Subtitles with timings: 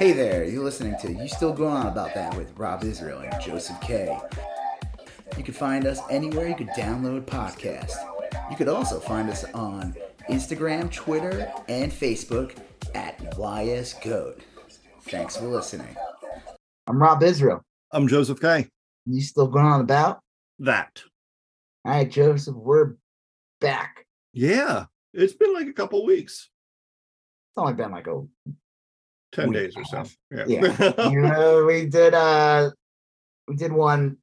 [0.00, 3.38] Hey there, you're listening to You Still Going On About That with Rob Israel and
[3.38, 4.18] Joseph K.
[5.36, 7.92] You can find us anywhere you could download podcasts.
[8.50, 9.94] You could also find us on
[10.30, 12.56] Instagram, Twitter, and Facebook
[12.94, 14.40] at YSGoat.
[15.02, 15.94] Thanks for listening.
[16.86, 17.62] I'm Rob Israel.
[17.92, 18.68] I'm Joseph K.
[19.04, 20.20] You still going on about?
[20.60, 21.02] That.
[21.84, 22.94] All right, Joseph, we're
[23.60, 24.06] back.
[24.32, 24.86] Yeah.
[25.12, 26.48] It's been like a couple weeks.
[27.50, 28.22] It's only been like a
[29.32, 30.04] 10 Week days or so.
[30.30, 30.44] Yeah.
[30.46, 31.08] yeah.
[31.10, 32.70] you know, we did uh
[33.48, 34.16] we did one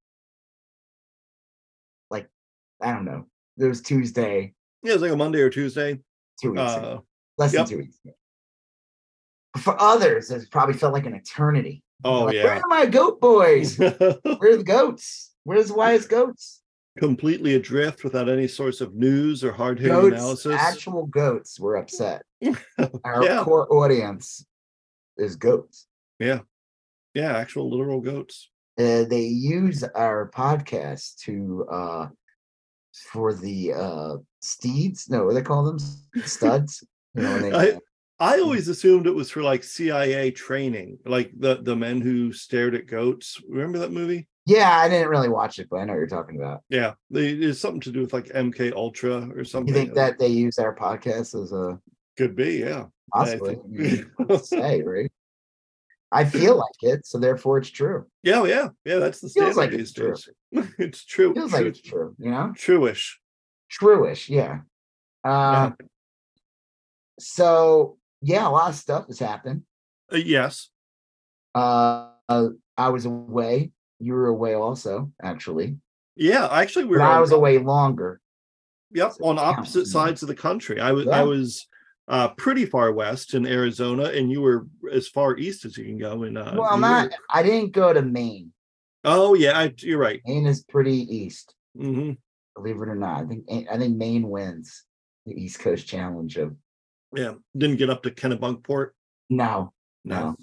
[2.09, 2.27] like
[2.81, 3.25] I don't know.
[3.57, 5.99] It was Tuesday, yeah, it was like a Monday or Tuesday.
[6.41, 6.85] two weeks ago.
[6.85, 6.99] Uh,
[7.39, 7.66] Less yep.
[7.67, 8.13] than two weeks ago.
[9.57, 11.83] For others, it probably felt like an eternity.
[12.03, 13.77] oh, Like, Where are my goat boys?
[13.80, 15.33] Where are the goats?
[15.44, 16.61] Where's the wise goats?
[16.99, 20.55] Completely adrift without any source of news or hard hitting analysis.
[20.59, 22.23] actual goats were upset.
[23.03, 23.44] Our Yeah.
[23.44, 24.45] core audience
[25.17, 25.88] is goats.
[26.20, 26.39] yeah.
[27.13, 27.35] Yeah.
[27.35, 28.50] Actual literal goats.
[28.80, 32.08] uh, they use our podcast to uh
[33.11, 35.80] for the uh steeds no what do they call them
[36.25, 36.83] studs
[37.16, 37.80] you know they, I-
[38.19, 42.73] I always assumed it was for like CIA training, like the, the men who stared
[42.73, 43.39] at goats.
[43.47, 44.28] Remember that movie?
[44.47, 46.94] yeah i didn't really watch it but i know what you're talking about Yeah.
[47.11, 49.67] They, it's something to do with like MK Ultra or something.
[49.73, 51.80] you think that they use our podcast as a
[52.17, 52.59] could be?
[52.59, 52.86] Yeah.
[53.13, 55.11] possibly think- I mean, what's to say right
[56.11, 58.97] i feel like it so therefore it's true Yeah, yeah, yeah.
[59.00, 60.16] That's the standard like these it's true.
[60.77, 61.33] it's true.
[61.33, 63.16] feels true like it's true you know Truish.
[63.72, 64.59] truish yeah
[65.23, 65.75] um
[67.19, 69.63] so yeah a lot of stuff has happened
[70.11, 70.69] Uh, yes.
[71.55, 72.09] uh
[72.78, 75.78] i was away you were away also actually
[76.16, 76.47] Yeah.
[76.52, 78.19] Actually, we were I was away longer.
[78.91, 79.83] yep, so on it counts, opposite know?
[79.85, 80.80] sides of the country.
[80.80, 81.19] I was Yeah.
[81.19, 81.67] I was
[82.08, 85.97] uh, pretty far west in Arizona, and you were as far east as you can
[85.97, 86.38] go in.
[86.38, 87.11] Uh, well, New not.
[87.30, 88.52] I didn't go to Maine.
[89.03, 90.22] Oh yeah, I, you're right.
[90.25, 92.13] Maine is pretty east, hmm
[92.56, 93.23] believe it or not.
[93.23, 94.84] I think I think Maine wins
[95.28, 96.56] the East Coast Challenge of
[97.16, 97.34] Yeah.
[97.56, 98.89] Didn't get up to Kennebunkport.
[99.29, 100.35] no, No.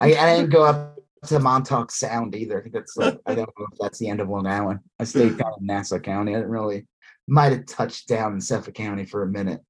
[0.00, 0.96] I, I didn't go up
[1.26, 2.58] to Montauk Sound either.
[2.58, 4.80] I think that's like, I don't know if that's the end of Long Island.
[4.98, 6.32] I stayed down in Nassau County.
[6.34, 6.86] I didn't really
[7.26, 9.60] might have touched down in Suffolk County for a minute.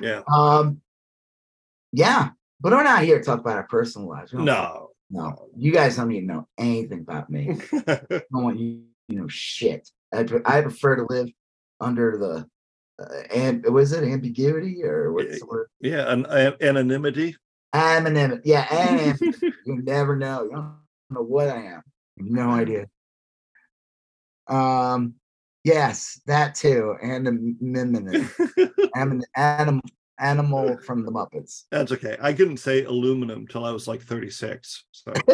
[0.00, 0.22] Yeah.
[0.32, 0.80] Um,
[1.92, 2.30] yeah,
[2.60, 4.32] but we're not here to talk about our personal lives.
[4.32, 4.90] No.
[5.10, 7.56] no, you guys don't even know anything about me.
[7.86, 9.88] I don't want you, you know, shit.
[10.12, 11.28] I, I prefer to live
[11.80, 12.46] under the,
[13.02, 15.68] uh, and was it ambiguity or what's the word?
[15.80, 16.10] yeah.
[16.12, 17.36] An, an- anonymity.
[17.74, 18.42] Anonymity.
[18.44, 19.32] Yeah, anonymity.
[19.64, 20.44] you never know.
[20.44, 20.74] You don't
[21.10, 21.82] know what I am.
[22.16, 22.86] No idea.
[24.48, 25.14] Um,
[25.66, 26.94] yes, that too.
[27.02, 28.26] And anonymity.
[28.94, 29.82] Anim- anim-
[30.18, 31.64] animal from the Muppets.
[31.70, 32.16] That's okay.
[32.20, 34.84] I couldn't say aluminum till I was like 36.
[34.92, 35.12] So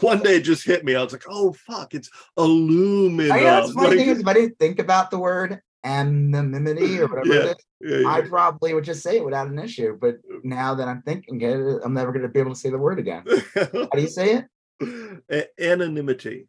[0.00, 0.94] one day it just hit me.
[0.94, 3.32] I was like, oh fuck, it's aluminum.
[3.32, 6.98] I know what's funny Like, thing is if I didn't think about the word anonymity
[6.98, 8.10] or whatever Yeah, it is, yeah, yeah.
[8.10, 9.96] I probably would just say it without an issue.
[9.98, 12.78] But now that I'm thinking it, I'm never going to be able to say the
[12.78, 13.24] word again.
[13.54, 14.44] How do you say
[14.80, 15.22] it?
[15.30, 16.48] A- anonymity.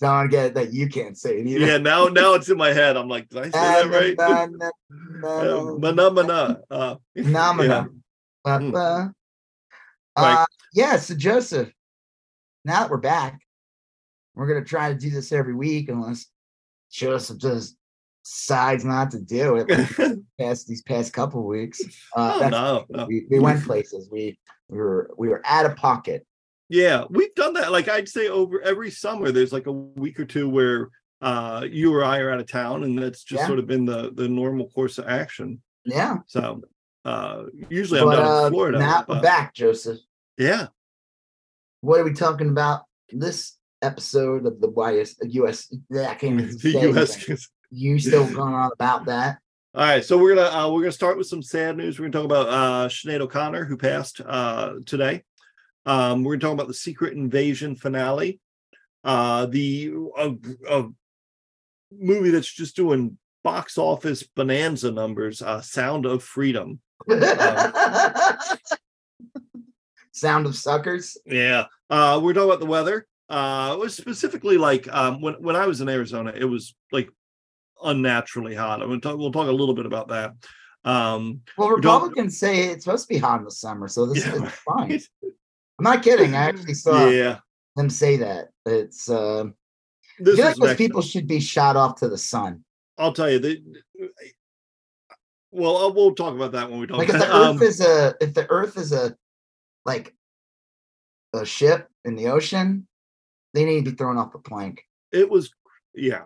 [0.00, 1.66] Don't get it that you can't say it either.
[1.66, 2.96] Yeah, now now it's in my head.
[2.96, 4.18] I'm like, did I say that right?
[4.18, 7.88] Anon- Mana Uh, Phenomena.
[8.46, 8.52] yeah.
[8.74, 9.08] Uh, uh,
[10.16, 11.70] uh, yeah, so Joseph,
[12.64, 13.40] now that we're back,
[14.34, 16.26] we're gonna try to do this every week unless
[16.90, 17.76] Joseph just
[18.24, 21.80] decides not to do it like past these past couple weeks.
[22.16, 23.06] Uh, Oh, no, no.
[23.06, 24.08] We, we went places.
[24.10, 24.38] We
[24.68, 26.26] we were we were out of pocket.
[26.70, 27.72] Yeah, we've done that.
[27.72, 30.88] Like I'd say over every summer, there's like a week or two where
[31.20, 33.46] uh you or I are out of town, and that's just Yeah.
[33.48, 35.60] sort of been the the normal course of action.
[35.84, 36.18] Yeah.
[36.28, 36.62] So
[37.04, 38.78] uh usually I'm But down uh, in Florida.
[38.78, 39.98] now but- back, Joseph.
[40.38, 40.68] Yeah.
[41.80, 45.74] What are we talking about this episode of the YS US?
[45.90, 47.48] Yeah, I can't even The say US.
[47.70, 49.38] You still going on about that?
[49.74, 51.98] All right, so we're gonna uh, we're gonna start with some sad news.
[51.98, 55.22] We're gonna talk about uh Sinead O'Connor, who passed uh today.
[55.90, 58.38] Um, we're gonna talk about the Secret Invasion finale,
[59.02, 60.30] uh, the uh,
[60.68, 60.84] uh,
[61.90, 65.42] movie that's just doing box office bonanza numbers.
[65.42, 66.78] Uh, Sound of Freedom.
[70.12, 71.16] Sound of suckers.
[71.26, 71.64] Yeah.
[71.88, 73.08] Uh, we're talking about the weather.
[73.28, 77.10] Uh, it was specifically like um, when when I was in Arizona, it was like
[77.82, 78.80] unnaturally hot.
[78.80, 79.18] I'm gonna talk.
[79.18, 80.34] We'll talk a little bit about that.
[80.84, 84.36] Um, Well, Republicans say it's supposed to be hot in the summer, so this Yeah,
[84.36, 85.00] is fine.
[85.80, 86.34] I'm not kidding.
[86.34, 87.38] I actually saw yeah.
[87.76, 88.48] them say that.
[88.66, 92.64] It's uh, I feel like those people should be shot off to the sun.
[92.98, 93.62] I'll tell you, the,
[95.50, 96.98] well, uh, we'll talk about that when we talk.
[96.98, 99.16] Like if the um, Earth is a if the Earth is a
[99.86, 100.14] like
[101.32, 102.86] a ship in the ocean,
[103.54, 104.82] they need to be thrown off the plank.
[105.12, 105.50] it was
[105.94, 106.22] yeah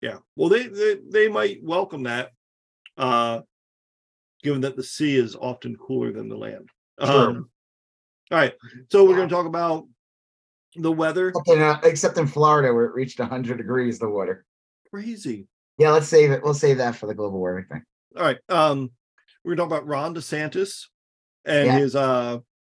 [0.00, 2.32] yeah well they they, they might welcome that
[2.98, 3.40] uh
[4.42, 6.68] given that the sea is often cooler than the land
[7.00, 7.30] Sure.
[7.30, 7.50] um
[8.34, 8.54] all right
[8.90, 9.86] so we're going to talk about
[10.74, 14.44] the weather Except in, uh, except in Florida where it reached 100 degrees the water.
[14.90, 15.46] crazy
[15.78, 16.42] Yeah, let's save it.
[16.42, 17.82] We'll save that for the global warming thing.
[18.16, 18.90] all right um
[19.44, 20.86] we're going to talk about ron desantis
[21.44, 21.78] and Yeah.
[21.78, 22.38] his uh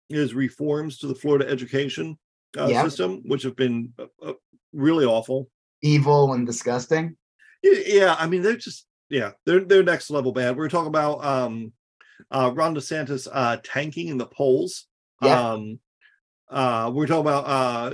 [0.09, 2.17] his reforms to the florida education
[2.57, 2.83] uh, Yep.
[2.83, 4.33] system which have been uh, uh,
[4.73, 5.47] really awful
[5.81, 7.15] Evil and disgusting.
[7.63, 11.71] Yeah i mean they're just yeah they're they're next level bad we're talking about um
[12.31, 14.87] uh ron desantis uh tanking in the polls
[15.21, 15.51] Yeah.
[15.51, 15.79] um
[16.49, 17.89] uh we're talking about uh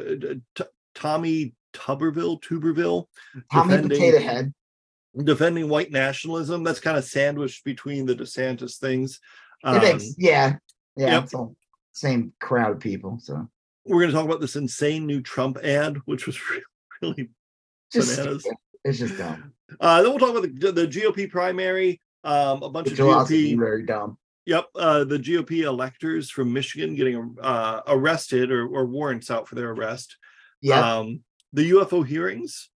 [0.55, 0.63] T-
[0.95, 3.05] tommy tuberville tuberville
[3.51, 4.53] Tommy Defending- Potato Head.
[5.23, 9.19] defending white nationalism that's kind of sandwiched between the desantis things
[9.63, 10.55] It um, makes yeah.
[10.97, 11.23] Yeah, yep.
[11.25, 11.55] it's all
[11.93, 13.19] same crowd of people.
[13.21, 13.47] So
[13.85, 16.37] we're going to talk about this insane new trump ad which was
[17.01, 17.29] really
[17.93, 18.45] just Bananas.
[18.83, 19.53] it's just dumb.
[19.79, 23.85] uh then we'll talk about the, the gop primary um a bunch of gop very
[23.85, 24.17] dumb.
[24.45, 29.55] Yep, uh, the GOP electors from Michigan getting uh, arrested or, or warrants out for
[29.55, 30.17] their arrest.
[30.61, 31.21] Yeah, Um,
[31.53, 32.69] the UFO hearings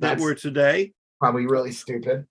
[0.00, 0.92] that That's- were today.
[1.18, 2.26] probably really stupid.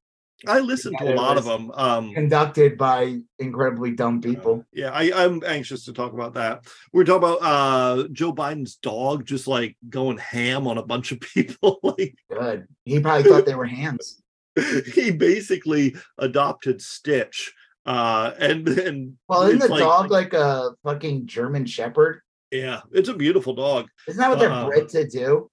[0.47, 1.69] I listened to a lot of them.
[1.73, 4.63] Um, Conducted by incredibly dumb people.
[4.71, 6.63] yeah, I, I'm anxious to talk about that.
[6.93, 11.19] We're talking about uh, Joe Biden's dog just like going ham on a bunch of
[11.33, 11.79] people.
[11.83, 12.67] like Good.
[12.85, 14.21] He probably thought they were hands.
[14.95, 17.53] he basically adopted Stitch.
[17.85, 22.21] Uh, and and Well, isn't the like- dog like a fucking German Shepherd?
[22.51, 23.87] yeah, it's a beautiful dog.
[24.07, 25.49] Isn't that what they're Uh, bred to do?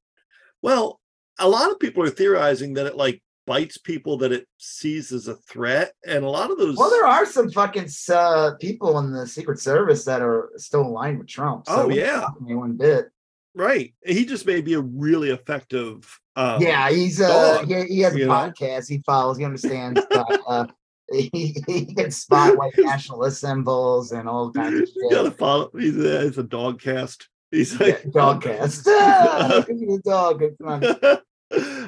[0.63, 1.01] Well,
[1.39, 5.29] a lot of people are theorizing that it like bites people that it sees as
[5.29, 6.77] a threat, and a lot of those.
[6.77, 11.19] Well, there are some fucking uh, people in the Secret Service that are still aligned
[11.19, 11.65] with Trump.
[11.69, 12.27] Oh, yeah.
[12.41, 13.09] one bit.
[13.55, 13.95] right.
[14.05, 16.19] He just may be a really effective.
[16.35, 18.33] Um, yeah, he's uh, dog, he, he has a you know?
[18.33, 18.89] podcast.
[18.89, 19.39] He follows.
[19.39, 20.01] He understands.
[20.11, 20.67] uh,
[21.13, 25.71] he, he can spot white nationalist symbols and all kinds of You gotta follow.
[25.77, 27.29] He's a, he's a dog cast.
[27.51, 28.87] He's Yeah, like dog cast.
[28.89, 29.65] Ah,
[30.05, 30.43] dog.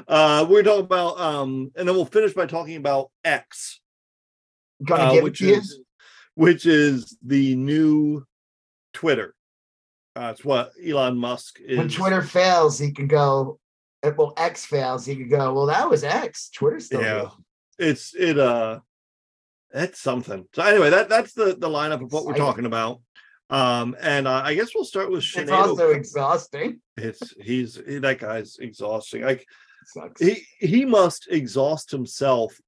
[0.07, 3.81] Uh, we're talking about, um, and then we'll finish by talking about X,
[4.85, 5.55] Gonna uh, give which to you.
[5.57, 5.81] is
[6.35, 8.25] which is the new
[8.95, 9.35] Twitter.
[10.15, 11.77] Uh, it's what Elon Musk is.
[11.77, 13.59] When Twitter fails, he can go.
[14.05, 15.53] uh, Well, X fails, he could go.
[15.53, 16.51] Well, that was X.
[16.51, 17.21] Twitter's still Yeah.
[17.79, 17.87] good.
[17.91, 18.79] it's it uh
[19.73, 23.01] that's something so anyway that that's the the lineup of what we're talking about
[23.51, 26.81] um and uh, i guess we'll start with It's also exhausting.
[26.97, 29.47] it's he's that guy's exhausting like
[29.87, 30.21] Sucks.
[30.23, 32.59] he he must exhaust himself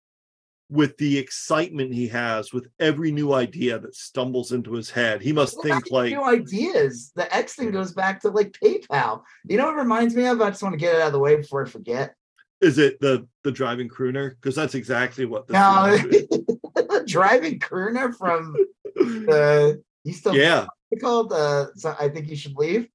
[0.71, 5.33] with the excitement he has with every new idea that stumbles into his head he
[5.33, 7.11] must Well, think like new ideas.
[7.17, 9.23] The X thing goes back to like PayPal.
[9.49, 10.41] You know what it reminds me of?
[10.41, 12.15] I just want to get it out of the way before I forget.
[12.61, 15.99] is it the the driving crooner because that's exactly what this No.
[17.07, 18.55] driving crooner from
[18.97, 20.67] the you still yeah
[21.01, 22.89] called uh so I think you should leave.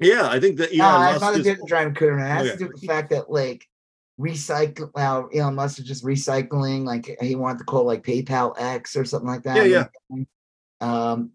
[0.00, 1.66] yeah i think that No, Elon it has Musk nothing to is- do with the
[1.66, 2.24] driving crooner.
[2.24, 2.52] It has Okay.
[2.52, 3.66] to do with the fact that like
[4.20, 8.94] recycle now Elon Musk is just recycling, like he wanted to call like PayPal X
[8.96, 9.56] or something like that.
[9.68, 10.24] Yeah, yeah.
[10.80, 11.30] Um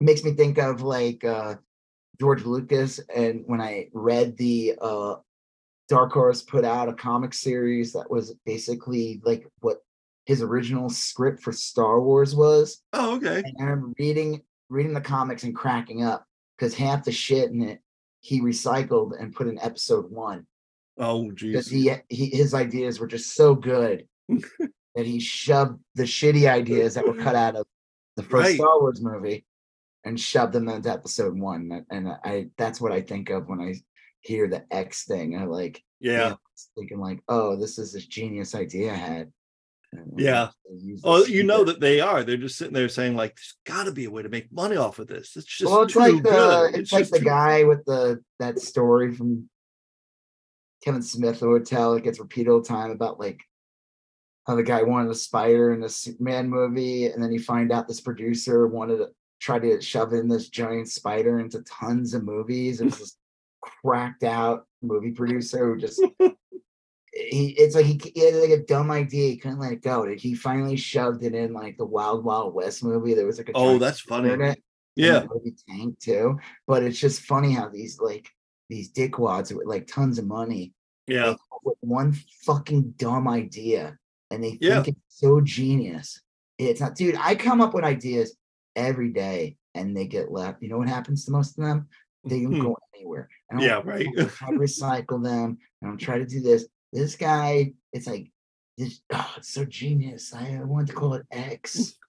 [0.00, 1.56] makes me think of like uh
[2.20, 5.16] George Lucas and when I read the uh
[5.88, 9.78] Dark Horse put out a comic series that was basically like what
[10.24, 12.82] his original script for Star Wars was.
[12.92, 16.26] oh okay And I remember reading reading the comics and cracking up
[16.56, 17.80] because half the shit in it
[18.20, 20.46] he recycled and put in episode one
[20.98, 26.48] oh because he, he his ideas were just so good that he shoved the shitty
[26.48, 27.66] ideas that were cut out of
[28.16, 28.56] the first Right.
[28.56, 29.44] Star Wars movie
[30.04, 31.84] and shoved them into episode one.
[31.90, 33.74] And- I that's what I think of when I
[34.20, 35.36] hear the X thing.
[35.36, 36.38] I like yeah know,
[36.76, 39.32] thinking like, oh, this is this genius idea I had.
[39.92, 40.48] And I'm Yeah.
[40.68, 42.22] gonna Oh, this you know that they are.
[42.24, 44.76] They're just sitting there saying, like, there's got to be a way to make money
[44.76, 45.36] off of this.
[45.36, 46.34] It's just well, it's too like the good.
[46.34, 49.48] Uh, it's, like just the too- guy with the that story from
[50.82, 51.94] Kevin Smith the hotel.
[51.94, 53.40] It gets repeated all the time about like
[54.46, 57.86] how the guy wanted a spider in a Superman movie, and then you find out
[57.86, 59.08] this producer wanted to
[59.40, 62.80] try to shove in this giant spider into tons of movies.
[62.80, 63.16] It was this
[63.60, 66.02] cracked out movie producer who just
[67.12, 70.06] he it's like he, he had like a dumb idea, he couldn't let it go.
[70.16, 73.14] He finally shoved it in like the Wild Wild West movie.
[73.14, 74.54] There was like a Oh, that's funny.
[74.96, 75.24] Yeah.
[75.68, 76.38] Tank too.
[76.66, 78.28] But it's just funny how these like
[78.68, 80.72] these dickwads with like tons of money
[81.06, 81.30] Yeah.
[81.30, 82.12] up with one
[82.44, 83.98] fucking dumb idea
[84.30, 86.20] and they think it's so genius
[86.58, 87.16] It's not, dude.
[87.18, 88.36] I come up with ideas
[88.74, 90.62] every day and they get left.
[90.62, 91.88] You know what happens to most of them?
[92.24, 92.62] They don't Hmm.
[92.62, 93.28] go anywhere.
[93.50, 94.06] And Yeah, right.
[94.16, 96.66] To recycle them and I'm trying to do this.
[96.92, 98.30] This guy, it's like
[98.76, 99.00] this.
[99.12, 100.34] Oh, it's so genius.
[100.34, 101.94] I, I wanted to call it X.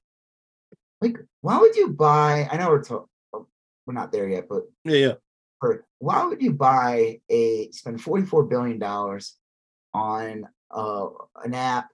[1.01, 2.47] Like, why would you buy?
[2.49, 3.07] I know we're talking.
[3.33, 5.13] We're not there yet, but Yeah, yeah.
[5.59, 9.35] for why would you buy a spend forty four billion dollars
[9.93, 11.07] on uh,
[11.43, 11.89] an app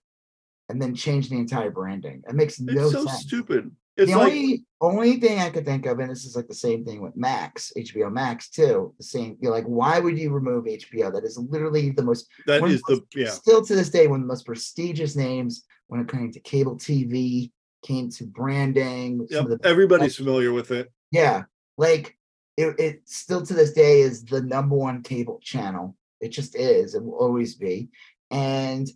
[0.70, 2.22] and then change the entire branding?
[2.30, 3.22] It makes no It's so sense.
[3.22, 3.72] stupid.
[4.00, 6.54] It's the like only only thing I could think of, and this is like the
[6.54, 8.94] same thing with Max, HBO Max too.
[8.98, 11.12] The same, you're like, why would you remove HBO?
[11.14, 13.30] That is literally the most that one of is the yeah.
[13.30, 16.78] still to this day one of the most prestigious names when it came to cable
[16.78, 17.52] TV,
[17.84, 19.20] came to branding.
[19.30, 19.30] Yep.
[19.32, 20.92] Some of the Everybody's familiar with it.
[21.12, 21.44] yeah,
[21.78, 22.18] like
[22.58, 25.96] it, it still to this day is the number one cable channel.
[26.22, 26.96] It just is.
[26.96, 27.90] It will always be.
[28.32, 28.88] And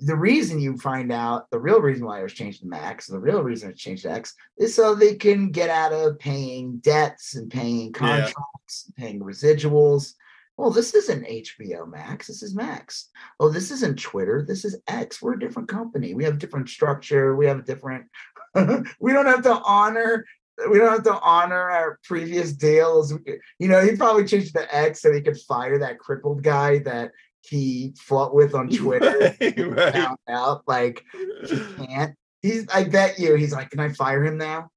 [0.00, 3.18] the reason you find out the real reason why it was changed to Max, the
[3.18, 7.34] real reason it's changed to X, is so they can get out of paying debts
[7.34, 10.14] and paying contracts, and paying residuals.
[10.56, 12.26] Well, this isn't HBO Max.
[12.26, 13.10] This is Max.
[13.40, 14.44] Oh, this isn't Twitter.
[14.46, 15.20] This is X.
[15.20, 16.14] We're a different company.
[16.14, 17.36] We have a different structure.
[17.36, 18.06] We have a different.
[19.00, 20.24] we don't have to honor
[20.70, 23.12] we don't have to honor our previous deals.
[23.58, 27.12] You know, he probably changed the X so he could fire that crippled guy that
[27.48, 29.34] he fought with on Twitter.
[29.40, 29.92] Right.
[29.94, 31.04] Found out like
[31.48, 32.14] he can't.
[32.42, 32.66] He's.
[32.72, 33.34] I bet you.
[33.36, 34.68] He's like, can I fire him now?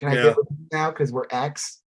[0.00, 0.22] Can I Yeah.
[0.24, 1.80] get rid of him now because we're X?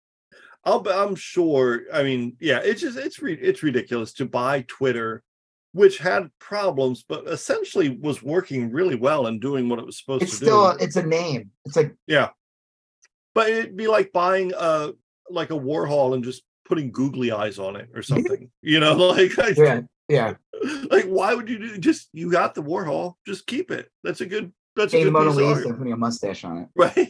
[0.64, 1.82] I'll, I'm sure.
[1.92, 5.22] I mean, yeah, it's just it's it's ridiculous to buy Twitter,
[5.72, 10.22] which had problems, but essentially was working really well and doing what it was supposed
[10.24, 10.72] It's to still.
[10.72, 10.78] do.
[10.84, 11.50] It's still it's a name.
[11.64, 12.30] It's like yeah,
[13.34, 14.92] But it'd be like buying a
[15.30, 18.50] like a Warhol and just putting googly eyes on it or something.
[18.60, 20.34] you know, like I- yeah, yeah.
[20.90, 23.88] like why would you do just you got the Warhol, just keep it.
[24.02, 26.68] That's a good that's a good Mona Lisa, putting a mustache on it.
[26.76, 27.08] right.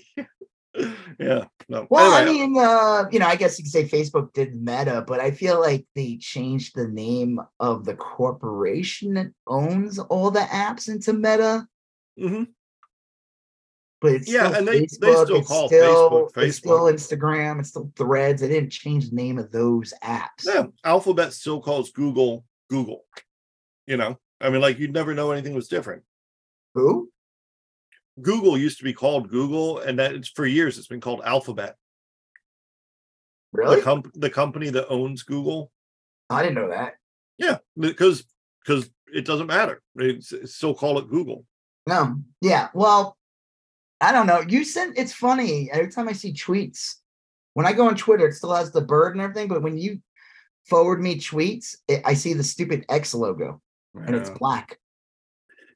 [1.19, 1.45] yeah.
[1.69, 1.87] No.
[1.91, 5.05] Well, Anyway, I mean, uh, you know, I guess you could say Facebook did Meta,
[5.07, 10.41] but I feel like they changed the name of the corporation that owns all the
[10.41, 11.67] apps into Meta.
[12.19, 12.45] Mm-hmm.
[14.01, 17.61] But it's Yeah, still and they- they still call still, Facebook It's still Instagram.
[17.61, 18.41] It's still Threads.
[18.41, 20.45] They didn't change the name of those apps.
[20.45, 23.05] Yeah, Alphabet still calls Google Google.
[23.87, 26.03] You know, I mean, like you'd never know anything was different.
[26.75, 27.11] Who?
[28.21, 31.77] Google used to be called Google, and that it's for years it's been called Alphabet.
[33.53, 33.77] Really?
[33.77, 35.71] The comp- the company that owns Google.
[36.29, 36.95] I didn't know that.
[37.39, 38.25] Yeah, because
[38.65, 39.81] because it doesn't matter.
[39.97, 41.45] It's, it's still call it Google.
[41.87, 42.17] No.
[42.43, 42.69] Yeah.
[42.75, 43.17] Well,
[44.01, 44.41] I don't know.
[44.41, 44.99] You sent.
[44.99, 45.71] It's funny.
[45.73, 46.97] Every time I see tweets,
[47.55, 49.49] when I go on Twitter, it still has the bird and everything.
[49.49, 50.01] But when you
[50.69, 53.61] forward me tweets, it, I see the stupid X logo
[53.95, 54.79] and it's black.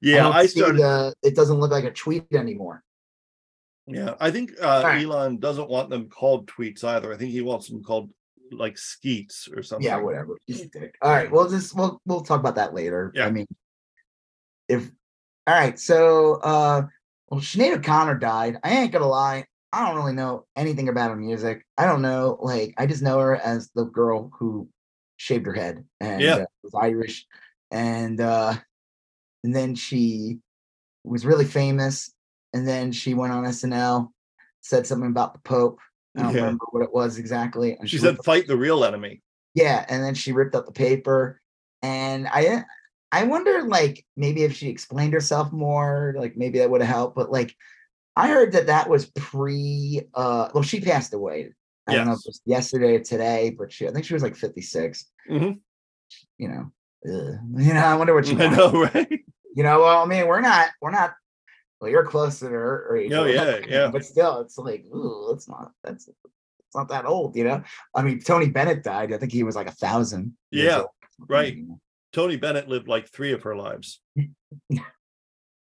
[0.01, 0.79] yeah, I see started.
[0.79, 2.83] The, it doesn't look like a tweet anymore.
[3.87, 5.03] Yeah, I think uh, right.
[5.03, 7.13] Elon doesn't want them called tweets either.
[7.13, 8.11] I think he wants them called
[8.53, 9.87] like skeets or something.
[9.87, 10.37] Yeah, whatever.
[10.47, 10.97] He's a dick.
[11.03, 11.31] All right.
[11.31, 13.13] We'll just we'll we'll talk about that later.
[13.15, 13.27] Yeah.
[13.27, 13.47] I mean,
[14.69, 14.91] if
[15.47, 15.79] all right.
[15.79, 16.83] So, uh,
[17.29, 18.59] well, Sinead O'Connor died.
[18.63, 19.47] I ain't gonna lie.
[19.73, 21.67] I don't really know anything about her music.
[21.79, 22.39] I don't know.
[22.41, 24.69] Like, I just know her as the girl who
[25.23, 26.35] shaved her head and Yeah.
[26.35, 27.27] uh, was Irish,
[27.71, 28.55] and uh,
[29.45, 30.39] and then she
[31.05, 32.13] was really famous,
[32.53, 34.11] and then she went on SNL,
[34.63, 35.79] said something about the Pope.
[36.17, 36.41] I don't Yeah.
[36.41, 37.77] remember what it was exactly.
[37.79, 39.23] and She ripped said, "Fight the real enemy."
[39.55, 41.41] yeah, and then she ripped up the paper,
[41.83, 42.65] and I
[43.13, 47.15] I wonder like maybe if she explained herself more, like maybe that would have helped.
[47.15, 47.55] But like
[48.17, 50.03] I heard that that was pre.
[50.15, 51.53] uh Well, she passed away.
[51.87, 54.23] I don't know if it was yesterday or today, but she I think she was
[54.23, 55.11] like fifty six.
[55.31, 55.61] Mhm.
[56.39, 56.73] You know,
[57.07, 57.35] ugh.
[57.59, 57.81] you know.
[57.81, 58.37] I wonder what she.
[58.37, 59.21] I know, right?
[59.55, 61.15] You know, well, I mean, we're not we're not.
[61.81, 63.91] Well, you're close to her or age, Oh, yeah, yeah.
[63.91, 67.63] But still, it's like, ooh, that's not that's it's not that old, you know.
[67.95, 69.13] I mean, Tony Bennett died.
[69.13, 70.35] I think he was like a thousand.
[70.53, 70.85] Yeah,
[71.19, 71.59] right.
[72.13, 74.01] Tony Bennett lived like three of her lives.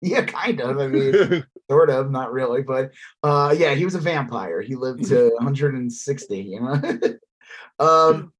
[0.05, 0.79] Yeah, kind of.
[0.79, 2.91] I mean, sort of, not really, but
[3.23, 4.61] uh, yeah, he was a vampire.
[4.61, 6.39] He lived to 160.
[6.39, 7.19] You know,
[7.79, 8.33] um,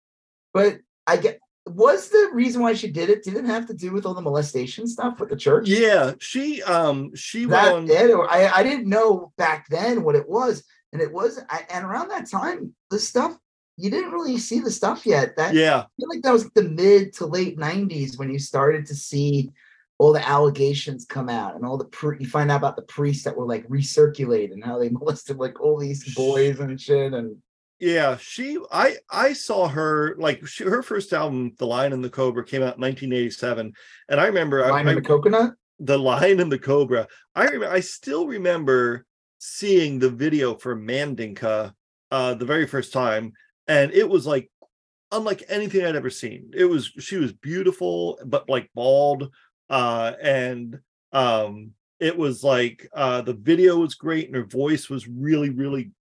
[0.53, 4.05] but I get was the reason why she did it didn't have to do with
[4.05, 5.69] all the molestation stuff with the church?
[5.69, 7.91] yeah, she um she went that on.
[7.91, 11.65] it, or I I didn't know back then what it was, and it was I,
[11.71, 13.39] and around that time the stuff
[13.77, 15.37] you didn't really see the stuff yet.
[15.37, 18.87] That Yeah, I feel like that was the mid to late 90s when you started
[18.87, 19.53] to see
[20.03, 23.23] all the allegations come out and all the pri- you find out about the priests
[23.23, 27.37] that were like recirculated and how they molested like all these boys and shit and
[27.79, 28.17] yeah.
[28.17, 32.45] She I I saw her like she, her first album, The Lion and the Cobra,
[32.45, 33.73] came out in 1987,
[34.09, 37.09] and I remember I, Lion I and the coconut the lion and the cobra.
[37.35, 39.05] I remember I still remember
[39.39, 41.73] seeing the video for Mandinka
[42.11, 43.33] uh the very first time,
[43.67, 44.51] and it was like
[45.11, 46.51] unlike anything I'd ever seen.
[46.55, 49.31] It was she was beautiful, but like bald.
[49.71, 50.79] Uh and
[51.13, 55.93] um it was like uh the video was great and her voice was really, really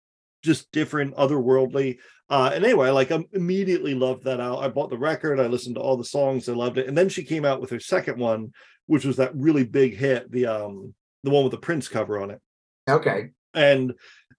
[0.42, 1.98] just different, otherworldly.
[2.28, 4.62] Uh, and anyway, like I immediately loved that out.
[4.62, 6.86] I bought the record, I listened to all the songs, I loved it.
[6.86, 8.52] And then she came out with her second one,
[8.86, 12.30] which was that really big hit, the um the one with the Prince cover on
[12.30, 12.40] it.
[12.88, 13.30] Okay.
[13.52, 13.94] And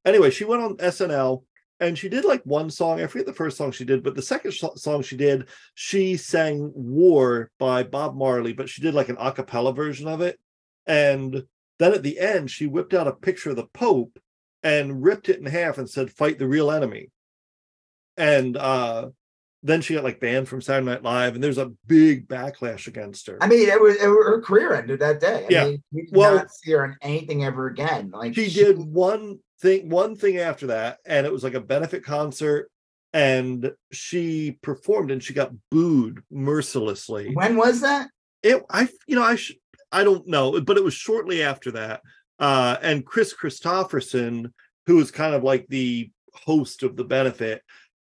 [0.05, 1.43] anyway, she went on SNL
[1.81, 3.01] and she did like one song.
[3.01, 6.15] I forget the first song she did, but the second sh- song she did, she
[6.15, 10.39] sang "War" by Bob Marley, but she did like an a cappella version of it.
[10.85, 11.43] And
[11.79, 14.17] then at the end, she whipped out a picture of the Pope
[14.63, 17.09] and ripped it in half and said, "Fight the real enemy."
[18.15, 19.09] And uh
[19.63, 23.27] then she got like banned from Saturday Night Live, and there's a big backlash against
[23.27, 23.37] her.
[23.41, 25.45] I mean, it was, it was her career ended that day.
[25.45, 25.65] I Yeah.
[25.65, 28.09] mean, you did Well- not see her in anything ever again.
[28.11, 32.03] Like she did one thing one thing after that and it was like a benefit
[32.03, 32.69] concert
[33.13, 38.09] and she performed and she got booed mercilessly When was that?
[38.43, 39.57] it i you know i should
[39.91, 42.01] i don't know but it was shortly after that
[42.39, 44.51] uh and Kris Kristofferson
[44.87, 47.61] who was kind of like the host of the benefit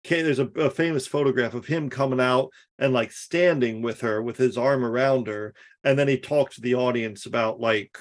[0.03, 4.21] came, there's a, a famous photograph of him coming out and like standing with her
[4.21, 7.97] with his arm around her and then he talked to the audience about like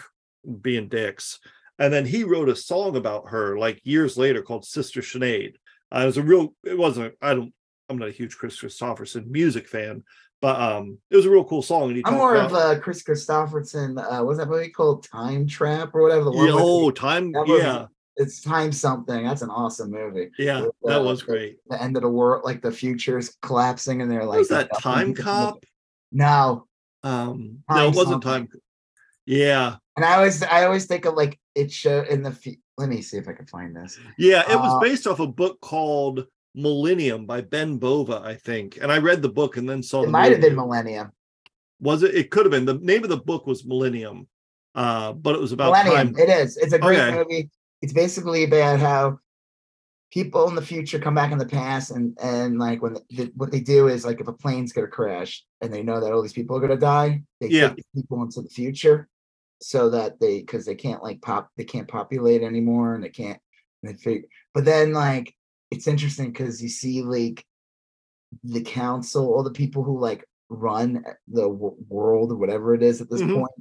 [0.63, 1.39] being dicks
[1.79, 5.55] and then he wrote a song about her like years later called sister Sinead.
[5.95, 7.53] Uh, it was a real it wasn't i don't
[7.89, 10.03] i'm not a huge Kris Kristofferson music fan
[10.41, 12.81] but um it was a real cool song and he I'm more about, of a
[12.81, 13.99] Kris Kristofferson.
[14.03, 15.05] Uh, what's that movie called?
[15.05, 16.25] Time Trap or whatever.
[16.25, 17.87] The one yeah, oh time was- yeah
[18.17, 19.25] it's time something.
[19.25, 20.31] That's an awesome movie.
[20.39, 24.03] yeah with, that uh, was great The end of the world, like the future's collapsing,
[24.03, 25.65] and they're like, was that time cop
[26.11, 26.67] No,
[27.03, 28.49] um no it wasn't something.
[28.49, 28.49] time
[29.25, 32.57] yeah and I always, I always think of like it show in the.
[32.79, 33.99] Let me see if I can find this.
[34.19, 38.79] yeah it was Uh, based off a book called millennium by ben bova i think
[38.83, 40.55] and i read the book and then saw It the might have been.
[40.57, 41.11] Millennium.
[41.81, 44.27] was it it could have been the name of the book was millennium
[44.75, 46.15] uh but it was about Millennium.
[46.15, 46.57] time It is.
[46.59, 47.17] It's a great Okay.
[47.17, 47.51] movie.
[47.81, 49.19] It's basically about how
[50.13, 53.51] people in the future come back in the past and and like when the, what
[53.51, 56.35] they do is like if a plane's gonna crash and they know that all these
[56.35, 57.69] people are gonna die, they Yeah.
[57.71, 59.09] take people into the future
[59.63, 63.39] so that they because they can't like pop they can't populate anymore and they can't
[63.83, 65.35] and they figure but then like
[65.71, 67.45] it's interesting because you see like
[68.45, 73.01] the council all the people who like run the w- world or whatever it is
[73.01, 73.35] at this Mhm.
[73.35, 73.53] point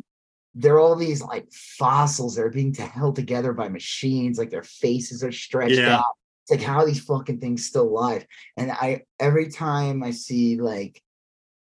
[0.55, 5.23] they're all these like fossils that are being held together by machines like their faces
[5.23, 5.97] are stretched Yeah.
[5.99, 8.25] out it's like how are these fucking things still alive
[8.57, 11.01] and i every time i see like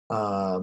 [0.09, 0.61] uh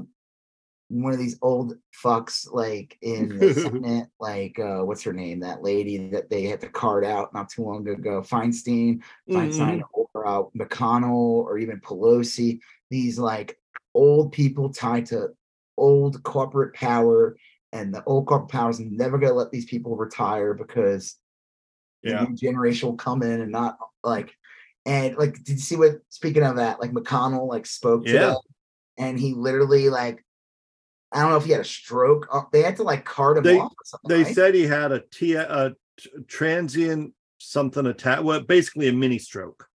[0.88, 5.62] one of these old fucks like in the senate like uh what's her name that
[5.62, 9.83] lady that they had to cart out not too long ago feinstein Feinstein Mhm.
[9.92, 13.59] or uh, McConnell or even Pelosi, these like
[13.94, 15.29] old people tied to
[15.77, 17.37] old corporate power,
[17.72, 21.16] and the old corporate power is never going to let these people retire because
[22.03, 24.35] yeah the new generation will come in and not like.
[24.87, 25.98] And like, did you see what?
[26.09, 28.31] Speaking of that, like McConnell like spoke to Yeah.
[28.31, 28.37] them,
[28.96, 30.24] and he literally like,
[31.12, 32.28] I don't know if he had a stroke.
[32.32, 33.72] uh, They had to like cart him They- off.
[33.72, 34.34] Or something, they right?
[34.34, 39.68] said he had a, T- a t- transient something attack well basically a mini stroke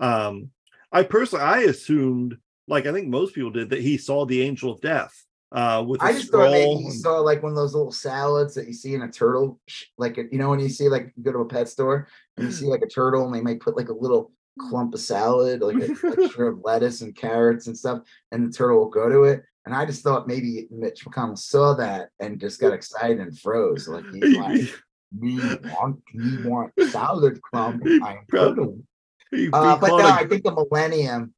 [0.00, 0.50] um
[0.90, 2.36] i personally i assumed
[2.66, 5.14] like i think most people did that he saw the angel of death
[5.52, 8.54] uh with I just thought maybe you and- saw like one of those little salads
[8.56, 9.60] that you see in a turtle,
[9.98, 12.52] like you know when you see like you go to a pet store and you
[12.58, 15.76] see like a turtle and they might put like a little clump of salad, like
[15.76, 19.44] a mixture of lettuce and carrots and stuff, and the turtle will go to it.
[19.66, 23.88] And I just thought maybe Mitch McConnell saw that and just got excited and froze.
[23.88, 24.70] Like he's like,
[25.18, 28.78] "We want, we want salad clump." I'm Prob- turtle."
[29.32, 31.34] he- he Uh, but no, I think the millennium.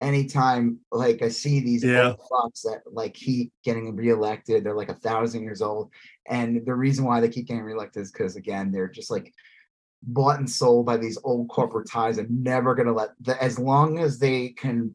[0.00, 2.10] Anytime like I see these Yeah.
[2.10, 5.90] old fucks that like keep getting reelected, they're like a thousand years old,
[6.28, 9.32] and the reason why they keep getting reelected is because again they're just like
[10.04, 13.98] bought and sold by these old corporate ties and never gonna let the as long
[13.98, 14.94] as they can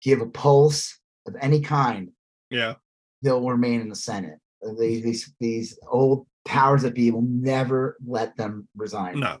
[0.00, 2.10] give a pulse of any kind,
[2.50, 2.74] yeah
[3.22, 4.38] they'll remain in the Senate.
[4.66, 9.18] Uh, They, these these old powers that be will never let them resign.
[9.20, 9.38] no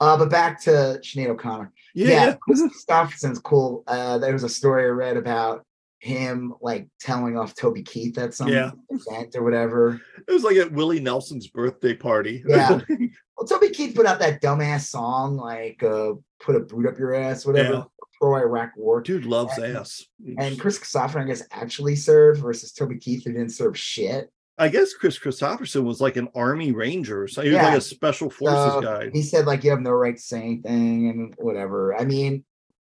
[0.00, 2.36] Uh, but back to Sinead O'Connor yeah, yeah, yeah.
[2.46, 3.84] Kristofferson's cool.
[3.86, 5.64] Uh, there was a story I read about
[6.00, 8.72] him like telling off Toby Keith at some Yeah.
[8.90, 9.98] event or whatever.
[10.28, 12.80] it was like at willie nelson's birthday party Yeah.
[13.38, 17.14] Well, Toby Keith put out that dumbass song like uh, "Put a Boot Up Your
[17.14, 17.84] Ass," whatever.
[18.20, 18.28] Yeah.
[18.28, 19.00] Pro Iraq War.
[19.00, 20.04] dude loves And- ass
[20.38, 24.30] And Kris Kristofferson, I guess, actually served versus Toby Keith, who didn't serve shit.
[24.58, 28.30] I guess Kris Kristofferson was like an army ranger, so he was like a special
[28.30, 29.10] forces So, guy.
[29.12, 31.94] He said like you have no right to say anything and whatever.
[31.94, 32.42] I mean,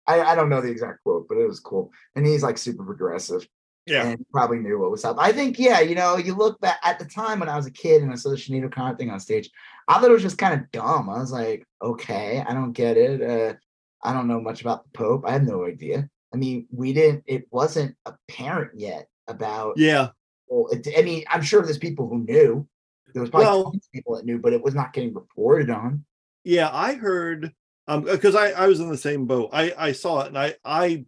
[0.08, 1.92] I, I don't know the exact quote, but it was cool.
[2.16, 3.46] And he's like super progressive.
[3.86, 5.18] Yeah, and probably knew what was up.
[5.20, 7.72] I think, yeah, you know, you look back at the time when I was a
[7.72, 9.50] kid and I saw the Sinead O'Connor thing on stage,
[9.88, 11.10] I thought it was just kind of dumb.
[11.10, 13.22] I was like, okay, I don't get it.
[13.22, 13.56] Uh,
[14.04, 15.24] I don't know much about the Pope.
[15.26, 16.10] I have no idea.
[16.34, 20.10] I mean, we didn't, it wasn't apparent yet about, yeah,
[20.48, 22.68] well, it, I mean, I'm sure there's people who knew.
[23.14, 26.06] There was probably Well- people that knew, but it was not getting reported on.
[26.44, 26.70] yeah.
[26.72, 27.52] I heard
[27.88, 29.50] um because I I was in the same boat.
[29.54, 31.06] I I saw it and I I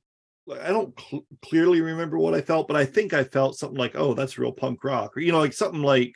[0.49, 3.95] I don't cl- clearly remember what I felt, but I think I felt something like,
[3.95, 6.15] oh, that's real punk rock, or you know, like something like,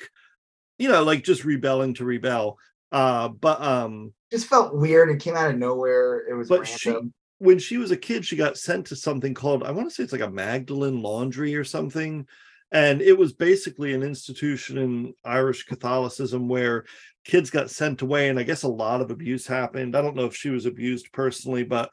[0.79, 2.57] you know, like just rebelling to rebel.
[2.93, 6.25] Uh, but um, Just felt weird and came out of nowhere.
[6.29, 6.95] It was But she-
[7.39, 10.03] when she was a kid, she got sent to something called I want to say
[10.03, 12.25] it's like a Magdalene Laundry or something,
[12.71, 16.85] and it was basically an institution in Irish Catholicism where
[17.25, 19.97] kids got sent away, and I guess a lot of abuse happened.
[19.97, 21.89] I don't know if she was abused personally, but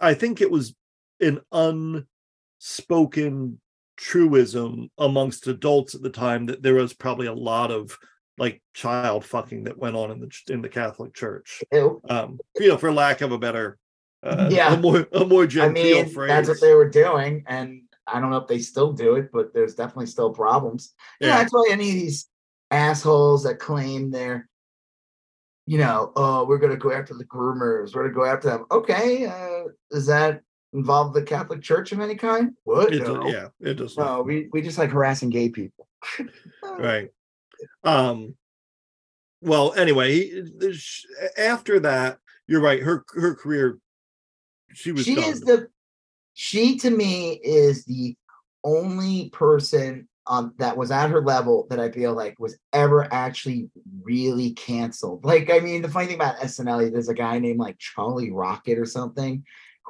[0.00, 0.74] I think it was
[1.20, 1.40] an
[2.60, 3.60] unspoken
[3.96, 7.96] truism amongst adults at the time that there was probably a lot of
[8.38, 12.00] like child fucking that went on in the in the Catholic Church Ew.
[12.08, 13.78] um, you know, for lack of a better,
[14.22, 14.74] uh, Yeah.
[14.74, 16.28] a more a more I genteel mean, phrase.
[16.28, 19.54] that's what they were doing, and I don't know if they still do it, but
[19.54, 20.94] there's definitely still problems.
[21.20, 21.38] Yeah, Yeah.
[21.38, 22.28] that's why any of these
[22.70, 24.48] assholes that claim they're,
[25.66, 28.66] you know, oh, we're gonna go after the groomers, we're gonna go after them.
[28.70, 30.40] Okay, uh, does that
[30.72, 32.52] involve the Catholic Church of any kind?
[32.64, 32.92] What?
[32.92, 33.96] It does- yeah, it does.
[33.96, 35.86] no, we we just like harassing gay people.
[36.76, 37.10] Right.
[37.82, 38.34] Um.
[39.40, 40.30] Well, anyway,
[41.36, 42.82] after that, you're right.
[42.82, 43.78] Her her career,
[44.72, 45.24] she was she done.
[45.24, 45.68] is the
[46.34, 48.16] she to me is the
[48.64, 53.68] only person um that was at her level that I feel like was ever actually
[54.02, 55.24] really canceled.
[55.24, 58.78] Like, I mean, the funny thing about SNL, there's a guy named like Charlie Rocket
[58.78, 59.44] or something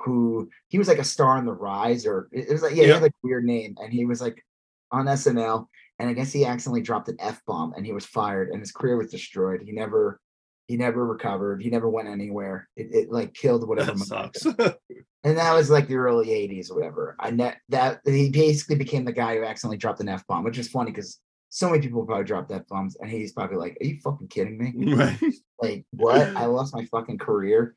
[0.05, 2.91] who he was like a star on the rise, or it was like, yeah, he
[2.91, 4.45] had like a weird name, and he was like
[4.91, 5.67] on SNL,
[6.05, 8.73] and I guess he accidentally dropped an F bomb and he was fired, and his
[8.73, 9.63] career was destroyed.
[9.65, 10.21] He never
[10.67, 12.69] he never recovered, he never went anywhere.
[12.77, 14.45] It, it like killed whatever that sucks.
[14.45, 17.17] and that was like the early 80s or whatever.
[17.19, 20.59] I net that he basically became the guy who accidentally dropped an F bomb, which
[20.59, 23.87] is funny because so many people probably dropped F bombs, and he's probably like, Are
[23.87, 24.95] you fucking kidding me?
[24.95, 25.19] right.
[25.59, 26.37] Like, what?
[26.37, 27.77] I lost my fucking career,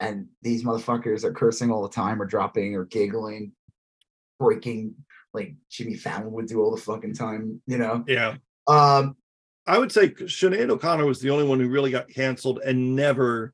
[0.00, 3.52] and these motherfuckers are cursing all the time, or dropping, or giggling,
[4.38, 4.96] breaking
[5.34, 8.04] like Jimmy Fallon would do all the fucking time, you know?
[8.06, 8.36] Yeah.
[8.66, 9.16] Um,
[9.66, 13.52] I would say Sinead O'Connor was the only one who really got canceled and never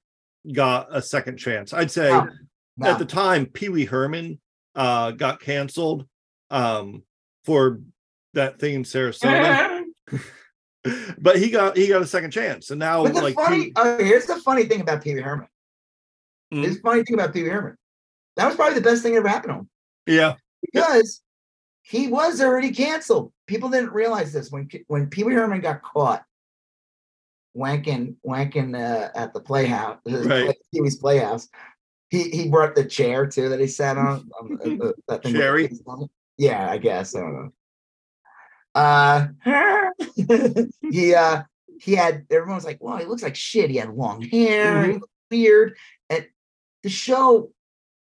[0.53, 1.73] got a second chance.
[1.73, 2.29] I'd say no,
[2.77, 2.91] no.
[2.91, 4.39] at the time Pee Wee Herman
[4.75, 6.07] uh, got canceled
[6.51, 7.03] um,
[7.45, 7.81] for
[8.35, 9.85] that thing in Sarasota,
[11.19, 14.27] but he got he got a second chance, and now like funny, Pee- uh, here's
[14.27, 15.49] the funny thing about Pee Wee Herman.
[16.53, 16.63] Mhm.
[16.63, 17.77] Here's the funny thing about Pee Wee Herman.
[18.37, 19.71] That was probably the best thing that ever happened to him.
[20.07, 20.35] yeah,
[20.73, 21.23] because
[21.91, 23.33] he was already canceled.
[23.49, 26.25] People didn't realize this when when Pee Wee Herman got caught
[27.57, 30.57] wanking wanking uh, at the playhouse, Right.
[30.73, 31.49] Pee Wee's Playhouse.
[32.09, 34.31] He he brought the chair too that he sat on.
[34.41, 35.67] um, uh, that thing with Cherry?
[35.67, 36.11] face on it.
[36.39, 37.53] Yeah, I guess I don't know.
[38.73, 39.27] Uh,
[40.91, 41.43] he uh
[41.81, 44.93] he had everyone was like, "Well, he looks like shit." He had long hair, he
[44.93, 45.01] Mhm.
[45.01, 45.77] looked weird,
[46.09, 46.27] and
[46.85, 47.51] the show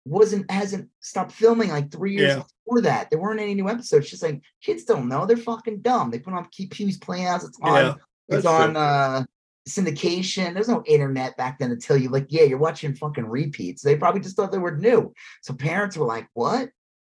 [0.06, 2.42] wasn't hasn't stopped filming like three years Yeah.
[2.64, 3.10] before that.
[3.10, 4.08] There weren't any new episodes.
[4.10, 6.10] Just like kids don't know, they're fucking dumb.
[6.10, 7.44] They put on keep Pee-wee's Playhouse.
[7.44, 7.74] It's on.
[7.84, 7.94] Yeah,
[8.28, 8.80] it's on true.
[8.80, 9.24] uh
[9.68, 10.54] syndication.
[10.54, 13.82] There's no internet back then to tell you, like, yeah, you're watching fucking repeats.
[13.82, 15.12] They probably just thought they were new.
[15.42, 16.70] So parents were like, what?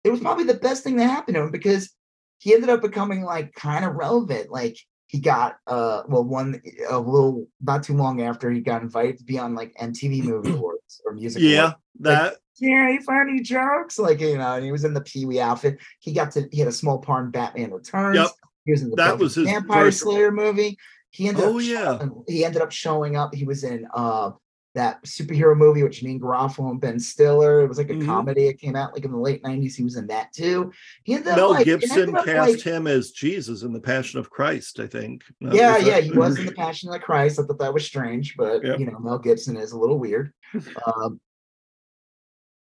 [0.04, 1.90] It was probably the best thing that happened to him because
[2.38, 4.50] he ended up becoming like kind of relevant.
[4.50, 9.18] Like he got uh well one a little not too long after he got invited
[9.18, 11.58] to be on like MTV Movie Awards or Music yeah.
[11.60, 11.76] Awards.
[12.00, 13.98] That Yeah, he funny jokes.
[13.98, 15.78] Like, you know, and he was in the Pee Wee outfit.
[16.00, 18.16] He got to he had a small part in Batman Returns.
[18.16, 18.28] Yep.
[18.64, 20.76] He was in the That was his Vampire Slayer movie.
[21.10, 21.98] He ended Oh, up yeah.
[21.98, 23.34] showing- he ended up showing up.
[23.34, 24.32] He was in uh
[24.74, 27.62] that superhero movie with Janeane Garofalo and Ben Stiller.
[27.62, 28.04] It was like a Mhm.
[28.06, 28.46] comedy.
[28.46, 29.74] It came out like in the late 90s.
[29.74, 30.70] He was in that too.
[31.02, 34.20] He ended up Mel like, Gibson ended cast like- him as Jesus in the Passion
[34.20, 34.78] of Christ.
[34.78, 35.24] I think.
[35.40, 37.40] Yeah, yeah, he was in the Passion of Christ.
[37.40, 38.78] I thought that was strange, but Yep.
[38.78, 40.32] you know, Mel Gibson is a little weird.
[40.86, 41.18] Um,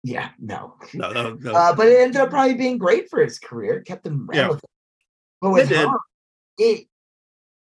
[0.02, 0.74] yeah, no.
[0.94, 1.52] No, no, no.
[1.52, 3.74] Uh, but it ended up probably being great for his career.
[3.78, 4.42] It kept him Yeah.
[4.42, 4.64] relevant.
[5.40, 5.96] But with It her,
[6.58, 6.86] it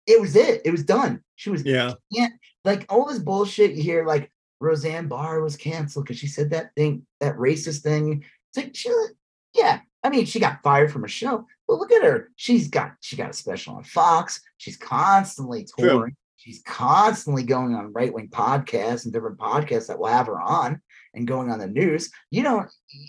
[0.05, 0.61] it was it.
[0.65, 1.21] It was done.
[1.35, 1.93] She was yeah,
[2.63, 6.73] like all this bullshit you hear like Roseanne Barr was canceled because she said that
[6.75, 8.23] thing, that racist thing.
[8.49, 8.91] It's like she
[9.53, 9.81] yeah.
[10.03, 11.45] I mean, she got fired from a show.
[11.67, 12.31] But look at her.
[12.35, 14.41] She's got she got a special on Fox.
[14.57, 15.89] She's constantly True.
[15.89, 16.15] touring.
[16.37, 20.81] She's constantly going on right wing podcasts and different podcasts that will have her on
[21.17, 22.09] and going on the news.
[22.31, 22.65] You know,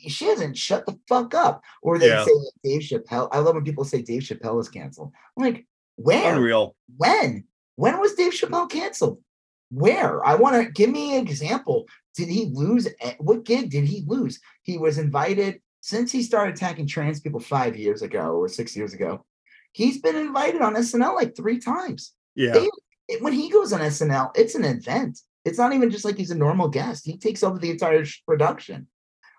[0.09, 1.62] she hasn't shut the fuck up.
[1.83, 2.25] Or they Yeah.
[2.25, 2.33] say
[2.64, 3.29] Dave Chappelle.
[3.31, 5.12] I love when people say Dave Chappelle was canceled.
[5.37, 5.66] I'm like,
[5.97, 6.35] where?
[6.35, 6.75] Unreal.
[6.97, 7.44] When?
[7.77, 9.23] When was Dave Chappelle canceled?
[9.71, 10.25] Where?
[10.27, 11.87] I want to give me an example.
[12.16, 12.88] Did he lose?
[13.18, 14.40] What gig did he lose?
[14.62, 18.94] He was invited since he started attacking trans people five years ago or six years
[18.94, 19.25] ago.
[19.73, 22.14] He's been invited on SNL like three times.
[22.35, 22.53] Yeah.
[22.53, 25.21] They- when he goes on SNL, it's an event.
[25.44, 27.07] It's not even just like he's a normal guest.
[27.07, 28.88] He takes over the entire production.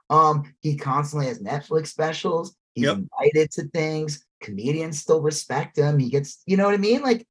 [0.09, 2.55] Um, he constantly has Netflix specials.
[2.73, 2.97] He's Yep.
[2.97, 4.25] invited to things.
[4.41, 5.99] Comedians still respect him.
[5.99, 7.01] He gets, you know what I mean?
[7.01, 7.27] Like,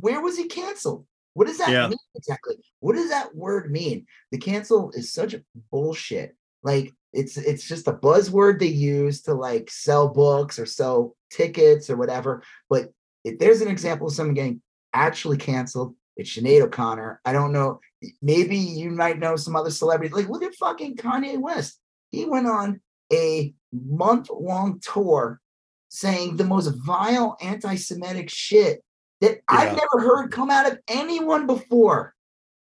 [0.00, 1.06] where was he canceled?
[1.34, 1.88] What does that Yeah.
[1.88, 2.56] mean exactly?
[2.80, 4.06] What does that word mean?
[4.30, 6.36] The cancel is such a bullshit.
[6.62, 11.88] Like it's it's just a buzzword they use to like sell books or sell tickets
[11.88, 12.42] or whatever.
[12.68, 12.92] But
[13.24, 17.20] if there's an example of someone getting actually canceled, it's Sinead O'Connor.
[17.24, 17.80] I don't know.
[18.22, 20.14] Maybe you might know some other celebrities.
[20.14, 21.80] Like look at fucking Kanye West.
[22.10, 22.80] He went on
[23.12, 25.40] a month-long tour
[25.88, 28.82] saying the most vile anti-Semitic shit
[29.20, 32.14] that I've never heard come out of anyone before.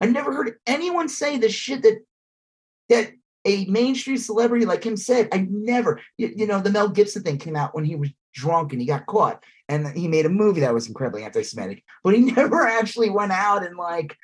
[0.01, 1.99] I've never heard anyone say the shit that
[2.89, 3.11] that
[3.45, 5.29] a mainstream celebrity like him said.
[5.31, 8.71] I never, you, you know, the Mel Gibson thing came out when he was drunk
[8.71, 11.83] and he got caught, and he made a movie that was incredibly anti-Semitic.
[12.03, 14.17] But he never actually went out and like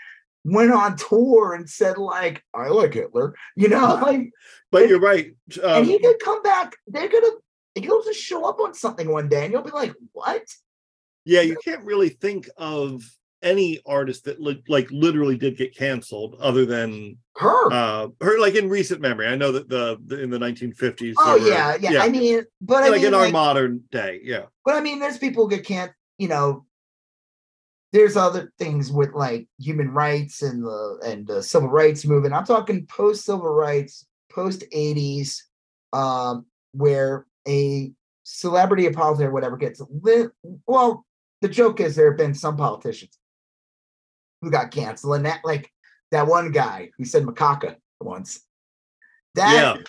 [0.44, 4.32] went on tour and said like, "I like Hitler," you know, like,
[4.72, 5.34] But you're right.
[5.56, 6.76] and Um, he could come back.
[6.88, 7.32] They're gonna.
[7.76, 10.44] He'll just show up on something one day, and you'll be like, "What?"
[11.26, 13.04] yeah, you can't really think of
[13.42, 17.72] any artist that li- like literally did get canceled other than Her?
[17.72, 19.28] uh her like in recent memory.
[19.28, 21.14] I know that the, the in the 1950s.
[21.18, 23.84] oh there were- yeah, yeah, I mean, but I like mean, in our like, modern
[23.92, 24.20] day.
[24.24, 24.46] Yeah.
[24.66, 26.66] But I mean, there's people that can't, you know,
[27.94, 32.34] there's other things with like human rights and the and the civil rights movement.
[32.36, 35.38] I'm talking post civil rights, post 80s,
[35.94, 37.92] um, where a
[38.24, 40.28] celebrity, a politician, or whatever gets li-
[40.68, 41.06] well,
[41.42, 43.18] the joke is there have been some politicians
[44.42, 45.72] who got canceled, and that like
[46.12, 48.42] that one guy who said macaca once.
[49.36, 49.84] That Yeah.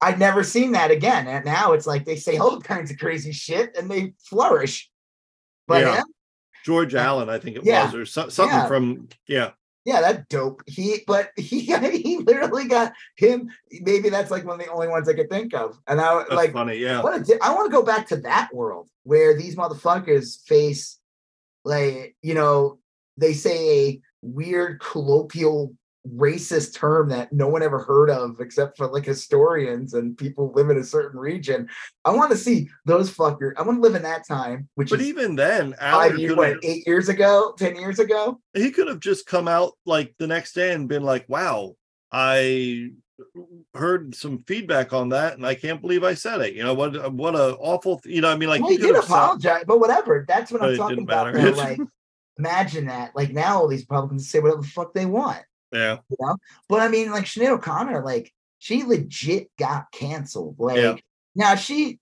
[0.00, 1.26] I'd never seen that again.
[1.26, 4.90] And now it's like they say all kinds of crazy shit and they flourish.
[5.66, 5.96] But Yeah.
[5.96, 6.06] him,
[6.64, 7.86] George Allen, I think it Yeah.
[7.86, 8.66] was, or so, something Yeah.
[8.68, 9.50] from yeah.
[9.84, 10.62] yeah, that dope.
[10.66, 13.50] He, but he, he literally got him.
[13.70, 15.78] Maybe that's like one of the only ones I could think of.
[15.86, 16.76] And I That's like, funny.
[16.76, 17.02] Yeah.
[17.02, 20.98] what a I want to go back to that world where these motherfuckers face,
[21.64, 22.78] like, you know,
[23.16, 25.74] they say a weird colloquial
[26.14, 30.70] racist term that no one ever heard of except for like historians and people live
[30.70, 31.68] in a certain region.
[32.04, 33.54] I want to see those fuckers.
[33.56, 36.58] I want to live in that time, which But is even then, five years, what,
[36.62, 38.40] eight years ago, ten years ago.
[38.54, 41.74] he could have just come out like the next day and been like, "Wow,
[42.12, 42.90] I
[43.74, 47.12] heard some feedback on that, and I can't believe I said it." You know what?
[47.12, 47.98] What a awful.
[47.98, 50.24] Th- you know, I mean, like well, he did have said- apologize, but whatever.
[50.28, 51.34] That's what I'm talking about.
[51.34, 51.80] though, like,
[52.38, 53.14] imagine that.
[53.14, 55.42] Like now, all these Republicans say whatever the fuck they want.
[55.72, 55.98] Yeah.
[56.08, 56.36] you know.
[56.68, 60.56] But I mean, like Sinead O'Connor, like she legit got canceled.
[60.58, 60.96] Like Yeah.
[61.34, 61.98] now she,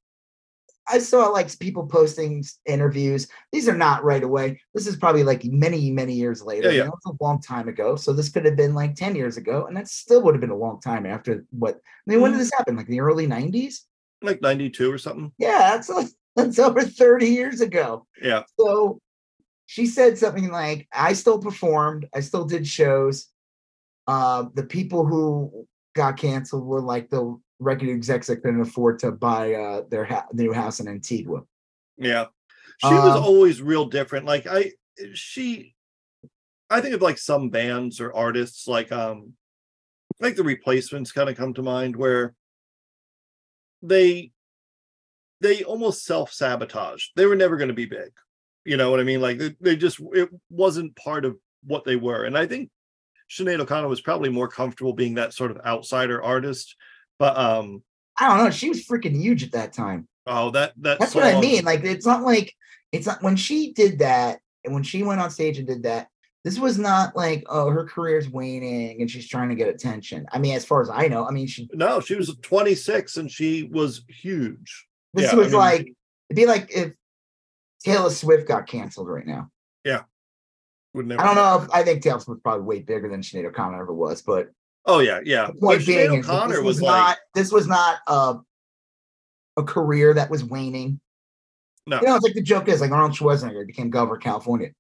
[0.87, 3.27] I saw like people posting interviews.
[3.53, 4.61] These are not right away.
[4.75, 6.71] This is probably like many, many years later.
[6.71, 6.91] Yeah, yeah.
[6.95, 7.97] it's a long time ago.
[7.97, 10.51] So this could have been like ten years ago, and that still would have been
[10.51, 11.77] a long time after what.
[11.77, 12.35] I mean, when Mhm.
[12.35, 12.77] did this happen?
[12.77, 13.87] Like the early '90s?
[14.23, 15.31] like 92 or something.
[15.39, 18.07] Yeah, that's like, that's over thirty years ago.
[18.23, 18.43] Yeah.
[18.59, 19.01] So
[19.67, 23.29] she said something like, I still performed, I still did shows.
[24.07, 29.13] Uh, the people who got canceled were like the record execs that couldn't afford to
[29.13, 31.43] buy uh, their ha- new house in Antigua.
[31.97, 32.27] Yeah.
[32.79, 34.27] She was Um, always real different.
[34.27, 34.73] Like I
[35.15, 35.75] she
[36.69, 39.35] I think of like some bands or artists like um
[40.21, 42.35] like the replacements kind of come to mind where
[43.81, 44.33] they
[45.41, 47.13] they almost self-sabotaged.
[47.17, 48.11] They were never going to be big.
[48.65, 49.21] You know what I mean?
[49.21, 52.25] Like they, they just it wasn't part of what they were.
[52.25, 52.71] And I think
[53.31, 56.77] Sinead O'Connor was probably more comfortable being that sort of outsider artist.
[57.19, 57.83] But um
[58.19, 58.51] I don't know.
[58.51, 60.09] She was freaking huge at that time.
[60.27, 61.65] oh that that That's what I mean.
[61.65, 62.55] Like, it's not like
[62.93, 66.09] it's not when she did that, and when she went on stage and did that.
[66.45, 70.27] This was not like, oh, her career's waning and she's trying to get attention.
[70.31, 73.31] I mean, as far as I know, I mean, she No, she was 26 and
[73.31, 74.87] she was huge.
[75.15, 75.81] This Yeah, I was mean- like
[76.29, 76.95] it'd be like if
[77.85, 79.51] Taylor Swift got canceled right now.
[79.85, 80.03] Yeah.
[80.95, 83.47] Would never I don't know if I think Taylor Swift probably way bigger than Sinead
[83.47, 84.51] O'Connor ever was, but
[84.87, 85.47] Oh yeah, yeah.
[85.47, 88.37] the point But being Sinead O'Connor this was was like not this was not a
[89.57, 91.01] a career that was waning.
[91.87, 92.01] No.
[92.01, 94.71] You know, it's like the joke is like Arnold Schwarzenegger became governor of California.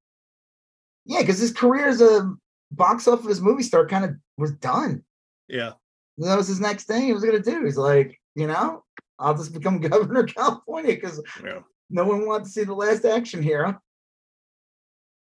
[1.05, 2.33] Yeah, because his career as a
[2.73, 5.05] box office movie star kind of was done.
[5.49, 5.73] Yeah.
[6.19, 7.65] That was his next thing he was gonna do.
[7.65, 8.85] He's like, you know,
[9.19, 11.61] I'll just become governor of California because Yeah.
[11.91, 13.81] No one wants to see the last action hero.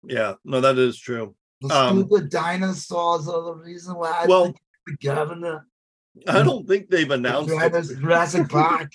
[0.03, 0.35] Yeah.
[0.43, 1.35] No, that is true.
[1.61, 4.57] The Um, stupid dinosaurs are the reason why I Well, think
[4.87, 5.67] the governor.
[6.27, 7.53] I don't think they've announced.
[7.53, 8.91] Announced Jurassic Park.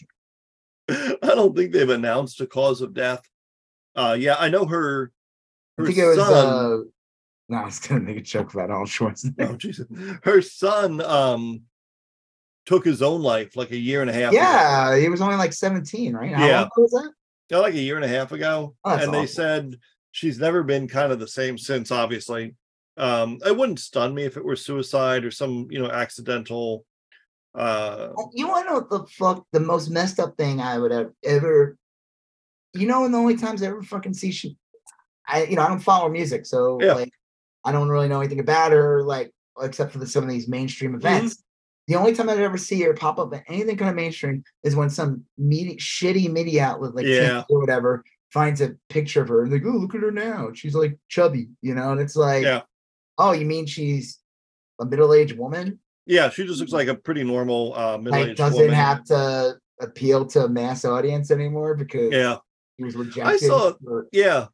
[0.88, 3.22] I don't think they've announced a cause of death.
[3.94, 5.12] Uh, yeah, I know her.
[5.78, 6.46] I Her think it was son.
[6.46, 6.76] uh
[7.48, 9.50] no, I was gonna make a joke about Arnold Schwarzenegger.
[9.52, 9.86] oh, Jesus.
[10.22, 11.62] Her son um
[12.66, 14.32] took his own life like a year and a half.
[14.32, 14.40] ago.
[14.40, 16.32] Yeah, he was only like 17, right?
[16.32, 16.68] How Yeah.
[16.76, 17.12] was that?
[17.50, 19.76] Yeah, like a year and a half ago, Oh, and they said
[20.12, 21.90] she's never been kind of the same since.
[21.90, 22.54] Obviously,
[22.96, 26.86] um, it wouldn't stun me if it were suicide or some you know accidental.
[27.54, 30.90] Uh, You want to know what the fuck the most messed up thing I would
[30.90, 31.76] have ever,
[32.72, 34.56] you know, and the only times I ever fucking see she,
[35.28, 36.94] I you know I don't follow music, so Yeah.
[36.94, 37.12] like
[37.64, 40.92] I don't really know anything about her, like except for the, some of these mainstream
[40.94, 41.26] Mm-hmm.
[41.86, 44.74] The only time I'd ever see her pop up in anything kind of mainstream is
[44.74, 47.44] when some media, shitty media outlet like Yeah.
[47.50, 50.50] Or whatever finds a picture of her and they go, oh, look at her now.
[50.54, 52.62] She's like chubby, you know, and it's like, Yeah.
[53.18, 54.18] oh, you mean she's
[54.80, 55.78] a middle-aged woman?
[56.06, 58.74] yeah, she just looks like a pretty normal uh, middle-aged woman, doesn't woman.
[58.74, 62.36] have to appeal to a mass audience anymore because Yeah,
[62.76, 63.24] he was rejected.
[63.24, 64.46] I saw- for- yeah.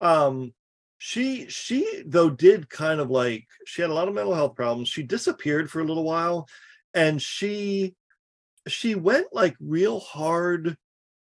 [0.00, 0.52] Um,
[0.98, 4.88] she she though did kind of like she had a lot of mental health problems.
[4.88, 6.48] She disappeared for a little while,
[6.92, 7.94] and she
[8.66, 10.76] she went like real hard,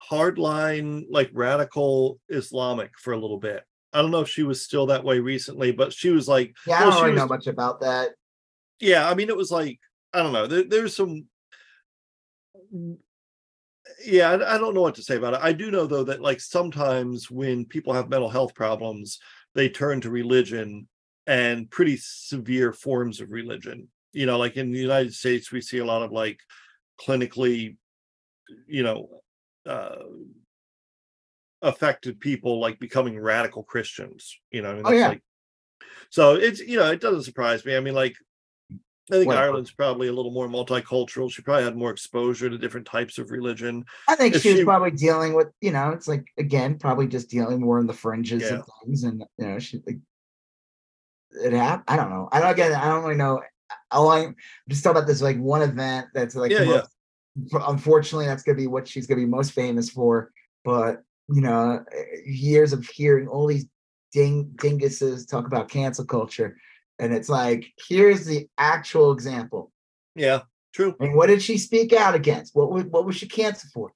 [0.09, 3.63] hardline, like radical Islamic for a little bit.
[3.93, 6.79] I don't know if she was still that way recently, but she was like, yeah,
[6.79, 8.09] I don't really know much about that.
[8.79, 9.79] yeah, I mean, it was like
[10.11, 10.47] I don't know.
[10.47, 11.27] There, there's some.
[14.03, 15.41] Yeah, I, I don't know what to say about it.
[15.43, 19.19] I do know though that like sometimes when people have mental health problems,
[19.55, 20.87] they turn to religion
[21.27, 23.87] and pretty severe forms of religion.
[24.13, 26.39] You know, like in the United States, we see a lot of like
[26.99, 27.77] clinically,
[28.67, 29.21] you know,
[29.65, 29.95] uh,
[31.61, 34.37] affected people like becoming radical Christians.
[34.51, 35.07] You know, I mean, Oh, yeah.
[35.09, 35.23] like
[36.09, 37.75] so it's you know it doesn't surprise me.
[37.75, 38.15] I mean, like
[39.11, 39.45] I think Whatever.
[39.47, 41.29] Ireland's probably a little more multicultural.
[41.29, 43.83] She probably had more exposure to different types of religion.
[44.07, 47.29] I think If she was probably dealing with, you know, it's like again, probably just
[47.29, 48.59] dealing more in the fringes Yeah.
[48.59, 49.99] of things, and you know, she like
[51.31, 51.83] it happened.
[51.87, 52.29] I don't know.
[52.31, 52.73] I don't again.
[52.73, 53.41] I don't really know.
[53.91, 54.35] All I I'm
[54.69, 56.87] just talking about this like one event that's like Yeah, the
[57.45, 57.59] yeah.
[57.67, 60.31] unfortunately that's gonna be what she's gonna be most famous for.
[60.63, 63.65] But you know, eh, years of hearing all these
[64.13, 66.57] ding dinguses talk about cancel culture,
[67.01, 69.71] and it's like here's the actual example.
[70.15, 70.41] Yeah,
[70.73, 70.95] true.
[70.99, 72.55] and what did she speak out against?
[72.55, 73.91] What was what was she canceled for?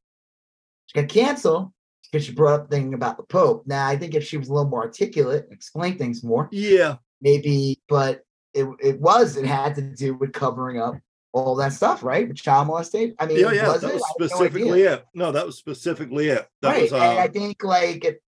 [0.87, 1.71] She got canceled
[2.11, 3.63] because she brought up thing about the Pope.
[3.65, 6.97] Now, I think if she was a little more articulate and explained things more, Yeah,
[7.21, 10.95] maybe, but it it was it had to do with covering up
[11.31, 12.27] all that stuff, right?
[12.27, 13.13] With child molestation.
[13.19, 13.67] I mean, yeah, yeah.
[13.67, 13.93] was that it?
[13.95, 15.05] was have no specifically it.
[15.13, 16.47] No, that was specifically it.
[16.61, 16.81] That right.
[16.83, 18.21] was and I uh, think like it,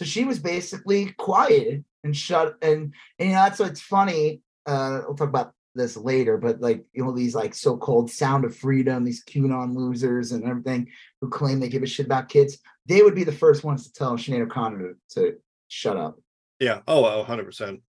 [0.00, 4.40] so she was basically quiet and shut and and you know that's what's funny.
[4.64, 8.56] Uh we'll talk about this later, but like you know, these like so-called sound of
[8.56, 10.88] freedom, these QAnon losers and everything
[11.20, 13.92] who claim they give a shit about kids, they would be the first ones to
[13.92, 14.78] tell Sinead O'Connor
[15.10, 15.36] to, to
[15.68, 16.18] shut up.
[16.58, 16.80] yeah.
[16.88, 17.82] Oh, 100 percent.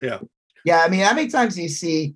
[0.00, 0.20] Yeah.
[0.64, 2.14] Yeah, I mean, how many times do you see?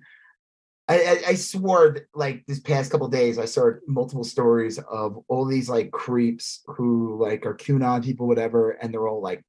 [0.89, 5.45] I, I, I swore like this past couple days, I saw multiple stories of all
[5.45, 9.43] these like creeps who like are QAnon people, whatever, and they're all like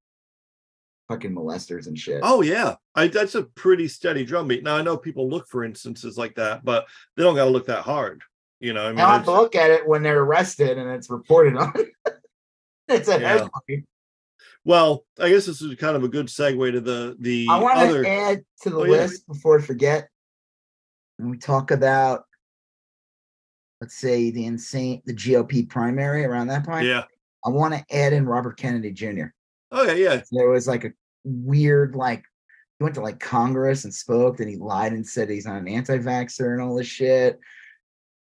[1.08, 2.20] fucking molesters and shit.
[2.24, 4.64] Oh yeah, I, that's a pretty steady drumbeat.
[4.64, 7.66] Now I know people look for instances like that, but they don't got to look
[7.66, 8.22] that hard.
[8.60, 11.08] You know, I mean, I have to look at it when they're arrested and it's
[11.08, 11.72] reported on.
[12.88, 13.28] it's a Yeah.
[13.28, 13.84] headline.
[14.64, 17.78] well, I guess this is kind of a good segue to the the I want
[17.78, 18.02] other.
[18.02, 20.08] to add to the Oh, list before I forget.
[21.18, 22.24] When we talk about,
[23.80, 27.04] let's say the insane, the GOP primary around that point, yeah.
[27.44, 29.26] I want to add in Robert Kennedy Jr.
[29.70, 30.22] Oh yeah, yeah.
[30.32, 30.92] There was like a
[31.24, 32.24] weird, like
[32.78, 35.68] he went to like Congress and spoke, and he lied and said he's not an
[35.68, 37.38] anti-vaxxer and all this shit.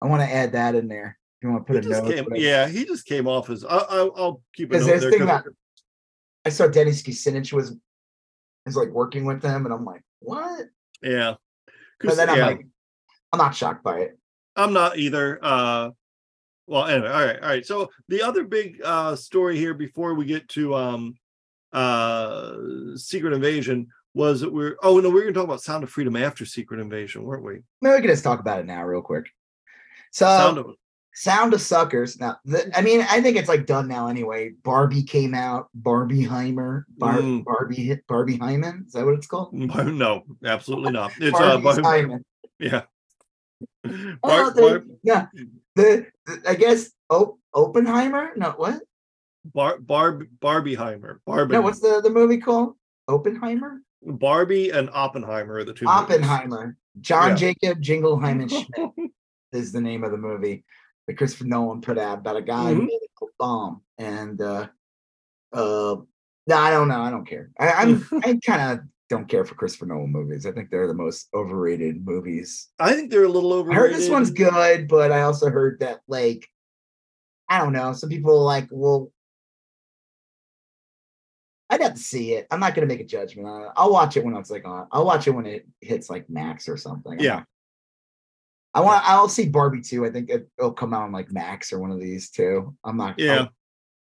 [0.02, 1.18] I want to add that in there.
[1.40, 3.64] If you want to He put a note, came, yeah, he just came off as.
[3.64, 5.24] I, I, I'll keep there's there.
[5.24, 5.46] about
[6.46, 7.76] I saw Dennis Kucinich was
[8.66, 10.68] is like working with them, and I'm like, what?
[11.02, 11.36] yeah,
[12.02, 12.68] But then I'm like,
[13.36, 14.18] I'm not shocked by it.
[14.56, 15.38] I'm not either.
[15.42, 15.90] Uh,
[16.68, 17.66] well, anyway, all right, all right.
[17.66, 21.16] So the other big uh, story here before we get to um,
[21.74, 22.54] uh,
[22.96, 24.78] Secret Invasion was that we're.
[24.82, 27.44] Oh no, we we're going to talk about Sound of Freedom after Secret Invasion, weren't
[27.44, 27.60] we?
[27.82, 29.26] Maybe we can just talk about it now, real quick.
[30.12, 30.66] So Sound of
[31.14, 32.18] Sound of Suckers.
[32.20, 34.52] Now, the, I mean, I think it's like done now anyway.
[34.64, 35.68] Barbie came out.
[35.80, 36.86] Barbieheimer.
[36.98, 37.44] Bar, Mm.
[37.44, 38.00] Barbie.
[38.08, 38.86] Barbie Hyman.
[38.88, 39.54] Is that what it's called?
[39.54, 41.12] No, absolutely not.
[41.20, 42.82] It's uh, Barbie's Bar-
[43.86, 44.10] Hyman.
[44.12, 44.16] yeah.
[44.24, 45.28] Oh, the- Bar- yeah.
[45.76, 48.32] The, the- I guess oh, Oppenheimer.
[48.36, 48.82] No, what?
[49.54, 51.20] Bar- Barb Barbieheimer.
[51.26, 51.54] Barbie.
[51.54, 52.76] No, what's the the movie called?
[53.08, 53.82] Oppenheimer.
[54.02, 55.86] Barbie and Oppenheimer are the two.
[55.86, 56.00] movies.
[56.02, 56.78] Oppenheimer.
[57.02, 57.36] John Yeah.
[57.36, 59.12] Jacob Jingleheimer Schmidt
[59.52, 60.64] is the name of the movie
[61.08, 62.86] that Christopher Nolan put out about a guy who Mhm.
[62.88, 63.82] made a bomb.
[63.98, 64.68] And uh
[65.54, 65.96] uh
[66.48, 67.02] no, I don't know.
[67.02, 67.52] I don't care.
[67.60, 68.80] I, I'm I kind of
[69.10, 70.46] don't care for Christopher Nolan movies.
[70.46, 72.70] I think they're the most overrated movies.
[72.80, 73.78] I think they're a little overrated.
[73.78, 76.48] I heard this one's good, but I also heard that like
[77.48, 77.94] I don't know.
[77.94, 79.12] Some people are like, well,
[81.70, 82.48] I'd have to see it.
[82.52, 83.70] I'm not gonna make a judgment on it.
[83.76, 84.88] I'll watch it when it's like on.
[84.92, 87.20] I'll watch it when it hits like Max or something.
[87.20, 87.44] Yeah.
[88.74, 89.08] I want.
[89.08, 90.06] I'll see Barbie too.
[90.06, 92.76] I think it, will come out on like Max or one of these two.
[92.84, 93.20] I'm not.
[93.20, 93.36] Yeah.
[93.36, 93.50] I'll-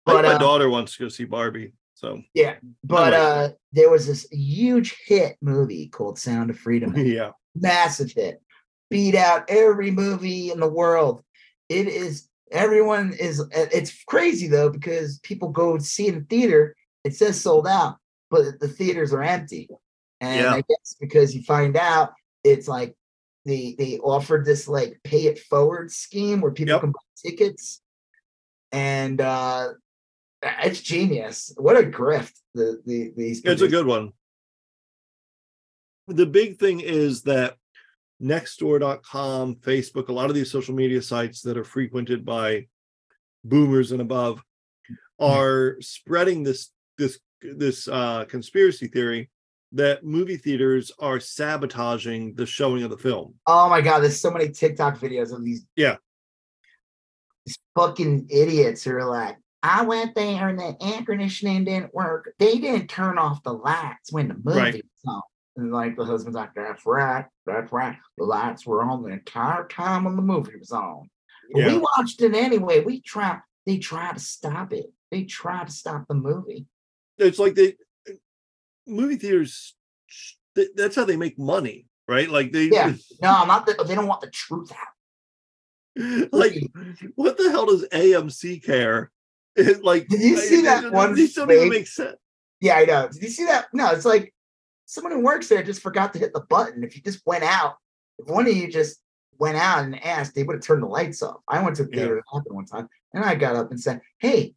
[0.05, 1.73] but my uh, daughter wants to go see Barbie.
[1.97, 3.19] So yeah, but wait.
[3.19, 6.93] uh, there was this huge hit movie called Sound of Freedom.
[6.97, 7.31] yeah.
[7.55, 8.39] massive hit
[8.91, 11.23] beat out every movie in the world
[11.69, 17.15] it is everyone is it's crazy though because people go see it in theater it
[17.15, 17.97] says sold out
[18.29, 19.67] but the theaters are empty
[20.21, 20.53] and Yeah.
[20.53, 22.13] i guess because you find out
[22.45, 22.95] it's like
[23.43, 26.81] they they offered this like pay it forward scheme where people Yep.
[26.81, 27.81] can buy tickets
[28.71, 29.69] and uh
[30.41, 34.11] it's genius what a grift the, the these It's a good one.
[36.07, 37.55] The big thing is that
[38.21, 42.67] nextdoor.com, Facebook, a lot of these social media sites that are frequented by
[43.43, 44.41] boomers and above
[45.19, 49.29] are spreading this this this uh conspiracy theory
[49.73, 53.35] that movie theaters are sabotaging the showing of the film.
[53.45, 55.65] Oh my god, there's so many TikTok videos of these.
[55.75, 55.97] Yeah.
[57.45, 62.33] These fucking idiots who are like, I went there and the air conditioning didn't work.
[62.39, 64.73] They didn't turn off the lights when the movie Right.
[64.75, 65.21] was on.
[65.55, 67.97] And like the husband's like, That's right, that's right.
[68.17, 71.09] The lights were on the entire time when the movie was on.
[71.53, 71.67] Yeah.
[71.73, 72.81] we watched it anyway.
[72.83, 74.87] We tried, they tried to stop it.
[75.11, 76.67] They tried to stop the movie.
[77.17, 77.75] It's like the
[78.85, 79.75] movie theaters
[80.75, 82.29] that's how they make money, right?
[82.29, 82.93] Like they Yeah.
[83.21, 86.27] No, not that they don't want the truth out.
[86.31, 86.61] like
[87.15, 89.11] what the hell does AMC care?
[89.57, 92.15] It, like Did you see it- that it- one These don't even make sense.
[92.59, 93.07] Yeah, I know.
[93.07, 93.67] Did you see that?
[93.73, 94.33] No, it's like
[94.85, 96.83] someone who works there just forgot to hit the button.
[96.83, 97.75] If you just went out,
[98.17, 98.99] if one of you just
[99.37, 101.37] went out and asked, they would have turned the lights off.
[101.47, 104.55] I went to the theater, happened one time, and I got up and said, Hey,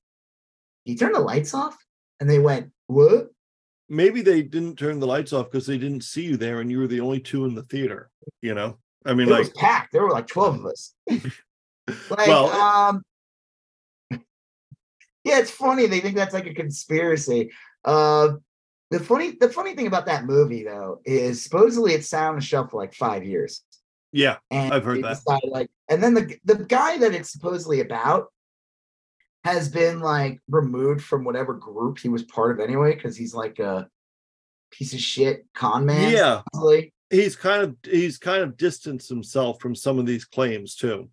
[0.87, 1.77] you turn the lights off?
[2.21, 3.31] And they went, What?
[3.91, 6.79] Maybe they didn't turn the lights off because they didn't see you there and you
[6.79, 8.09] were the only two in the theater.
[8.41, 9.93] You know, I mean, It like, was packed.
[9.93, 10.95] There were like 12 of us.
[11.11, 13.03] like, Well, um,
[15.25, 15.87] yeah, it's funny.
[15.87, 17.51] They think that's like a conspiracy.
[17.85, 18.35] Uh,
[18.91, 22.41] the funny, the funny thing about that movie though is supposedly it sat on the
[22.41, 23.63] shelf for like five years.
[24.13, 25.17] yeah, and I've heard that.
[25.17, 28.29] decided, like and then the the guy that it's supposedly about
[29.45, 33.59] has been like removed from whatever group he was part of anyway because he's like
[33.59, 33.89] a
[34.71, 36.43] piece of shit con man yeah.
[36.53, 36.93] supposedly.
[37.11, 41.09] He's kind of he's kind of distanced himself from some of these claims too.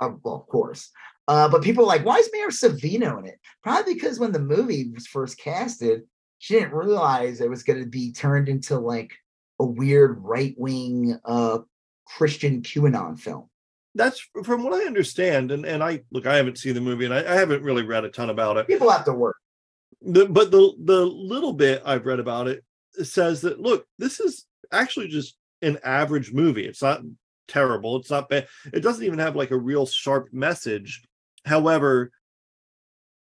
[0.00, 0.90] Uh, well of course
[1.28, 4.38] uh, but people are like why is Mira Sorvino in it probably because when the
[4.38, 6.02] movie was first casted
[6.38, 9.12] she didn't realize it was going to be turned into like
[9.60, 11.58] a weird right-wing uh
[12.06, 13.48] christian qanon film
[13.94, 17.14] That's from what I understand, and and I look, I haven't seen the movie, and
[17.14, 18.66] I, I haven't really read a ton about it.
[18.66, 19.36] people have to work
[20.00, 22.64] The, but the the little bit I've read about it
[23.02, 26.66] says that look, this is actually just an average movie.
[26.66, 27.02] It's not
[27.48, 27.96] terrible.
[27.96, 28.48] It's not bad.
[28.72, 31.02] It doesn't even have like a real sharp message.
[31.44, 32.10] However,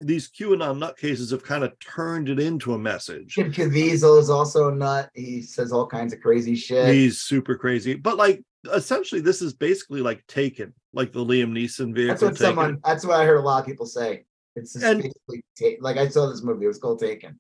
[0.02, 3.36] these QAnon nutcases have kind of turned it into a message.
[3.36, 5.10] Jim Caviezel is also a nut.
[5.14, 6.94] He says all kinds of crazy shit.
[6.94, 8.42] He's super crazy, but like
[8.74, 12.08] essentially, this is basically like Taken, like the Liam Neeson vehicle.
[12.14, 12.46] that's what Taken.
[12.46, 12.80] someone.
[12.86, 14.24] That's what I heard a lot of people say.
[14.56, 16.66] It's just And- basically ta- like I saw this movie.
[16.66, 17.38] It was called Taken.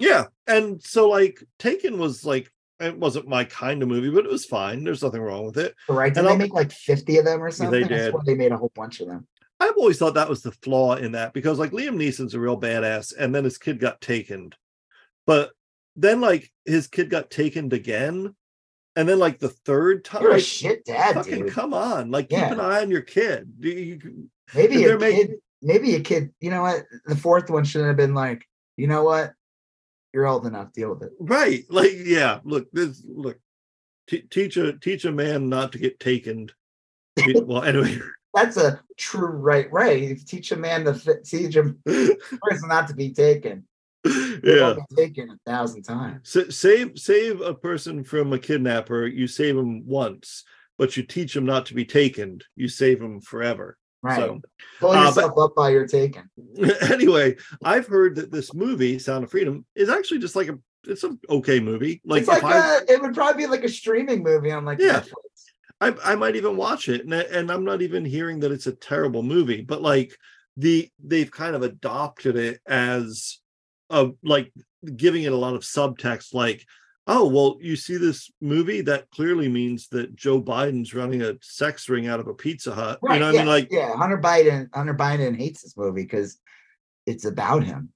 [0.00, 0.24] Yeah.
[0.48, 2.50] And so like Taken was like
[2.80, 4.82] it wasn't my kind of movie, but it was fine.
[4.82, 5.74] There's nothing wrong with it.
[5.88, 6.12] Right?
[6.12, 7.82] Did And they I'll- make like fifty of them or something?
[7.82, 8.14] They did.
[8.26, 9.28] they made a whole bunch of them.
[9.60, 12.58] I've always thought that was the flaw in that because like Liam Neeson's a real
[12.60, 14.52] badass and then his kid got taken.
[15.26, 15.50] But
[15.96, 18.34] then like his kid got taken again.
[18.96, 21.52] And then like the third time You're a like, shit dad, fucking dude.
[21.52, 22.10] come on.
[22.10, 22.48] Like Yeah.
[22.48, 23.52] keep an eye on your kid.
[23.60, 25.36] Do you- Maybe they're making- kid.
[25.62, 26.32] Maybe a kid.
[26.40, 26.84] You know what?
[27.04, 28.48] The fourth one should have been like,
[28.78, 29.34] you know what?
[30.14, 30.72] You're old enough.
[30.72, 31.12] Deal with it.
[31.20, 31.64] right.
[31.68, 33.38] Like, yeah, look, this look.
[34.08, 36.48] T- teach a teach a man not to get taken.
[37.44, 37.98] well, anyway,
[38.34, 40.14] That's a true right way.
[40.14, 43.64] Teach a man to fit, teach him person not to be taken.
[44.04, 44.74] yeah.
[44.88, 46.28] Be taken a thousand times.
[46.28, 49.06] Sa- save save a person from a kidnapper.
[49.06, 50.44] You save him once,
[50.78, 52.40] but you teach him not to be taken.
[52.56, 53.76] You save him forever.
[54.02, 54.16] Right.
[54.16, 54.40] So
[54.78, 56.30] Pull uh, yourself up by your taken.
[56.80, 61.04] anyway, I've heard that this movie, Sound of Freedom, is actually just like a it's
[61.04, 62.00] an okay movie.
[62.04, 64.64] Like, it's like if I, a, it would probably be like a streaming movie on
[64.64, 65.00] like Yeah.
[65.00, 65.49] Netflix.
[65.80, 68.72] I I might even watch it, and and I'm not even hearing that it's a
[68.72, 70.16] terrible movie, but like
[70.56, 73.38] the they've kind of adopted it as
[73.88, 74.52] a like
[74.96, 76.64] giving it a lot of subtext, like.
[77.06, 81.88] Oh well, you see this movie that clearly means that Joe Biden's running a sex
[81.88, 83.00] ring out of a Pizza Hut.
[83.02, 83.14] Right.
[83.14, 86.02] you know, what yeah, I mean, like, yeah, Hunter Biden, Hunter Biden hates this movie
[86.02, 86.38] because
[87.06, 87.88] it's about him.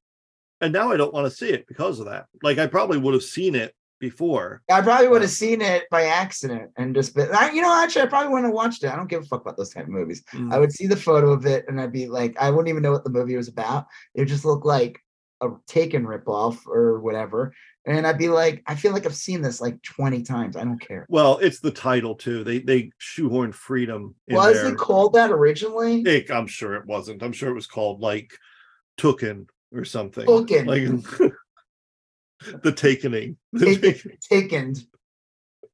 [0.60, 2.26] and now I don't want to see it because of that.
[2.42, 4.62] Like, I probably would have seen it before.
[4.70, 8.02] I probably would have seen it by accident and just been, I, you know, actually,
[8.02, 8.90] I probably wouldn't have watched it.
[8.90, 10.22] I don't give a fuck about those kind of movies.
[10.32, 10.52] Mm.
[10.52, 12.92] I would see the photo of it and I'd be like, I wouldn't even know
[12.92, 13.86] what the movie was about.
[14.14, 15.00] It would just look like
[15.40, 17.54] a Taken ripoff or whatever.
[17.86, 20.56] And I'd be like, I feel like I've seen this like 20 times.
[20.56, 21.04] I don't care.
[21.08, 22.44] Well, it's the title too.
[22.44, 24.14] They they shoehorn freedom.
[24.26, 24.72] In Was there.
[24.72, 26.00] it called that originally?
[26.02, 27.22] It- I'm sure it wasn't.
[27.22, 28.32] I'm sure it was called like
[28.98, 30.24] Tooken or something.
[30.24, 30.66] Tooken.
[30.66, 31.32] Like
[32.62, 33.36] the takening.
[33.58, 34.18] Taken.
[34.30, 34.74] taken.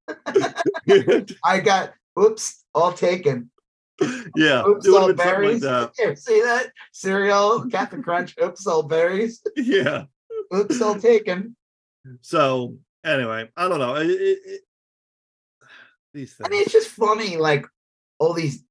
[1.44, 3.50] I got, oops, all taken.
[4.36, 4.64] yeah.
[4.66, 5.60] Oops, all something like berries.
[5.60, 5.92] that.
[6.18, 6.68] See that?
[6.92, 9.42] Cereal, Captain Crunch, oops, all berries.
[9.56, 10.04] Yeah.
[10.54, 11.54] Oops, all taken.
[12.22, 13.96] So anyway, I don't know.
[13.96, 14.60] It, it, it-
[16.12, 16.46] these things.
[16.46, 17.66] I mean, it's just funny, like
[18.18, 18.64] all these.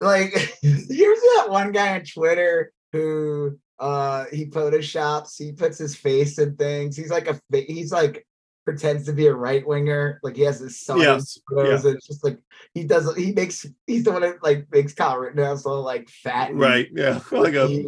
[0.00, 0.32] Like,
[0.62, 0.88] here's
[1.20, 6.96] that one guy on Twitter who uh he photoshops, he puts his face in things.
[6.96, 8.24] He's like a he's like
[8.64, 11.00] pretends to be a right winger, like he has his son.
[11.00, 11.36] yes.
[11.50, 12.38] photos, and It's just like
[12.74, 13.12] he does.
[13.16, 16.88] He makes he's the one that like makes Kyle Rittenhouse all like fat, and Right.
[16.94, 17.18] Yeah.
[17.32, 17.86] Like a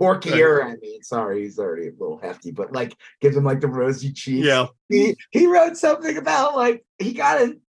[0.00, 0.64] porkier.
[0.64, 4.12] I mean, sorry, he's already a little hefty, but like gives him like the rosy
[4.12, 4.66] cheeks yeah.
[4.88, 7.60] he he wrote something about like he got in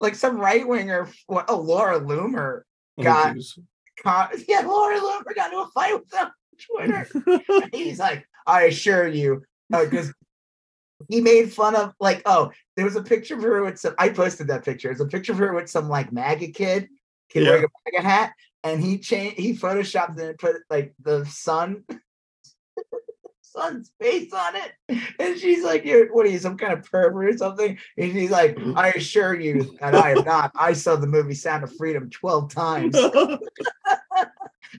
[0.00, 1.08] like some right winger.
[1.28, 2.62] What Oh, Laura Loomer.
[2.98, 3.36] Oh, God.
[3.36, 3.58] geez.
[4.02, 6.28] Con- yeah, Laura Loomer got into a fight with him
[6.60, 7.06] Twitter.
[7.72, 9.42] He's like, I assure you,
[9.72, 10.12] uh, because
[11.08, 13.94] he made fun of like, oh, there was a picture of her with some.
[13.98, 14.88] I posted that picture.
[14.88, 16.88] There's a picture of her with some like MAGA kid,
[17.30, 17.50] kid Yeah.
[17.50, 18.32] wearing a MAGA hat,
[18.64, 19.38] and he changed.
[19.38, 21.84] He photoshopped it and put like the sun.
[23.42, 27.34] Son's face on it, and she's like, "You're what are you, some kind of pervert
[27.34, 28.78] or something?" And he's like, mm-hmm.
[28.78, 30.52] "I assure you that I am not.
[30.54, 32.96] I saw the movie Sound of Freedom twelve times."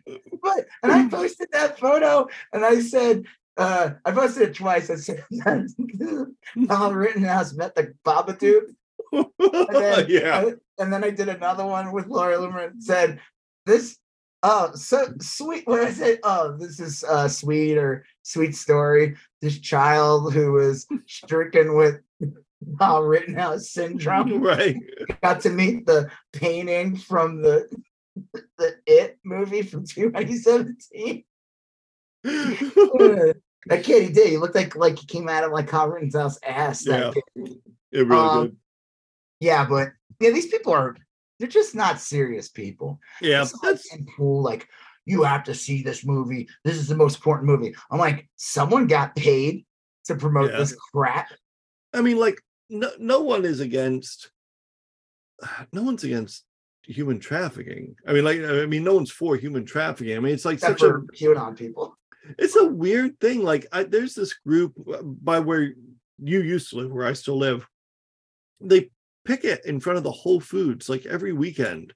[0.06, 3.26] But and I posted that photo and I said,
[3.58, 4.90] uh, I posted it twice.
[4.90, 5.24] I said,
[6.68, 8.74] Tom Rittenhouse met the Babadook.
[9.12, 9.28] And
[9.70, 10.50] then, yeah.
[10.80, 13.20] and then I did another one with Laura Loomer and said,
[13.66, 13.98] This,
[14.44, 15.68] oh, so sweet.
[15.68, 19.16] What I said, oh, this is uh, sweet or sweet story.
[19.42, 22.00] This child who was stricken with
[22.80, 24.78] Tom Rittenhouse syndrome Right.
[25.22, 27.68] got to meet the painting from the
[28.58, 31.24] the It movie from 2017.
[32.24, 34.30] that kid, he did.
[34.30, 36.84] He looked like like he came out of like Rittenhouse ass.
[36.86, 37.22] That Yeah.
[37.46, 37.58] kid.
[37.92, 38.58] It really Um, did.
[39.40, 39.90] Yeah, but
[40.20, 40.96] yeah, these people are
[41.40, 43.00] they're just not serious people.
[43.22, 43.42] Yeah.
[43.42, 44.44] It's That's cool.
[44.44, 44.68] Like
[45.06, 46.48] you have to see this movie.
[46.64, 47.76] This is the most important movie.
[47.90, 49.66] I'm like, someone got paid
[50.06, 50.58] to promote Yeah.
[50.58, 51.30] this crap.
[51.94, 52.40] I mean, like,
[52.70, 54.30] no, no one is against,
[55.74, 56.46] no one's against
[56.92, 57.96] human trafficking.
[58.08, 60.16] I mean, like, I mean, no one's for human trafficking.
[60.16, 61.98] I mean, it's like Except such a, for QAnon people.
[62.38, 63.44] it's a weird thing.
[63.44, 65.74] Like, I, there's this group uh, by where
[66.20, 67.68] you used to live, where I still live.
[68.60, 68.92] They
[69.26, 71.94] picket in front of the Whole Foods like every weekend,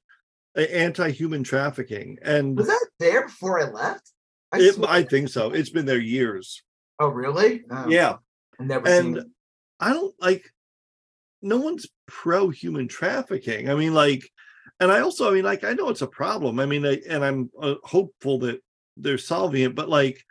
[0.55, 4.11] anti-human trafficking, and Was that there before I left?
[4.51, 5.51] I it, I think so.
[5.51, 6.63] It's been there years.
[6.99, 7.63] oh, really?
[7.69, 8.17] Oh, Yeah.
[8.59, 9.25] I've never seen and.
[9.79, 10.49] I don't like
[11.41, 13.69] no one's pro human trafficking.
[13.69, 14.23] I mean, like,
[14.80, 16.59] and I also, I mean, like, I know it's a problem.
[16.59, 18.61] I mean, I, and I'm uh, hopeful that
[18.97, 20.23] they're solving it, but like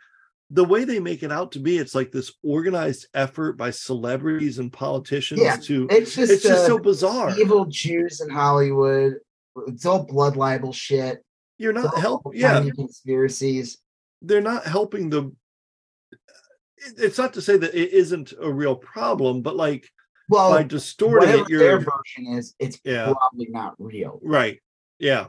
[0.51, 4.59] the way they make it out to be, it's like this organized effort by celebrities
[4.59, 5.87] and politicians Yeah, to.
[5.89, 7.37] It's just, It's just uh, so bizarre.
[7.39, 9.15] evil Jews in Hollywood.
[9.67, 11.23] It's all blood libel shit.
[11.57, 12.39] You're not helping.
[12.39, 12.65] help.
[12.65, 13.77] Yeah, conspiracies.
[14.21, 15.31] they're not helping the.
[16.97, 19.89] It's not to say that it isn't a real problem, but like
[20.29, 23.13] Well, by distorting it, their version is, it's Yeah.
[23.13, 24.19] probably not real.
[24.23, 24.59] right.
[24.99, 25.27] Yeah,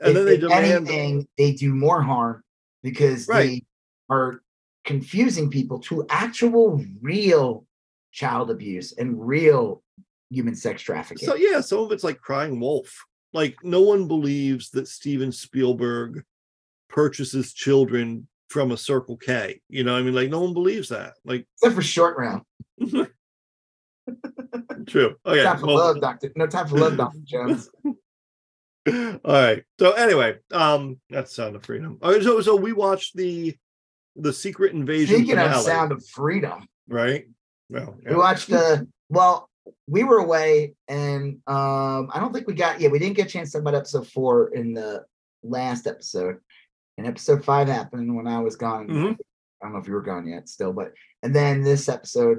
[0.00, 0.64] and If- then they demand.
[0.88, 2.42] anything, they do more harm
[2.82, 3.46] because Right.
[3.48, 3.64] they
[4.08, 4.42] are
[4.84, 7.66] confusing people to actual real
[8.12, 9.82] child abuse and real
[10.30, 11.26] human sex trafficking.
[11.28, 13.04] So yeah, some of it's like crying wolf.
[13.32, 16.24] like no one believes that Steven Spielberg
[16.88, 19.60] purchases children from a Circle K.
[19.68, 21.14] You know, I mean, like no one believes that.
[21.24, 22.42] Like except for short round.
[24.86, 25.16] true.
[25.26, 25.42] Okay.
[25.42, 26.30] Time for well- love, Doctor.
[26.36, 27.68] No time for love, Doctor Jones.
[27.84, 27.94] all
[29.24, 29.62] right.
[29.78, 31.98] So anyway, um, that's Sound of Freedom.
[32.02, 33.56] All right, so so we watched the
[34.16, 37.26] the Secret Invasion Speaking of Sound of Freedom, right?
[37.68, 38.86] Well, we watched the.
[39.08, 39.48] well,
[39.86, 43.30] we were away and um I don't think we got yeah, we didn't get a
[43.30, 45.04] chance to talk about episode four in the
[45.42, 46.38] last episode.
[46.98, 48.88] And episode five happened when I was gone.
[48.88, 49.12] Mhm.
[49.14, 50.92] I don't know if you were gone yet still, but
[51.22, 52.38] and then this episode.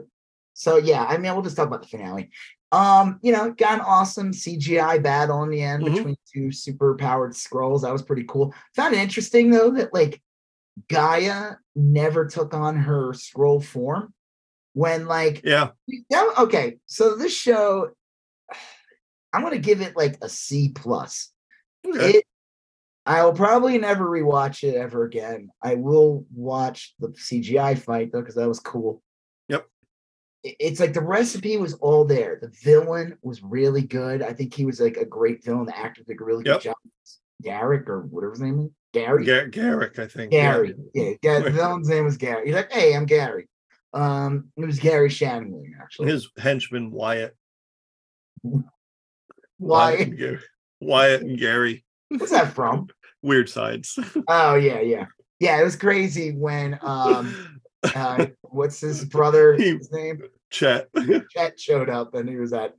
[0.61, 2.29] So yeah, I mean we'll just talk about the finale.
[2.71, 5.95] Um, you know, got an awesome CGI battle in the end Mhm.
[5.95, 7.81] between two super powered Skrulls.
[7.81, 8.53] That was pretty cool.
[8.75, 10.21] Found it interesting though that like
[10.87, 14.13] G'iah never took on her Skrull form
[14.73, 15.69] when like yeah.
[15.87, 16.77] yeah, okay.
[16.85, 17.89] So this show,
[19.33, 21.31] I'm gonna give it like a C plus.
[21.87, 22.17] Okay.
[22.17, 22.25] It,
[23.07, 25.49] I will probably never rewatch it ever again.
[25.63, 29.01] I will watch the CGI fight though because that was cool.
[30.43, 32.39] It's like the recipe was all there.
[32.41, 34.23] The villain was really good.
[34.23, 35.65] I think he was like a great villain.
[35.65, 36.57] The actor did a really Yep.
[36.57, 36.75] good job.
[37.43, 38.69] Garrick or whatever his name is.
[38.93, 39.23] Gary.
[39.25, 40.33] Gar- Garrick, I think.
[40.33, 40.51] yeah.
[40.53, 40.75] Gary.
[40.93, 42.45] Yeah, Ga- the villain's name was Gary.
[42.47, 43.47] He's like, hey, I'm Gary.
[43.93, 46.09] Um, it was Gary Shanley, actually.
[46.11, 47.35] His henchman Wyatt.
[48.43, 50.39] And Gary.
[50.79, 51.85] Wyatt and Gary.
[52.09, 52.87] What's that from?
[53.21, 53.97] Weird Science.
[54.27, 55.05] Oh yeah, yeah,
[55.39, 55.59] yeah.
[55.61, 57.50] It was crazy when um,
[57.95, 59.53] uh, what's his brother?
[59.57, 60.21] He- His name?
[60.49, 60.89] Chet.
[61.31, 62.75] Chet showed up, and he was that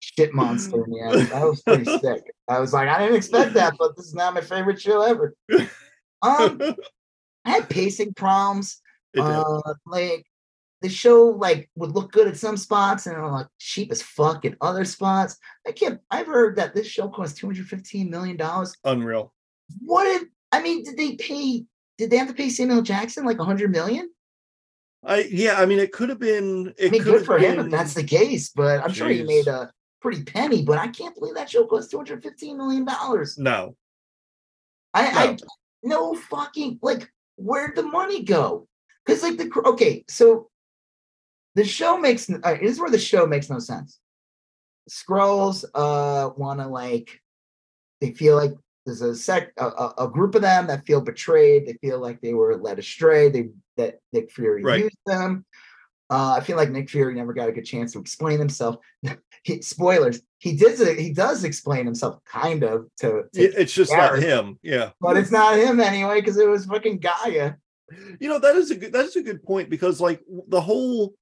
[0.00, 1.28] shit monster in the end.
[1.30, 2.22] That was pretty sick.
[2.48, 5.34] I was like, I didn't expect that, but this is not my favorite show ever.
[6.22, 6.60] Um,
[7.44, 8.80] I had pacing problems.
[9.18, 10.24] Uh, like
[10.80, 14.56] the show like would look good at some spots and like cheap as fuck in
[14.60, 15.36] other spots.
[15.66, 16.00] I can't.
[16.10, 18.74] I've heard that this show cost two hundred fifteen million dollars.
[18.84, 19.32] Unreal.
[19.80, 20.82] What did I mean?
[20.82, 21.64] Did they pay?
[21.98, 24.08] Did they have to pay Samuel Jackson like a hundred million?
[25.04, 27.38] I yeah, I mean it could have been it I mean, could good have for
[27.38, 28.50] him been, if that's the case.
[28.50, 30.62] But I'm sure he made a pretty penny.
[30.62, 33.38] But I can't believe that show cost two hundred fifteen million dollars.
[33.38, 33.76] no.
[34.94, 35.26] I, I
[35.82, 36.12] No.
[36.12, 38.68] no fucking like where'd the money go?
[39.04, 40.50] Because like the okay, so
[41.54, 43.98] the show makes uh, this is where the show makes no sense.
[44.90, 47.20] Skrulls uh want to like
[48.00, 48.52] they feel like
[48.84, 51.66] there's a sec a, a, group of them that feel betrayed.
[51.66, 53.28] They feel like they were led astray.
[53.28, 54.80] They that Nick Fury Right.
[54.80, 55.44] used them.
[56.10, 58.76] Uh, I feel like Nick Fury never got a good chance to explain himself.
[59.44, 60.20] he, spoilers.
[60.38, 60.98] He did.
[60.98, 64.58] He does explain himself, kind of, to, to It- it's just not him.
[64.62, 64.90] Yeah.
[65.00, 67.56] but it's not him anyway because it was fucking G'iah.
[68.20, 71.14] You know, that is a good that is a good point because like the whole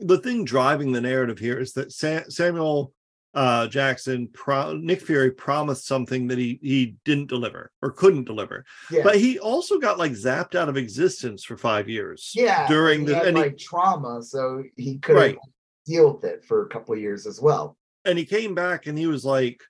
[0.00, 2.92] the thing driving the narrative here is that Sa- Samuel
[3.34, 8.64] uh Jackson pro- Nick Fury promised something that he he didn't deliver or couldn't deliver.
[8.90, 12.32] Yeah, But he also got like zapped out of existence for 5 years.
[12.34, 12.68] yeah.
[12.68, 15.38] during he the- had, and he- like trauma, so he could Right.
[15.86, 17.76] deal with it for a couple of years as well.
[18.04, 19.62] and he came back and he was like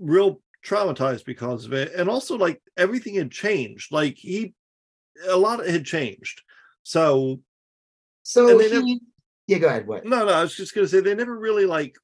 [0.00, 4.52] real traumatized because of it and also like everything had changed like he
[5.28, 6.42] a lot had changed
[6.82, 7.40] so
[8.24, 8.86] So he, never-
[9.46, 9.86] yeah, go ahead.
[9.86, 10.04] What?
[10.04, 11.94] no no i was just to say they never really like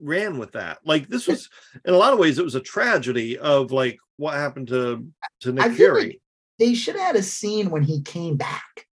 [0.00, 1.48] ran with that like this was
[1.84, 5.06] in a lot of ways it was a tragedy of like what happened to
[5.40, 6.20] to nick I fury like
[6.58, 8.86] they should have had a scene when he came back.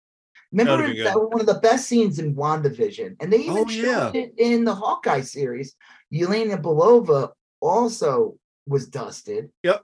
[0.51, 4.15] Remember be that one of the best scenes in WandaVision, and they even Oh, showed
[4.15, 4.21] yeah.
[4.23, 5.77] it in the Hawkeye series.
[6.13, 7.31] Yelena Belova
[7.61, 8.37] also
[8.67, 9.51] was dusted.
[9.63, 9.83] Yep.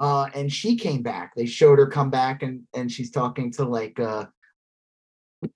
[0.00, 1.32] Uh, and she came back.
[1.36, 4.24] They showed her come back, and and she's talking to like uh,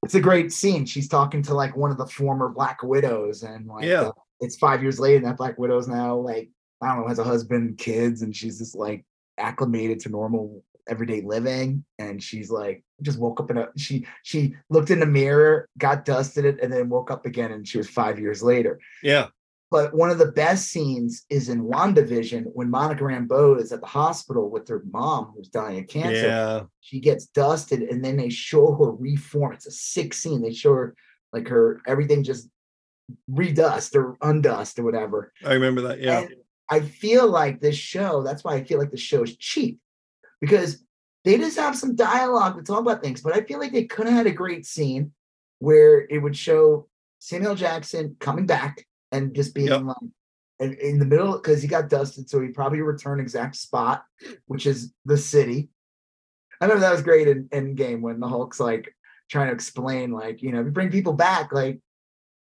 [0.05, 0.85] it's a great scene.
[0.85, 4.03] She's talking to like one of the former Black Widows, and like Yeah.
[4.03, 6.51] uh, it's five years later, and that Black Widow's now like
[6.82, 9.05] I don't know has a husband, kids, and she's just like
[9.39, 14.55] acclimated to normal everyday living and she's like just woke up in a she she
[14.68, 17.89] looked in the mirror got dusted it and then woke up again and she was
[17.89, 19.28] five years later yeah
[19.70, 23.89] but one of the best scenes is in WandaVision when Monica Rambeau is at the
[23.89, 26.26] hospital with her mom who's dying of cancer.
[26.28, 29.53] yeah She gets dusted and then they show her reform.
[29.53, 30.43] It's a sick scene.
[30.43, 30.95] They show her
[31.32, 32.49] like her everything just
[33.31, 35.33] redust or undust or whatever.
[35.45, 36.35] i remember that yeah And
[36.71, 39.81] I feel like this show, that's why I feel like the show is cheap
[40.41, 40.83] because
[41.23, 43.21] they just have some dialogue to talk about things.
[43.21, 45.13] But I feel like they could have had a great scene
[45.59, 46.89] where it would show
[47.19, 49.83] Samuel Jackson coming back and just being Yep.
[49.83, 49.97] like
[50.59, 52.31] in, in the middle because he got dusted.
[52.31, 54.03] So he'd probably return exact spot,
[54.47, 55.69] which is the city.
[56.63, 58.95] I remember that was great in, in game when the Hulk's like
[59.31, 61.81] trying to explain, like, you know, if you bring people back, like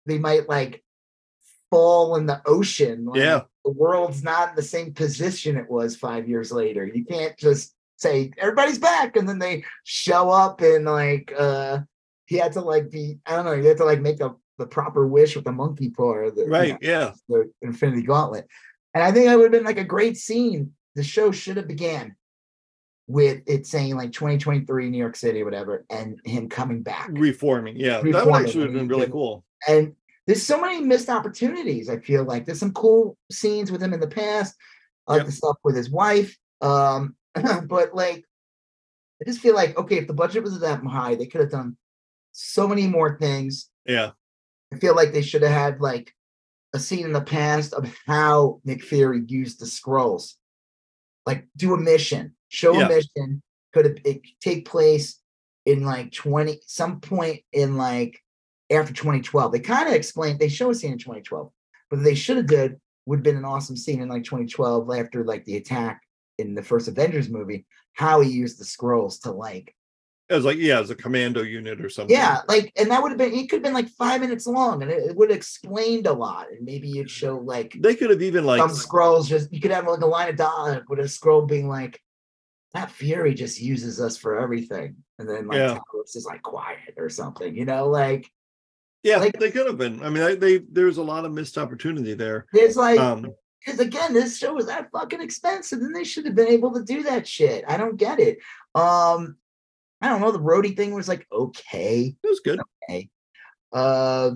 [0.07, 0.83] they might like
[1.71, 3.05] fall in the ocean.
[3.07, 3.43] Like, Yeah.
[3.65, 6.87] the world's not in the same position it was five years later.
[6.87, 11.79] You can't just say everybody's back and then they show up and like uh
[12.27, 14.67] he had to like be I don't know, you had to like make a the
[14.67, 16.73] proper wish with the monkey paw or the, you Right.
[16.73, 17.13] know, Yeah.
[17.29, 18.47] the Infinity Gauntlet.
[18.95, 20.73] And I think that would have been like a great scene.
[20.95, 22.17] The show should have began
[23.09, 27.09] with it saying like 2023 New York City or whatever, and him coming back.
[27.13, 27.77] Reforming.
[27.77, 27.99] Yeah.
[27.99, 29.45] That would Reforming, actually have been really cool.
[29.69, 29.95] And
[30.27, 31.89] there's so many missed opportunities.
[31.89, 34.57] I feel like there's some cool scenes with him in the past,
[35.07, 35.27] like Yep.
[35.27, 36.37] the stuff with his wife.
[36.61, 37.15] Um,
[37.67, 38.25] but like,
[39.21, 41.77] I just feel like okay, if the budget was that high, they could have done
[42.33, 43.71] so many more things.
[43.87, 44.11] Yeah.
[44.73, 46.13] I feel like they should have had like
[46.75, 50.35] a scene in the past of how Nick Fury used the Skrulls.
[51.25, 52.87] Like do a mission, show Yeah.
[52.87, 53.43] a mission.
[53.75, 55.21] Could have eh, it take place
[55.65, 58.19] in like 20 some point in like
[58.71, 59.53] after 2012.
[59.53, 61.51] They kind of explained they show a scene in 2012,
[61.91, 62.77] but they should have did
[63.07, 66.03] would have been an awesome scene in like 2012 after like the attack
[66.39, 69.73] in the first Avengers movie, how he used the Skrulls to like
[70.29, 72.15] It was like, yeah, as a commando unit or something.
[72.17, 74.83] yeah, like, and that would have been, it could have been like five minutes long
[74.83, 76.49] and it, it would have explained a lot.
[76.51, 79.71] And maybe you'd show like They could have even like some Skrulls, just, you could
[79.71, 82.01] have like a line of dialogue with a Skrull being like,
[82.75, 84.97] that Fury just uses us for everything.
[85.19, 85.79] And then like, Yeah.
[85.79, 88.31] Talos is like quiet or something, you know, like,
[89.03, 90.03] yeah, like- they could have been.
[90.03, 92.47] I mean, they, they there's a lot of missed opportunity there.
[92.53, 93.27] there's like, Um,
[93.65, 96.85] because again, this show was that fucking expensive, and they should have been able to
[96.85, 97.65] do that shit.
[97.67, 98.39] I don't get it.
[98.77, 99.37] Um,
[100.01, 100.31] I don't know.
[100.31, 102.15] The Rhodey thing was like okay.
[102.23, 102.61] it was good.
[102.89, 103.09] Okay,
[103.73, 104.33] uh,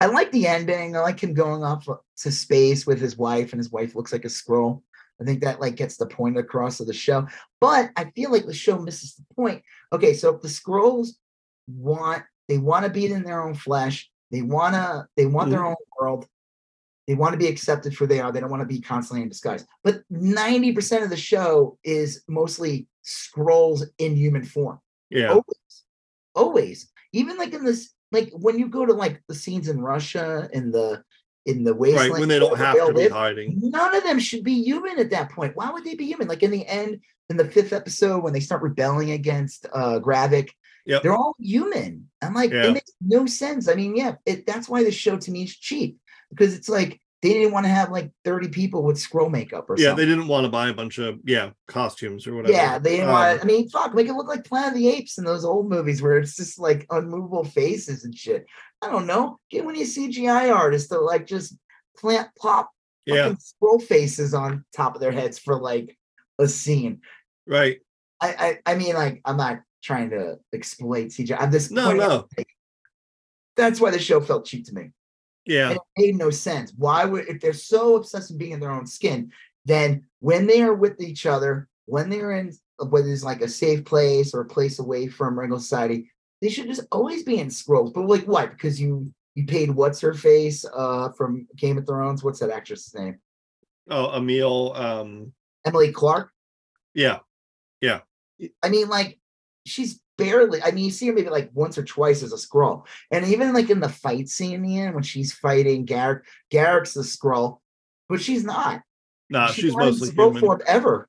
[0.00, 0.96] I like the ending.
[0.96, 4.24] I like him going off to space with his wife, and his wife looks like
[4.24, 4.82] a Skrull.
[5.20, 7.26] I think that like gets the point across of the show.
[7.60, 9.62] But I feel like the show misses the point.
[9.92, 11.10] Okay, so if the Skrulls
[11.68, 15.68] want they want to be in their own flesh, they wanna they want their mm-hmm.
[15.68, 16.26] own world,
[17.06, 19.28] they want to be accepted for they are, they don't want to be constantly in
[19.28, 19.66] disguise.
[19.82, 24.78] But 90% of the show is mostly Skrulls in human form
[25.10, 25.30] Yeah.
[25.30, 25.84] always
[26.34, 30.48] always even like in this like when you go to like the scenes in russia
[30.52, 31.02] in the
[31.46, 32.20] in the wasteland right.
[32.20, 33.58] When they don't have to be live, hiding.
[33.62, 36.42] none of them should be human at that point why would they be human like
[36.42, 40.50] in the end in the fifth episode when they start rebelling against uh gravik
[40.86, 41.02] Yep.
[41.02, 42.66] they're all human i'm like Yeah.
[42.68, 45.56] it makes no sense i mean yeah it, that's why the show to me is
[45.56, 45.98] cheap
[46.30, 49.76] because it's like they didn't want to have like 30 people with Skrull makeup or
[49.78, 52.52] Yeah, something they didn't want to buy a bunch of yeah costumes or whatever.
[52.54, 53.40] yeah, they didn't Um, want.
[53.42, 56.00] I mean, fuck, make it look like Planet of the Apes in those old movies
[56.00, 58.46] where it's just like unmovable faces and shit.
[58.82, 59.38] I don't know.
[59.50, 61.56] Get one of your CGI artists to like just
[61.96, 62.70] plant plop
[63.06, 65.98] yeah, Skrull faces on top of their heads for like
[66.38, 67.00] a scene.
[67.46, 67.80] right.
[68.20, 71.36] I I, I mean, like, I'm not trying to exploit CGI.
[71.40, 72.28] I'm just No, out, no.
[72.36, 72.48] like,
[73.56, 74.90] that's why the show felt cheap to me.
[75.50, 76.72] Yeah, And it made no sense.
[76.76, 79.32] Why would if they're so obsessed with being in their own skin,
[79.64, 83.84] then when they are with each other, when they're in whether it's like a safe
[83.84, 86.08] place or a place away from regular society,
[86.40, 87.92] they should just always be in Skrulls.
[87.92, 88.52] But like what?
[88.52, 92.22] Because you you paid what's her face uh from Game of Thrones?
[92.22, 93.18] What's that actress's name?
[93.90, 94.72] Oh, Emil.
[94.76, 95.32] Um,
[95.66, 96.30] Emily Clarke.
[96.94, 97.18] yeah,
[97.80, 98.02] Yeah.
[98.62, 99.18] I mean, like
[99.66, 100.62] she's barely.
[100.62, 103.52] I mean, you see her maybe like once or twice as a Skrull, and even
[103.52, 107.58] like in the fight scene in the end when she's fighting Garrick, Garrick's the Skrull,
[108.08, 108.82] but she's not.
[109.28, 110.40] nah, She's she's mostly human.
[110.40, 111.08] form ever.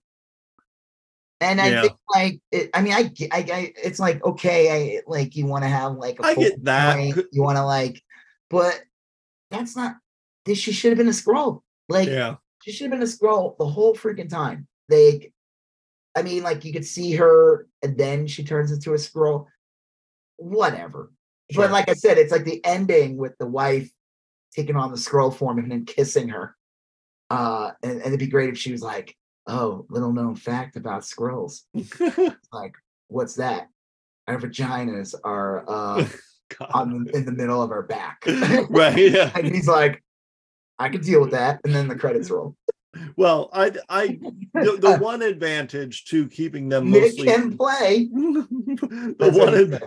[1.41, 1.82] And I Yeah.
[1.82, 5.64] think like it, I mean I, I I it's like okay I like you want
[5.64, 6.95] to have like a I get that.
[6.95, 8.01] point, you want to like
[8.49, 8.80] but
[9.49, 9.95] that's not
[10.45, 13.57] this she should have been a Skrull like Yeah, she should have been a Skrull
[13.57, 15.34] the whole freaking time like
[16.16, 19.47] I mean like you could see her and then she turns into a Skrull
[20.38, 21.12] whatever.
[21.51, 21.64] Sure.
[21.64, 23.89] but like I said it's like the ending with the wife
[24.55, 26.55] taking on the Skrull form and then kissing her.
[27.30, 29.16] Uh and, and it'd be great if she was like
[29.47, 31.62] oh little known fact about Skrulls
[32.53, 32.74] like
[33.07, 33.68] what's that?
[34.28, 36.05] Our vaginas are uh
[36.74, 38.24] on the, in the middle of our back.
[38.70, 39.12] Right.
[39.12, 39.32] Yeah.
[39.36, 40.03] and he's like
[40.80, 41.62] i can deal with that.
[41.64, 42.55] And then the credits roll
[43.15, 44.19] Well, I, I,
[44.53, 48.09] the, the one advantage to keeping them nick mostly can play.
[48.11, 49.83] the That's one ad-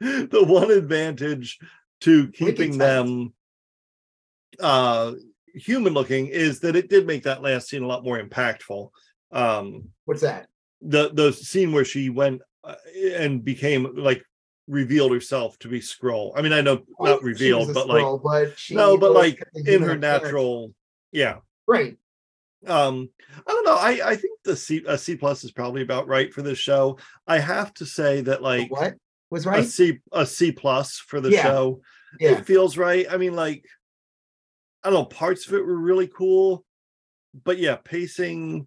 [0.30, 1.58] the one advantage
[2.02, 3.32] to keeping them
[4.60, 5.12] uh
[5.54, 8.90] human looking is that it did make that last scene a lot more impactful.
[9.32, 10.48] Um what's that?
[10.82, 12.74] the the scene where she went uh,
[13.16, 14.22] and became like
[14.68, 18.96] revealed herself to be Skrull i mean i know not revealed but like but no
[18.98, 20.72] but like in her natural
[21.12, 21.36] yeah.
[21.66, 21.96] Right
[22.66, 23.08] um
[23.46, 26.32] i don't know i i think the c a c plus is probably about right
[26.34, 26.98] for this show
[27.28, 28.94] i have to say that like what
[29.30, 31.42] was right c a c plus for the Yeah.
[31.42, 31.80] show
[32.18, 33.64] yeah it feels right i mean like
[34.84, 36.64] I don't know, parts of it were really cool.
[37.44, 38.66] But yeah, pacing.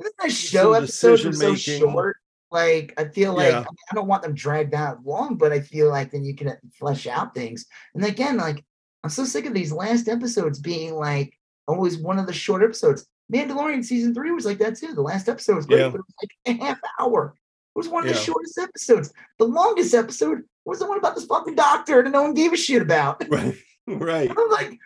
[0.00, 2.16] The show episodes were so short?
[2.50, 3.58] Like I feel like Yeah.
[3.58, 6.34] I, mean, I don't want them dragged out long, but I feel like then you
[6.34, 7.66] can flesh out things.
[7.94, 8.64] And again, like
[9.04, 11.38] I'm so sick of these last episodes being like
[11.68, 13.06] always one of the short episodes.
[13.30, 14.94] Mandalorian season three was like that too.
[14.94, 15.88] The last episode was great, Yeah.
[15.90, 17.34] but it was like a half hour.
[17.74, 19.12] It was one of the shortest episodes.
[19.38, 22.56] The longest episode was the one about this fucking doctor that no one gave a
[22.56, 23.22] shit about.
[23.30, 23.54] Right.
[23.86, 24.30] Right.
[24.30, 24.78] I'm like,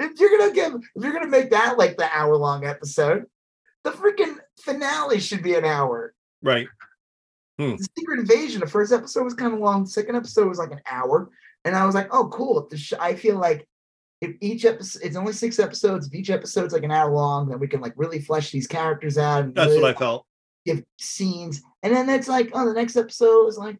[0.00, 3.26] if you're gonna give, if you're gonna make that like the hour long episode,
[3.84, 6.12] the freaking finale should be an hour.
[6.42, 6.66] Right.
[7.58, 7.76] Hmm.
[7.76, 9.84] The Secret Invasion, the first episode was kind of long.
[9.84, 11.30] The second episode was like an hour,
[11.64, 12.66] and I was like, oh, cool.
[12.68, 13.68] The sh- I feel like
[14.20, 16.06] if each episode, it's only six episodes.
[16.06, 19.16] If each episode's like an hour long, then we can like really flesh these characters
[19.18, 19.44] out.
[19.44, 20.26] And That's really what I felt.
[20.64, 23.78] give scenes, and then it's like, oh, the next episode was like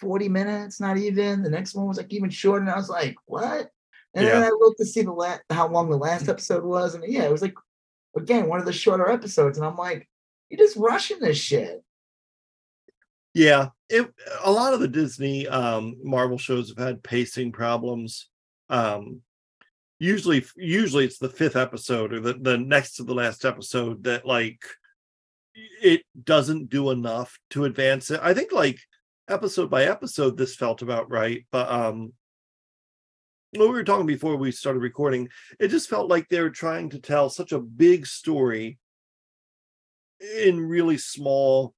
[0.00, 1.42] 40 minutes, not even.
[1.42, 3.70] The next one was like even shorter, and I was like, what?
[4.16, 7.02] And then I looked to see the la- how long the last episode was, and
[7.06, 7.54] yeah, it was like
[8.16, 10.08] again one of the shorter episodes, and I'm like,
[10.50, 11.82] you're just rushing this shit.
[13.34, 14.08] Yeah, it
[14.44, 18.28] a lot of the Disney um Marvel shows have had pacing problems.
[18.68, 19.22] Um
[20.04, 24.26] usually usually it's the fifth episode or the, the next to the last episode that
[24.26, 24.62] like
[25.54, 28.20] it doesn't do enough to advance it.
[28.22, 28.78] I think like
[29.28, 32.12] episode by episode this felt about right, but um
[33.52, 35.28] when we were talking before we started recording,
[35.60, 38.78] it just felt like they were trying to tell such a big story
[40.36, 41.72] in really small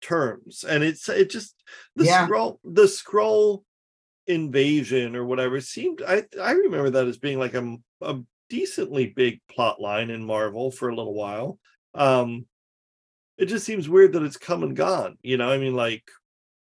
[0.00, 1.54] terms and it's it just
[1.96, 2.26] the Yeah.
[2.26, 3.64] Skrull the Skrull
[4.28, 8.18] invasion or whatever seemed i i remember that as being like a, a
[8.50, 11.58] decently big plot line in marvel for a little while
[11.94, 12.46] um
[13.38, 16.04] it just seems weird that it's come and gone you know i mean like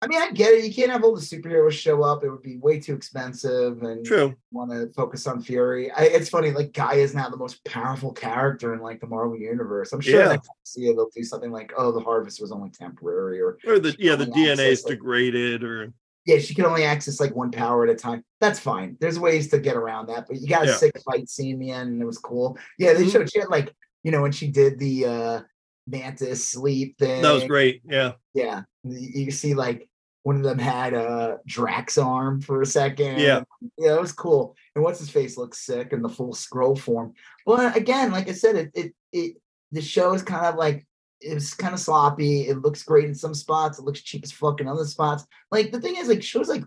[0.02, 0.66] I mean, I get it.
[0.66, 4.06] You can't have all the superheroes show up; it would be way too expensive, and
[4.06, 5.92] true want to focus on Fury.
[5.92, 9.38] I, it's funny, like Guy is now the most powerful character in like the Marvel
[9.38, 9.94] universe.
[9.94, 10.28] I'm sure Yeah.
[10.28, 13.80] next see it, they'll do something like, "Oh, the harvest was only temporary," or or
[13.80, 15.94] the yeah the dna is like- degraded or
[16.26, 18.24] yeah, she can only access like one power at a time.
[18.40, 18.98] That's fine.
[19.00, 20.76] There's ways to get around that, but you got a Yeah.
[20.76, 22.58] sick fight scene in the end, and it was cool.
[22.78, 23.12] Yeah, they Mhm.
[23.12, 25.42] showed she had like you know when she did the uh
[25.88, 27.22] mantis sleep thing.
[27.22, 29.90] that was great yeah Yeah, you you see like
[30.24, 33.20] one of them had a Drax arm for a second.
[33.20, 33.44] Yeah.
[33.78, 34.56] yeah, it was cool.
[34.74, 37.14] And what's his face looks sick in the full Skrull form.
[37.46, 39.36] But again, like I said, it it it
[39.74, 40.88] the show is kind of like
[41.24, 42.48] it was kind of sloppy.
[42.48, 43.80] It looks great in some spots.
[43.80, 45.26] It looks cheap as fuck in other spots.
[45.52, 46.64] Like the thing is, like shows like,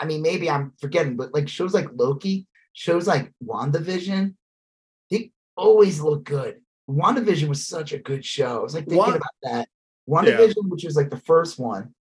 [0.00, 4.34] I mean, maybe I'm forgetting, but like shows like Loki, shows like WandaVision,
[5.10, 6.60] they always look good.
[6.88, 8.60] WandaVision was such a good show.
[8.60, 9.68] I was like thinking Wa- about that.
[10.08, 11.94] WandaVision, which was like the first one,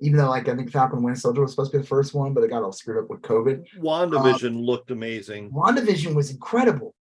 [0.00, 2.32] even though like I think Falcon Winter Soldier was supposed to be the first one,
[2.32, 3.66] but it got all screwed up with COVID.
[3.78, 6.94] wandavision looked amazing WandaVision was incredible.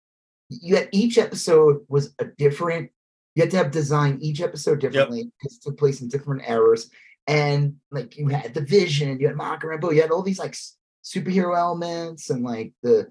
[0.50, 2.92] You had each episode was a different.
[3.36, 6.90] You had to have design each episode differently because it took place in different eras.
[7.28, 10.56] And like you had the Vision, you had Rambeau, you had all these like
[11.04, 13.08] superhero elements and like the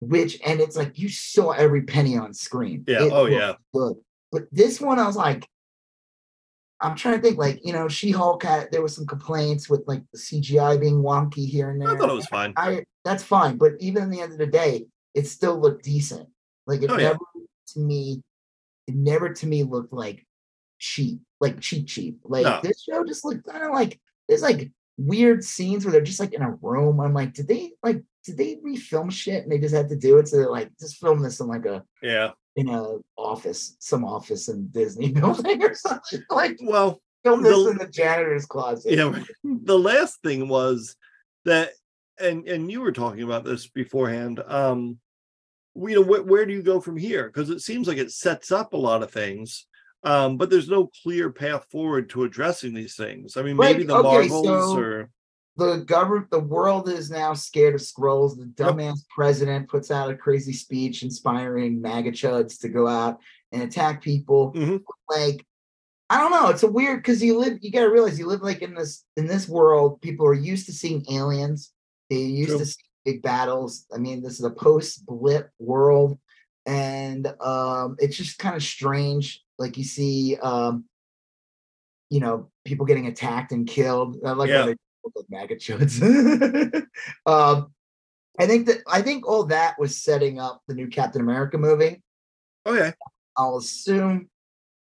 [0.00, 2.84] witch, and it's like you saw every penny on screen.
[2.86, 3.54] Yeah, It oh, yeah.
[3.74, 3.96] good.
[4.30, 5.46] But this one, I was like,
[6.80, 9.84] I'm trying to think, like you know, She Hulk had there was some complaints with
[9.86, 11.88] like the CGI being wonky here and there.
[11.90, 14.46] i thought it was fine I that's fine, but even in the end of the
[14.46, 16.28] day, it still looked decent.
[16.66, 17.08] Like it Oh, yeah.
[17.08, 17.18] never
[17.68, 18.22] to me,
[18.86, 20.26] it never to me looked like
[20.78, 22.18] cheap, like cheap cheap.
[22.24, 22.60] Like No.
[22.62, 26.32] this show just looked kind of like there's like weird scenes where they're just like
[26.34, 27.00] in a room.
[27.00, 30.18] I'm like, did they like did they refilm shit and they just had to do
[30.18, 30.28] it?
[30.28, 34.48] So they're like, just film this in like a yeah in a office, some office
[34.48, 36.22] in Disney building or something.
[36.30, 38.92] Like well film this The- in the janitor's closet.
[38.94, 40.96] yeah the last thing was
[41.44, 41.70] that
[42.20, 44.98] and and you were talking about this beforehand um
[45.74, 48.52] you know where, where do you go from here because it seems like it sets
[48.52, 49.66] up a lot of things
[50.04, 53.86] um but there's no clear path forward to addressing these things i mean Right, maybe
[53.86, 55.10] the okay, marvels so- or
[55.56, 58.74] the government the world is now scared of Skrulls the Yep.
[58.76, 63.18] dumbass president puts out a crazy speech inspiring maga chuds to go out
[63.52, 64.82] and attack people Mhm.
[65.10, 65.44] like
[66.10, 68.60] i don't know it's a weird because you live you gotta realize you live like
[68.62, 71.72] in this in this world people are used to seeing aliens
[72.10, 72.58] they used True.
[72.58, 76.18] to see big battles i mean this is a post blip world
[76.66, 80.84] and um it's just kind of strange like you see um
[82.10, 84.66] you know people getting attacked and killed I like how Yeah.
[84.66, 86.00] they look like maggot chuds.
[87.26, 87.72] um,
[88.38, 92.02] I think that I think all that was setting up the new Captain America movie.
[92.66, 92.92] okay
[93.36, 94.28] I'll assume,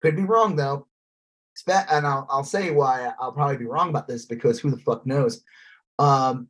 [0.02, 0.86] could be wrong though.
[1.68, 5.06] And I'll I'll say why I'll probably be wrong about this because who the fuck
[5.06, 5.44] knows.
[5.98, 6.48] Um,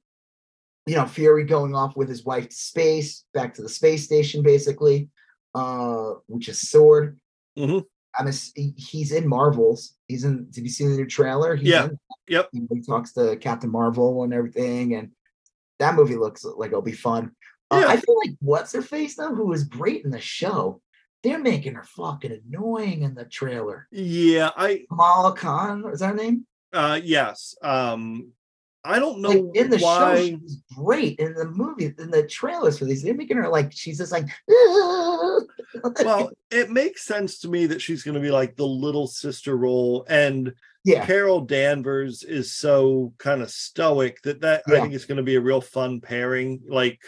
[0.87, 4.43] you know, Fury going off with his wife to space, back to the space station,
[4.43, 5.09] basically,
[5.55, 7.19] uh, which is Sword.
[7.57, 7.85] Mhm.
[8.19, 8.33] I'm a,
[8.77, 9.95] he's in Marvels.
[10.09, 10.51] He's in.
[10.51, 11.55] Did you see the new trailer?
[11.57, 11.85] He's Yeah.
[11.87, 12.49] in- Yep.
[12.53, 15.11] he he talks to Captain Marvel and everything, and
[15.79, 17.33] that movie looks like it'll be fun.
[17.71, 17.89] Uh, Yeah.
[17.89, 20.81] I feel like what's her face though, who was great in the show.
[21.23, 23.87] They're making her fucking annoying in the trailer.
[23.91, 26.47] Yeah, I Kamala Khan is that her name?
[26.73, 27.55] uh yes.
[27.63, 28.33] Um
[28.85, 31.19] I don't know Like in the show, why she's great.
[31.21, 34.27] In the movie, in the trailers for these, they're making her like she's just like.
[36.05, 39.57] well, it makes sense to me that she's going to be like the little sister
[39.57, 40.53] role and
[40.85, 45.23] yeah, Carol Danvers is so kind of stoic that that I think it's going to
[45.23, 46.61] be a real fun pairing.
[46.67, 47.01] Like,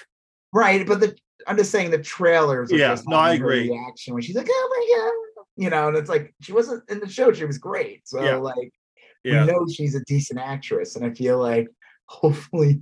[0.53, 0.87] right.
[0.87, 1.16] But the
[1.47, 2.70] I'm just saying the trailers.
[2.70, 3.70] Yeah, just no, I agree.
[3.70, 7.01] Reaction when she's like, "Oh my god," you know, and it's like she wasn't in
[7.01, 7.33] the show.
[7.33, 8.07] She was great.
[8.07, 8.37] So Yeah.
[8.37, 8.72] like,
[9.25, 11.68] yeah, we know she's a decent actress, and I feel like
[12.07, 12.81] hopefully.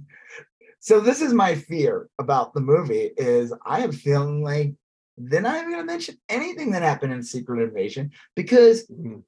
[0.81, 4.75] So this is my fear about the movie: is I am feeling like
[5.17, 9.23] they're not even going to mention anything that happened in Secret Invasion because Mhm.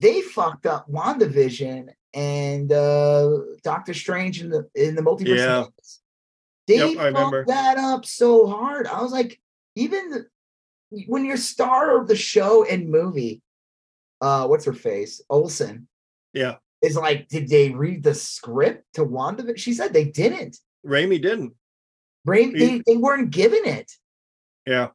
[0.00, 5.36] they fucked up WandaVision and uh Doctor Strange in the in the multiverse.
[5.36, 5.64] Yeah.
[6.66, 7.44] They Yep, I remember.
[7.44, 8.86] fucked that up so hard.
[8.86, 9.38] I was like,
[9.74, 10.26] even the,
[11.08, 13.42] when you're star of the show and movie,
[14.22, 15.20] uh, what's her face?
[15.28, 15.88] Olsen
[16.34, 16.56] yeah.
[16.82, 19.56] is like, did they read the script to WandaVision?
[19.58, 20.58] She said they didn't.
[20.86, 21.52] Raimi didn't.
[22.30, 23.90] He- they, they weren't given it.
[24.66, 24.88] Yeah.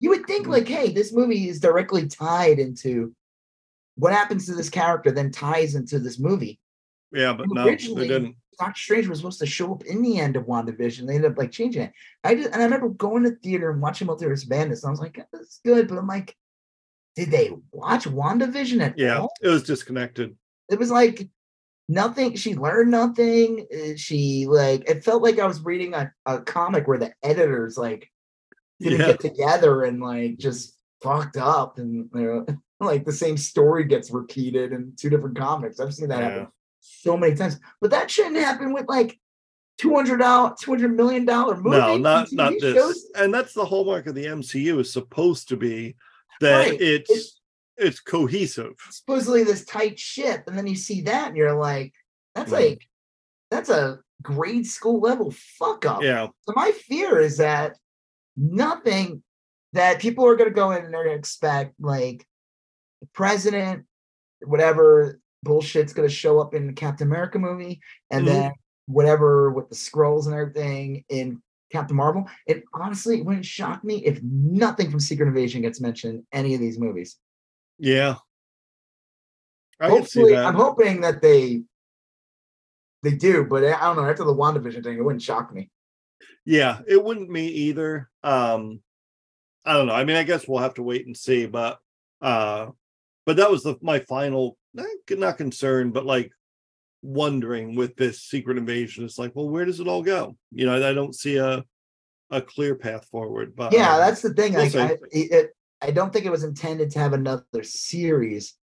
[0.00, 3.14] You would think, like, hey, this movie is directly tied into
[3.96, 6.60] what happens to this character, then ties into this movie.
[7.12, 8.36] Yeah, but And no, they originally- didn't.
[8.58, 11.06] Doctor Strange was supposed to show up in the end of WandaVision.
[11.06, 11.92] They ended up like changing it.
[12.24, 14.82] I just and I remember going to theater and watching Multiverse Madness.
[14.82, 16.34] And I was like, this is good, but I'm like,
[17.16, 19.32] did they watch WandaVision at Yeah, all?
[19.42, 20.34] Yeah, it was disconnected.
[20.70, 21.28] It was like
[21.88, 22.36] nothing.
[22.36, 23.66] She learned nothing.
[23.72, 27.76] Uh, She like it felt like I was reading a, a comic where the editors
[27.78, 28.10] like
[28.80, 29.06] didn't Yeah.
[29.06, 32.46] get together and like just fucked up and you know,
[32.80, 35.80] like the same story gets repeated in two different comics.
[35.80, 36.28] I've seen that Yeah.
[36.30, 36.46] happen
[36.80, 37.58] so many times.
[37.80, 39.18] But that shouldn't happen with like
[39.78, 41.78] two hundred dollar, two hundred million dollar movies.
[41.80, 42.74] No, not TV not this.
[42.74, 43.06] shows.
[43.14, 45.96] And that's the hallmark of the MCU is supposed to be
[46.40, 46.80] that Right.
[46.80, 47.35] it's It's-
[47.76, 48.72] it's cohesive.
[48.90, 51.92] Supposedly this tight ship, and then you see that, and you're like,
[52.34, 52.54] that's Mhm.
[52.54, 52.88] like
[53.50, 56.02] that's a grade school level fuck up.
[56.02, 57.76] Yeah, So my fear is that
[58.36, 59.22] nothing
[59.72, 62.26] that people are going to go in and they're going to expect like
[63.00, 63.84] the president,
[64.44, 68.26] whatever bullshit's going to show up in the Captain America movie, and Mhm.
[68.26, 68.52] then
[68.86, 72.28] whatever with the Skrulls and everything in Captain Marvel.
[72.46, 76.60] It honestly wouldn't shock me if nothing from Secret Invasion gets mentioned in any of
[76.60, 77.16] these movies.
[77.78, 78.16] Yeah.
[79.80, 80.36] I Hopefully.
[80.36, 81.62] I'm hoping that they
[83.02, 84.08] they do, but I don't know.
[84.08, 85.70] After the WandaVision thing, it wouldn't shock me.
[86.44, 88.08] Yeah, it wouldn't me either.
[88.22, 88.80] Um,
[89.64, 89.94] I don't know.
[89.94, 91.78] I mean, I guess we'll have to wait and see, but
[92.22, 92.68] uh,
[93.26, 96.32] but that was the my final not, concern, but like
[97.02, 99.04] wondering with this secret invasion.
[99.04, 100.36] It's like, well, where does it all go?
[100.52, 101.64] You know, I don't see a
[102.30, 103.54] a clear path forward.
[103.54, 104.74] But yeah um, that's the thing like.
[104.74, 105.50] I, it-
[105.86, 108.54] I don't think it was intended to have another series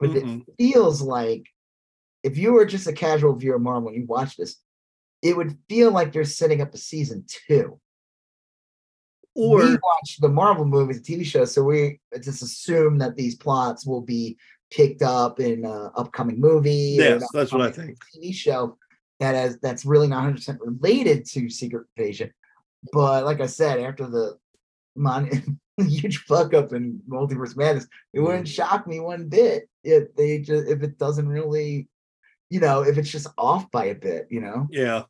[0.00, 0.40] but Mm-mm.
[0.40, 1.46] it feels like
[2.22, 4.56] if you were just a casual viewer of marvel and you watch this
[5.22, 7.78] it would feel like they're setting up a season two
[9.34, 13.36] or we watch the marvel movies and tv shows so we just assume that these
[13.36, 14.36] plots will be
[14.70, 17.98] picked up in an upcoming movie yes, that's what I think.
[18.16, 18.76] tv show
[19.20, 22.32] that has that's really not 100% related to secret invasion
[22.92, 24.38] but like i said after the
[24.96, 27.86] mon- huge fuck up in multiverse madness.
[28.12, 28.54] It wouldn't Mm.
[28.54, 31.88] shock me one bit if they just if it doesn't really
[32.50, 34.66] you know if it's just off by a bit you know?
[34.70, 35.04] Yeah,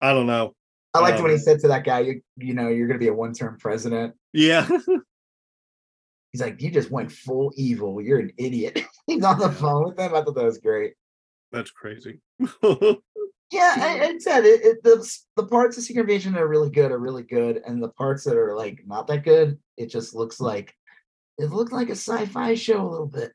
[0.00, 0.54] I don't know.
[0.94, 3.08] i liked when he Um, said to that guy you, you know you're gonna be
[3.08, 4.14] a one-term president.
[4.32, 4.66] Yeah,
[6.32, 8.00] he's like you just went full evil.
[8.00, 8.80] You're an idiot.
[9.06, 10.94] He's on the phone with them i thought that was great.
[11.52, 12.20] That's crazy.
[13.52, 14.82] Yeah, I, I said it, it.
[14.82, 17.90] The the parts of Secret Invasion that are really good are really good, and the
[17.90, 20.74] parts that are like not that good, it just looks like
[21.38, 23.32] it looked like a sci-fi show a little bit,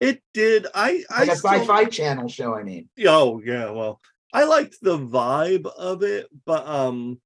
[0.00, 0.66] it did.
[0.74, 2.54] I I like a still- sci-fi channel show.
[2.54, 4.00] I mean, Oh yeah, well,
[4.32, 7.20] I liked the vibe of it, but um,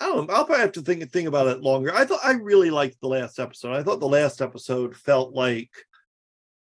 [0.00, 0.26] I don't.
[0.28, 1.94] know, I'll probably have to think think about it longer.
[1.94, 3.74] I thought I really liked the last episode.
[3.74, 5.70] I thought the last episode felt like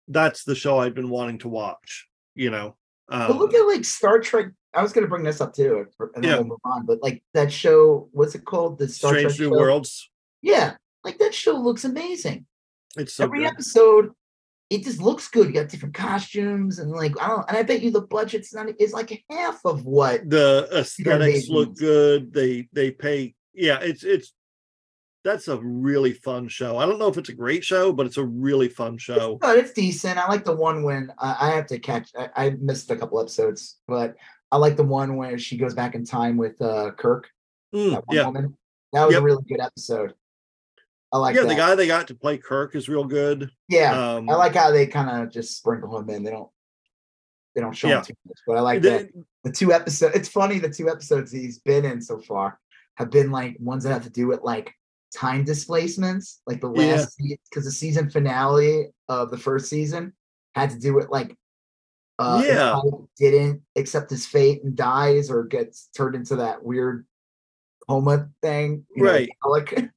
[0.07, 2.07] that's the show I've been wanting to watch.
[2.35, 2.75] You know,
[3.07, 4.47] but um, look at like Star Trek.
[4.73, 5.85] I was gonna bring this up too,
[6.15, 6.35] and then Yeah.
[6.37, 6.85] we'll move on.
[6.85, 8.79] But like that show, what's it called?
[8.79, 9.59] The Star Strange Trek New show?
[9.59, 10.09] Worlds.
[10.41, 12.45] Yeah, like that show looks amazing.
[12.97, 13.47] It's so Every good.
[13.47, 14.11] episode
[14.69, 15.47] it just looks good.
[15.47, 18.67] You got different costumes and like I don't and I bet you the budget's not
[18.79, 22.33] is like half of what the aesthetics look good.
[22.33, 23.35] They they pay.
[23.53, 24.33] Yeah, it's it's
[25.23, 26.77] that's a really fun show.
[26.77, 29.37] I don't know if it's a great show, but it's a really fun show.
[29.39, 30.17] but it's decent.
[30.17, 33.19] I like the one when I, I have to catch I, I missed a couple
[33.19, 34.15] episodes, but
[34.51, 37.29] I like the one where she goes back in time with uh Kirk,
[37.73, 38.57] Mm, that yeah, woman.
[38.91, 39.21] That was Yep.
[39.21, 40.13] a really good episode.
[41.11, 41.41] I like yeah.
[41.43, 41.47] that.
[41.47, 43.49] The guy they got to play Kirk is real good.
[43.69, 44.15] yeah.
[44.15, 46.23] Um, I like how they kind of just sprinkle him in.
[46.23, 46.49] They don't
[47.55, 47.97] they don't show Yeah.
[47.99, 49.09] him too much, but I like that.
[49.43, 52.59] The two episodes, it's funny the two episodes he's been in so far
[52.95, 54.73] have been like ones that have to do with like
[55.13, 56.41] time displacements.
[56.47, 56.95] Like the Yeah.
[56.95, 57.17] last
[57.49, 60.13] because the season finale of the first season
[60.55, 61.37] had to do with like
[62.19, 62.79] uh Yeah.
[63.17, 67.05] Didn't accept his fate and dies or gets turned into that weird
[67.87, 68.85] coma thing.
[68.95, 69.29] know, Right.
[69.45, 69.89] Like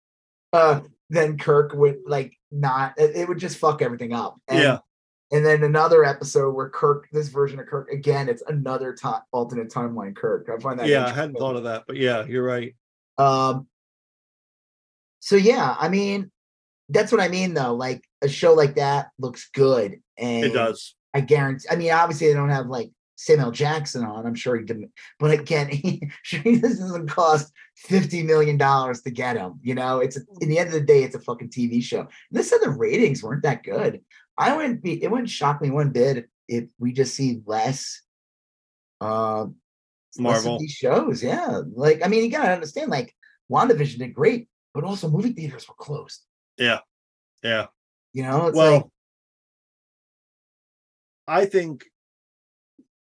[0.52, 4.40] uh then Kirk would like not it, would just fuck everything up.
[4.48, 4.78] And, Yeah.
[5.32, 9.70] And then another episode where Kirk, this version of Kirk, again, it's another ti- alternate
[9.70, 10.48] timeline Kirk.
[10.52, 12.74] I find that yeah, I hadn't thought of that, but yeah, you're right.
[13.16, 13.68] Um,
[15.20, 16.30] so yeah, I mean,
[16.88, 17.74] that's what I mean though.
[17.74, 20.94] Like a show like that looks good, and It does.
[21.14, 21.68] I guarantee.
[21.70, 24.26] I mean, obviously they don't have like Samuel Jackson on.
[24.26, 29.10] I'm sure he didn't, but again, he, sure this doesn't cost fifty million dollars to
[29.10, 29.60] get him.
[29.62, 32.00] You know, it's in the end of the day, it's a fucking TV show.
[32.00, 34.00] And they said the ratings weren't that good.
[34.36, 35.02] I wouldn't be.
[35.02, 38.02] It wouldn't shock me one bit if we just see less.
[39.00, 39.46] Uh,
[40.18, 40.58] less of Marvel.
[40.58, 41.60] these shows, yeah.
[41.74, 43.14] Like, I mean, you gotta understand, like,
[43.50, 46.24] WandaVision did great, but also movie theaters were closed.
[46.56, 46.80] Yeah.
[47.42, 47.66] Yeah.
[48.12, 48.84] You know, it's well, like
[51.26, 51.84] I think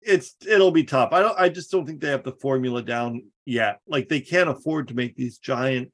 [0.02, 1.14] it's it'll be tough.
[1.14, 3.80] I don't I just don't think they have the formula down yet.
[3.88, 5.92] Like they can't afford to make these giant,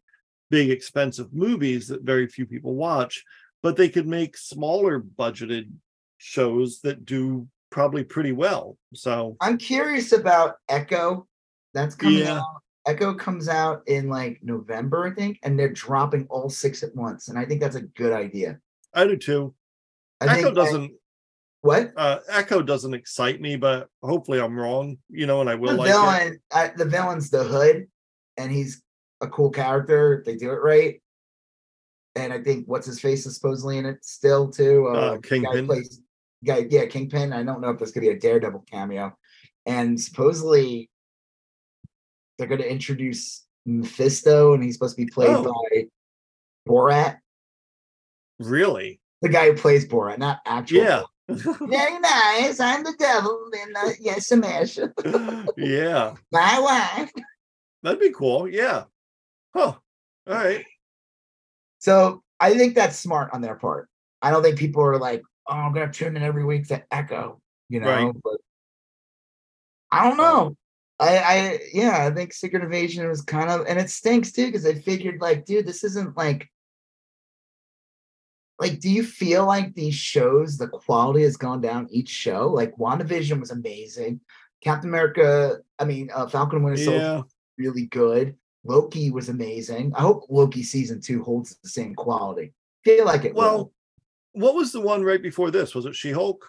[0.49, 3.23] big, expensive movies that very few people watch,
[3.61, 5.69] but they could make smaller budgeted
[6.17, 8.77] shows that do probably pretty well.
[8.93, 11.27] So I'm curious about Echo.
[11.73, 12.37] That's coming Yeah.
[12.39, 12.62] out.
[12.85, 17.29] Echo comes out in like November, I think, and they're dropping all six at once.
[17.29, 18.59] And I think that's a good idea.
[18.93, 19.53] I do too.
[20.19, 20.91] I Echo doesn't
[21.61, 25.71] what uh Echo doesn't excite me, but hopefully I'm wrong, you know, and I will
[25.71, 25.93] the like it.
[25.93, 26.39] villain.
[26.51, 27.87] I, the villain's the Hood,
[28.37, 28.81] and he's
[29.21, 30.19] a cool character.
[30.19, 31.01] if They do it right.
[32.15, 34.87] And I think what's his face is supposedly in it still too.
[34.89, 35.65] Uh, Uh, the guy Kingpin.
[35.65, 36.01] plays
[36.45, 37.31] guy, yeah, Kingpin.
[37.33, 39.17] I don't know if there's gonna be a Daredevil cameo,
[39.65, 40.89] and supposedly
[42.37, 45.43] they're gonna introduce Mephisto, and he's supposed to be played Oh.
[45.71, 45.85] by
[46.67, 47.17] Borat,
[48.39, 48.99] Really?
[49.21, 50.77] the guy who plays Borat, not actual.
[50.83, 51.03] Yeah.
[51.29, 52.59] Very nice.
[52.59, 54.77] I'm the devil, and uh, yes, smash
[55.57, 56.13] yeah.
[56.31, 57.11] my wife.
[57.81, 58.47] That'd be cool.
[58.49, 58.83] Yeah.
[59.55, 59.73] Huh.
[60.27, 60.65] All right.
[61.79, 63.87] So I think that's smart on their part.
[64.21, 67.41] I don't think people are like, "Oh, I'm gonna tune in every week to Echo,"
[67.69, 67.87] you know.
[67.87, 68.13] Right.
[68.23, 68.37] But
[69.91, 70.55] I don't know.
[71.03, 74.65] I, I, yeah, I think Secret Invasion was kind of, and it stinks too because
[74.65, 76.49] I figured, like, dude, this isn't like,
[78.59, 82.47] like, do you feel like these shows, the quality has gone down each show?
[82.47, 84.21] Like, WandaVision was amazing.
[84.63, 87.21] Captain America, I mean, uh, Falcon and Winter Soldier Yeah.
[87.57, 88.35] really good.
[88.63, 89.91] Loki was amazing.
[89.95, 92.53] I hope Loki season two holds the same quality.
[92.85, 93.73] Feel like it Well, will.
[94.33, 95.75] what was the one right before this?
[95.75, 96.47] Was it She Hulk?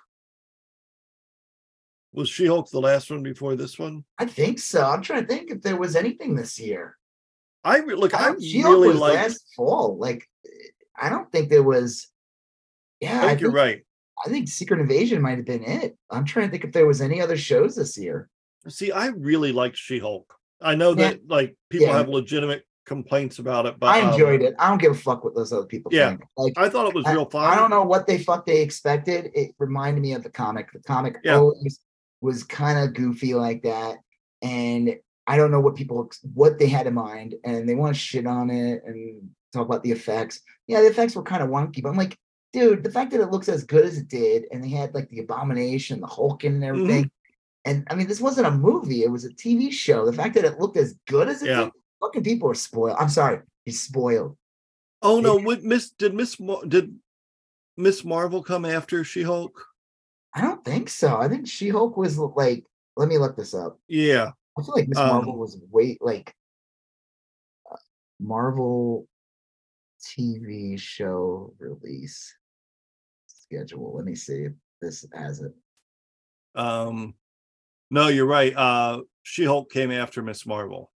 [2.15, 4.05] Was She Hulk the last one before this one?
[4.19, 4.85] I think so.
[4.85, 6.97] I'm trying to think if there was anything this year.
[7.65, 8.15] I re- look.
[8.15, 9.15] I She-Hulk really like.
[9.15, 9.99] last fall.
[9.99, 10.29] Like,
[11.01, 12.07] I don't think there was.
[13.01, 13.83] Yeah, I think you're right.
[14.25, 15.97] I think Secret Invasion might have been it.
[16.09, 18.29] I'm trying to think if there was any other shows this year.
[18.69, 20.33] See, I really liked She Hulk.
[20.63, 21.11] I know Yeah.
[21.11, 21.97] that like people Yeah.
[21.99, 24.55] have legitimate complaints about it, but I um, enjoyed it.
[24.59, 26.11] I don't give a fuck what those other people Yeah.
[26.11, 26.23] think.
[26.37, 27.45] Like, I thought it was I- real fun.
[27.51, 29.31] I don't know what they fuck they expected.
[29.35, 30.71] It reminded me of the comic.
[30.73, 31.39] The comic Yeah.
[31.39, 31.81] always
[32.25, 33.99] was kind of goofy like that,
[34.41, 34.97] and
[35.27, 38.27] I don't know what people what they had in mind, and they want to shit
[38.27, 40.41] on it and talk about the effects.
[40.67, 42.17] Yeah, the effects were kind of wonky, but I'm like,
[42.55, 45.09] dude, the fact that it looks as good as it did, and they had like
[45.11, 46.65] the abomination, the Hulk, and Mm-hmm.
[46.65, 47.11] everything.
[47.67, 50.05] And I mean, this wasn't a movie; it was a TV show.
[50.07, 51.65] The fact that it looked as good as it Yeah.
[51.65, 52.97] did, fucking people are spoiled.
[52.99, 54.37] I'm sorry, he's spoiled.
[55.03, 55.39] Oh no!
[55.39, 56.37] It- What Miss did Miss
[56.69, 56.99] did
[57.77, 59.67] Miss Marvel come after She Hulk?
[60.35, 61.17] I don't think so.
[61.17, 62.65] I think She Hulk was like,
[62.97, 63.79] let me look this up.
[63.89, 64.31] Yeah.
[64.59, 66.35] I feel like Miss Um, Marvel was way like
[67.71, 67.77] uh,
[68.21, 69.07] Marvel
[70.01, 72.37] TV show release
[73.27, 73.95] schedule.
[73.97, 75.53] Let me see if this has it.
[76.55, 77.15] Um,
[77.91, 78.55] no, you're right.
[78.55, 80.91] Uh, She Hulk came after Miss Marvel.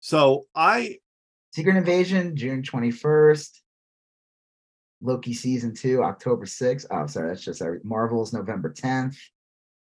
[0.00, 0.98] So I
[1.52, 3.60] Secret Invasion, June 21st.
[5.04, 6.86] Loki season two, October 6th.
[6.90, 9.16] Oh, sorry, that's just our Marvel's November 10th.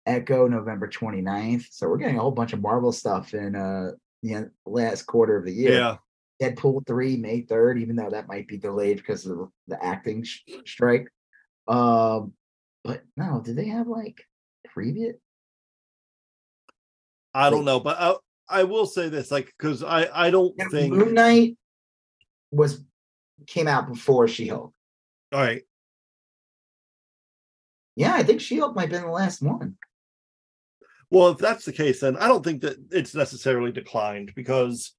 [0.06, 1.66] Echo November 29th.
[1.70, 3.92] So we're getting a whole bunch of Marvel stuff in uh
[4.22, 5.72] the last quarter of the year.
[5.72, 5.96] Yeah.
[6.42, 10.40] Deadpool 3, May 3rd, even though that might be delayed because of the acting sh-
[10.66, 11.08] strike.
[11.68, 12.32] Um,
[12.82, 14.26] but no, did they have like
[14.76, 15.12] preview?
[17.32, 18.16] I don't Like- know, but I,
[18.48, 20.92] I will say this, like, because I I don't think.
[20.92, 21.56] Moon Knight
[22.50, 22.84] was
[23.46, 24.73] came out before She Hulk.
[25.34, 25.62] All right,
[27.96, 29.76] Yeah, I think She Hulk might have been the last one.
[31.10, 34.92] well, if that's the case, then I don't think that it's necessarily declined because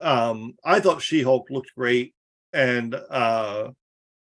[0.00, 2.14] um I thought She-Hulk looked great,
[2.52, 3.70] and uh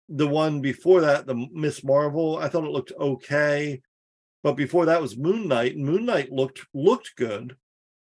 [0.08, 3.80] the one before that, the Miss Marvel, I thought it looked okay,
[4.42, 7.54] but before that was Moon Knight, and Moon Knight looked looked good.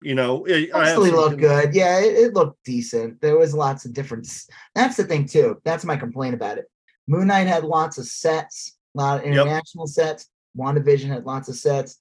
[0.03, 1.73] You know, it I have Mostly some looked good.
[1.73, 3.21] Yeah, it, it looked decent.
[3.21, 4.47] There was lots of difference.
[4.75, 5.59] That's the thing too.
[5.65, 6.65] That's my complaint about it.
[7.07, 10.29] Moon Knight had lots of sets, a lot of international sets.
[10.57, 11.99] WandaVision had lots of sets.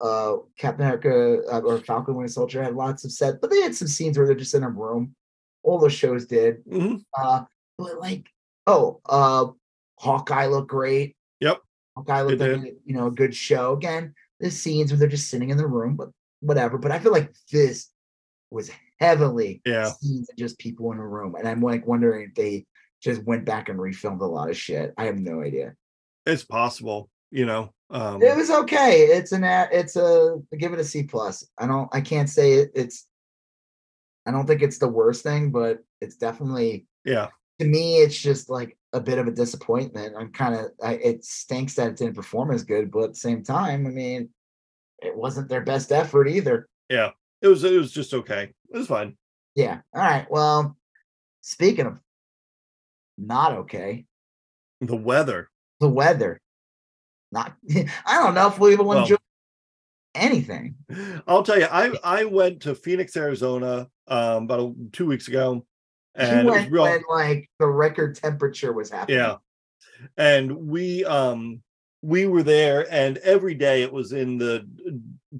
[0.00, 3.74] Uh, Captain America uh, or Falcon Winter Soldier had lots of sets, but they had
[3.74, 5.14] some scenes where they're just in a room.
[5.62, 6.64] All those shows did.
[6.66, 7.02] Mhm.
[7.18, 7.44] Uh,
[7.78, 8.28] but like,
[8.66, 9.46] oh, uh,
[9.98, 11.16] Hawkeye looked great.
[11.40, 11.60] Yep.
[11.96, 13.72] Hawkeye looked It like you know a good show.
[13.72, 16.10] Again, the scenes where they're just sitting in the room, but
[16.40, 16.78] whatever.
[16.78, 17.90] But I feel like this
[18.50, 19.90] was heavily Yeah.
[19.90, 22.66] scenes and just people in a room, and I'm like wondering if they
[23.02, 24.94] just went back and refilmed a lot of shit.
[24.96, 25.74] I have no idea.
[26.26, 27.72] It's possible, you know.
[27.90, 29.02] Um, It was okay.
[29.02, 31.46] It's an it's a give it a C plus.
[31.56, 33.06] I don't I can't say it, it's
[34.26, 37.28] I don't think it's the worst thing, but it's definitely yeah,
[37.60, 40.16] to me it's just like a bit of a disappointment.
[40.18, 43.42] I'm kind of it stinks that it didn't perform as good, but at the same
[43.42, 44.28] time, I mean,
[44.98, 46.68] it wasn't their best effort either.
[46.90, 48.52] Yeah, it was it was just okay.
[48.70, 49.16] It was fine.
[49.54, 49.80] Yeah.
[49.94, 50.30] All right.
[50.30, 50.76] Well,
[51.40, 51.98] speaking of
[53.18, 54.04] not okay,
[54.80, 55.50] The weather.
[55.80, 56.40] the weather.
[57.32, 57.54] Not
[58.06, 59.16] I don't know if we even Well, enjoy
[60.14, 60.76] anything.
[61.26, 65.66] I'll tell you, I I went to Phoenix, Arizona, um, about two weeks ago,
[66.14, 66.82] and it was went real.
[66.84, 69.18] when like the record temperature was happening.
[69.18, 69.36] Yeah,
[70.16, 71.62] and we um
[72.02, 74.66] we were there, and every day it was in the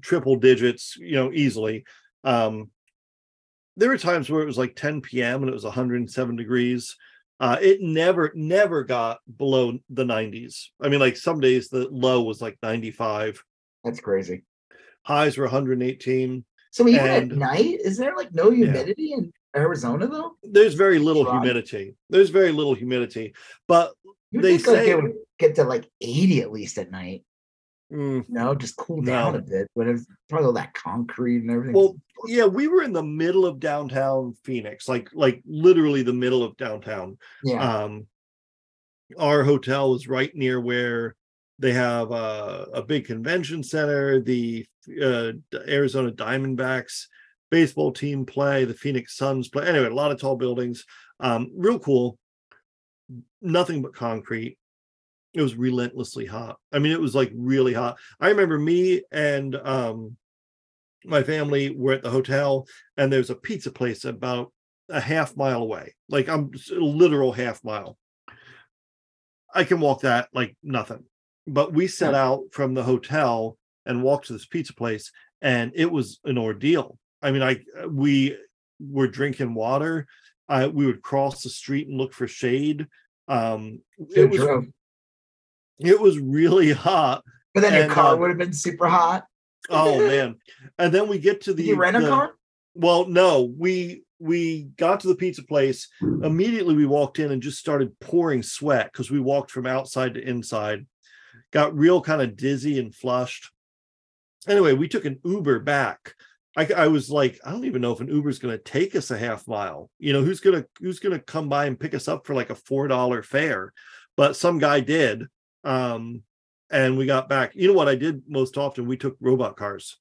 [0.01, 1.85] triple digits, you know, easily.
[2.23, 2.69] Um,
[3.77, 5.41] there were times where it was like 10 p.m.
[5.41, 6.97] and it was 107 degrees.
[7.39, 10.67] Uh, it never, never got below the 90s.
[10.81, 13.43] I mean, like some days the low was like 95.
[13.83, 14.43] That's crazy.
[15.03, 16.43] Highs were 118.
[16.71, 20.33] So even And- at night, is there like no humidity in Arizona though?
[20.43, 21.95] There's very little humidity.
[22.09, 23.33] There's very little humidity,
[23.67, 23.93] but
[24.31, 27.23] You They like say- it would get to like 80 at least at night,
[27.91, 29.39] mm, you know, just cool down No.
[29.39, 29.67] a bit.
[29.75, 31.73] But it's probably all that concrete and everything.
[31.73, 31.95] well,
[32.27, 36.57] yeah, we were in the middle of downtown Phoenix, like like literally the middle of
[36.57, 37.17] downtown.
[37.43, 37.83] yeah.
[37.83, 38.07] Um,
[39.17, 41.15] our hotel was right near where
[41.57, 44.65] they have uh, a big convention center, the
[45.01, 45.31] uh,
[45.67, 47.05] Arizona Diamondbacks
[47.49, 49.67] baseball team play, the Phoenix Suns play.
[49.67, 50.85] Anyway, a lot of tall buildings.
[51.19, 52.17] Um, real cool.
[53.41, 54.57] Nothing but concrete.
[55.33, 56.57] It was relentlessly hot.
[56.71, 57.97] I mean, it was like really hot.
[58.19, 60.17] I remember me and um,
[61.05, 64.51] my family were at the hotel, and there's a pizza place about
[64.89, 65.95] a half mile away.
[66.07, 67.97] Like I'm literal half mile.
[69.53, 71.05] I can walk that like nothing.
[71.47, 75.11] But we set out from the hotel and walked to this pizza place,
[75.41, 76.97] and it was an ordeal.
[77.21, 78.37] I mean, I we
[78.79, 80.07] were drinking water.
[80.47, 82.87] Uh, we would cross the street and look for shade.
[83.27, 83.81] Um,
[84.15, 84.65] it was drove.
[85.79, 87.23] It was really hot.
[87.53, 89.25] But then your car uh, would have been super hot.
[89.69, 90.35] Oh man!
[90.77, 92.33] And then we get to the Did you rent a the- car?
[92.75, 95.87] well, no, we we got to the pizza place.
[96.01, 100.21] Immediately we walked in and just started pouring sweat because we walked from outside to
[100.21, 100.85] inside.
[101.51, 103.49] Got real kind of dizzy and flushed.
[104.47, 106.15] Anyway, we took an Uber back.
[106.57, 108.95] I, I was like, I don't even know if an Uber is going to take
[108.95, 109.89] us a half mile.
[109.99, 112.55] You know, who's gonna who's gonna come by and pick us up for like a
[112.55, 113.73] four dollar fare?
[114.17, 115.23] But some guy did.
[115.63, 116.23] Um,
[116.71, 117.53] and we got back.
[117.55, 118.87] You know what I did most often?
[118.87, 119.97] We took robot cars.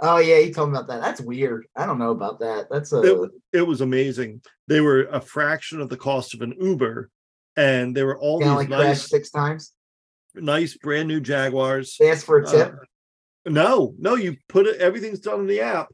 [0.00, 1.00] Oh yeah, you told me about that.
[1.00, 1.66] That's weird.
[1.76, 2.66] I don't know about that.
[2.70, 4.42] That's a It- it was amazing.
[4.66, 7.08] They were a fraction of the cost of an Uber,
[7.56, 9.72] and they were all these like crashed nice, six times.
[10.34, 11.96] nice brand new Jaguars.
[12.00, 12.72] They asked for a tip.
[12.74, 14.80] Uh, no, no, you put it.
[14.80, 15.88] Everything's done in the app,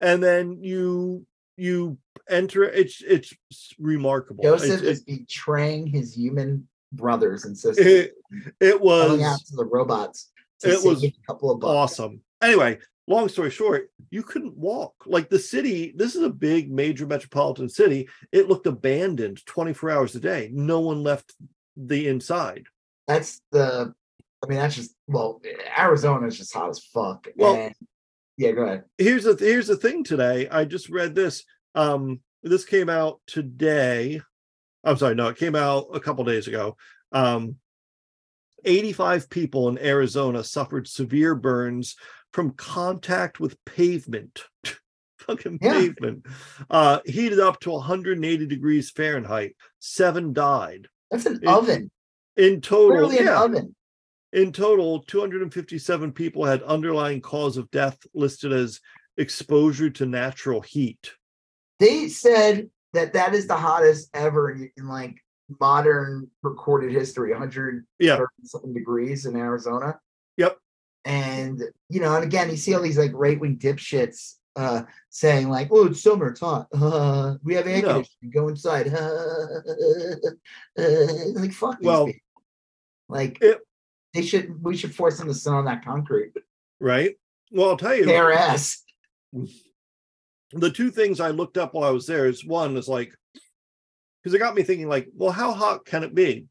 [0.00, 1.26] and then you
[1.56, 1.98] you
[2.28, 2.62] enter.
[2.64, 3.34] It's it's
[3.78, 4.44] remarkable.
[4.44, 7.86] Joseph It's- is betraying his human brothers and sisters.
[7.86, 8.14] it,
[8.60, 9.18] it was
[9.50, 10.30] the robots.
[10.64, 11.92] It was a couple of bucks.
[11.92, 12.20] awesome.
[12.40, 12.78] Anyway,
[13.08, 14.94] long story short, you couldn't walk.
[15.06, 18.08] Like the city, this is a big major metropolitan city.
[18.30, 20.50] It looked abandoned 24 hours a day.
[20.52, 21.34] No one left
[21.76, 22.66] the inside.
[23.06, 23.92] That's the.
[24.44, 25.40] I mean, that's just well,
[25.78, 27.28] Arizona is just hot as fuck.
[27.36, 27.74] Well- and,
[28.38, 28.84] yeah, go ahead.
[28.98, 30.48] Here's the here's the thing today.
[30.48, 31.44] I just read this.
[31.74, 34.20] Um, this came out today.
[34.84, 36.76] I'm sorry, no, it came out a couple days ago.
[37.12, 37.56] Um,
[38.64, 41.96] 85 people in Arizona suffered severe burns
[42.32, 44.44] from contact with pavement.
[45.18, 45.72] Fucking Yeah.
[45.72, 46.26] pavement.
[46.70, 49.56] Uh, heated up to 180 degrees Fahrenheit.
[49.78, 50.88] Seven died.
[51.10, 51.90] That's an It- oven.
[52.36, 53.42] In total, Clearly an yeah.
[53.42, 53.76] oven.
[54.32, 58.80] In total, 257 people had underlying cause of death listed as
[59.18, 61.12] exposure to natural heat.
[61.78, 65.16] They said that that is the hottest ever in, in like
[65.60, 67.30] modern recorded history.
[67.30, 68.20] 100 Yeah.
[68.44, 69.98] something degrees in Arizona.
[70.36, 70.58] Yep.
[71.04, 75.48] And you know, and again, you see all these like right wing dipshits uh saying
[75.48, 76.68] like, "Oh, it's summer, it's hot.
[76.74, 77.88] Uh, we have air No.
[77.94, 78.30] conditioning.
[78.32, 79.46] Go inside." Uh,
[81.40, 82.20] like fuck Well, people.
[83.08, 83.60] Like it-
[84.14, 84.62] they should.
[84.62, 86.32] We should force them to sit on that concrete.
[86.80, 87.16] Right.
[87.50, 88.82] Well, I'll tell you, Their ass.
[90.52, 93.14] the two things I looked up while I was there is one is like,
[94.22, 96.46] because it got me thinking, like, well, how hot can it be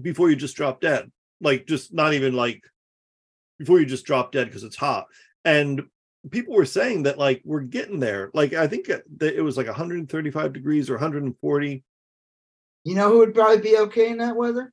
[0.00, 1.10] before you just drop dead?
[1.40, 2.62] Like, just not even like
[3.58, 5.06] before you just drop dead because it's hot.
[5.44, 5.82] And
[6.30, 8.30] people were saying that, like, we're getting there.
[8.34, 11.84] Like, I think it- that it was like 135 degrees or 140.
[12.84, 14.72] You know who would probably be okay in that weather?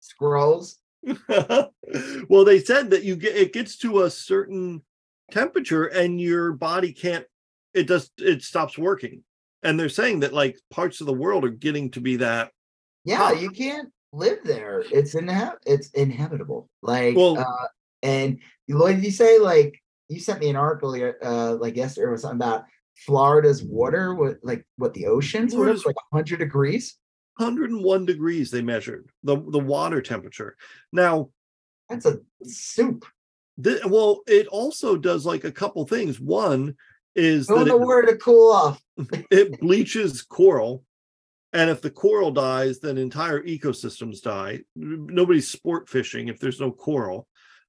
[0.00, 0.78] Squirrels.
[1.28, 4.82] well, they said that you get it gets to a certain
[5.32, 7.24] temperature and your body can't
[7.74, 9.24] it does it stops working.
[9.62, 12.50] And they're saying that like parts of the world are getting to be that
[13.04, 13.34] Yeah, Huh.
[13.40, 14.84] you can't live there.
[14.92, 16.68] It's inha- it's inhabitable.
[16.82, 17.66] Like Well- uh
[18.04, 18.38] and
[18.68, 22.36] Lloyd, did you say like you sent me an article uh like yesterday or something
[22.36, 22.64] about
[23.06, 26.96] Florida's water, what like what the oceans were like hundred degrees.
[27.38, 30.54] 101 degrees they measured the the water temperature.
[30.92, 31.30] Now,
[31.88, 33.06] That's a soup.
[33.62, 36.20] Th- well, it also does like a couple things.
[36.20, 36.76] One
[37.14, 38.82] is that know it, to cool off.
[39.30, 40.84] it bleaches coral
[41.52, 46.70] and if the coral dies then entire ecosystems die nobody's sport fishing if there's no
[46.72, 47.26] coral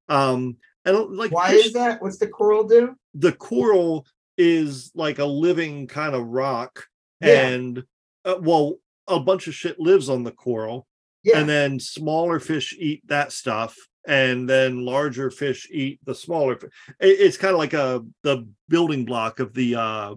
[0.07, 0.55] um
[0.85, 2.01] and like Why fish- is that?
[2.01, 2.95] What's the coral do?
[3.13, 4.05] the coral
[4.37, 6.85] is like a living kind of rock
[7.21, 7.47] Yeah.
[7.47, 7.83] and
[8.23, 8.75] uh, well
[9.07, 10.87] a bunch of shit lives on the coral
[11.23, 11.39] Yeah.
[11.39, 16.67] and then smaller fish eat that stuff and then larger fish eat the smaller fi-
[16.99, 20.13] it- it's kind of like a the building block of the uh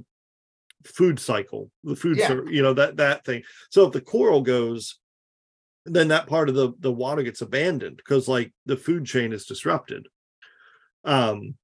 [0.84, 2.40] food cycle the food Yeah.
[2.48, 4.98] you know that that thing so if the coral goes
[5.84, 9.46] then that part of the the water gets abandoned because like the food chain is
[9.46, 10.06] disrupted
[11.04, 11.54] um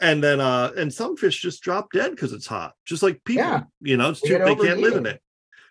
[0.00, 3.44] and then uh and some fish just drop dead because it's hot just like people
[3.44, 3.62] Yeah.
[3.80, 5.20] you know it's They too, they can't live in it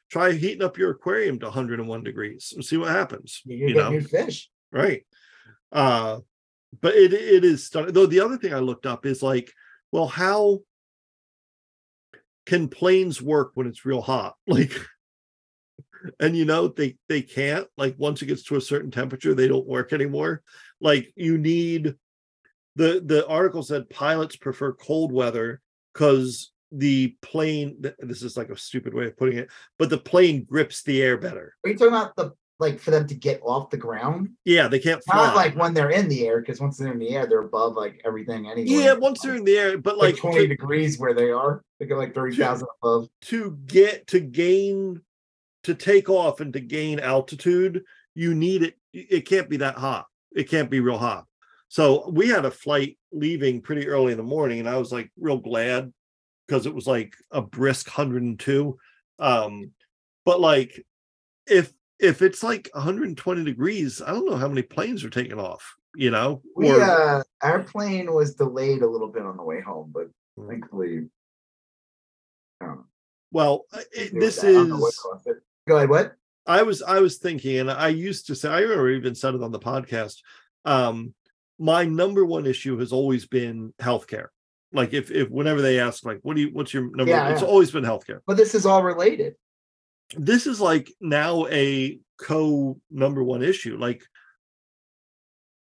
[0.09, 3.77] try heating up your aquarium to 101 degrees and see what happens you you get
[3.77, 4.49] know new fish.
[4.71, 5.05] right
[5.71, 6.19] uh
[6.81, 7.93] but it it is stunning.
[7.93, 9.51] Though the other thing i looked up is like
[9.91, 10.59] well how
[12.45, 14.35] can planes work when it's real hot?
[14.47, 14.73] Like
[16.19, 19.47] and you know they they can't like once it gets to a certain temperature they
[19.47, 20.41] don't work anymore.
[20.79, 21.95] Like you need
[22.75, 25.61] the the article said pilots prefer cold weather
[25.93, 29.49] because the plane this is like a stupid way of putting it
[29.79, 31.55] but the plane grips the air better.
[31.63, 34.29] Are you talking about the like for them to get off the ground?
[34.45, 36.99] yeah they can't fly Not like when they're in the air, because once they're in
[36.99, 38.67] the air, they're above like everything anyway.
[38.83, 41.61] yeah once they're in the air but like, like 20 to- degrees where they are.
[41.79, 43.07] They go like 30,000 above.
[43.25, 45.01] to get to gain
[45.63, 47.83] to take off and to gain altitude
[48.15, 50.05] you need it it can't be that hot
[50.35, 51.25] it can't be real hot
[51.67, 55.11] so we had a flight leaving pretty early in the morning and i was like
[55.19, 55.91] real glad
[56.47, 58.77] because it was like a brisk 102
[59.19, 59.71] um
[60.25, 60.83] but like
[61.45, 65.75] if if it's like 120 degrees i don't know how many planes are taking off
[65.95, 69.61] you know We Or- uh our plane was delayed a little bit on the way
[69.61, 70.07] home, but
[70.39, 70.47] Mm.
[70.49, 71.09] thankfully
[72.61, 72.75] I
[73.31, 74.93] well it- this don't know what
[75.25, 75.35] is.
[75.67, 76.13] Go ahead, what?
[76.45, 79.43] I was I was thinking, and I used to say I remember even said it
[79.43, 80.21] on the podcast.
[80.65, 81.13] Um,
[81.59, 84.27] my number one issue has always been healthcare.
[84.71, 87.11] Like if if whenever they ask, like, what do you what's your number?
[87.11, 87.47] Yeah, it's yeah.
[87.47, 88.19] always been healthcare.
[88.27, 89.35] But this is all related.
[90.15, 93.77] This is like now a co number one issue.
[93.77, 94.03] Like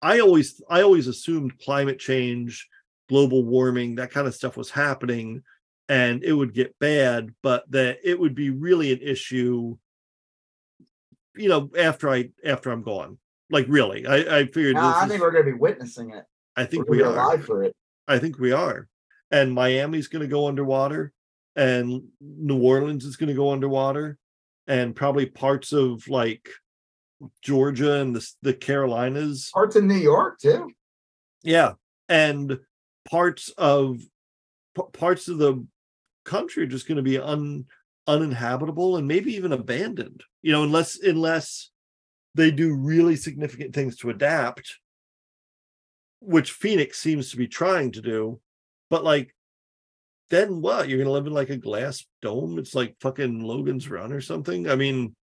[0.01, 2.68] I always I always assumed climate change,
[3.10, 5.43] global warming, that kind of stuff was happening
[5.89, 9.77] and it would get bad, but that it would be really an issue,
[11.35, 13.18] you know, after I after I'm gone.
[13.49, 14.07] Like really.
[14.07, 16.23] I, I figured Uh, I think is- we're gonna be witnessing it.
[16.55, 17.76] I think we're we are alive for it.
[18.07, 18.88] I think we are.
[19.31, 21.11] And Miami's going to go underwater,
[21.55, 24.19] and New Orleans is going to go underwater,
[24.68, 26.49] and probably parts of like
[27.41, 29.49] Georgia and the the Carolinas.
[29.53, 30.72] Parts of New York too.
[31.44, 31.73] Yeah,
[32.10, 32.60] and
[33.10, 33.99] parts of
[34.76, 35.65] p- parts of the
[36.26, 37.65] country are just going to be un
[38.07, 40.23] uninhabitable and maybe even abandoned.
[40.41, 41.69] You know, unless unless
[42.35, 44.80] they do really significant things to adapt,
[46.19, 48.40] which Phoenix seems to be trying to do.
[48.90, 49.35] But like,
[50.34, 50.89] then what?
[50.89, 52.57] You're to live in like a glass dome?
[52.57, 54.68] It's like fucking Logan's Run or something.
[54.68, 55.15] I mean,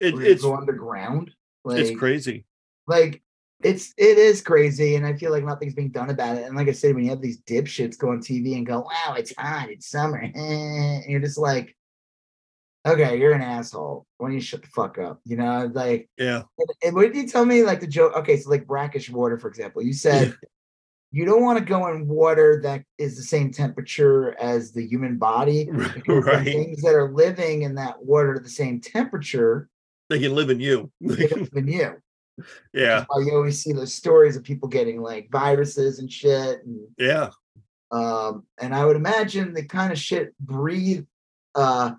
[0.00, 1.32] it, it's go underground.
[1.64, 2.46] Like, it's crazy.
[2.86, 3.22] like
[3.62, 6.44] it's it is crazy, and I feel like nothing's being done about it.
[6.44, 9.14] And like I said, when you have these dipshits go on TV and go, "Wow,
[9.18, 11.76] it's hot, it's summer," and you're just like,
[12.86, 14.06] "Okay, you're an asshole.
[14.16, 16.08] Why don't you shut the fuck up?" You know, like.
[16.16, 17.62] Yeah, And, and what did you tell me?
[17.64, 18.16] Like the joke.
[18.16, 19.82] Okay, so like brackish water, for example.
[19.82, 20.34] You said
[21.12, 25.16] you don't want to go in water that is the same temperature as the human
[25.18, 25.68] body.
[26.08, 26.44] right.
[26.44, 29.68] Things that are living in that water at the same temperature
[30.10, 30.90] They can live in you.
[31.00, 31.94] they can live in you.
[32.74, 36.64] yeah, you always see those stories of people getting like viruses and shit.
[36.64, 37.30] And yeah.
[37.90, 41.06] um, and I would imagine the kind of shit breathe
[41.54, 41.92] uh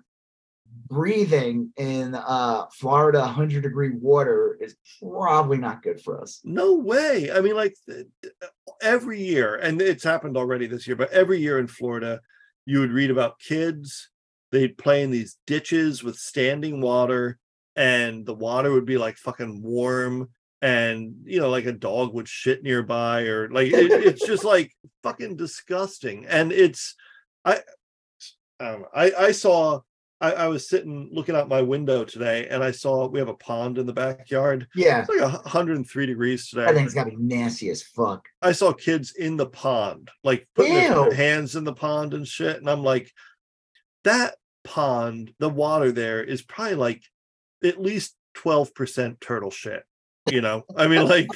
[0.88, 6.40] breathing in uh Florida 100 degree water is probably not good for us.
[6.44, 7.30] No way.
[7.30, 7.74] I mean, like
[8.82, 12.20] every year, and it's happened already this year, but every year in Florida,
[12.66, 14.10] you would read about kids.
[14.50, 17.38] They'd play in these ditches with standing water,
[17.76, 20.30] and the water would be like fucking warm.
[20.60, 24.72] And you know, like a dog would shit nearby, or like it, it's just like
[25.02, 26.26] fucking disgusting.
[26.26, 26.94] And it's,
[27.44, 27.60] I,
[28.58, 28.88] I don't know.
[28.94, 29.80] I, I saw,
[30.20, 33.34] I, I was sitting looking out my window today, and I saw we have a
[33.34, 34.66] pond in the backyard.
[34.74, 35.00] Yeah.
[35.00, 36.64] It's like a 103 degrees today.
[36.64, 38.28] I think it's gotta be nasty as fuck.
[38.42, 42.56] I saw kids in the pond, like putting their hands in the pond and shit.
[42.56, 43.12] And I'm like,
[44.04, 44.34] that
[44.64, 47.02] pond, the water there is probably like
[47.64, 49.84] at least 12% turtle shit.
[50.30, 51.28] You know, I mean, like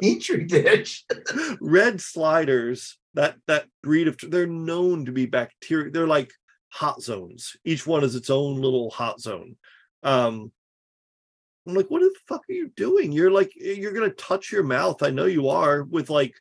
[0.00, 1.04] Petri dish.
[1.60, 5.90] red sliders, that that breed of they're known to be bacteria.
[5.90, 6.32] They're like
[6.70, 7.56] hot zones.
[7.64, 9.56] Each one is its own little hot zone.
[10.02, 10.50] Um,
[11.66, 13.12] I'm like, what the fuck are you doing?
[13.12, 15.02] You're like, you're gonna touch your mouth.
[15.02, 16.34] I know you are with like,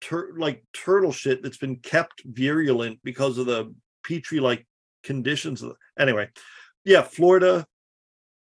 [0.00, 3.74] tur- like turtle shit that's been kept virulent because of the
[4.04, 4.66] petri like
[5.02, 5.64] conditions.
[5.98, 6.28] Anyway,
[6.84, 7.66] yeah, Florida.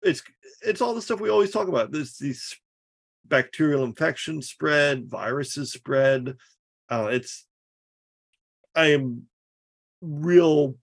[0.02, 0.22] It's
[0.62, 1.90] it's all the stuff we always talk about.
[1.90, 2.54] This these
[3.24, 6.36] bacterial infections spread, viruses spread.
[6.90, 7.46] Uh, it's
[8.74, 9.24] I am
[10.00, 10.76] real,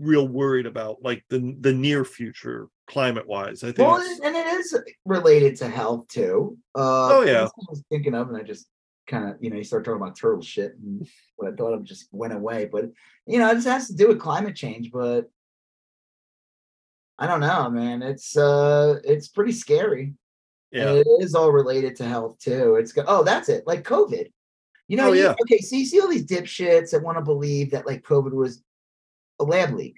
[0.00, 3.62] real worried about like the the near future climate wise.
[3.62, 6.58] I think Well, and it is related to health too.
[6.74, 7.44] Uh, Oh, yeah.
[7.44, 8.66] I was thinking of, and I just
[9.06, 11.06] kind of, you know, you start talking about turtle shit, and
[11.36, 12.64] what I thought of just went away.
[12.70, 12.86] But
[13.26, 14.90] you know, it just has to do with climate change.
[14.90, 15.30] But
[17.18, 18.02] I don't know, man.
[18.02, 20.14] It's uh, it's pretty scary.
[20.72, 22.76] yeah, And it is all related to health too.
[22.76, 24.32] It's go- oh, that's it, like COVID.
[24.88, 25.34] You know, Oh, you- yeah.
[25.42, 25.58] okay.
[25.58, 28.62] So you see all these dipshits that want to believe that like COVID was
[29.40, 29.96] a lab leak.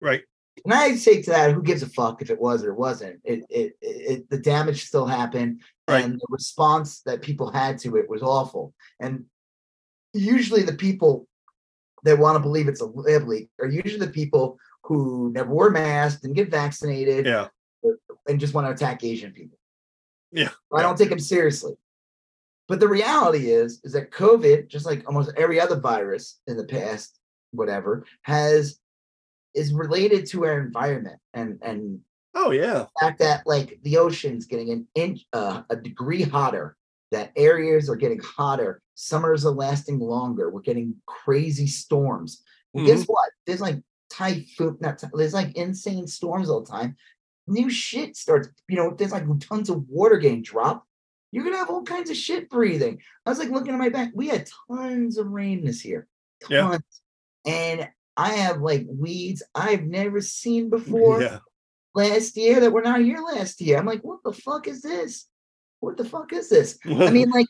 [0.00, 0.22] right.
[0.64, 3.20] And I say to that, who gives a fuck if it was or wasn't?
[3.24, 6.04] It, it, it, the damage still happened, Right.
[6.04, 8.74] and the response that people had to it was awful.
[9.00, 9.24] And
[10.12, 11.26] usually, the people
[12.02, 15.70] that want to believe it's a lab leak are usually the people who never wore
[15.70, 17.48] masks and get vaccinated Yeah,
[18.28, 19.58] and just want to attack Asian people.
[20.32, 21.74] Yeah, I don't take them seriously.
[22.68, 26.64] But the reality is, is that COVID, just like almost every other virus in the
[26.64, 27.18] past,
[27.52, 28.79] whatever, has
[29.54, 32.00] is related to our environment and and
[32.34, 36.76] oh yeah, fact that like the ocean's getting an inch uh, a degree hotter,
[37.10, 42.42] that areas are getting hotter, summers are lasting longer, we're getting crazy storms.
[42.72, 43.30] Well, guess what?
[43.46, 46.96] There's like typhoon, not ty- there's like insane storms all the time.
[47.46, 50.86] New shit starts, you know, there's like tons of water getting dropped.
[51.32, 53.00] You're gonna have all kinds of shit breathing.
[53.26, 54.10] I was like looking at my back.
[54.14, 56.06] We had tons of rain this year.
[56.48, 56.78] Yeah.
[57.44, 57.88] And
[58.20, 61.38] I have like weeds I've never seen before yeah.
[61.94, 63.78] last year that were not here last year.
[63.78, 65.26] I'm like, what the fuck is this?
[65.80, 66.78] What the fuck is this?
[66.84, 67.46] I mean, like,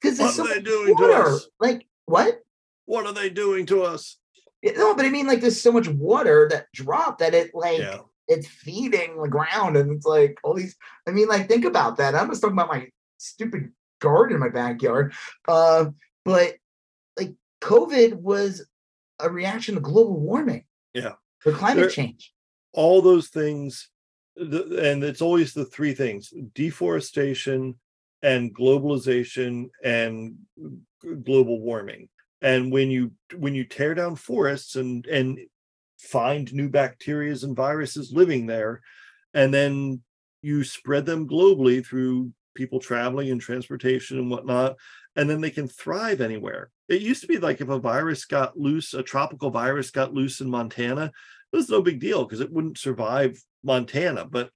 [0.00, 1.26] because there's so are they much doing to water.
[1.26, 1.48] us?
[1.58, 2.40] Like, what?
[2.84, 4.16] What are they doing to us?
[4.62, 7.98] No, but I mean, like, there's so much water that dropped that it like Yeah,
[8.28, 10.76] it's feeding the ground, and it's like all these.
[11.08, 12.14] I mean, like, think about that.
[12.14, 12.86] I'm just talking about my
[13.18, 15.14] stupid garden in my backyard.
[15.48, 15.86] Uh,
[16.24, 16.54] but
[17.18, 18.64] like, COVID was
[19.18, 20.64] a reaction to global warming.
[20.94, 21.14] Yeah.
[21.40, 22.32] For climate There- change.
[22.72, 23.90] all those things,
[24.36, 27.78] the, and it's always the three things: deforestation,
[28.22, 30.36] and globalization and
[31.24, 32.08] global warming.
[32.40, 35.38] And when you when you tear down forests and and
[35.98, 38.80] find new bacterias and viruses living there,
[39.34, 40.02] and then
[40.42, 44.76] you spread them globally through people traveling and transportation and whatnot,
[45.16, 46.70] and then they can thrive anywhere.
[46.92, 50.40] It used to be like if a virus got loose, a tropical virus got loose
[50.40, 51.10] in Montana,
[51.52, 54.50] it was no big deal because it wouldn't survive Montana, but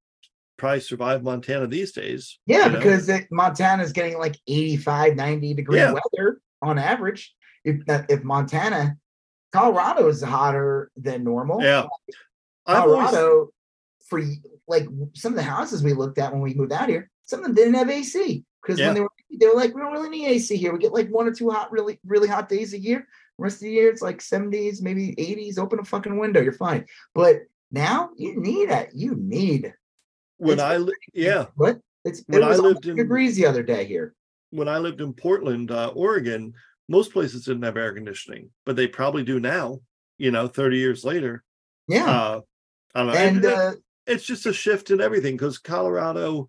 [0.58, 2.38] probably survive Montana these days.
[2.46, 5.92] Yeah, because Montana is getting like 85, 90 degree yeah.
[5.92, 7.34] weather on average.
[7.64, 8.96] If if Montana,
[9.52, 11.62] Colorado is hotter than normal.
[11.62, 11.86] Yeah.
[12.66, 13.48] Colorado, always...
[14.08, 14.22] for
[14.68, 17.46] like some of the houses we looked at when we moved out here, some of
[17.46, 18.86] them didn't have AC because yeah.
[18.86, 20.72] when they were they were like, we don't really need AC here.
[20.72, 23.06] We get like one or two hot, really, really hot days a year.
[23.38, 25.59] The rest of the year, it's like 70s, maybe 80s.
[25.59, 26.86] Open a fucking window, you're fine.
[27.14, 28.90] But now you need it.
[28.94, 29.74] You need.
[30.38, 31.47] When I li- yeah.
[31.55, 31.78] What?
[32.05, 34.14] It's when it was I lived in degrees the other day here.
[34.51, 36.55] When I lived in Portland, uh, Oregon,
[36.88, 39.80] most places didn't have air conditioning, but they probably do now.
[40.18, 41.43] You know, 30 years later.
[41.88, 42.09] Yeah.
[42.09, 42.40] Uh,
[42.94, 43.18] I don't know.
[43.18, 43.72] And, uh,
[44.06, 46.48] it's just a shift in everything because Colorado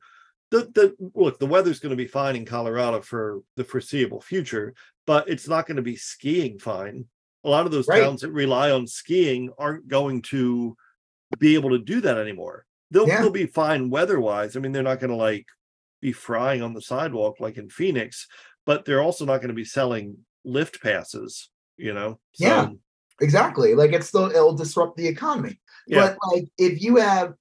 [0.51, 4.73] the the look the weather's going to be fine in colorado for the foreseeable future
[5.05, 7.05] but it's not going to be skiing fine
[7.43, 8.01] a lot of those right.
[8.01, 10.75] towns that rely on skiing aren't going to
[11.39, 13.21] be able to do that anymore they'll, yeah.
[13.21, 15.45] they'll be fine weather-wise i mean they're not going to like
[16.01, 18.27] be frying on the sidewalk like in phoenix
[18.65, 20.15] but they're also not going to be selling
[20.45, 22.69] lift passes you know so, yeah
[23.19, 26.01] exactly like it's still it'll disrupt the economy yeah.
[26.01, 27.33] but like if you have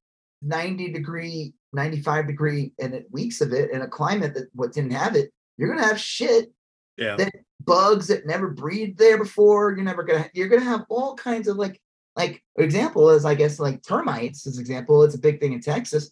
[0.42, 5.14] 90 degree 95 degree and weeks of it in a climate that what didn't have
[5.14, 6.52] it, you're gonna have shit.
[6.96, 7.16] Yeah.
[7.16, 9.72] That bugs that never breathed there before.
[9.72, 11.80] You're never gonna you're gonna have all kinds of like
[12.16, 15.04] like example is I guess like termites as example.
[15.04, 16.10] It's a big thing in Texas.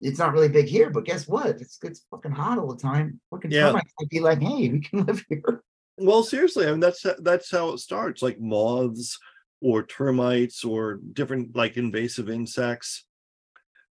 [0.00, 1.60] It's not really big here, but guess what?
[1.60, 3.20] It's it's fucking hot all the time.
[3.30, 3.66] Fucking yeah.
[3.66, 5.62] termites might be like, hey, we can live here.
[5.98, 8.22] Well, seriously, I mean that's that's how it starts.
[8.22, 9.18] Like moths
[9.60, 13.04] or termites or different like invasive insects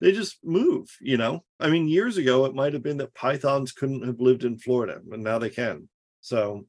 [0.01, 1.45] they just move you know?
[1.61, 5.01] I mean years ago it might have been that pythons couldn't have lived in florida
[5.11, 5.89] and now they can.
[6.21, 6.67] So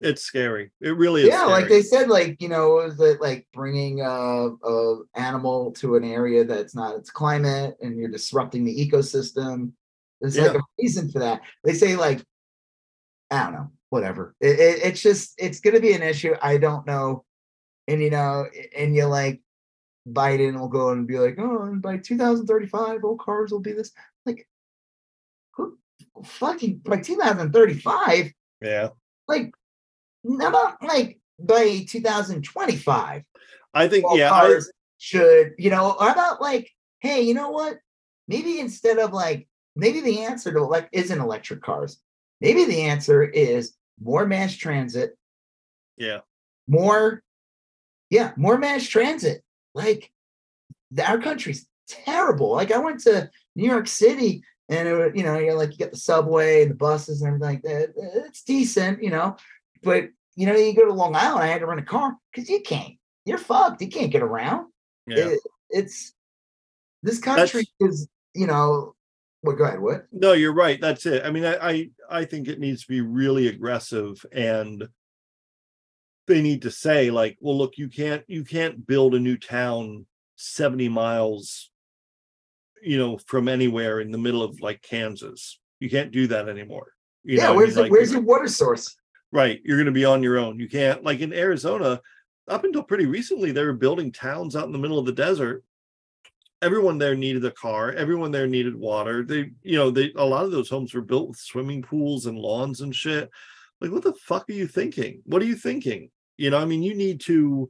[0.00, 0.70] it's scary.
[0.80, 1.52] It really is yeah scary.
[1.52, 6.04] like they said like you know is it like bringing a, a animal to an
[6.04, 9.72] area that's not its climate and you're disrupting the ecosystem.
[10.20, 10.44] There's yeah.
[10.44, 11.40] like a reason for that.
[11.64, 12.22] They say like
[13.30, 14.34] i don't know whatever.
[14.40, 17.24] It, it, it's just it's going to be an issue i don't know.
[17.88, 18.46] And you know
[18.76, 19.40] and you're like
[20.12, 23.92] Biden will go and be like, oh, and by 2035, all cars will be this.
[24.24, 24.48] Like,
[25.52, 25.78] who
[26.24, 28.32] fucking by 2035?
[28.62, 28.88] Yeah.
[29.26, 29.54] Like,
[30.24, 33.22] not like by 2025.
[33.74, 34.28] I think, yeah.
[34.28, 36.70] Cars I, should, you know, or about like,
[37.00, 37.78] hey, you know what?
[38.26, 41.98] Maybe instead of like, maybe the answer to elect isn't electric cars.
[42.40, 45.16] Maybe the answer is more mass transit.
[45.96, 46.20] Yeah.
[46.66, 47.22] More,
[48.10, 49.42] yeah, more mass transit
[49.78, 50.10] like
[51.02, 52.50] our country's terrible.
[52.50, 55.92] Like I went to New York City and it, you know, you're like you get
[55.92, 57.94] the subway and the buses and everything like that.
[58.26, 59.36] It's decent, you know,
[59.82, 62.48] but you know, you go to Long Island, I had to rent a car because
[62.48, 62.94] you can't.
[63.24, 63.80] You're fucked.
[63.80, 64.66] You can't get around.
[65.06, 65.28] Yeah.
[65.28, 65.40] It,
[65.70, 66.14] it's
[67.02, 68.94] this country That's, is, you know,
[69.42, 69.80] well, go ahead.
[69.80, 70.06] What?
[70.12, 70.80] No, you're right.
[70.80, 71.24] That's it.
[71.24, 74.88] I mean, I, I I think it needs to be really aggressive and
[76.28, 80.06] they need to say like well look you can't you can't build a new town
[80.36, 81.70] 70 miles
[82.82, 85.58] you know from anywhere in the middle of like kansas.
[85.80, 86.92] You can't do that anymore.
[87.24, 88.96] You yeah know, where's I mean, like, where's your water source?
[89.30, 90.58] Right you're going to be on your own.
[90.58, 92.00] You can't like in arizona
[92.48, 95.64] up until pretty recently they were building towns out in the middle of the desert.
[96.60, 99.24] Everyone there needed a car everyone there needed water.
[99.24, 102.38] They you know they a lot of those homes were built with swimming pools and
[102.38, 103.30] lawns and shit.
[103.80, 105.22] Like what the fuck are you thinking?
[105.24, 107.68] What are you thinking you know, I mean, you need to.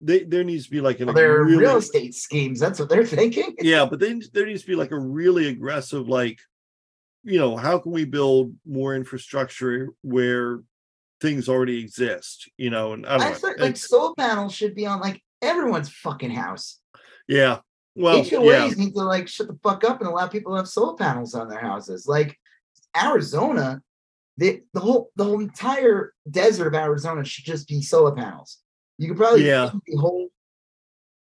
[0.00, 2.60] They, there needs to be like an well, their really, real estate schemes.
[2.60, 3.54] That's what they're thinking.
[3.60, 6.40] Yeah, but then there needs to be like a really aggressive, like,
[7.22, 10.60] you know, how can we build more infrastructure where
[11.22, 12.50] things already exist?
[12.58, 13.34] You know, and I don't I know.
[13.34, 16.80] Thought, like solar panels should be on like everyone's fucking house.
[17.26, 17.60] Yeah.
[17.94, 18.84] Well, HOAs yeah.
[18.84, 21.48] need to like shut the fuck up and allow people to have solar panels on
[21.48, 22.06] their houses.
[22.06, 22.38] Like
[22.96, 23.80] Arizona
[24.36, 28.58] the, the whole the whole entire desert of Arizona should just be solar panels.
[28.98, 29.70] You could probably yeah.
[29.86, 30.28] the whole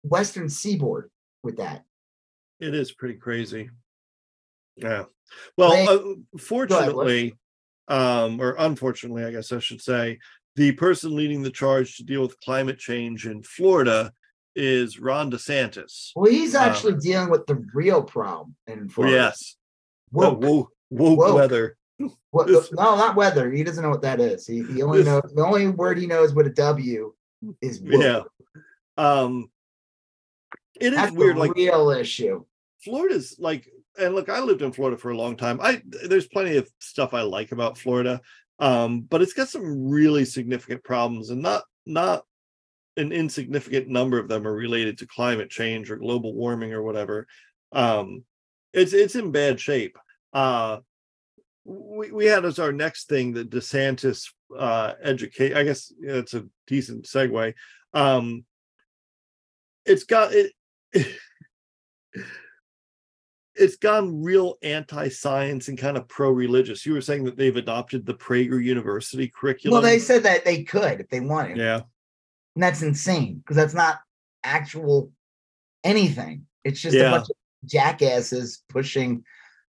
[0.03, 1.09] western seaboard
[1.43, 1.83] with that.
[2.59, 3.69] It is pretty crazy.
[4.75, 5.03] Yeah.
[5.57, 7.35] Well, uh, fortunately,
[7.87, 10.19] um, or unfortunately, I guess I should say,
[10.55, 14.13] the person leading the charge to deal with climate change in Florida
[14.55, 16.11] is Ron DeSantis.
[16.15, 19.15] Well, he's um, actually um, dealing with the real problem in Florida.
[19.15, 19.55] Yes.
[20.11, 20.39] Woke.
[20.43, 21.35] Oh, woke Woke.
[21.35, 21.77] weather.
[22.31, 23.51] What, no, not weather.
[23.51, 24.47] He doesn't know what that is.
[24.47, 27.13] He, he only knows the only word he knows with a W
[27.61, 28.01] is woke.
[28.01, 28.21] Yeah.
[28.97, 29.49] Um,
[30.79, 31.37] it is That's weird.
[31.37, 32.43] Like real issue.
[32.83, 35.59] Florida's like, and look, I lived in Florida for a long time.
[35.61, 38.21] I there's plenty of stuff I like about Florida,
[38.59, 42.23] um, but it's got some really significant problems, and not not
[42.97, 47.27] an insignificant number of them are related to climate change or global warming or whatever.
[47.71, 48.23] Um,
[48.73, 49.97] it's it's in bad shape.
[50.33, 50.79] Uh,
[51.65, 55.55] we we had as our next thing the DeSantis uh, educate.
[55.55, 57.53] I guess it's a decent segue.
[57.93, 58.45] Um,
[59.85, 60.51] it's got it.
[63.55, 66.85] it's gone real anti-science and kind of pro-religious.
[66.85, 69.73] You were saying that they've adopted the Prager University curriculum.
[69.73, 71.57] Well, they said that they could if they wanted.
[71.57, 71.81] yeah,
[72.55, 73.99] And that's insane because that's not
[74.43, 75.11] actual
[75.83, 76.47] anything.
[76.63, 77.09] It's just Yeah.
[77.09, 77.35] a bunch of
[77.69, 79.23] jackasses pushing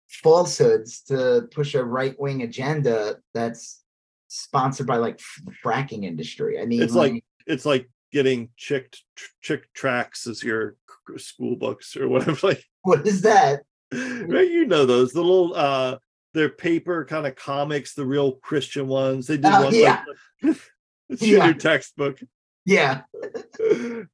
[0.08, 3.82] falsehoods to push a right wing agenda that's
[4.28, 6.60] sponsored by like the fracking industry.
[6.60, 8.96] I mean, It's like- it's like getting chick
[9.42, 10.76] Chick tracts as your
[11.18, 12.38] school books or whatever.
[12.48, 13.62] Like, what is that?
[13.94, 14.50] right?
[14.50, 15.98] You know those the little uh,
[16.34, 19.28] they're paper kind of comics, the real Christian ones.
[19.28, 19.74] They did Oh, one.
[19.76, 20.04] yeah.
[20.44, 20.58] Like,
[21.10, 21.48] it's your Yeah.
[21.48, 22.20] new textbook.
[22.66, 23.02] Yeah.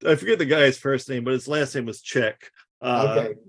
[0.06, 2.52] I forget the guy's first name, but his last name was Chick.
[2.82, 3.40] Uh, Okay.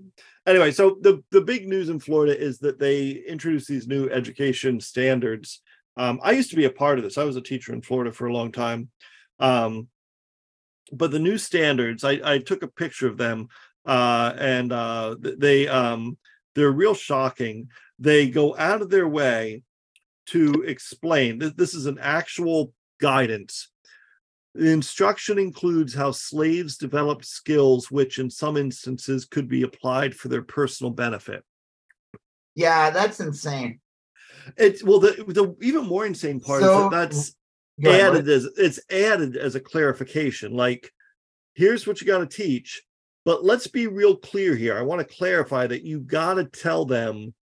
[0.45, 4.79] Anyway, so the the big news in Florida is that they introduced these new education
[4.79, 5.61] standards.
[5.97, 7.17] Um, I used to be a part of this.
[7.17, 8.89] I was a teacher in Florida for a long time.
[9.39, 9.87] Um,
[10.91, 13.47] but the new standards, I, I took a picture of them,
[13.85, 16.17] uh, and uh, they um,
[16.53, 17.69] they're real shocking.
[17.99, 19.63] They go out of their way
[20.27, 23.69] to explain that this is an actual guidance.
[24.55, 30.29] The instruction includes how slaves developed skills which, in some instances, could be applied for
[30.29, 31.43] their personal benefit.
[32.55, 33.81] Yeah, that's insane.
[34.55, 37.35] It's well, the, the even more insane part is that that's
[37.83, 40.53] ahead, added as it's added as a clarification.
[40.53, 40.89] Like,
[41.55, 42.81] here's what you got to teach,
[43.25, 44.77] but let's be real clear here.
[44.77, 47.33] I want to clarify that you got to tell them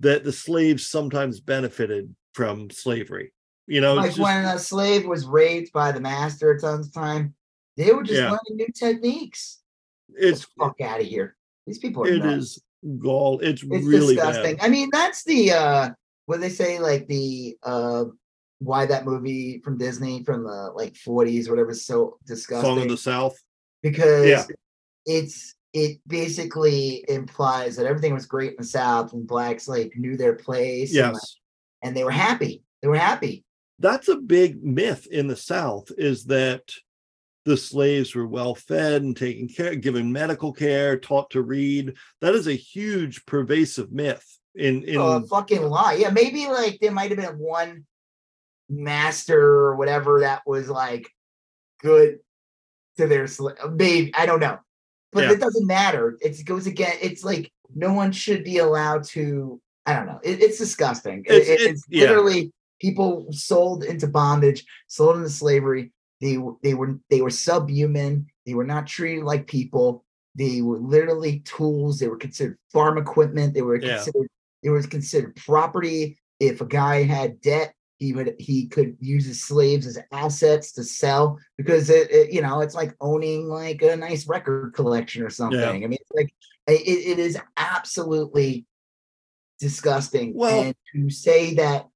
[0.00, 3.32] that the slaves sometimes benefited from slavery.
[3.66, 7.34] You know, like just- when a slave was raped by the master at some time,
[7.76, 8.30] they were just Yeah.
[8.30, 9.60] learning new techniques.
[10.14, 11.36] it's fuck out of here.
[11.66, 12.44] These people are it nuts.
[12.56, 12.62] is
[12.98, 13.40] gall.
[13.40, 14.56] It's, It's really disgusting.
[14.56, 14.64] bad.
[14.64, 15.90] I mean, that's the uh
[16.26, 18.04] what they say, like the uh
[18.60, 22.66] why that movie from Disney from the like 40s, whatever, is so disgusting.
[22.70, 23.36] Song of the South.
[23.82, 24.44] because Yeah.
[25.06, 30.16] it's it basically implies that everything was great in the South and blacks like knew
[30.16, 31.36] their place and, like, Yes.
[31.82, 32.62] and they were happy.
[32.80, 33.44] They were happy.
[33.78, 36.62] That's a big myth in the South is that
[37.44, 41.94] the slaves were well fed and taken care, given medical care, taught to read.
[42.20, 45.94] That is a huge pervasive myth in in Oh, a fucking lie.
[45.94, 47.84] Yeah, maybe like there might have been one
[48.68, 51.08] master or whatever that was like
[51.80, 52.18] good
[52.98, 53.56] to their slave.
[53.72, 54.58] maybe I don't know,
[55.12, 55.32] but Yeah.
[55.32, 56.16] it doesn't matter.
[56.20, 56.96] It goes again.
[57.00, 59.60] It's like no one should be allowed to.
[59.84, 60.18] I don't know.
[60.24, 61.24] It, it's disgusting.
[61.26, 62.06] It's- it- it- it's yeah.
[62.80, 65.92] People sold into bondage, sold into slavery.
[66.20, 68.26] They they were they were subhuman.
[68.46, 70.04] They were not treated like people.
[70.34, 71.98] They were literally tools.
[71.98, 73.54] They were considered farm equipment.
[73.54, 73.96] They were Yeah.
[73.96, 74.28] considered
[74.62, 76.18] it was considered property.
[76.40, 80.84] If a guy had debt, he would he could use his slaves as assets to
[80.84, 85.30] sell because it, it- you know it's like owning like a nice record collection or
[85.30, 85.60] something.
[85.84, 86.32] I mean, it's like
[86.66, 86.80] it,
[87.12, 88.66] it is absolutely
[89.58, 90.32] disgusting.
[90.34, 91.86] Well- and to say that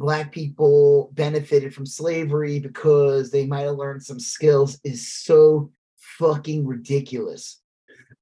[0.00, 5.70] black people benefited from slavery because they might have learned some skills is so
[6.18, 7.60] fucking ridiculous.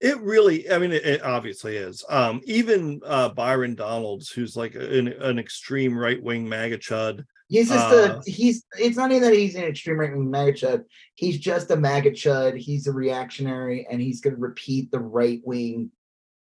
[0.00, 4.74] it really i mean it, it obviously is um even uh byron donalds who's like
[4.74, 9.32] an, an extreme right-wing maga chud He's just Uh, a he's it's not even that
[9.34, 10.84] he's an extreme right wing MAGA chud.
[11.14, 12.58] He's just a MAGA chud.
[12.58, 15.90] He's a reactionary and he's gonna repeat the right wing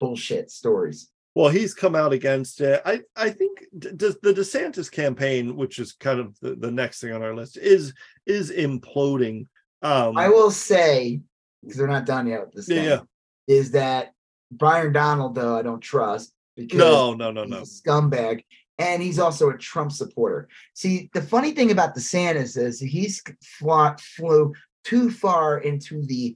[0.01, 1.09] bullshit stories.
[1.35, 3.65] Well he's come out against it i i think
[3.97, 7.57] does the desantis campaign which is kind of the, the next thing on our list
[7.57, 7.95] is
[8.27, 9.47] is imploding
[9.83, 11.21] um I will say,
[11.63, 13.01] because they're not done yet with this Yeah, yeah.
[13.47, 14.13] is that
[14.51, 18.43] Byron Donald, though, I don't trust because no no no no a scumbag.
[18.79, 20.49] And he's also a Trump supporter.
[20.75, 24.53] See, the funny thing about DeSantis is he's flew, flew
[24.85, 26.35] too far into the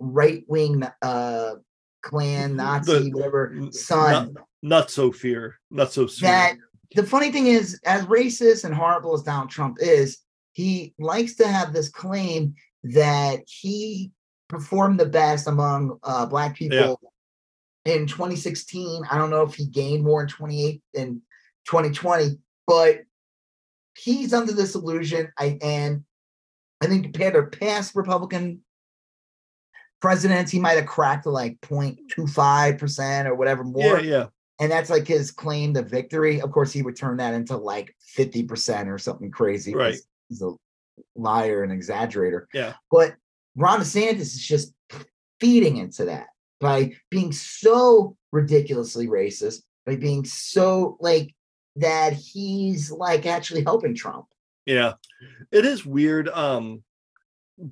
[0.00, 1.52] right wing uh
[2.04, 4.34] Klan, Nazi, The- whatever son.
[4.34, 6.56] not, not so fear not so sweet that
[6.94, 10.18] the funny thing is, as racist and horrible as Donald Trump is,
[10.52, 12.54] he likes to have this claim
[12.84, 14.12] that he
[14.48, 17.00] performed the best among uh, black people
[17.84, 19.02] in 2016.
[19.10, 21.22] I don't know if he gained more in 28 in
[21.66, 23.00] 2020, but
[23.98, 25.32] he's under this illusion.
[25.36, 26.04] I and
[26.80, 28.60] I think compared to past Republican
[30.00, 34.00] presidents, he might have cracked like 0.25% or whatever more.
[34.00, 34.26] Yeah, yeah.
[34.60, 36.40] And that's like his claim to victory.
[36.40, 39.74] Of course, he would turn that into like 50% or something crazy.
[39.74, 39.96] Right.
[40.28, 40.52] He's a
[41.16, 42.44] liar and exaggerator.
[42.52, 42.74] Yeah.
[42.90, 43.14] But
[43.56, 44.74] Ron DeSantis is just
[45.40, 46.28] feeding into that
[46.60, 51.34] by being so ridiculously racist, by being so like
[51.76, 54.26] that he's like actually helping Trump.
[54.66, 54.94] Yeah,
[55.52, 56.28] it is weird.
[56.28, 56.82] Um,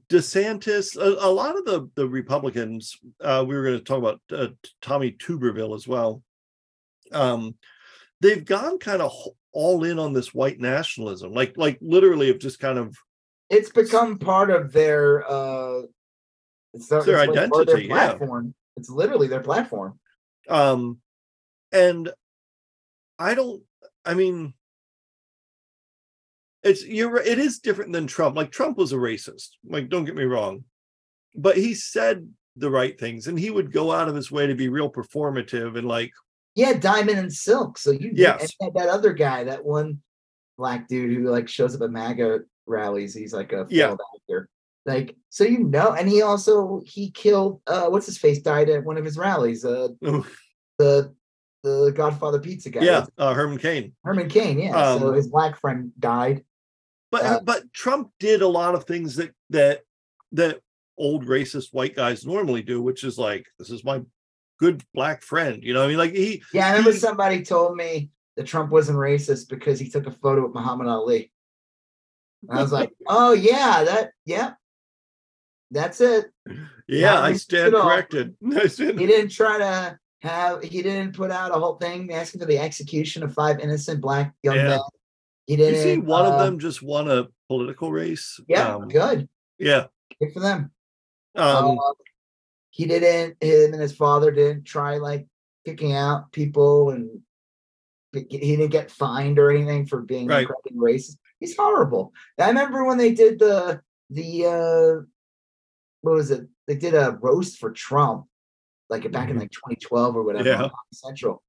[0.09, 4.21] DeSantis, a, a lot of the the Republicans, uh, we were going to talk about
[4.31, 4.49] uh,
[4.81, 6.23] Tommy Tuberville as well.
[7.11, 7.57] Um,
[8.21, 9.13] they've gone kind of
[9.53, 12.97] all in on this white nationalism, like like literally have just kind of
[13.51, 15.83] It's become part of their uh
[16.75, 18.15] it's their, Their it's like their identity, yeah.
[18.15, 18.55] platform.
[18.77, 19.99] It's literally their platform.
[20.49, 20.99] um,
[21.71, 22.11] and
[23.19, 23.63] I don't.
[24.05, 24.55] I mean,
[26.63, 28.37] it's you're it is different than Trump.
[28.37, 29.49] Like Trump was a racist.
[29.65, 30.65] Like don't get me wrong,
[31.35, 34.55] but he said the right things, and he would go out of his way to
[34.55, 36.13] be real performative and like
[36.55, 37.79] Yeah, Diamond and Silk.
[37.79, 38.53] So you Yes.
[38.61, 40.03] and that other guy, that one
[40.59, 43.15] black dude who like shows up at MAGA rallies.
[43.15, 43.97] He's like a Yeah.
[44.17, 44.49] actor.
[44.85, 48.85] Like so you know, and he also he killed uh what's his face died at
[48.85, 49.65] one of his rallies.
[49.65, 49.89] Uh
[50.79, 51.15] the
[51.63, 52.83] the Godfather Pizza guy.
[52.83, 53.95] yeah, uh, Herman Cain.
[54.05, 54.99] Herman Cain, yeah.
[54.99, 56.45] so Um, his black friend died.
[57.13, 59.83] But Uh, but Trump did a lot of things that that
[60.33, 60.61] that
[60.99, 64.03] old racist white guys normally do, which is like this is my
[64.59, 65.63] good black friend.
[65.63, 68.71] You know, I mean, like he Yeah, I remember he- somebody told me that Trump
[68.73, 71.31] wasn't racist because he took a photo with Muhammad Ali.
[72.49, 74.55] And I was like, oh yeah, that yeah.
[75.71, 76.27] That's it.
[76.87, 78.37] yeah, Not I stand corrected.
[78.57, 82.41] I stand- He didn't try to have he didn't put out a whole thing asking
[82.41, 84.69] for the execution of five innocent black young Yeah.
[84.69, 84.81] men.
[85.47, 88.40] He You didn't see, one of uh, them just won a political race.
[88.48, 89.28] Yeah, Um, good.
[89.59, 89.86] yeah.
[90.20, 90.70] Good for them.
[91.35, 91.93] Um, Uh,
[92.70, 95.27] he didn't him and his father didn't try like
[95.64, 97.20] picking out people and
[98.12, 100.47] he didn't get fined or anything for being Right.
[100.74, 105.05] racist he's horrible i remember when they did the the uh
[106.02, 108.27] what was it they did a roast for trump
[108.90, 109.40] like back in Mhm.
[109.40, 110.62] like 2012 or whatever Yeah.
[110.64, 111.43] on central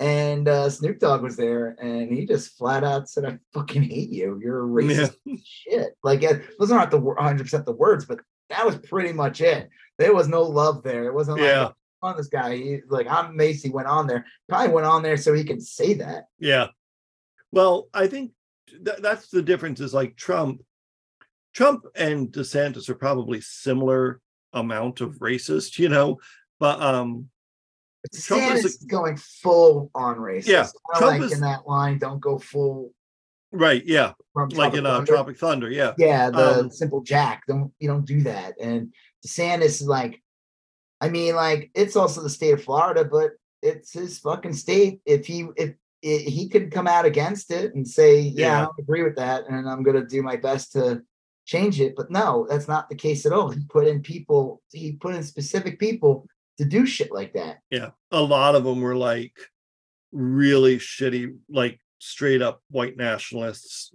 [0.00, 4.08] and uh snoop dogg was there and he just flat out said i fucking hate
[4.08, 5.14] you you're a racist
[5.44, 5.96] shit.
[6.02, 9.40] Like it those aren't the one hundred percent the words, but that was pretty much
[9.40, 9.68] it.
[9.98, 11.04] There was no love there.
[11.04, 11.68] It wasn't like Yeah.
[12.02, 12.56] "Oh, on this guy.
[12.56, 14.24] He, like I'm Macy went on there.
[14.48, 16.24] Probably went on there so he can say that.
[16.38, 16.68] Yeah.
[17.52, 18.32] Well, I think
[18.68, 20.62] th- that's the difference is like Trump,
[21.52, 24.20] Trump and DeSantis are probably similar
[24.52, 26.18] amount of racist, you know,
[26.58, 27.28] but um
[28.14, 30.46] Trump is is going full on racist.
[30.46, 32.92] Yeah, Kinda Trump like is- in that line, don't go full
[33.52, 35.92] right, yeah, like in uh, Tropic Thunder, yeah.
[35.98, 37.42] Yeah, the Um, simple Jack.
[37.46, 38.54] Don't you don't do that.
[38.60, 38.94] And
[39.26, 40.22] DeSantis is like,
[41.00, 43.32] I mean, like it's also the state of Florida, but
[43.62, 45.00] it's his fucking state.
[45.04, 48.78] If he if i he could come out against it and say, yeah, I don't
[48.78, 51.02] agree with that, and I'm gonna do my best to
[51.44, 51.94] change it.
[51.96, 53.50] But no, that's not the case at all.
[53.50, 56.26] He put in people, he put in specific people
[56.60, 57.60] to do shit like that.
[57.70, 57.90] Yeah.
[58.12, 59.32] A lot of them were like
[60.12, 63.90] really shitty, like straight up white nationalists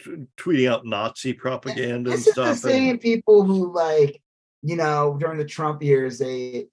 [0.00, 2.58] t- tweeting out Nazi propaganda and This is the stuff.
[2.58, 4.22] same And, people who like,
[4.62, 6.66] you know, during the Trump years, they,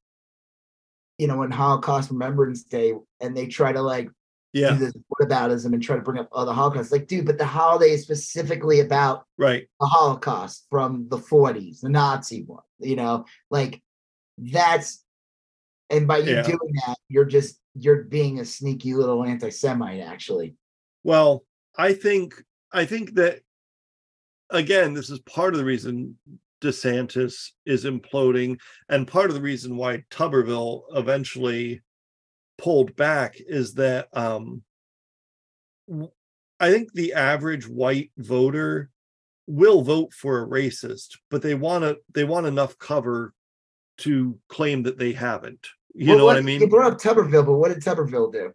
[1.18, 4.10] you know, when Holocaust Remembrance Day, and they try to like
[4.52, 6.92] yeah, do this whataboutism and try to bring up other Holocaust.
[6.92, 9.68] Like, dude, but the holiday is specifically about right.
[9.80, 13.82] the Holocaust from the 40s, the Nazi one, you know, like
[14.38, 15.03] that's
[15.94, 16.42] and by you Yeah.
[16.44, 20.56] doing that, you're just you're being a sneaky little anti-Semite, actually.
[21.04, 21.44] Well,
[21.78, 22.36] I think
[22.72, 23.42] I think that
[24.50, 26.18] again, this is part of the reason
[26.62, 28.60] DeSantis is imploding,
[28.90, 31.82] and part of the reason why Tuberville eventually
[32.58, 34.64] pulled back is that um
[36.60, 38.90] I think the average white voter
[39.48, 43.34] will vote for a racist, but they want to they want enough cover
[43.98, 45.68] to claim that they haven't.
[45.94, 46.60] You Well, know what I mean?
[46.62, 48.52] You brought up Tuberville, but what did Tuberville do?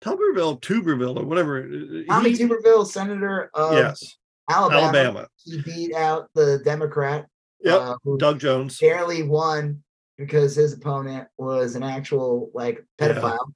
[0.00, 1.62] Tuberville, Tuberville, or whatever.
[2.08, 4.16] Tommy he- Tuberville, senator of yes,
[4.50, 4.80] Alabama.
[4.82, 5.28] Alabama.
[5.44, 7.26] He beat out the Democrat,
[7.60, 7.80] Yep.
[7.80, 8.78] uh, who Doug Jones.
[8.80, 9.82] barely won
[10.18, 13.08] because his opponent was an actual like Yeah.
[13.14, 13.52] pedophile.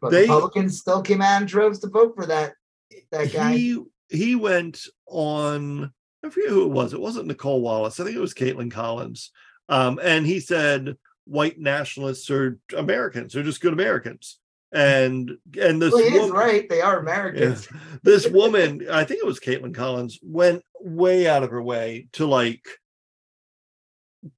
[0.00, 2.54] But They- Republicans still came out in droves to vote for that
[3.10, 3.52] that guy.
[3.56, 5.92] He he went on.
[6.24, 6.92] I forget who it was.
[6.92, 7.98] It wasn't Nicolle Wallace.
[7.98, 9.30] I think it was Kaitlan Collins.
[9.68, 10.96] Um, and he said
[11.30, 13.32] white nationalists are Americans.
[13.32, 14.38] They're just good Americans.
[14.72, 16.68] And and this Well, he woman- right.
[16.68, 17.00] They are yeah.
[17.00, 17.68] Americans.
[18.02, 22.26] this woman, I think it was Kaitlan Collins, went way out of her way to
[22.26, 22.64] like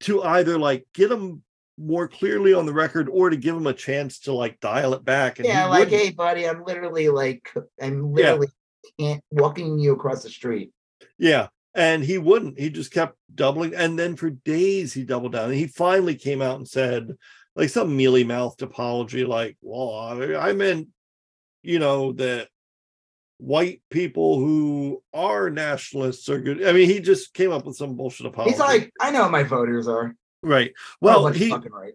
[0.01, 1.43] to either like get him
[1.79, 5.05] more clearly on the record or to give him a chance to like dial it
[5.05, 5.39] back.
[5.39, 6.03] And he Yeah, like, wouldn't.
[6.03, 7.49] hey, buddy, I'm literally like,
[7.81, 8.49] I'm literally
[9.01, 10.71] can't walking you across the street.
[11.19, 11.49] Yeah.
[11.75, 12.59] And he wouldn't.
[12.59, 13.75] He just kept doubling.
[13.75, 15.47] And then for days he doubled down.
[15.47, 17.17] And he finally came out and said,
[17.57, 20.89] like some mealy mouthed apology, like, well, I, meant,
[21.63, 22.49] you know, that
[23.43, 26.65] white people who are nationalists are good.
[26.65, 28.53] I mean, he just came up with some bullshit apology.
[28.53, 30.15] He's like, I know what my voters are.
[30.43, 30.73] right.
[31.01, 31.95] Well, he right.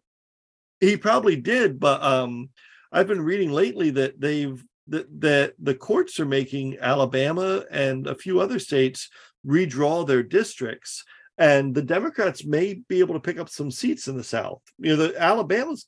[0.79, 2.49] he probably did, but um
[2.91, 8.15] I've been reading lately that they've that that the courts are making Alabama and a
[8.15, 9.09] few other states
[9.45, 11.03] redraw their districts
[11.37, 14.61] and the Democrats may be able to pick up some seats in the South.
[14.79, 15.87] You know, the Alabama's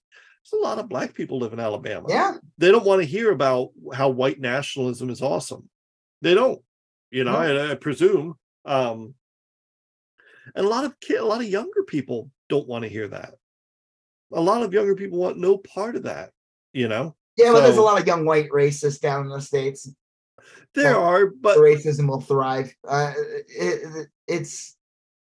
[0.51, 2.07] there's a lot of black people live in Alabama.
[2.09, 5.69] Yeah, They don't want to hear about how white nationalism is awesome.
[6.21, 6.61] They don't,
[7.11, 7.37] you know, No.
[7.39, 8.35] I, I presume.
[8.65, 9.15] Um
[10.55, 13.35] and a lot of kid, a lot of younger people don't want to hear that.
[14.33, 16.31] A lot of younger people want no part of that,
[16.73, 17.15] you know.
[17.37, 17.51] yeah.
[17.51, 19.91] Well, there's a lot of young white racists down in the states.
[20.75, 22.73] There are, but Racism will thrive.
[22.87, 23.45] Uh, it,
[23.95, 24.75] it- it's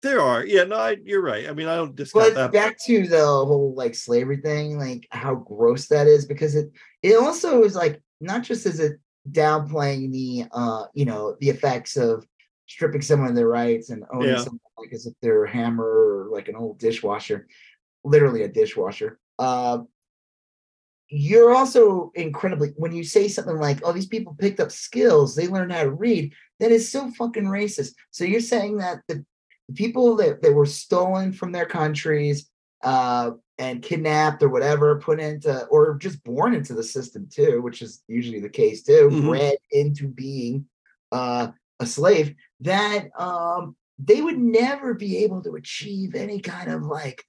[0.02, 0.44] there are.
[0.44, 1.48] Yeah, no, I, you're right.
[1.48, 2.52] I mean, I don't discount but that.
[2.52, 6.70] back to the whole like slavery thing, like how gross that is, because it
[7.02, 8.98] it also is like not just is it
[9.30, 12.24] downplaying the uh you know the effects of
[12.68, 14.36] stripping someone of their rights and owning Yeah.
[14.36, 17.46] someone like as if they're a hammer or like an old dishwasher,
[18.04, 19.18] literally a dishwasher.
[19.38, 19.80] Uh,
[21.08, 25.48] you're also incredibly when you say something like, "Oh, these people picked up skills; they
[25.48, 27.94] learned how to read." That is so fucking racist.
[28.10, 29.24] So you're saying that the,
[29.74, 32.48] people that, that were stolen from their countries
[32.84, 37.82] uh, and kidnapped or whatever, put into or just born into the system too, which
[37.82, 39.26] is usually the case too, Mhm.
[39.26, 40.66] bred into being
[41.12, 41.48] uh,
[41.80, 47.24] a slave, that um, they would never be able to achieve any kind of like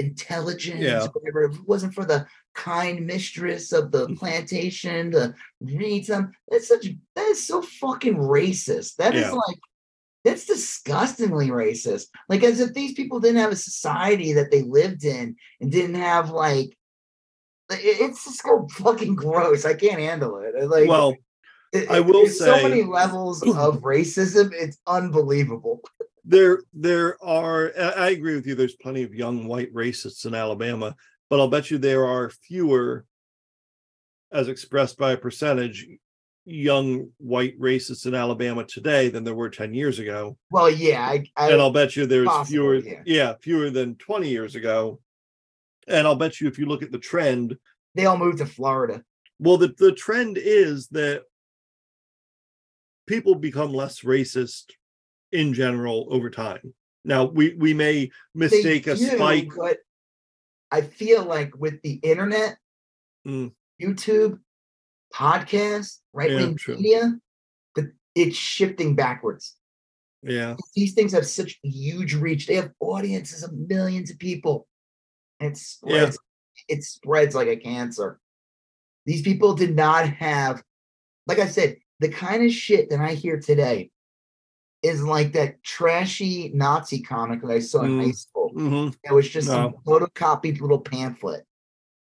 [0.00, 1.06] intelligence, Yeah.
[1.12, 1.44] whatever.
[1.44, 6.32] If it wasn't for the kind mistress of the plantation to read them.
[6.48, 8.96] That's such that is so fucking racist.
[8.96, 9.32] That is Yeah.
[9.32, 9.58] like
[10.24, 12.06] that's disgustingly racist.
[12.28, 15.94] Like as if these people didn't have a society that they lived in and didn't
[15.96, 16.76] have like
[17.72, 19.64] it's just so fucking gross.
[19.64, 20.68] I can't handle it.
[20.68, 21.14] Like well,
[21.72, 24.50] it- I will there's so many levels of racism.
[24.52, 25.80] It's unbelievable.
[26.30, 30.94] There there are I agree with you there's plenty of young white racists in Alabama
[31.28, 33.04] but I'll bet you there are fewer
[34.32, 35.88] as expressed by a percentage
[36.44, 41.24] young white racists in Alabama today than there were 10 years ago Well, yeah, I,
[41.36, 43.02] I and I'll bet you there's possible, fewer yeah.
[43.04, 45.00] yeah fewer than 20 years ago
[45.88, 47.56] and I'll bet you if you look at the trend
[47.96, 49.02] they all moved to Florida.
[49.40, 51.24] well the, the trend is that
[53.08, 54.66] people become less racist
[55.32, 56.74] in general over time
[57.04, 59.78] now we we may mistake a spike but
[60.72, 62.56] I feel like with the internet,
[63.26, 63.52] Mm.
[63.82, 64.38] YouTube,
[65.12, 66.76] podcast, right wing true.
[66.76, 67.18] media,
[67.74, 69.56] that it's shifting backwards.
[70.22, 72.46] yeah These things have such huge reach.
[72.46, 74.68] They have audiences of millions of people.
[75.40, 76.18] And it spreads,
[76.68, 78.20] it spreads like a cancer.
[79.06, 80.62] These people did not have,
[81.26, 83.90] like I said, the kind of shit that I hear today
[84.82, 88.16] is like that trashy Nazi comic that I saw in high Mm.
[88.16, 88.52] school.
[88.54, 88.96] Mhm.
[89.04, 89.80] It was just No.
[89.86, 91.46] photocopied little pamphlet,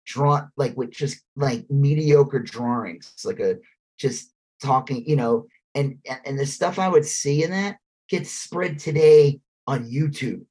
[0.06, 3.58] drawn like with just like mediocre drawings, like a
[3.96, 7.78] just talking, you know, and and- and the stuff I would see in that
[8.08, 10.44] gets spread today on YouTube.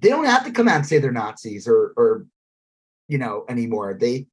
[0.00, 2.26] They don't have to come out and say they're Nazis or or
[3.08, 3.94] you know anymore.
[3.94, 4.26] They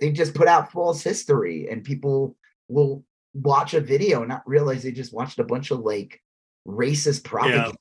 [0.00, 2.36] they just put out false history and people
[2.68, 6.20] will watch a video and not realize they just watched a bunch of like
[6.66, 7.72] racist propaganda.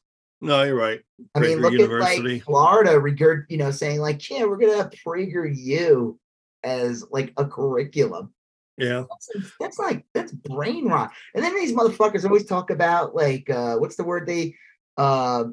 [0.42, 1.02] no you're right
[1.36, 2.18] I mean, look University.
[2.18, 6.20] at like Florida regard, you know, saying like, yeah, we're gonna Prager U
[6.64, 8.34] as like a curriculum.
[8.78, 11.12] yeah That's, that's like that's brain rot.
[11.34, 14.56] And then these motherfuckers always talk about like uh what's the word they
[14.98, 15.46] uh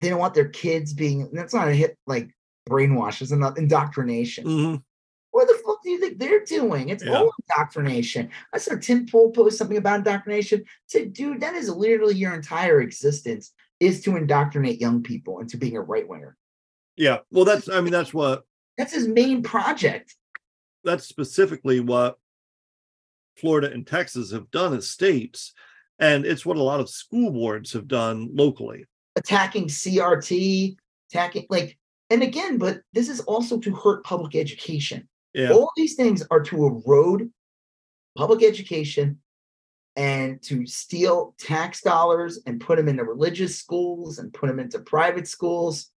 [0.00, 2.30] they don't want their kids being that's not a hit like
[2.68, 4.44] brainwash, it's not indoctrination.
[4.46, 4.82] Mhm.
[5.36, 6.88] What the fuck do you think they're doing?
[6.88, 7.18] It's Yeah.
[7.18, 8.30] all indoctrination.
[8.54, 10.64] I saw Tim Pool post something about indoctrination.
[10.86, 15.76] Said, dude, that is literally your entire existence is to indoctrinate young people into being
[15.76, 16.38] a right winger.
[16.96, 18.44] yeah well that's i mean that's what
[18.78, 20.16] That's his main project.
[20.84, 22.16] that's specifically what
[23.36, 25.52] florida and texas have done as states
[25.98, 28.86] and it's what a lot of school boards have done locally
[29.16, 30.76] Attacking CRT,
[31.10, 31.76] attacking like
[32.08, 35.06] and again, but this is also to hurt public education.
[35.36, 35.52] Yeah.
[35.52, 37.30] All these things are to erode
[38.16, 39.18] public education
[39.94, 44.78] and to steal tax dollars and put them into religious schools and put them into
[44.78, 45.90] private schools.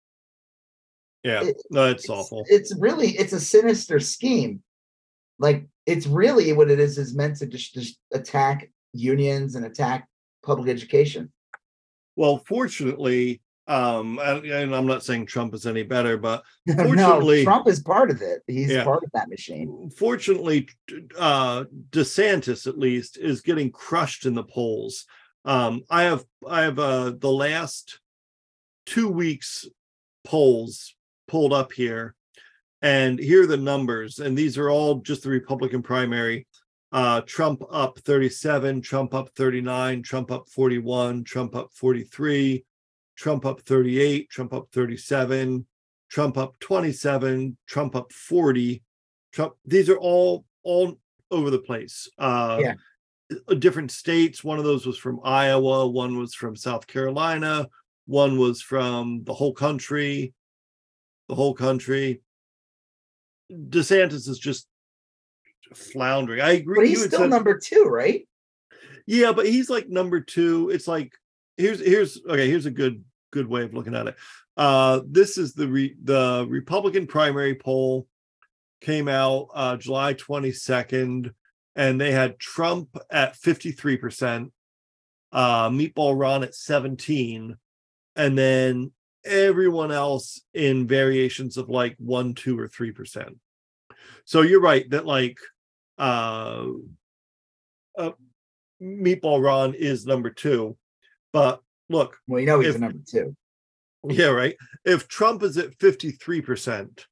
[1.24, 1.46] Yeah.
[1.46, 2.44] It- No, it's, It's, awful.
[2.48, 4.62] it's really it's a sinister scheme.
[5.40, 10.06] Like it's really what it is is meant to just, just attack unions and attack
[10.44, 11.32] public education.
[12.18, 13.40] Well, fortunately,
[13.70, 18.10] um, and, and I'm not saying Trump is any better, but no, Trump is part
[18.10, 18.42] of it.
[18.48, 18.84] He's Yeah.
[18.84, 19.92] part of that machine.
[19.96, 20.68] fortunately,
[21.18, 25.06] uh, DeSantis at least is getting crushed in the polls.
[25.46, 28.00] Um, I have I have uh, the last
[28.88, 29.66] two weeks
[30.24, 30.96] polls
[31.28, 32.16] pulled up here,
[32.82, 36.48] and here are the numbers, and these are all just the Republican primary.
[36.92, 42.66] Uh, Trump up 37, Trump up 39, Trump up 41, Trump up 43,
[43.20, 45.66] Trump up 38, Trump up 37,
[46.10, 48.82] Trump up 27, Trump up 40,
[49.34, 49.54] Trump.
[49.66, 50.98] These are all all
[51.30, 52.08] over the place.
[52.18, 52.74] Uh, Yeah.
[53.50, 54.42] uh, Different states.
[54.44, 55.88] One of those was from Iowa.
[55.90, 57.68] One was from South Carolina.
[58.06, 60.34] One was from the whole country.
[61.28, 62.22] The whole country.
[63.52, 64.68] DeSantis is just
[65.76, 66.40] floundering.
[66.42, 66.76] I agree.
[66.78, 68.28] But you he's still said- number two, right?
[69.06, 70.70] yeah, but he's like number two.
[70.70, 71.12] It's like
[71.58, 72.48] here's here's okay.
[72.50, 74.16] Here's a good good way of looking at it.
[74.58, 78.08] Uh, this is the re, the Republican primary poll
[78.82, 81.34] came out uh, July 22nd,
[81.76, 84.52] and they had Trump at 53 percent,
[85.32, 87.56] uh, Meatball Ron at 17,
[88.16, 88.92] and then
[89.26, 93.38] everyone else in variations of like one, two, or three percent.
[94.26, 95.40] So you're right that like
[95.98, 96.66] uh,
[97.98, 98.12] uh
[98.82, 100.78] Meatball Ron is number two.
[101.32, 103.36] But look, Well, you know he's If- number two.
[104.08, 104.56] yeah, right.
[104.86, 107.06] If Trump is at 53%,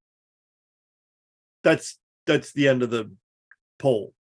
[1.63, 3.11] that's that's the end of the
[3.79, 4.13] poll,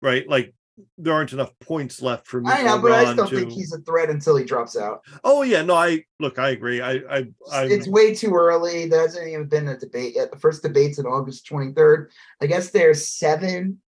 [0.00, 0.28] right?
[0.28, 0.54] Like
[0.98, 3.36] there aren't enough points left for I know, but I still to.
[3.36, 5.02] think he's a threat until he drops out.
[5.22, 6.80] Oh yeah, no, I look, I agree.
[6.80, 8.86] I I I it's way too early.
[8.86, 10.30] There hasn't even been a debate yet.
[10.32, 12.08] The first debate's on August 23rd.
[12.40, 13.80] I guess there's seven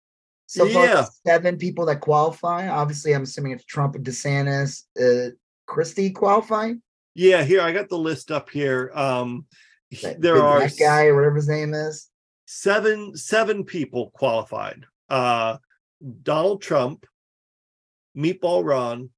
[0.46, 0.84] so far.
[0.86, 1.04] Yeah.
[1.26, 2.68] Seven people that qualify.
[2.68, 4.82] Obviously, I'm assuming it's Trump and DeSantis.
[5.00, 5.30] Uh,
[5.72, 6.72] Christie qualify.
[7.14, 8.90] yeah, here I got the list up here.
[8.94, 9.46] Um
[10.02, 12.08] That there are black guy whatever his name is.
[12.46, 14.84] seven seven people qualified.
[15.08, 15.56] Uh
[16.22, 17.06] Donald Trump,
[18.16, 19.10] Meatball Ron,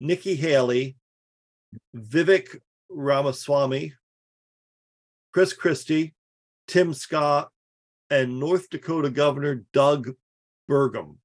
[0.00, 0.96] Nikki Haley,
[1.96, 2.60] Vivek
[2.90, 3.94] Ramaswamy,
[5.32, 6.14] Chris Christie,
[6.68, 7.50] Tim Scott,
[8.10, 10.12] and North Dakota Governor Doug
[10.70, 11.16] Burgum.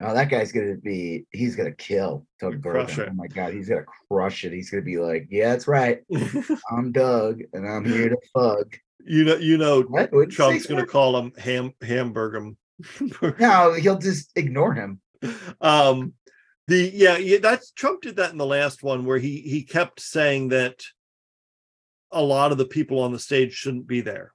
[0.00, 1.24] Oh, that guy's gonna be.
[1.30, 3.08] He's gonna kill Doug Burgum.
[3.08, 4.52] Oh my god, he's gonna crush it.
[4.52, 6.02] He's gonna be like, "Yeah, that's right.
[6.70, 8.78] I'm Doug, and I'm here to fuck."
[9.08, 10.12] you know, you know, What?
[10.12, 10.90] What'd Trump's going to sir?
[10.92, 12.56] call him Ham Hamburgum.
[13.40, 15.00] No, he'll just ignore him.
[15.62, 16.12] um
[16.68, 20.00] the yeah, yeah that's trump did that in the last one where he he kept
[20.00, 20.82] saying that
[22.12, 24.34] a lot of the people on the stage shouldn't be there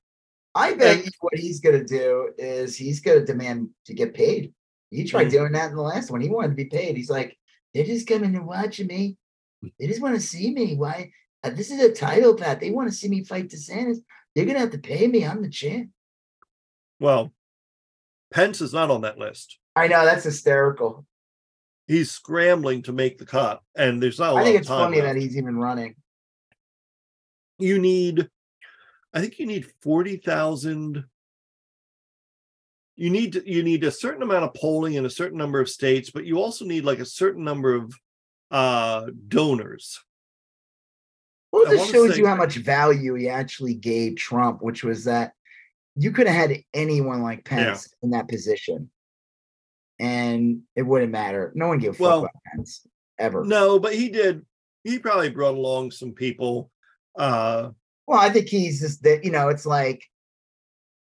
[0.56, 4.54] I bet And- what he's gonna do is he's gonna demand to get paid.
[4.91, 5.31] He tried Mm.
[5.31, 6.22] doing that in the last one.
[6.22, 6.95] He wanted to be paid.
[6.97, 7.38] He's like,
[7.73, 9.18] they're just coming and watching me.
[9.80, 10.76] They just want to see me.
[10.76, 11.11] Why?
[11.43, 12.59] Uh, this is a title, Pat.
[12.59, 13.97] They want to see me fight DeSantis.
[14.35, 15.26] They're gonna have to pay me.
[15.26, 15.89] I'm the champ.
[16.99, 17.34] well
[18.31, 21.05] pence is not on that list I know that's hysterical.
[21.88, 25.01] he's scrambling to make the cut and there's not a lot I think it's funny
[25.01, 25.15] left.
[25.15, 25.95] that he's even running.
[27.59, 28.30] you need
[29.13, 31.03] i think you need 40,000
[32.97, 35.69] you need to, you need a certain amount of polling in a certain number of
[35.69, 37.93] states but you also need like a certain number of
[38.51, 39.99] uh donors
[41.51, 45.34] Well, this shows say- you how much value he actually gave Trump, which was that
[45.95, 48.89] you could have had anyone like Pence in that position,
[49.99, 51.51] and it wouldn't matter.
[51.53, 52.88] No one gave a fuck about Pence
[53.19, 53.43] ever.
[53.43, 54.45] No, but he did.
[54.85, 56.72] He probably brought along some people.
[57.18, 57.72] Uh,
[58.07, 59.26] Well, I think he's just that.
[59.26, 60.05] You know, it's like,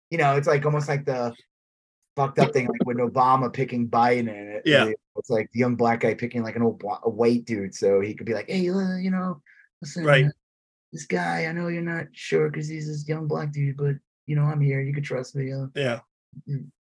[0.10, 1.36] you know, it's like almost like the
[2.16, 4.64] fucked up thing, like with Obama picking Biden in it.
[4.66, 4.92] Yeah.
[5.18, 8.26] it's like the young black guy picking like an old white dude, so he could
[8.26, 9.42] be like, hey, uh, you know,
[9.82, 10.26] listen, Right.
[10.26, 10.30] uh,
[10.92, 14.36] this guy, I know you're not sure because he's this young black dude, but you
[14.36, 14.82] know, I'm here.
[14.82, 15.52] You can trust me.
[15.52, 16.00] Uh, yeah,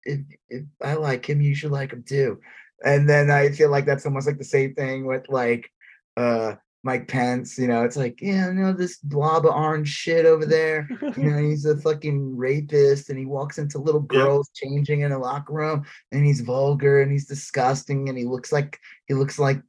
[0.04, 2.40] if if I like him, you should like him too.
[2.84, 5.70] And then I feel like that's almost like the same thing with like
[6.16, 6.54] uh
[6.86, 7.58] Mike Pence.
[7.58, 10.88] You know, it's like, yeah, you know, this blob of orange shit over there.
[11.16, 14.20] You know, he's a fucking rapist and he walks into little Yeah.
[14.20, 18.52] girls changing in a locker room and he's vulgar and he's disgusting and he looks
[18.52, 19.60] like he looks like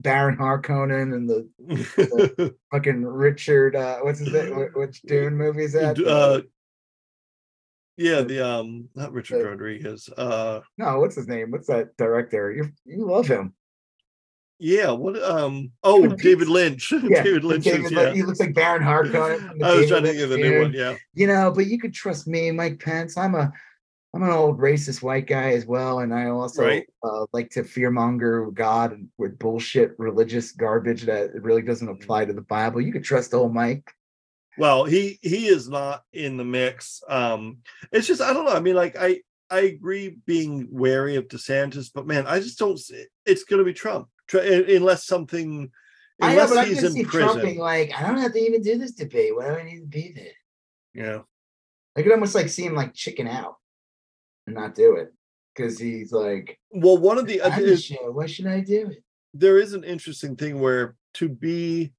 [0.00, 3.76] Baron Harkonnen and the fucking Richard.
[3.76, 4.52] Uh, what's his name?
[4.52, 5.98] Wh- Which Dune movie is that?
[6.04, 6.42] uh,
[7.96, 10.08] yeah, the um, not Richard Rodriguez.
[10.16, 11.50] Uh, no, what's his name?
[11.50, 12.52] What's that director?
[12.52, 13.54] You you love him.
[14.58, 16.92] Yeah, what um, oh, David Lynch.
[16.92, 17.64] Yeah, David Lynch.
[17.64, 18.12] David yeah.
[18.12, 19.62] He looks like Baron Harkonnen.
[19.62, 20.72] I was David trying to think of the new one.
[20.72, 20.96] Yeah.
[21.14, 23.16] You know, but you could trust me, Mike Pence.
[23.16, 23.52] I'm a
[24.14, 26.86] I'm an old racist white guy as well, and I also Right.
[27.02, 32.40] uh, like to fearmonger God with bullshit religious garbage that really doesn't apply to the
[32.40, 32.80] Bible.
[32.80, 33.88] You could trust old Mike.
[34.56, 37.00] Well, he he is not in the mix.
[37.08, 37.58] Um,
[37.92, 38.54] it's just I don't know.
[38.54, 39.20] I mean, like I
[39.50, 42.78] I agree being wary of DeSantis, but man, I just don't.
[42.78, 45.70] see It's going to be Trump Tr- unless something.
[46.20, 48.32] I know, Unless but I he's can in see Trump being like, I don't have
[48.32, 49.36] to even do this debate.
[49.36, 50.32] Why do I need to be there?
[50.94, 51.20] Yeah.
[51.96, 53.56] I could almost like see him like chicken out
[54.46, 55.12] and not do it
[55.54, 58.10] because he's like, Well, one of the I'm the is, show.
[58.10, 59.02] Why should I do it?
[59.34, 61.92] there is an interesting thing where to be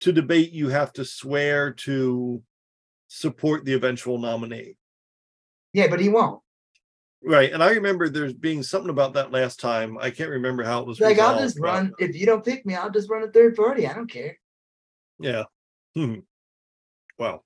[0.00, 2.42] to debate, you have to swear to
[3.08, 4.76] support the eventual nominee.
[5.72, 6.40] Yeah, but he won't.
[7.22, 7.52] Right.
[7.52, 9.98] And I remember there's being something about that last time.
[9.98, 11.00] I can't remember how it was.
[11.00, 11.92] Like I'll resolved, just but- run.
[11.98, 13.86] If you don't pick me, I'll just run a third party.
[13.86, 14.38] I don't care.
[15.18, 15.44] Yeah.
[15.94, 16.20] Hmm.
[17.18, 17.42] Wow.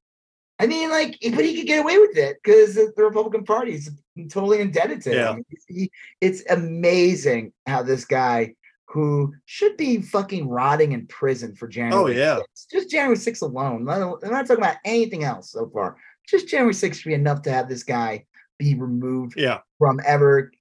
[0.60, 3.90] I mean, like, but he could get away with it because the Republican Party is
[4.30, 5.32] totally indebted to Yeah.
[5.34, 5.44] him.
[5.66, 5.90] He-
[6.20, 8.54] it's amazing how this guy,
[8.86, 12.36] who should be fucking rotting in prison for January, Oh, yeah.
[12.36, 13.88] 6th, just January 6th alone.
[13.88, 13.98] I'm
[14.30, 15.96] not talking about anything else so far.
[16.28, 18.24] Just January 6th should be enough to have this guy
[18.58, 19.60] be removed Yeah.
[19.78, 20.52] from ever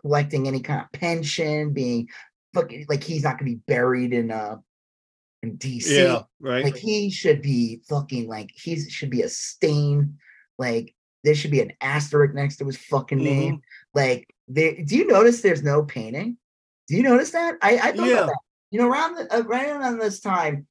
[0.00, 2.08] collecting any kind of pension, being
[2.54, 4.56] fucking like he's not gonna be buried in uh
[5.42, 5.90] in DC.
[5.96, 6.22] Yeah.
[6.40, 6.64] Right.
[6.64, 10.18] Like he should be fucking like he should be a stain.
[10.58, 10.94] Like
[11.24, 13.24] there should be an asterisk next to his fucking Mm-hmm.
[13.26, 13.62] name.
[13.94, 16.36] Like there, do you notice there's no painting?
[16.88, 17.56] Do you notice that?
[17.62, 18.14] I, I thought Yeah.
[18.14, 18.38] about that.
[18.72, 20.66] You know, around the, uh, right around this time,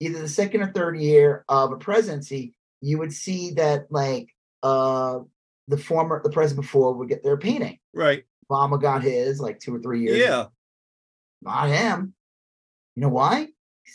[0.00, 4.28] either the second or third year of a presidency, you would see that like
[4.62, 5.20] uh
[5.68, 7.78] the former the president before would get their painting.
[7.94, 8.24] right.
[8.50, 10.18] Obama got his like two or three years.
[10.18, 10.46] Yeah.
[11.40, 12.14] Not him.
[12.94, 13.48] You know why?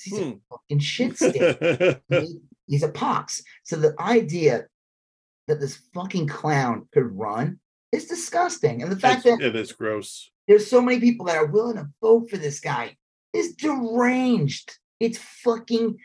[0.04, 0.30] he's Hmm.
[0.30, 2.02] a fucking shit stick.
[2.10, 3.44] He- he's a pox.
[3.64, 4.66] So the idea
[5.48, 7.60] that this fucking clown could run
[7.92, 8.82] is disgusting.
[8.84, 10.32] And the fact It's- that it is gross.
[10.48, 12.98] there's so many people that are willing to vote for this guy
[13.34, 14.78] is deranged.
[15.00, 15.98] It's fucking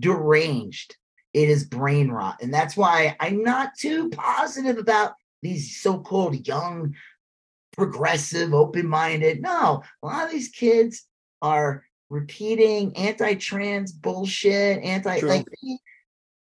[0.00, 0.96] deranged.
[1.34, 2.38] It is brain rot.
[2.42, 6.94] And that's why I'm not too positive about these so-called young,
[7.72, 9.40] progressive, open-minded.
[9.42, 11.04] No, a lot of these kids
[11.40, 15.46] are repeating anti-trans bullshit, anti like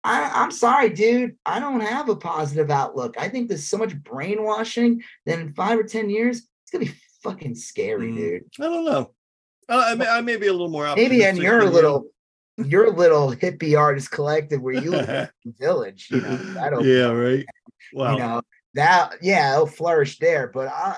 [0.05, 1.37] I, I'm sorry, dude.
[1.45, 3.17] I don't have a positive outlook.
[3.19, 6.93] I think there's so much brainwashing that in five or ten years, it's gonna be
[7.23, 8.17] fucking scary, Mm.
[8.17, 8.43] dude.
[8.61, 9.11] I don't know.
[9.69, 11.11] I, I, may, I may be a little more optimistic.
[11.11, 11.75] Maybe in optimistic your than you.
[11.75, 12.07] little
[12.59, 15.09] your little hippie artist collective where you live
[15.45, 17.45] in the village, you know, that'll yeah, right.
[17.93, 18.13] Wow.
[18.13, 18.43] you know
[18.75, 20.95] that yeah it'll flourish there but i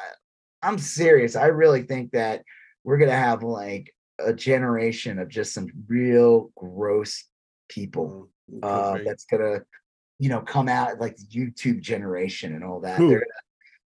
[0.62, 2.43] i'm serious i really think that
[2.82, 7.24] we're gonna have like a generation of just some real gross
[7.68, 9.60] people Mm, uh could that's gonna
[10.18, 13.20] you know come out like the youtube generation and all that gonna,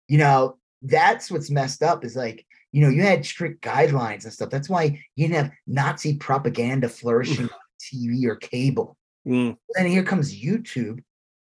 [0.07, 4.33] you know that's what's messed up is like you know you had strict guidelines and
[4.33, 4.85] stuff that's why
[5.17, 8.97] you didn't have nazi propaganda flourishing on tv or cable
[9.27, 11.03] Mm, then here comes YouTube.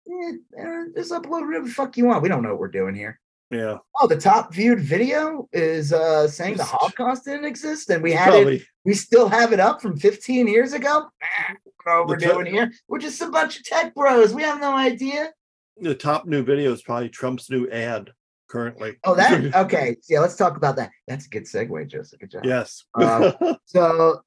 [0.09, 2.23] Eh, eh, just upload whatever the fuck you want.
[2.23, 3.19] We don't know what we're doing here.
[3.51, 3.78] yeah.
[4.01, 8.35] Oh, the top viewed video is uh saying the Holocaust didn't exist, and we had
[8.35, 8.62] it.
[8.85, 11.09] We still have it up from 15 years ago.
[11.23, 12.73] Eh, I don't know what we're doing here.
[12.89, 14.35] We're just a bunch of tech bros.
[14.35, 15.32] We have no idea.
[15.78, 18.11] The top new video is probably Trump's new ad
[18.53, 18.97] currently.
[19.05, 19.97] Oh, that okay.
[20.09, 20.91] Yeah, let's talk about that.
[21.09, 22.20] That's a good segue, Joseph.
[22.20, 22.45] Good job.
[22.45, 22.85] yes.
[22.95, 23.33] Uh,
[23.66, 24.20] So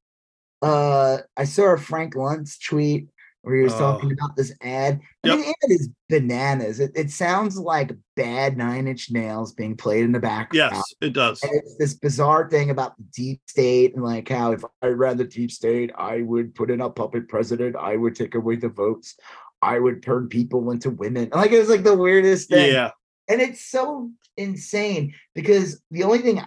[0.61, 3.07] uh I saw a Frank Luntz tweet
[3.43, 4.13] where he was talking Oh.
[4.13, 4.99] about this ad.
[5.23, 5.37] I Yep.
[5.37, 6.79] mean, the ad is bananas.
[6.79, 10.71] It, it sounds like bad nine inch nails being played in the background.
[10.73, 11.43] yes, it does.
[11.43, 15.17] And it's this bizarre thing about the deep state and like how if I ran
[15.17, 18.69] the deep state, I would put in a puppet president, I would take away the
[18.69, 19.15] votes,
[19.61, 21.29] I would turn people into women.
[21.31, 22.91] Like it was like the weirdest thing Yeah.
[23.27, 26.41] And it's so insane because the only thing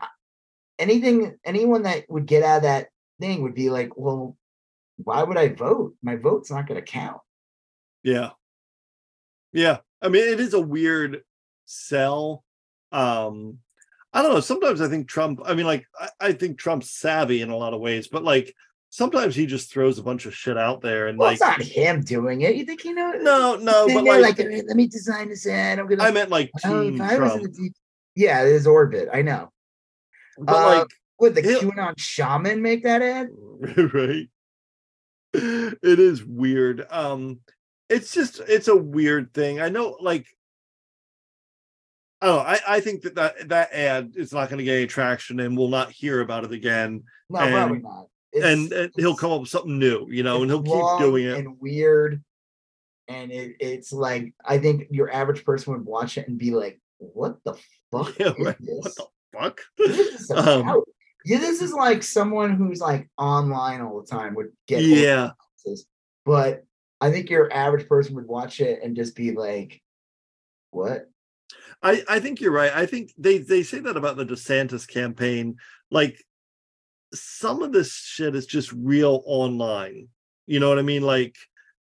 [0.78, 2.88] anything anyone that would get out of that
[3.20, 4.36] thing would be like well
[5.02, 7.20] why would i vote my vote's not going to count
[8.02, 8.30] Yeah.
[9.52, 9.78] Yeah.
[10.00, 11.22] I mean, it is a weird
[11.66, 12.44] sell.
[12.92, 13.58] Um,
[14.12, 14.40] I don't know.
[14.40, 17.74] Sometimes I think Trump, I mean, like, I, I think Trump's savvy in a lot
[17.74, 18.54] of ways, but like
[18.90, 21.60] sometimes he just throws a bunch of shit out there and well like it's not
[21.62, 22.54] him doing it.
[22.56, 25.46] You think he know no, no, but like, like, "All right, let me design this
[25.46, 25.78] ad.
[25.78, 27.54] I'm gonna I meant like Oh, Team if I was in Trump.
[27.54, 27.70] the
[28.16, 29.08] yeah his orbit.
[29.12, 29.52] I know.
[30.38, 30.86] But Uh, like
[31.20, 33.28] Would the He'll- QAnon shaman make that ad?
[33.92, 34.28] right.
[35.34, 36.86] It is weird.
[36.90, 37.40] Um
[37.90, 39.60] it's just it's a weird thing.
[39.60, 40.26] I know like
[42.20, 45.38] oh i i think that that, that ad is not going to get any traction
[45.38, 47.04] and we'll not hear about it again.
[47.30, 48.06] No, And- probably not.
[48.34, 51.38] And, and he'll come up with something new you know and he'll keep doing it
[51.38, 52.22] and weird.
[53.08, 56.78] And it, it's like I think your average person would watch it and be like,
[56.98, 57.54] "What the
[57.90, 58.56] fuck Yeah, is right.
[58.60, 58.78] this?
[58.82, 59.06] what the
[59.38, 60.84] fuck this Um,
[61.24, 65.30] yeah, this is like someone who's like online all the time would get yeah
[66.24, 66.64] but
[67.00, 69.80] I think your average person would watch it and just be like,
[70.70, 71.08] "What?"
[71.82, 72.72] I, I think you're right.
[72.74, 75.56] I think they they say that about the DeSantis campaign.
[75.90, 76.22] Like
[77.14, 80.08] some of this shit is just real online.
[80.46, 81.02] You know what I mean?
[81.02, 81.36] Like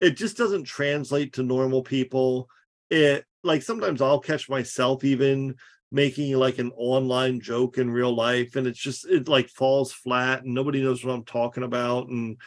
[0.00, 2.48] it just doesn't translate to normal people.
[2.90, 5.54] It like sometimes I'll catch myself even
[5.90, 10.42] making like an online joke in real life and it's just it like falls flat
[10.42, 12.38] and nobody knows what I'm talking about and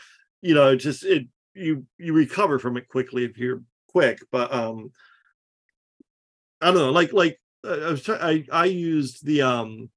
[0.42, 4.92] you know just it you you recover from it quickly if you're quick but um
[6.62, 9.90] I don't know, like like uh, I was try- I I used the um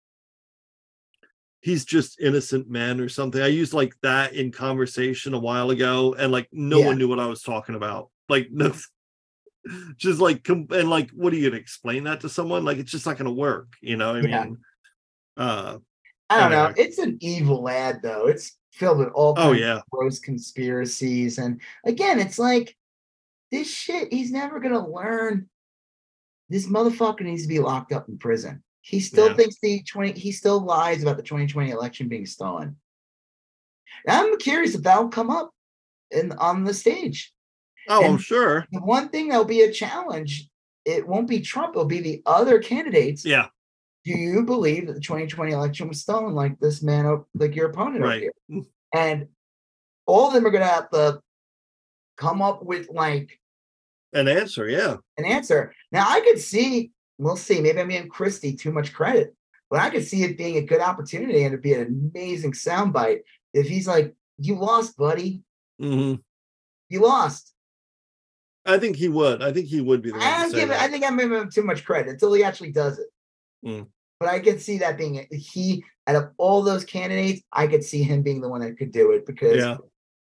[1.61, 3.41] he's just innocent men or something.
[3.43, 6.87] I used like that in conversation a while ago and like no Yeah.
[6.87, 8.11] one knew what I was talking about.
[8.29, 8.73] Like no
[9.97, 12.65] just like com- and like what are you gonna explain that to someone?
[12.65, 14.15] Like it's just not gonna work, you know?
[14.15, 14.45] I Yeah.
[14.45, 14.59] mean
[15.37, 15.79] uh
[16.31, 16.73] I don't know.
[16.77, 18.27] It's an evil ad though.
[18.27, 19.77] It's filled with all oh kinds yeah.
[19.77, 22.77] of gross conspiracies, and again, it's like
[23.51, 24.13] this shit.
[24.13, 25.49] He's never gonna learn.
[26.51, 28.63] This motherfucker needs to be locked up in prison.
[28.81, 29.35] He still Yeah.
[29.35, 30.19] thinks the twenty.
[30.19, 32.77] He still lies about the twenty twenty election being stolen.
[34.07, 35.51] I'm curious if that'll come up
[36.11, 37.33] in on the stage.
[37.89, 38.67] Oh, I'm sure.
[38.73, 40.49] The one thing that'll be a challenge.
[40.85, 41.75] It won't be Trump.
[41.75, 43.25] It'll be the other candidates.
[43.25, 43.49] Yeah,
[44.05, 47.97] Do you believe that the 2020 election was stolen, like this man, like your opponent
[48.05, 48.31] over right.
[48.49, 48.63] here?
[48.95, 49.29] And
[50.07, 51.21] all of them are to have to
[52.17, 53.39] come up with like
[54.15, 54.97] An answer, yeah.
[55.19, 55.75] an answer.
[55.93, 59.35] Now, I could see, we'll see, maybe I'm giving Christie too much credit,
[59.71, 63.21] but I could see it being a good opportunity and it'd be an amazing soundbite
[63.53, 65.43] if he's like, "You lost, buddy.
[65.81, 66.21] Mm-hmm.
[66.89, 67.53] You lost."
[68.65, 69.43] I think he would.
[69.43, 70.83] I think he would be the I'm say giving, that.
[70.83, 73.09] I think I'm giving him too much credit until he actually does it.
[73.65, 73.87] Mm.
[74.21, 78.03] But I could see that being he out of all those candidates, I could see
[78.03, 79.77] him being the one that could do it because yeah.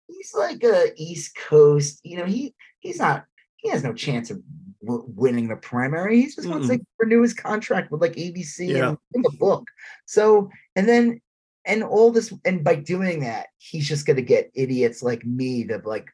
[0.08, 2.00] he's like a East Coast.
[2.02, 3.24] You know, he he's not.
[3.56, 4.42] He has no chance of
[4.84, 6.20] w- winning the primary.
[6.22, 8.94] He just wants to renew his contract with like ABC Yeah.
[9.14, 9.66] and a book.
[10.06, 11.20] So and then
[11.64, 15.80] and all this and by doing that, he's just gonna get idiots like me to
[15.84, 16.08] like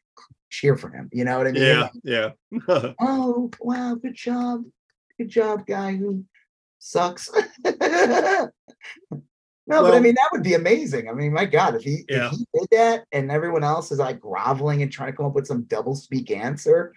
[0.51, 1.09] cheer for him.
[1.13, 1.63] You know what I mean?
[1.63, 2.93] Yeah, Like, yeah.
[3.01, 4.65] oh wow, good job,
[5.19, 6.25] good job, guy who
[6.79, 7.31] sucks.
[7.65, 8.51] no,
[9.83, 11.09] but I mean that would be amazing.
[11.09, 12.27] I mean, my God, if he Yeah.
[12.27, 15.35] if he did that and everyone else is like groveling and trying to come up
[15.35, 16.93] with some double speak answer,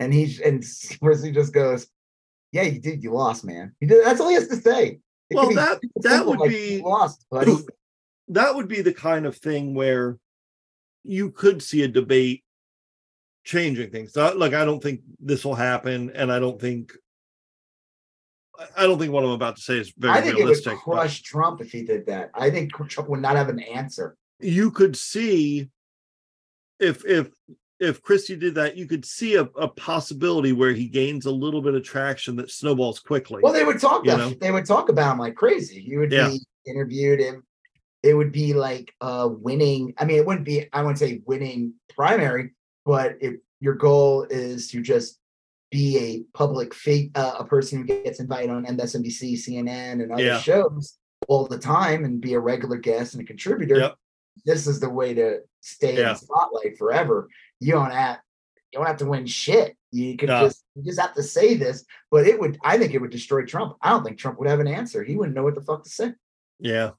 [0.00, 1.86] and he and Scorsese just goes,
[2.52, 3.02] "Yeah, you did.
[3.02, 3.74] You lost, man.
[3.80, 4.04] You did.
[4.04, 5.00] That's all he has to say."
[5.30, 7.56] It Well, that- that would like, be- lost, buddy.
[8.28, 10.18] that would be the kind of thing where
[11.02, 12.44] you could see a debate
[13.44, 14.12] changing things.
[14.12, 16.92] So, look, I don't think this will happen, and I don't think
[18.58, 20.72] I- I don't think what I'm about to say is very I think realistic.
[20.72, 22.30] it would crush Trump if he did that.
[22.34, 24.16] I think Trump would not have an answer.
[24.38, 25.70] you could see
[26.78, 27.30] if if
[27.78, 31.60] if Christie did that, you could see a, a possibility where he gains a little
[31.60, 33.40] bit of traction that snowballs quickly.
[33.42, 34.04] Well, they would talk.
[34.04, 34.30] You know?
[34.40, 35.80] They would talk about him like crazy.
[35.80, 36.28] He would Yeah.
[36.28, 37.42] be interviewed, and
[38.02, 39.94] it would be like uh winning.
[39.98, 40.66] I mean, it wouldn't be.
[40.72, 42.52] I wouldn't say winning primary,
[42.84, 45.18] but if your goal is to just
[45.70, 50.22] be a public fate, uh, a person who gets invited on MSNBC, CNN, and other
[50.22, 50.38] Yeah.
[50.38, 50.98] shows
[51.28, 53.78] all the time, and be a regular guest and a contributor.
[53.78, 53.96] Yep.
[54.44, 57.28] This is the way to stay in the spotlight forever.
[57.60, 58.18] You don't have.
[58.72, 59.76] You don't have to win shit.
[59.92, 60.42] You could No.
[60.42, 62.58] just you just have to say this, but it would.
[62.64, 63.76] I think it would destroy Trump.
[63.80, 65.02] I don't think Trump would have an answer.
[65.02, 66.12] He wouldn't know what the fuck to say.
[66.58, 66.90] yeah.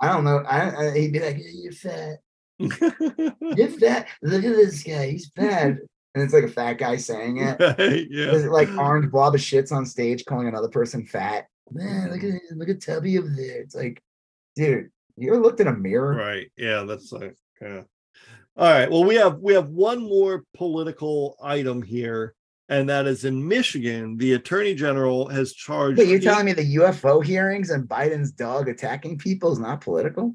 [0.00, 0.38] I don't know.
[0.38, 2.18] I, I he'd be like, "You're fat.
[2.58, 4.08] You're fat.
[4.22, 5.10] Look at this guy.
[5.10, 5.78] He's fat."
[6.14, 7.56] And it's like a fat guy saying it.
[8.10, 8.32] yeah.
[8.48, 11.46] Like orange blob of shits on stage calling another person fat?
[11.70, 12.40] Man, look at mm.
[12.56, 13.62] look at Tubby over there.
[13.62, 14.02] It's like,
[14.56, 16.14] dude, you ever looked in a mirror?
[16.14, 16.50] Right.
[16.56, 17.86] Yeah, that's like kind of
[18.56, 18.90] all right.
[18.90, 22.34] Well, we have we have one more political item here,
[22.68, 24.16] and that is in Michigan.
[24.16, 25.98] The attorney general has charged.
[25.98, 30.34] Wait, you're telling me the UFO hearings and Biden's dog attacking people is not political?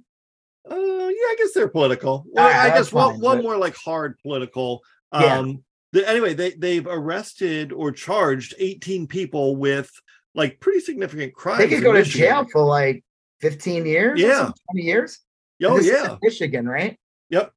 [0.70, 2.26] Uh, yeah, I guess they're political.
[2.28, 4.82] Well, right, I guess one fine, one but- more like hard political.
[5.14, 5.40] Yeah.
[5.40, 9.90] Um, the, anyway, they they've arrested or charged 18 people with
[10.36, 11.60] like pretty significant crimes.
[11.60, 12.28] They could go to Michigan.
[12.28, 13.04] jail for like
[13.42, 14.20] 15 years?
[14.20, 14.52] Yeah.
[14.72, 15.20] 20 years?
[15.64, 16.18] Oh yeah.
[16.22, 17.00] Michigan, right?
[17.30, 17.52] Yep.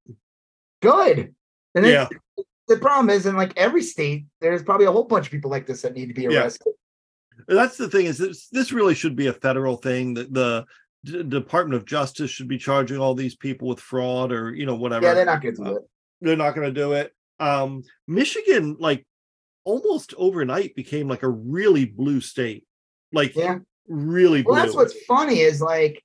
[0.82, 1.34] Good.
[1.74, 2.08] And then Yeah.
[2.68, 5.66] the problem is in like every state, there's probably a whole bunch of people like
[5.66, 6.74] this that need to be arrested.
[7.48, 7.54] Yeah.
[7.54, 10.66] That's the thing is this this really should be a federal thing that the
[11.04, 14.76] D- Department of Justice should be charging all these people with fraud or you know
[14.76, 15.06] whatever.
[15.06, 15.82] Yeah, they're not going to Uh, do it.
[16.20, 17.12] they're not going to do it.
[17.40, 19.04] Um, Michigan, like
[19.64, 22.66] almost overnight, became like a really blue state,
[23.12, 23.58] like Yeah.
[23.88, 24.52] really blue.
[24.52, 26.02] Well, that's what's funny is like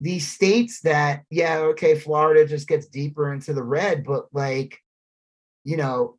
[0.00, 4.78] these states that, yeah, okay, Florida just gets deeper into the red, but like,
[5.64, 6.18] you know,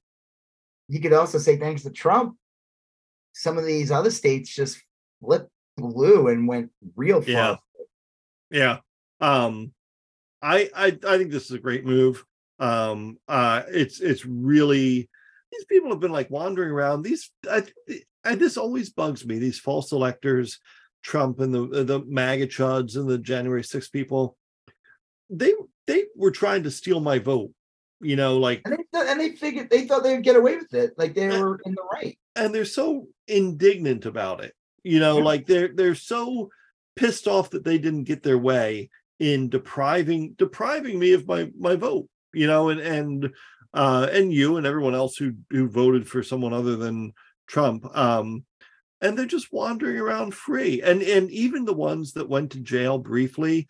[0.88, 2.36] you could also say thanks to Trump,
[3.34, 4.82] some of these other states just
[5.22, 7.30] flipped blue and went real far.
[7.30, 7.56] Yeah.
[8.50, 8.78] yeah.
[9.20, 9.74] Um,
[10.42, 12.24] I I I think this is a great move.
[12.60, 15.10] Um, uh, it's it's really
[15.52, 17.04] these people have been like wandering around.
[17.04, 17.64] These I,
[18.24, 19.40] I this always bugs me.
[19.40, 20.60] These false electors,
[21.08, 24.36] Trump and the the MAGA chuds and the January 6 people.
[25.30, 25.54] They
[25.88, 27.52] they were trying to steal my vote.
[28.02, 30.58] You know, like And they th- and they figured they thought they would get away
[30.58, 31.40] with it, like they Yeah.
[31.40, 32.18] were in the right.
[32.36, 34.54] and they're so indignant about it
[34.84, 35.24] you know Yeah.
[35.24, 36.50] like they're they're so
[36.96, 38.90] pissed off that they didn't get their way
[39.20, 43.34] in depriving depriving me of my my vote you know and and
[43.74, 47.12] uh and you and everyone else who who voted for someone other than
[47.48, 48.46] trump um
[49.02, 52.98] and they're just wandering around free and and even the ones that went to jail
[52.98, 53.68] briefly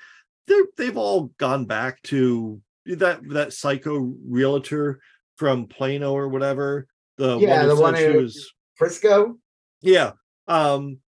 [0.47, 4.99] they're they've all gone back to that that psycho realtor
[5.35, 6.87] from plano or whatever
[7.17, 9.37] the Yeah, one the one who- was Frisco,
[9.81, 10.11] yeah.
[10.47, 10.99] Um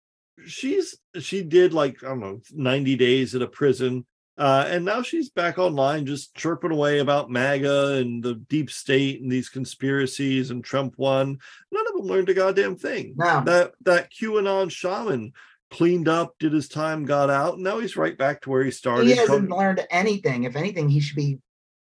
[0.46, 4.06] she's she did like I don't know 90 days at a prison.
[4.38, 9.20] Uh and now she's back online just chirping away about MAGA and the deep state
[9.20, 11.38] and these conspiracies and Trump won.
[11.72, 13.14] None them learned a goddamn thing.
[13.16, 13.42] No.
[13.44, 15.32] That that QAnon shaman
[15.70, 18.70] cleaned up, did his time, got out, and now he's right back to where he
[18.70, 19.06] started.
[19.06, 20.44] he hasn't Come- learned anything.
[20.44, 21.38] If anything, he should be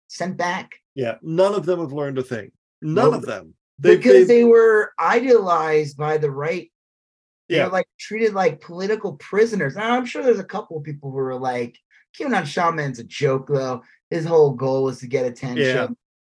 [0.07, 0.73] sent back.
[0.95, 2.51] yeah, none of them have learned a thing.
[2.81, 3.53] None of them.
[3.77, 6.69] They've- because they've- they were idealized by the right.
[7.47, 7.65] They Yeah.
[7.67, 9.75] were like treated like political prisoners.
[9.75, 11.77] Now I'm sure there's a couple of people who are like,
[12.17, 13.83] QAnon Shaman's a joke though.
[14.09, 15.65] His whole goal is to get attention.
[15.65, 15.87] Yeah.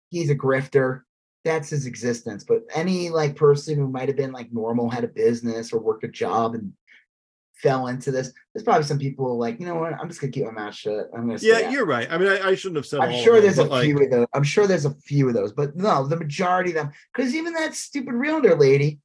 [0.09, 1.01] He's a grifter.
[1.43, 2.43] That's his existence.
[2.43, 6.03] But any like person who might have been like normal, had a business or worked
[6.03, 6.73] a job and
[7.55, 9.93] fell into this, there's probably some people like, you know what?
[9.93, 11.09] I'm just gonna keep my mouth shut.
[11.13, 12.11] I'm gonna yeah, out." you're right.
[12.11, 12.99] I mean, I, I shouldn't have said.
[12.99, 14.27] all I'm sure them, there's a but, like, few of those.
[14.33, 16.91] I'm sure there's a few of those, but no, the majority of them.
[17.13, 18.99] Because even that stupid realtor lady,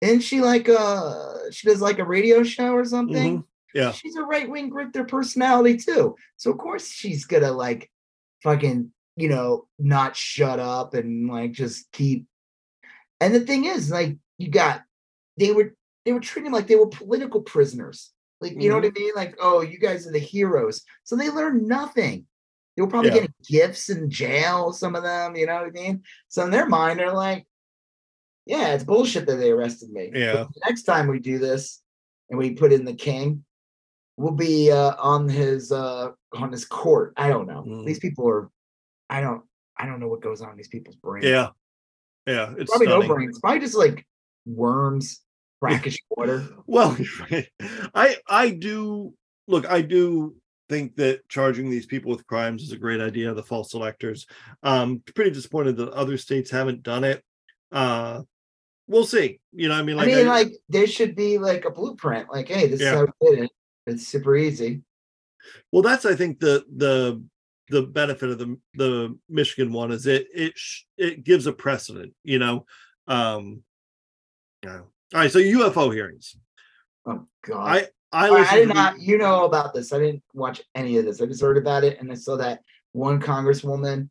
[0.00, 3.38] isn't she like uh she does like a radio show or something?
[3.38, 3.44] Mhm.
[3.74, 3.92] Yeah.
[3.92, 6.16] She's a right wing grifter personality too.
[6.36, 7.90] So of course she's gonna like
[8.42, 12.26] fucking, you know, not shut up and like just keep.
[13.20, 14.82] And the thing is, like, you got
[15.36, 15.74] they were
[16.04, 18.12] they were treating like they were political prisoners.
[18.40, 19.02] Like, you know what I Mm-hmm.
[19.02, 19.12] mean?
[19.16, 20.82] Like, oh, you guys are the heroes.
[21.02, 22.26] So they learned nothing.
[22.76, 23.14] They were probably Yeah.
[23.14, 26.04] getting gifts in jail, some of them, you know what I mean?
[26.28, 27.44] So in their mind, they're like,
[28.46, 30.12] yeah, it's bullshit that they arrested me.
[30.14, 30.44] Yeah.
[30.68, 31.82] next time we do this
[32.30, 33.44] and we put in the king,
[34.16, 37.12] we'll be uh, on his uh on his court.
[37.16, 37.64] I don't know.
[37.66, 37.84] Mm.
[37.86, 38.48] These people are
[39.10, 39.42] I don't
[39.76, 41.24] I don't know what goes on in these people's brains.
[41.26, 41.50] Yeah.
[42.26, 42.54] Yeah.
[42.58, 43.08] It's Probably stunning.
[43.08, 43.38] no brains.
[43.40, 44.06] Probably just like
[44.46, 45.20] worms,
[45.60, 46.46] brackish water.
[46.66, 46.96] Well.
[47.94, 49.14] I I do
[49.46, 50.34] look, I do
[50.68, 54.26] think that charging these people with crimes is a great idea, the false electors.
[54.62, 57.24] Um pretty disappointed that other states haven't done it.
[57.72, 58.22] Uh
[58.86, 59.40] we'll see.
[59.52, 62.28] You know, I mean I like, mean, I- like there should be like a blueprint.
[62.30, 62.92] Like, hey, this Yeah.
[62.92, 63.50] is how we did it.
[63.86, 64.82] It's super easy.
[65.72, 67.22] well that's I think the the
[67.70, 72.14] the benefit of the the Michigan one is it it sh- it gives a precedent,
[72.24, 72.66] you know.
[73.06, 73.62] Um
[74.64, 74.80] yeah.
[74.80, 76.36] All right, so UFO hearings.
[77.06, 77.66] Oh God.
[77.66, 79.00] I I I did not.
[79.00, 79.92] You know about this.
[79.92, 81.20] I didn't watch any of this.
[81.20, 82.60] I just heard about it, and I saw that
[82.92, 84.08] one congresswoman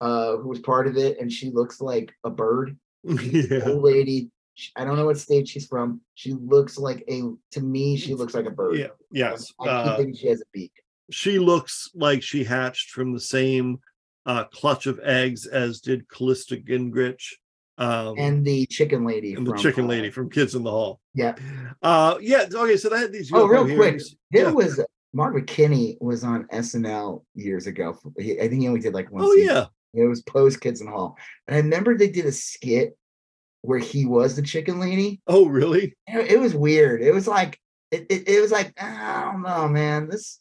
[0.00, 2.76] uh, who was part of it, and she looks like a bird.
[3.04, 3.60] yeah.
[3.66, 4.30] Old lady.
[4.54, 6.00] She- I don't know what state she's from.
[6.14, 7.20] She looks like a.
[7.52, 8.78] To me, she looks like a bird.
[8.78, 9.52] Yeah, yes.
[9.60, 10.72] I keep Uh, thinking she has a beak.
[11.10, 13.78] She looks like she hatched from the same
[14.26, 17.34] uh, clutch of eggs as did Callista Gingrich
[17.76, 19.34] um, and, And the chicken lady.
[19.34, 21.00] the from, chicken uh, lady from Kids in the Hall.
[21.14, 21.34] Yeah.
[21.82, 22.46] Uh, yeah.
[22.52, 22.76] Okay.
[22.76, 23.30] So they had these.
[23.32, 24.00] Oh, real quick.
[24.30, 24.50] There Yeah.
[24.52, 24.80] was
[25.12, 27.98] Mark McKinney was on SNL years ago.
[28.18, 29.24] He- I think he only did like one.
[29.24, 29.54] Oh season.
[29.56, 29.66] yeah.
[30.02, 31.16] It was post Kids in the Hall.
[31.46, 32.96] And I remember they did a skit
[33.62, 35.20] where he was the chicken lady.
[35.26, 35.94] Oh really?
[36.06, 37.02] It, it was weird.
[37.02, 37.58] It was like
[37.90, 40.08] it, it, it was like I don't know, man.
[40.08, 40.38] This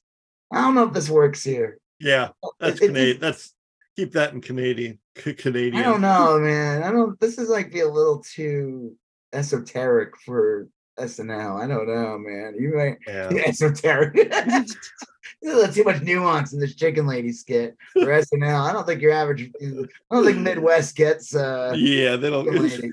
[0.54, 1.80] I don't know if this works here.
[2.00, 2.30] Yeah.
[2.60, 3.20] That's It- it Canadian.
[3.20, 3.54] just- That's
[3.98, 5.00] keep that in Canadian.
[5.16, 5.76] Canadian.
[5.76, 6.82] I don't know, man.
[6.84, 7.20] I don't.
[7.20, 8.96] This is like be a little too
[9.32, 10.68] esoteric for
[11.00, 11.62] SNL.
[11.62, 12.56] I don't know, man.
[12.60, 13.30] You might Yeah.
[13.48, 14.14] esoteric.
[14.32, 18.70] There's a little too much nuance in this chicken lady skit for SNL.
[18.70, 19.52] I don't think your average.
[19.62, 19.66] I
[20.12, 21.36] don't think Midwest gets.
[21.36, 22.92] uh Yeah, they chicken don't lady.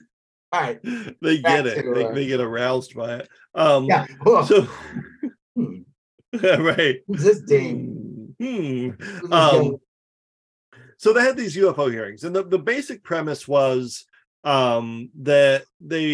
[0.52, 0.80] All right.
[1.22, 1.82] they get it.
[1.82, 3.28] to, They, uh, they get aroused by it.
[3.54, 4.06] Um Yeah.
[4.24, 4.66] Whoa, so
[5.54, 5.82] hmm,
[6.42, 6.96] right.
[7.06, 8.34] who's this dame?
[8.40, 8.90] Hmm.
[8.90, 9.76] Who's Um,
[10.96, 14.04] so they had these UFO hearings, and the, the basic premise was
[14.44, 16.08] um that they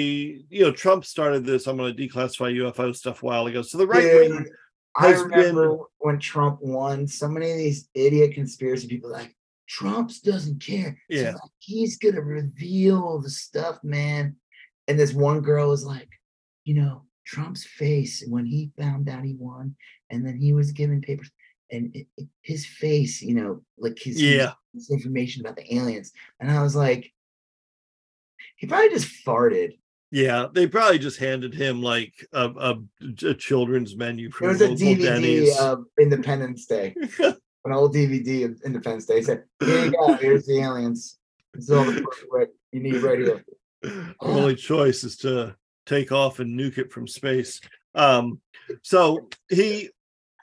[0.50, 3.62] you know Trump started this I'm going to declassify UFO stuff a while ago.
[3.62, 4.44] So the right wing
[4.96, 9.36] I has remember been- when Trump won, so many of these idiot conspiracy people like
[9.68, 10.96] Trump's doesn't care.
[11.10, 11.32] So, Yeah.
[11.32, 14.36] like, he's gonna reveal the stuff, man.
[14.88, 16.08] And this one girl was like,
[16.64, 19.74] you know, Trump's face when he found out he won,
[20.10, 21.30] and then he was given papers,
[21.70, 24.52] and it, it- his face, you know, like his Yeah.
[24.74, 27.12] this information about the aliens, and I was like,
[28.56, 29.78] he probably just farted.
[30.12, 32.82] Yeah, they probably just handed him like a, a,
[33.26, 35.58] a children's menu It from was a DVD Denny's.
[35.58, 36.94] of Independence Day.
[37.18, 39.20] an old DVD of Independence Day.
[39.22, 40.14] Said, "Here you go.
[40.14, 41.18] Here's the aliens.
[41.52, 43.44] This is all the what you need right here."
[44.20, 45.56] Our only choice is to
[45.86, 47.60] take off and nuke it from space.
[47.96, 48.40] Um,
[48.82, 49.90] so he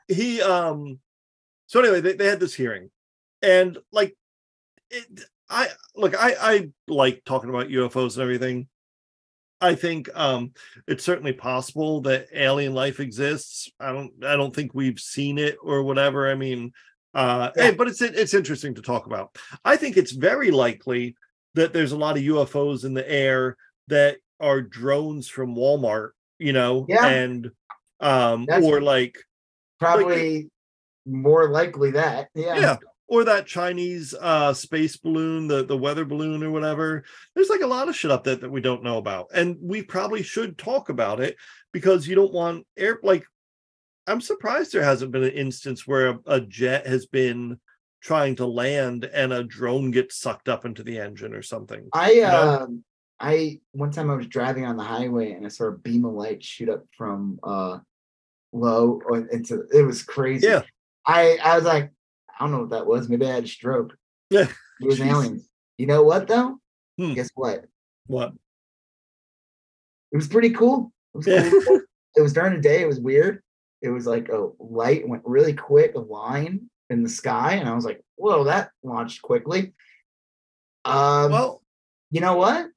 [0.08, 1.00] he um
[1.68, 2.90] so anyway, they, they had this hearing,
[3.42, 4.16] and like
[4.92, 5.06] it,
[5.50, 8.68] I look, I I like talking about UFOs and everything.
[9.62, 10.52] I think um
[10.88, 13.72] it's certainly possible that alien life exists.
[13.80, 16.30] I don't I don't think we've seen it or whatever.
[16.30, 16.74] I mean,
[17.14, 17.64] uh Yeah.
[17.64, 19.38] hey, but it's it's interesting to talk about.
[19.64, 21.16] I think it's very likely
[21.56, 23.56] that there's a lot of UFOs in the air
[23.88, 26.10] that are drones from Walmart,
[26.40, 27.08] you know, Yeah.
[27.08, 27.50] and
[28.02, 29.18] um That's- or like
[29.84, 30.50] Probably
[31.06, 32.30] more likely that.
[32.34, 32.60] Yeah.
[32.60, 32.76] yeah
[33.08, 37.04] or that chinese uh space balloon the the weather balloon or whatever
[37.36, 39.82] there's like a lot of shit up there that we don't know about and we
[39.84, 41.36] probably should talk about it
[41.72, 43.26] because you don't want air like
[44.08, 47.60] i'm surprised there hasn't been an instance where a, a jet has been
[48.02, 52.16] trying to land and a drone gets sucked up into the engine or something I
[52.16, 52.60] know?
[52.62, 52.84] um
[53.20, 56.14] I one time I was driving on the highway and I saw a beam of
[56.14, 57.78] light shoot up from uh
[58.54, 60.48] low or into it was crazy.
[60.48, 60.62] Yeah.
[61.06, 61.92] I I was like,
[62.30, 63.10] I don't know what that was.
[63.10, 63.96] Maybe I had a stroke.
[64.30, 64.48] Yeah.
[64.82, 65.10] It was Jeez.
[65.10, 65.50] aliens.
[65.78, 66.60] You know what though?
[66.98, 67.14] Hmm.
[67.14, 67.66] Guess what?
[68.08, 68.34] what
[70.12, 70.92] It was pretty cool.
[71.14, 71.50] It was, Yeah.
[71.68, 71.82] cool.
[72.16, 72.82] it was during the day.
[72.82, 73.42] It was weird.
[73.82, 77.76] It was like a light went really quick, a line in the sky, and I
[77.76, 79.74] was like, "Whoa, that launched quickly."
[80.86, 81.62] Um, well
[82.12, 82.68] you know what?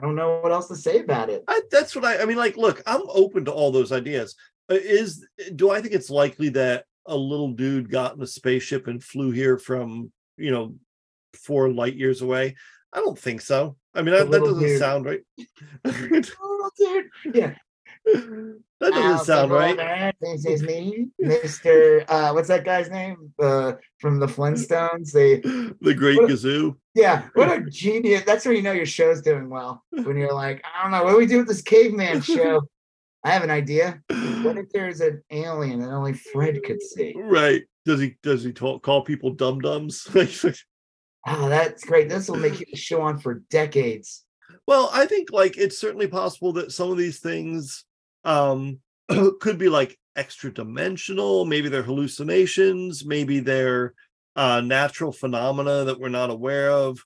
[0.00, 1.44] I don't know what else to say about it.
[1.46, 2.38] I, that's what I, I mean.
[2.38, 4.34] Like, look, I'm open to all those ideas.
[4.70, 8.86] Uh, Is do I think it's likely that a little dude got in a spaceship
[8.86, 10.74] and flew here from you know
[11.34, 12.56] four light years away?
[12.92, 13.76] I don't think so.
[13.94, 14.78] I mean, A that, doesn't dude.
[14.78, 15.20] sound right.
[16.42, 17.34] Oh, dude.
[17.34, 17.54] Yeah.
[18.06, 19.76] Doesn't How's sound right.
[19.76, 20.12] going?
[20.20, 22.04] This is me, Mister.
[22.08, 23.32] Uh, what's that guy's name?
[23.38, 25.12] Uh, from the Flintstones.
[25.12, 25.36] They,
[25.80, 26.76] The Great What- Gazoo.
[26.94, 27.28] yeah.
[27.34, 28.22] What a genius!
[28.24, 29.84] That's when you know your show's doing well.
[29.90, 32.62] When you're like, I don't know, what do we do with this caveman show?
[33.24, 34.00] I have an idea.
[34.42, 37.14] What if there's an alien that only Fred could see?
[37.14, 37.62] Right?
[37.84, 40.06] Does he does he talk, call people dum dums?
[40.14, 40.48] Oh,
[41.48, 42.08] that's great.
[42.08, 44.24] This will make you a show on for decades.
[44.66, 47.84] Well, I think like it's certainly possible that some of these things
[48.24, 48.78] um
[49.40, 53.94] could be like extra dimensional, maybe they're hallucinations, maybe they're
[54.36, 56.98] uh natural phenomena that we're not aware of.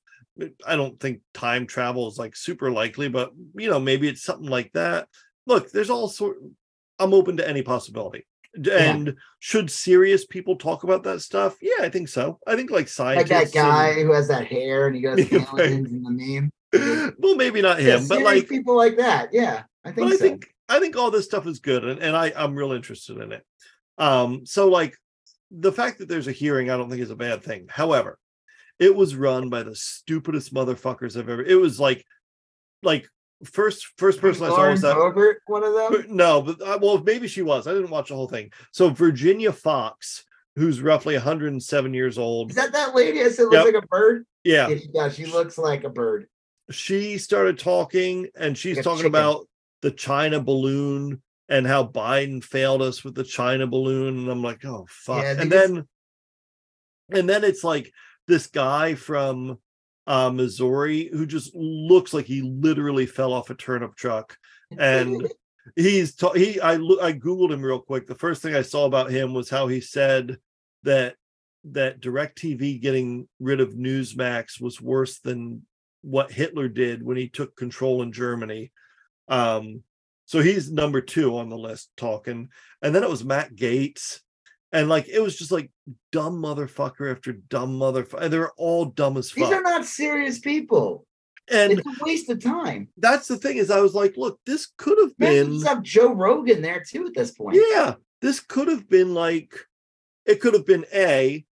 [0.67, 4.49] I don't think time travel is like super likely, but you know, maybe it's something
[4.49, 5.09] like that.
[5.47, 6.39] Look, there's all sort
[6.99, 8.27] I'm open to any possibility.
[8.61, 8.77] D- Yeah.
[8.95, 11.57] And should serious people talk about that stuff?
[11.61, 12.39] Yeah, I think so.
[12.47, 15.31] I think like scientists, Like that guy and- who has that hair and he goes
[15.31, 15.67] Yeah, right.
[15.71, 17.15] aliens in the meme.
[17.19, 19.29] well, maybe not Yeah, him, but like people like that.
[19.33, 22.17] Yeah, I think but I think I think all this stuff is good, and, and
[22.17, 23.45] I I'm real interested in it.
[23.99, 24.97] Um, so like
[25.51, 27.67] the fact that there's a hearing, I don't think is a bad thing.
[27.69, 28.19] However,
[28.79, 31.43] it was run by the stupidest motherfuckers I've ever.
[31.43, 32.05] It was like
[32.83, 33.07] like
[33.45, 35.39] first first person I saw was that.
[35.47, 36.17] One of them.
[36.17, 37.67] No, but uh, well, maybe she was.
[37.67, 38.51] I didn't watch the whole thing.
[38.73, 40.25] So Virginia Foxx,
[40.57, 43.75] who's roughly 107 years old, Is that that lady that said looks Yep.
[43.75, 44.27] like a bird?
[44.45, 46.27] yeah, Yeah, she, yeah, she looks like a bird.
[46.71, 49.13] she started talking and she's Like talking chicken.
[49.13, 49.47] about
[49.85, 51.21] the China balloon
[51.51, 54.17] and how Biden failed us with the China balloon.
[54.17, 55.23] And I'm like, oh fuck.
[55.23, 55.87] Yeah, and then
[57.11, 57.93] and then it's like
[58.27, 59.59] this guy from
[60.07, 64.39] uh Missouri who just looks like he literally fell off a turnip truck.
[64.79, 65.29] And
[65.77, 68.07] he's ta- he I I googled him real quick.
[68.07, 70.39] The first thing I saw about him was how he said
[70.85, 71.17] that
[71.65, 75.67] that DirecTV getting rid of Newsmax was worse than
[76.01, 78.73] what Hitler did when he took control in Germany.
[79.29, 79.83] Um,
[80.27, 82.49] so he's number two on the list talking,
[82.83, 84.21] and then it was Matt Gaetz.
[84.73, 85.71] and like it was just like
[86.13, 88.31] dumb motherfucker after dumb motherfucker.
[88.31, 89.49] They're all dumb as fuck.
[89.51, 91.07] These are not serious people.
[91.51, 92.89] and it's a waste of time.
[92.97, 95.61] that's the thing is, I was like, look, this could have been.
[95.63, 97.59] have Joe Rogan there too at this point.
[97.73, 99.55] Yeah, this could have been like
[100.25, 101.45] it could have been a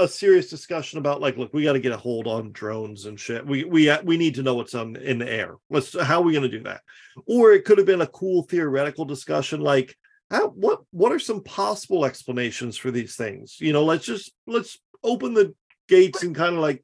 [0.00, 3.18] a serious discussion about like look we got to get a hold on drones and
[3.20, 6.24] shit we we we need to know what's on in the air let's how are
[6.24, 6.80] we going to do that
[7.26, 9.94] or it could have been a cool theoretical discussion like
[10.30, 14.78] how, what what are some possible explanations for these things you know let's just let's
[15.04, 15.54] open the
[15.88, 16.82] gates and kind of like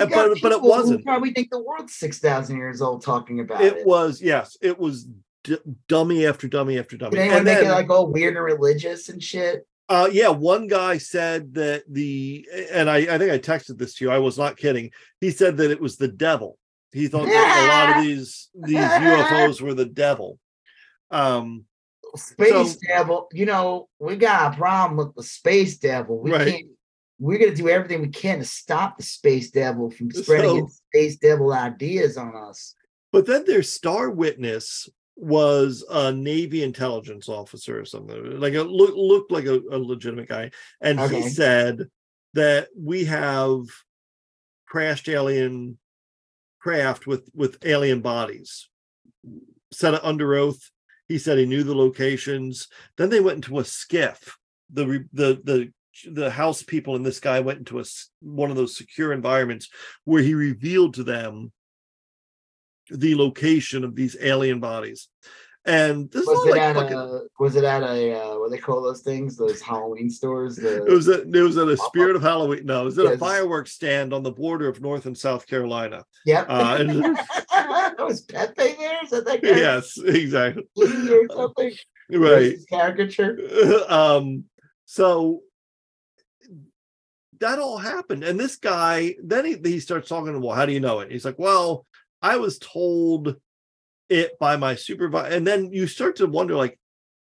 [0.00, 1.04] Uh, but- but it wasn't.
[1.04, 3.86] Probably think the world's six thousand years old talking about it it.
[3.86, 5.06] was yes it was
[5.44, 5.58] d-
[5.88, 9.08] dummy after dummy after dummy Did anyone and make it like all weird and religious
[9.08, 9.66] and shit?
[9.88, 14.04] Uh, yeah, one guy said that the, and I, I think I texted this to
[14.04, 14.10] you.
[14.10, 14.90] I was not kidding.
[15.20, 16.58] He said that it was the devil.
[16.92, 20.38] He thought that a lot of these these UFOs were the devil.
[21.10, 21.64] Um,
[22.16, 23.28] Space So- devil.
[23.32, 26.18] You know, we got a problem with the space devil.
[26.20, 26.48] We Right.
[26.48, 26.66] can't.
[27.18, 30.82] We're gonna do everything we can to stop the space devil from spreading So- its
[30.94, 32.74] space devil ideas on us.
[33.12, 34.88] but then there's star witness
[35.18, 38.38] was a Navy intelligence officer or something.
[38.38, 41.22] Like it look, looked like a, a legitimate guy, and Okay.
[41.22, 41.88] he said
[42.34, 43.62] that we have
[44.66, 45.78] crashed alien
[46.60, 48.68] craft with with alien bodies.
[49.72, 50.70] Said it under oath.
[51.08, 52.68] He said he knew the locations.
[52.96, 54.34] Then they went into a SCIF.
[54.72, 55.72] The the the
[56.08, 57.84] the house people and this guy went into a
[58.20, 59.68] one of those secure environments
[60.04, 61.50] where he revealed to them
[62.90, 65.08] the location of these alien bodies.
[65.64, 67.20] And this Was is it like at fucking, a?
[67.38, 68.14] Was it at a?
[68.14, 69.36] Uh, what they call those things?
[69.36, 70.56] Those Halloween stores.
[70.56, 72.64] The, it was a, it was at a spirit of Halloween.
[72.64, 76.04] No, it was at a fireworks stand on the border of North and South Carolina.
[76.24, 76.46] Yep.
[76.48, 77.18] Uh, and-
[78.08, 79.04] was Pepe there?
[79.04, 79.48] Is that that guy?
[79.50, 80.64] yes, exactly.
[80.76, 81.72] Or something?
[82.10, 82.56] Right.
[82.68, 83.38] Caricature.
[83.88, 84.44] um
[84.86, 85.42] so
[87.40, 90.80] that all happened and this guy then he, he starts talking well how do you
[90.80, 91.86] know it he's like well
[92.22, 93.36] i was told
[94.08, 96.78] it by my supervisor and then you start to wonder like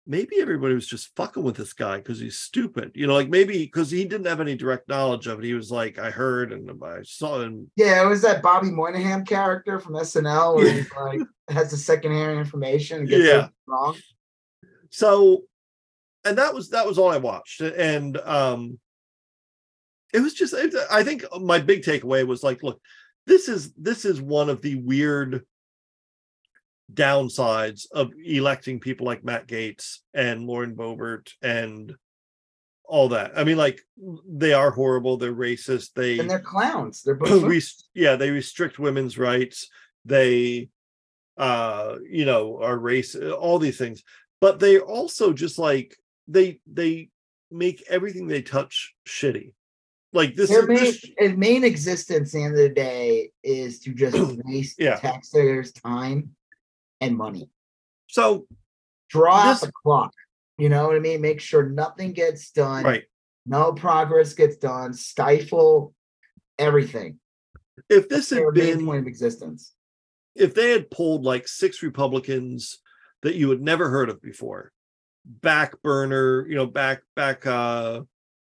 [0.07, 3.59] maybe everybody was just fucking with this guy because he's stupid you know like maybe
[3.65, 6.71] because he didn't have any direct knowledge of it he was like i heard and
[6.83, 7.71] i saw him.
[7.77, 11.21] Yeah, it was that Bobby Moynihan character from SNL where he's like
[11.51, 13.49] has the secondhand information and gets Yeah.
[13.67, 13.97] wrong.
[14.91, 15.45] so
[16.25, 18.79] and that was that was all i watched and um
[20.15, 20.55] it was just
[20.91, 22.81] i think my big takeaway was like look
[23.29, 25.45] this is this is one of the weird
[26.93, 31.95] downsides of electing people like matt gaetz and lauren boebert and
[32.89, 33.39] all that.
[33.39, 33.83] I mean like
[34.27, 37.03] they are horrible they're racist they And they're clowns.
[37.03, 39.69] They're both Rest- yeah they restrict women's rights
[40.05, 40.71] they
[41.37, 44.03] uh you know are race all these things.
[44.41, 45.95] But they also just like
[46.27, 47.11] they they
[47.51, 49.53] make everything they touch shitty
[50.13, 53.81] like this their is main, this, main existence at the end of the day is
[53.81, 54.97] to just waste Yeah.
[54.97, 56.31] taxpayers' time
[57.01, 57.51] and money.
[58.09, 58.47] so
[59.11, 60.13] Draw out This- the clock.
[60.59, 61.21] You know what I mean?
[61.21, 62.85] Make sure nothing gets done.
[62.85, 63.05] right
[63.47, 64.93] No progress gets done.
[64.93, 65.95] Stifle
[66.59, 67.19] everything.
[67.89, 69.73] if this had been point of existence.
[70.35, 72.79] if they had pulled like six republicans
[73.23, 74.73] that you had never heard of before
[75.25, 78.01] back burner you know back back uh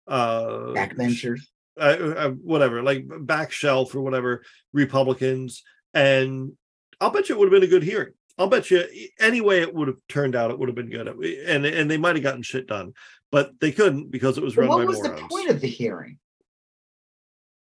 [0.09, 1.41] uh Backbenchers.
[1.79, 5.63] uh, uh, whatever, like back shelf or whatever, Republicans,
[5.93, 6.51] and
[6.99, 8.13] I'll bet you it would have been a good hearing.
[8.37, 8.85] I'll bet you
[9.19, 11.97] any way it would have turned out, it would have been good, and and they
[11.97, 12.93] might have gotten shit done,
[13.31, 16.17] but they couldn't because it was run what by was the point of the hearing?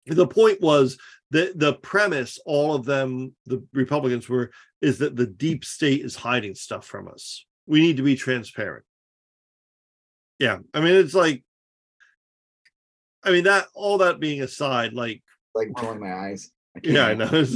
[0.06, 0.98] the point was
[1.30, 6.14] that the premise, all of them, the Republicans were, is that the deep state is
[6.14, 7.44] hiding stuff from us.
[7.66, 8.84] We need to be transparent.
[10.38, 11.42] Yeah, I mean, it's like,
[13.26, 15.22] I mean that all that being aside, like,
[15.54, 16.50] Like rolling my eyes.
[16.82, 17.28] yeah, I know.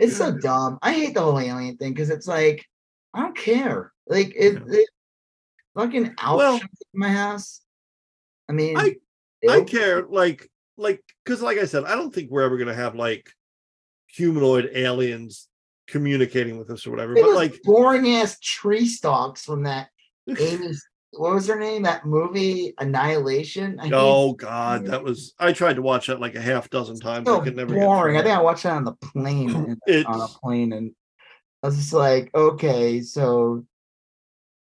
[0.00, 0.78] It's- so dumb.
[0.80, 2.64] I hate the whole alien thing because it's like
[3.12, 3.92] I don't care.
[4.06, 4.78] Like it, Yeah.
[4.78, 4.88] it
[5.76, 6.60] fucking out Well-
[6.94, 7.60] my house.
[8.48, 8.96] I mean, I-
[9.48, 10.48] I care like
[10.78, 13.30] like because like I said, I don't think we're ever gonna have like
[14.06, 15.48] humanoid aliens
[15.86, 17.12] communicating with us or whatever.
[17.16, 19.88] It But like boring ass tree stalks from that
[20.28, 20.82] Amy's.
[21.16, 21.82] What was her name?
[21.82, 23.78] That movie Annihilation.
[23.80, 27.28] I oh god, that was I tried to watch that like a half dozen times.
[27.28, 28.16] so I could never get boring.
[28.16, 28.36] I think.
[28.36, 29.80] I watched that on the plane.
[29.86, 30.92] It's on a plane, and
[31.62, 33.64] I was just like, okay, so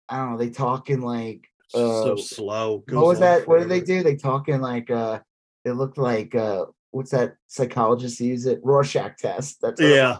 [0.09, 0.37] I don't know.
[0.37, 2.83] They talking like so uh, slow.
[2.89, 3.47] what was that?
[3.47, 4.03] What did they do?
[4.03, 5.19] They talking like uh,
[5.65, 8.59] it looked like uh, what's that psychologist use it?
[8.63, 9.59] Rorschach test.
[9.61, 10.17] That's Yeah.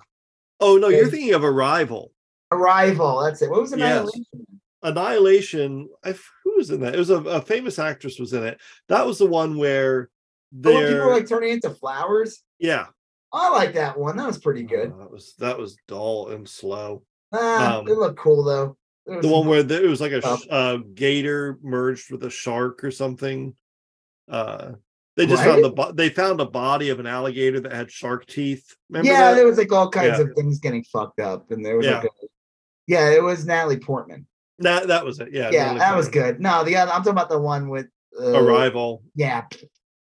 [0.60, 2.12] Oh no, you're thinking of Arrival.
[2.52, 3.22] Arrival.
[3.22, 3.50] That's it.
[3.50, 4.10] What was Yes.
[4.84, 5.90] Annihilation?
[6.04, 6.96] I, who was in that?
[6.96, 8.60] It was a, a famous actress was in it.
[8.90, 10.10] That was the one where
[10.56, 12.44] Oh, people were like turning into flowers.
[12.60, 12.88] yeah.
[13.36, 14.16] I like that one.
[14.18, 14.92] That was pretty good.
[14.94, 17.02] Uh, that was that was dull and slow.
[17.34, 18.78] Ah, um, it looked cool though.
[19.08, 20.38] The one where the, it was like a Oh.
[20.52, 23.56] uh, gator merged with a shark or something.
[24.30, 24.74] Uh,
[25.18, 25.64] they just Right?
[25.64, 28.76] found the they found a body of an alligator that had shark teeth.
[28.90, 29.36] Remember yeah, that?
[29.36, 30.26] there was like all kinds Yeah.
[30.26, 31.96] of things getting fucked up, and there was Yeah.
[32.02, 32.28] like a,
[32.86, 34.28] yeah, it was Natalie Portman.
[34.60, 35.30] That that was it.
[35.32, 36.40] Yeah, Yeah, that was good.
[36.40, 37.88] No, the other I'm talking about the one with
[38.20, 39.04] uh, Arrival.
[39.16, 39.46] Yeah,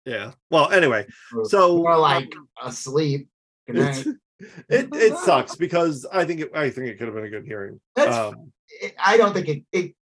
[0.05, 0.33] Yeah.
[0.51, 1.07] Well, anyway,
[1.45, 2.33] so more like
[2.63, 3.29] asleep.
[3.67, 4.07] Good night.
[4.69, 7.47] it it sucks because I think it, I think it could have been a good
[7.47, 7.81] hearing.
[7.95, 8.53] That's Um,
[8.99, 9.95] I don't think it, it.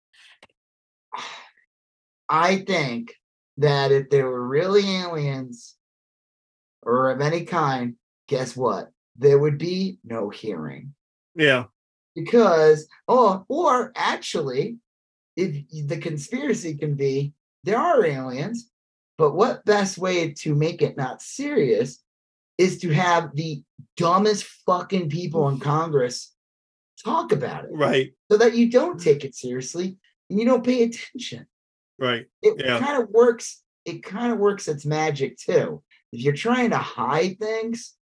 [2.30, 3.14] I think
[3.57, 5.76] that if there were really aliens
[6.82, 7.95] or of any kind,
[8.28, 8.90] guess what?
[9.15, 10.95] There would be no hearing
[11.36, 11.65] yeah.
[12.15, 14.77] Because, oh, or actually,
[15.35, 17.34] if the conspiracy can be
[17.64, 18.69] there are aliens,
[19.18, 22.03] but what best way to make it not serious
[22.57, 23.64] is to have the
[23.98, 26.34] dumbest fucking people in Congress
[27.03, 28.14] talk about it Right.
[28.31, 29.03] so that you don't mm-hmm.
[29.03, 29.98] take it seriously
[30.30, 31.48] and you don't pay attention.
[31.99, 32.26] Right.
[32.41, 32.80] It Yeah.
[32.80, 33.61] kind of works.
[33.85, 35.84] It kind of works its magic too.
[36.11, 37.95] If you're trying to hide things,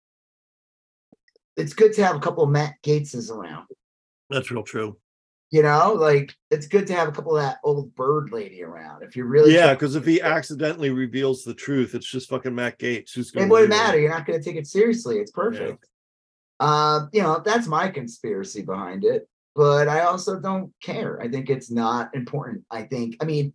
[1.57, 3.67] it's good to have a couple of Matt Gaetzes around.
[4.31, 4.99] That's real true.
[5.51, 9.03] You know, like it's good to have a couple of that old bird lady around.
[9.03, 12.79] If you're really Yeah, because if he accidentally reveals the truth, it's just fucking Matt
[12.79, 13.99] Gaetz who's going it wouldn't matter.
[13.99, 15.19] You're not going to take it seriously.
[15.19, 15.87] It's perfect.
[16.61, 19.27] Um, you know, that's my conspiracy behind it.
[19.55, 21.21] But I also don't care.
[21.21, 22.65] I think it's not important.
[22.71, 23.55] I think, I mean,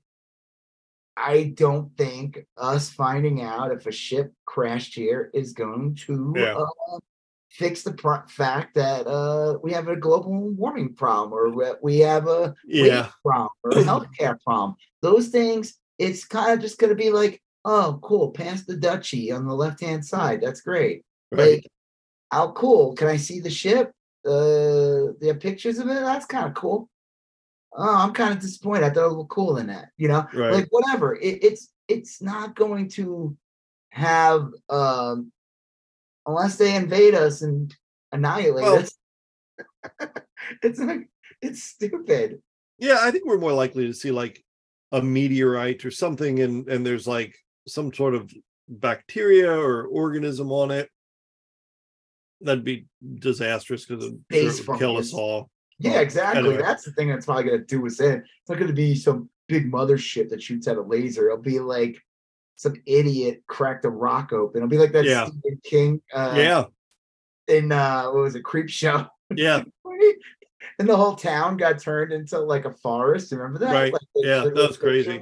[1.16, 6.56] I don't think us finding out if a ship crashed here is going to Yeah.
[6.56, 7.00] uh,
[7.54, 12.28] fix the pro- fact that uh, we have a global warming problem or we- have
[12.28, 13.10] a Yeah.
[13.24, 14.76] problem or a healthcare problem.
[15.02, 19.32] Those things, it's kind of just going to be like, oh, cool, pass the duchy
[19.32, 20.42] on the left hand side.
[20.42, 21.06] That's great.
[21.32, 21.54] Right.
[21.54, 21.68] Like,
[22.32, 22.94] how cool?
[22.96, 23.92] Can I see the ship?
[24.26, 25.94] Uh, have pictures of it.
[26.02, 26.90] That's kind of cool.
[27.76, 28.84] Oh, I'm kind of disappointed.
[28.86, 29.90] I thought it was cool in that.
[29.98, 30.54] You know, Right.
[30.54, 31.16] like whatever.
[31.16, 33.38] It, it's it's not going to
[33.92, 35.32] have um
[36.26, 37.74] unless they invade us and
[38.12, 38.96] annihilate Well- us.
[40.64, 41.10] it's like
[41.42, 42.42] it's stupid.
[42.80, 44.44] Yeah, I think we're more likely to see like
[44.92, 47.36] a meteorite or something, and and there's like
[47.68, 48.32] some sort of
[48.68, 50.90] bacteria or organism on it.
[52.42, 52.88] That'd be
[53.20, 55.50] disastrous because it would kill us all.
[55.80, 56.40] Yeah, exactly.
[56.40, 56.62] anyway.
[56.62, 58.16] That's the thing that's probably gonna do us in.
[58.16, 61.28] It's not gonna be some big mothership that shoots out a laser.
[61.28, 61.98] It'll be like
[62.56, 64.58] some idiot cracked a rock open.
[64.58, 65.26] It'll be like that Yeah.
[65.26, 66.66] Stephen King uh yeah,
[67.48, 69.10] in uh what was it, Creepshow.
[69.36, 69.64] yeah,
[70.80, 73.32] and the whole town got turned into like a forest.
[73.32, 73.74] Remember that?
[73.74, 73.94] Right.
[73.94, 75.20] Like, Yeah, that was crazy.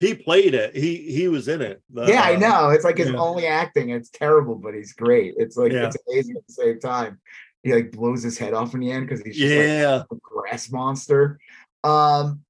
[0.00, 0.76] he played it.
[0.76, 1.82] He he was in it.
[1.90, 2.70] The, yeah, I uh, know.
[2.70, 3.16] It's like his yeah.
[3.16, 3.90] only acting.
[3.90, 5.34] It's terrible, but he's great.
[5.36, 5.86] It's like Yeah.
[5.86, 7.20] it's amazing at the same time.
[7.62, 10.16] He like blows his head off in the end because he's just like Yeah, a
[10.20, 11.38] grass monster.
[11.84, 12.44] Um,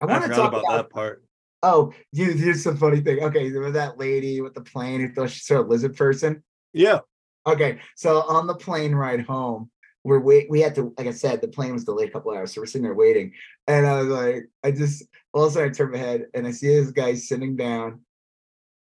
[0.00, 0.76] I I, want to talk about, about.
[0.76, 1.24] that part.
[1.62, 3.22] Oh, dude, here's some funny thing.
[3.22, 6.42] Okay, there was that lady with the plane who thought she saw a lizard person.
[6.72, 7.00] Yeah,
[7.46, 9.70] Okay, so on the plane ride home,
[10.04, 10.48] we're wait.
[10.50, 12.66] We had to, like I said, the plane was delayed a couple hours, so we're
[12.66, 13.32] sitting there waiting.
[13.66, 16.46] And I was like, I just all of a sudden I turn my head and
[16.46, 18.00] I see this guy sitting down,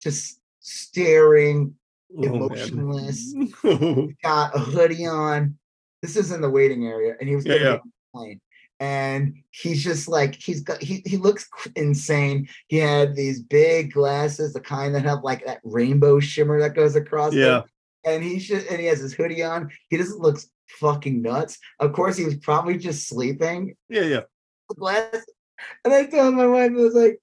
[0.03, 1.75] just staring,
[2.17, 3.35] Oh, emotionless.
[4.23, 5.59] got a hoodie on.
[6.01, 7.71] This is in the waiting area, and he was Yeah, yeah.
[7.73, 8.41] on the plane.
[8.81, 12.49] And he's just like he's got he he looks insane.
[12.69, 16.97] He had these big glasses, the kind that have like that rainbow shimmer that goes
[16.97, 17.33] across.
[17.33, 17.41] them.
[17.41, 17.63] Yeah.
[18.05, 19.71] And he should and he has his hoodie on.
[19.89, 21.59] He just looks fucking nuts.
[21.79, 23.77] Of course, he was probably just sleeping.
[23.89, 24.21] yeah, yeah.
[24.69, 25.25] The glasses.
[25.85, 27.21] And I told my wife, I was like,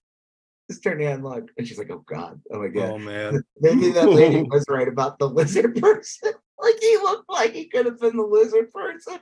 [0.69, 1.49] just turn and look.
[1.57, 2.91] And she's like, Oh God, oh my God.
[2.91, 3.43] Oh man.
[3.59, 6.31] Maybe that lady was right about the lizard person.
[6.61, 9.19] Like he looked like he could have been the lizard person.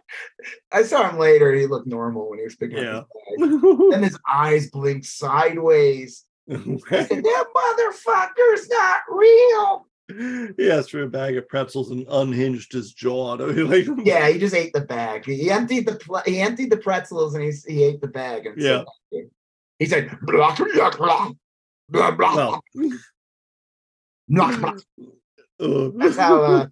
[0.71, 1.53] I saw him later.
[1.53, 2.97] He looked normal when he was picking Yeah.
[2.99, 3.77] up his bag.
[3.91, 6.25] Then his eyes blinked sideways.
[6.49, 6.59] Said,
[7.09, 9.85] that motherfucker's not real.
[10.57, 13.33] he asked for a bag of pretzels and unhinged his jaw.
[13.39, 15.25] like, Yeah, he just ate the bag.
[15.25, 18.47] He emptied the pl- he emptied the pretzels and he, he ate the bag.
[18.47, 18.83] And Yeah.
[19.77, 21.31] he said, blah, blah, blah,
[21.89, 22.59] blah, blah, Well, blah,
[24.27, 24.73] blah.
[25.59, 26.65] uh, That's how uh,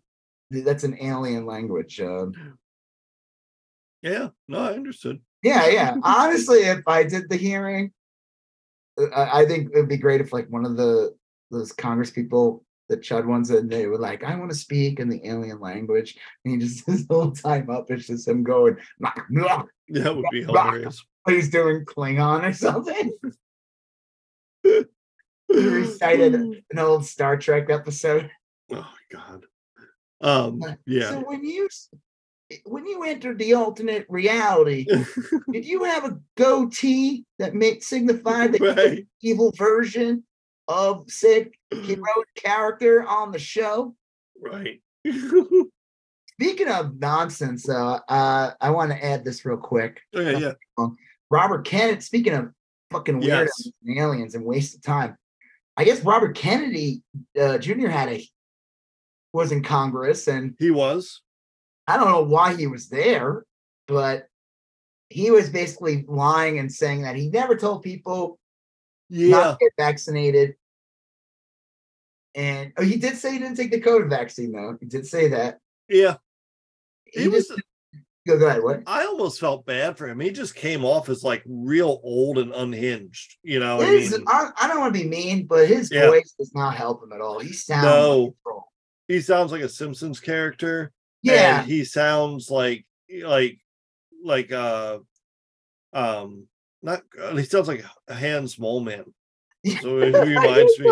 [0.52, 2.00] that's an alien language.
[2.00, 2.58] Um,
[4.02, 5.20] yeah, no, I understood.
[5.44, 5.96] Yeah, yeah.
[6.04, 7.92] Honestly, if I did the hearing,
[9.00, 11.16] uh, I, I think it'd be great if like one of the
[11.52, 15.10] those Congress people the Chud ones, and they were like, "I want to speak in
[15.10, 19.14] the alien language," and he just his whole time up it's just him going, "Blah,
[19.30, 21.04] blah." That would be hilarious.
[21.28, 23.12] he's doing Klingon or something.
[24.64, 24.84] he
[25.50, 28.30] recited an old Star Trek episode.
[28.72, 29.46] Oh my god.
[30.22, 31.10] Um yeah.
[31.10, 31.70] So when you
[32.66, 34.86] when you entered the alternate reality,
[35.52, 39.08] did you have a goatee that meant signified the right.
[39.22, 40.24] evil version
[40.68, 43.96] of said heroic character on the show?
[44.42, 44.82] Right.
[46.40, 50.02] Speaking of nonsense, though, uh, I want to add this real quick.
[50.14, 50.54] Yeah.
[51.32, 52.52] Robert Kennedy, speaking of
[52.92, 53.70] fucking weirdos Yes.
[53.86, 55.18] and aliens and waste of time,
[55.76, 57.02] I guess Robert Kennedy
[57.40, 57.88] uh, Jr.
[57.88, 58.30] had a
[59.38, 61.22] was in Congress, and He was.
[61.88, 63.46] I don't know why he was there,
[63.88, 64.28] but
[65.10, 68.40] he was basically lying and saying that he never told people
[69.10, 69.30] Yeah.
[69.38, 70.56] not to get vaccinated.
[72.36, 74.78] And oh, he did say he didn't take the COVID vaccine, though.
[74.80, 75.60] He did say that.
[75.88, 76.18] Yeah.
[77.06, 77.62] He, He was just
[78.28, 78.62] go, go ahead.
[78.64, 78.84] What?
[78.86, 80.20] I almost felt bad for him.
[80.20, 83.38] He just came off as like real old and unhinged.
[83.44, 86.08] You know, I mean, I, I don't want to be mean, but his Yeah.
[86.10, 87.40] voice does not help him at all.
[87.40, 88.36] He sounds No.
[88.46, 88.64] like.
[89.08, 90.92] He sounds like a Simpsons character.
[91.22, 92.86] Yeah, and he sounds like
[93.24, 93.60] like
[94.24, 95.00] like uh
[95.94, 96.48] um
[96.82, 99.14] not uh, he sounds like a Hans Moleman.
[99.82, 100.90] So he reminds me.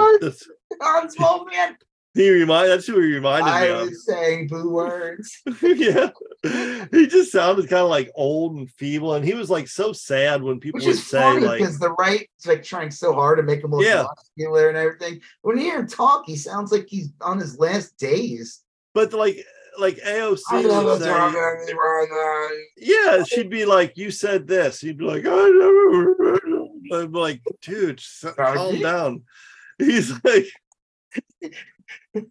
[0.82, 1.76] Hans Moleman.
[2.16, 3.90] He remind that's who he reminded I me of.
[3.90, 5.42] was saying boo words.
[5.62, 6.10] yeah,
[6.92, 10.42] he just sounded kind of like old and feeble, and he was like so sad
[10.42, 13.14] when people Which would is say funny like, because the right is like trying so
[13.14, 14.04] hard to make him look Yeah.
[14.04, 15.22] muscular and everything.
[15.42, 18.62] When you hear him talk, he sounds like he's on his last days.
[18.94, 19.46] but like
[19.78, 20.40] like AOC
[20.86, 26.40] would say, yeah, she'd be like, "You said this." He'd be like, "I never."
[26.94, 28.02] I'm like, dude,
[28.38, 29.24] calm down.
[29.78, 30.46] He's like,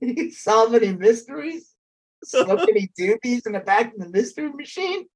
[0.00, 1.72] He solve any mysteries?
[2.24, 5.06] Smoke any doobies in the back of the mystery machine?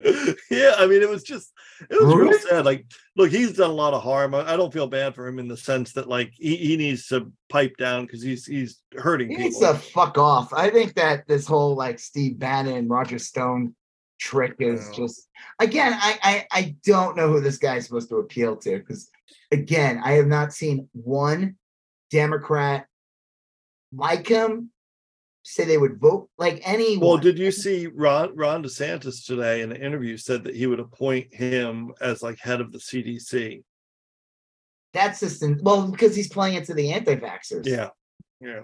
[0.00, 1.52] yeah, I mean, it was just,
[1.90, 2.64] it was real sad.
[2.64, 4.34] Like, look, he's done a lot of harm.
[4.34, 7.08] I, I don't feel bad for him in the sense that, like, he, he needs
[7.08, 9.74] to pipe down because he's he's hurting He needs people.
[9.74, 10.52] to fuck off.
[10.52, 13.74] I think that this whole like Steve Bannon, Roger Stone
[14.20, 15.28] trick is just
[15.60, 19.08] again, I, I I don't know who this guy is supposed to appeal to because
[19.50, 21.56] again, I have not seen one
[22.10, 22.86] Democrat
[23.94, 24.70] like him
[25.44, 27.08] say they would vote like anyone.
[27.08, 30.80] Well, did you see Ron Ron DeSantis today in an interview said that he would
[30.80, 33.62] appoint him as like head of the CDC?
[34.92, 37.66] That's just in, well because he's playing into the anti-vaxxers.
[37.66, 37.88] Yeah,
[38.40, 38.60] yeah.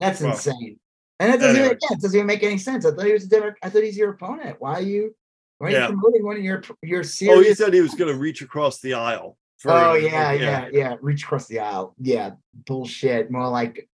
[0.00, 0.78] That's Well, insane.
[1.20, 1.66] And it doesn't, anyway.
[1.66, 2.84] even, yeah, it doesn't even make any sense.
[2.84, 3.56] I thought he was a Democrat.
[3.62, 4.56] I thought he's your opponent.
[4.58, 5.14] Why are you
[5.58, 5.82] why are Yeah.
[5.88, 8.80] you promoting one of your your Oh, he said he was going to reach across
[8.80, 9.36] the aisle.
[9.58, 10.96] for- Oh yeah, yeah, yeah.
[11.00, 11.94] Reach across the aisle.
[11.98, 12.32] Yeah,
[12.66, 13.30] bullshit.
[13.30, 13.88] More like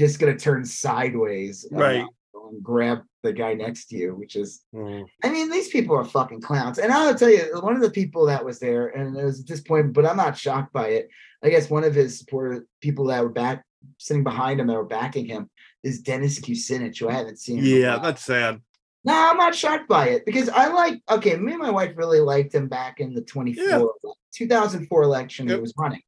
[0.00, 2.04] you're just gonna turn sideways, uh, Right.
[2.34, 4.62] and grab the guy next to you, which is.
[4.74, 5.04] Mm.
[5.22, 6.78] I mean, these people are fucking clowns.
[6.78, 9.92] And I'll tell you, one of the people that was there, and it was disappointing,
[9.92, 11.08] but I'm not shocked by it.
[11.42, 13.64] I guess one of his supporter people that were back
[13.98, 15.48] sitting behind him that were backing him
[15.82, 17.60] is Dennis Kucinich, who I haven't seen.
[17.64, 18.60] Yeah, that's sad.
[19.04, 22.20] No, I'm not shocked by it because I like okay, me and my wife really
[22.20, 24.10] liked him back in the 24 Yeah.
[24.34, 25.56] 2004 election Yep.
[25.56, 26.00] he was running.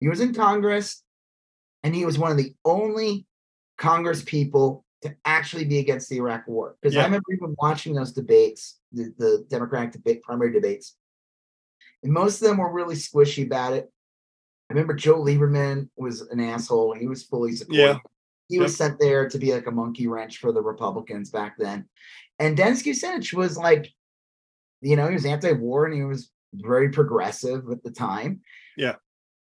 [0.00, 1.02] He was in Congress
[1.82, 3.26] and he was one of the only
[3.82, 6.76] Congress people to actually be against the Iraq war.
[6.80, 10.96] Because I remember even watching those debates, the, the Democratic debate primary debates.
[12.04, 13.90] And most of them were really squishy about it.
[14.70, 16.94] I remember Joe Lieberman was an asshole.
[16.94, 17.80] He was fully supportive.
[17.80, 17.98] Yeah.
[18.48, 21.88] He was sent there to be like a monkey wrench for the Republicans back then.
[22.38, 23.88] And Dennis Kucinich was like,
[24.80, 28.42] you know, he was anti-war and he was very progressive at the time.
[28.76, 28.96] Yeah.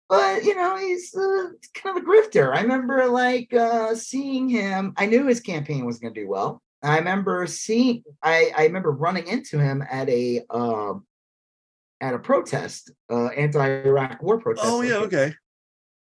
[0.09, 2.55] But you know, he's uh, kind of a grifter.
[2.55, 4.93] I remember like uh seeing him.
[4.97, 6.61] I knew his campaign was going to do well.
[6.83, 8.03] I remember seeing.
[8.21, 11.05] I I remember running into him at a um
[12.01, 14.65] at a protest, uh anti-Iraq war protest.
[14.67, 15.33] Oh yeah, okay.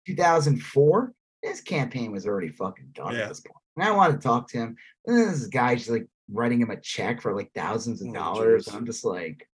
[0.07, 1.13] 2004.
[1.43, 3.23] His campaign was already fucking done Yeah.
[3.23, 3.57] at this point.
[3.77, 4.77] And I wanted to talk to him.
[5.07, 8.67] And this guy's like writing him a check for like thousands of Oh, dollars.
[8.69, 9.49] And I'm just like,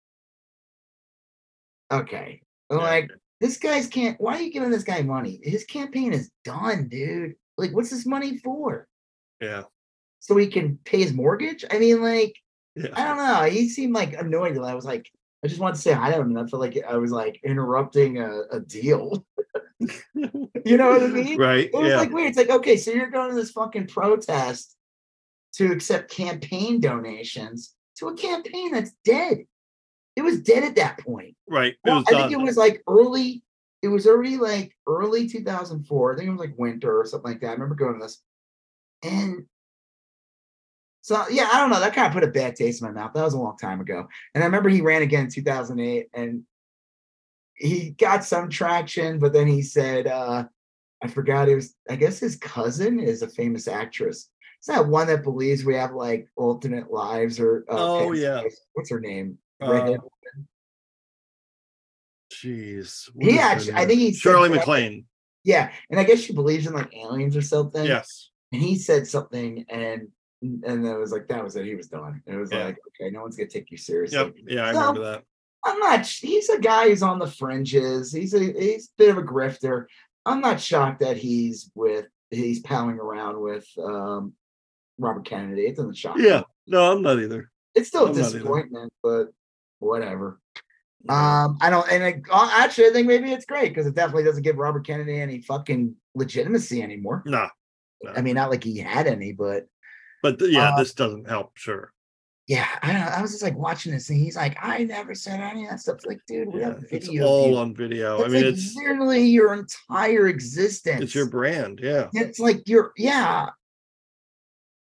[1.92, 2.42] okay.
[2.70, 2.84] I'm Yeah.
[2.84, 4.20] like, this guy's can't.
[4.20, 5.40] Why are you giving this guy money?
[5.44, 7.36] His campaign is done, dude.
[7.58, 8.88] Like, what's this money for?
[9.42, 9.64] Yeah,
[10.20, 11.64] So he can pay his mortgage?
[11.70, 12.36] I mean, like,
[12.94, 13.44] I don't know.
[13.50, 14.56] He seemed like annoyed.
[14.56, 15.10] and I was like,
[15.44, 16.30] I just wanted to say hi to him.
[16.36, 19.24] And I felt like I was like interrupting a, a deal.
[19.80, 21.38] you know what I mean?
[21.38, 21.66] right.
[21.66, 21.98] It was Yeah.
[21.98, 22.30] like weird.
[22.30, 24.76] It's like, okay, so you're going to this fucking protest
[25.54, 29.46] to accept campaign donations to a campaign that's dead.
[30.18, 31.36] It was dead at that point.
[31.48, 31.74] right.
[31.74, 33.44] It Well, was I think it was like early,
[33.84, 36.14] it was already like early 2004.
[36.14, 37.50] I think it was like winter or something like that.
[37.50, 38.24] I remember going to this.
[39.04, 39.46] And
[41.02, 41.80] so yeah, I don't know.
[41.80, 43.14] That kind of put a bad taste in my mouth.
[43.14, 44.08] That was a long time ago.
[44.34, 46.44] And I remember he ran again in 2008 and
[47.54, 50.46] he got some traction, but then he said, uh,
[51.04, 54.32] I forgot it was, I guess his cousin is a famous actress.
[54.58, 58.42] It's that one that believes we have like alternate lives or uh, Oh, yeah.
[58.74, 59.38] What's her name?
[59.62, 60.00] Uh, Redhead.
[62.32, 63.10] Jeez.
[63.20, 65.06] He actually- I think he said Shirley that- MacLaine.
[65.44, 67.86] yeah, and I guess she believes in like aliens or something.
[67.86, 68.30] Yes.
[68.54, 70.08] and he said something and
[70.42, 72.64] and it was like that was it he was done And it was Yeah.
[72.66, 74.36] like okay no one's gonna take you seriously Yep.
[74.48, 75.24] Yeah, I So- remember that.
[75.66, 76.06] i'm not.
[76.06, 79.88] He's a guy who's on the fringes he's a he's a bit of a grifter
[80.26, 84.34] i'm not shocked that he's with he's palling around with um
[84.98, 86.28] robert kennedy it doesn't shock me.
[86.28, 86.44] Yeah.
[86.68, 87.52] No, I'm not either.
[87.76, 88.32] it's still a I'm not either.
[88.38, 89.28] disappointment but
[89.80, 90.40] whatever
[91.10, 94.24] um i don't and I, uh, actually i think maybe it's great because it definitely
[94.24, 97.48] doesn't give robert kennedy any fucking legitimacy anymore No,
[98.16, 99.68] i mean not like he had any but
[100.24, 101.94] But th- yeah, Uh, this doesn't help, sure.
[102.48, 103.08] Yeah, I don't know.
[103.08, 105.80] I was just like watching this and he's like, I never said any of that
[105.82, 105.98] stuff.
[105.98, 107.24] It's like, dude, we Yeah, have video.
[107.26, 107.58] of all you.
[107.58, 108.18] on video.
[108.18, 111.02] That's I mean, like it's literally your entire existence.
[111.04, 111.82] it's your brand.
[111.84, 112.08] Yeah.
[112.14, 113.50] It's like you're, yeah.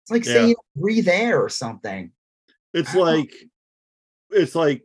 [0.02, 0.32] It's like Yeah.
[0.32, 2.10] saying breathe air or something.
[2.74, 3.32] It's I don't- like
[4.32, 4.84] it's like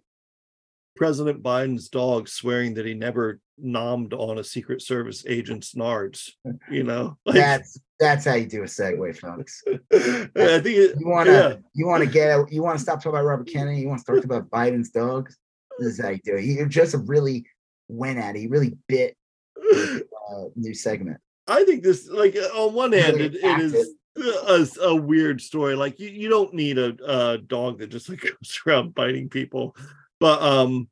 [0.96, 6.32] President Biden's dog swearing that he never nommed on a Secret Service agent's nards.
[6.70, 9.64] You know, like That's that's how you do a segue, folks.
[9.68, 13.48] I think it, You wanna yeah, you wanna get you wanna stop talking about Robert
[13.48, 15.38] Kennedy, you want to talk about Biden's dogs.
[15.80, 16.44] This is how you do it.
[16.44, 17.46] He just really
[17.88, 18.40] went at it.
[18.40, 19.16] He really bit
[19.72, 21.20] uh new segment.
[21.48, 25.76] I think this like on one hand Really it, it is a, a weird story.
[25.76, 29.76] Like you, you don't need a, a dog that just like goes around biting people,
[30.20, 30.90] but um,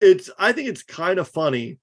[0.00, 1.78] it's I think it's kind of funny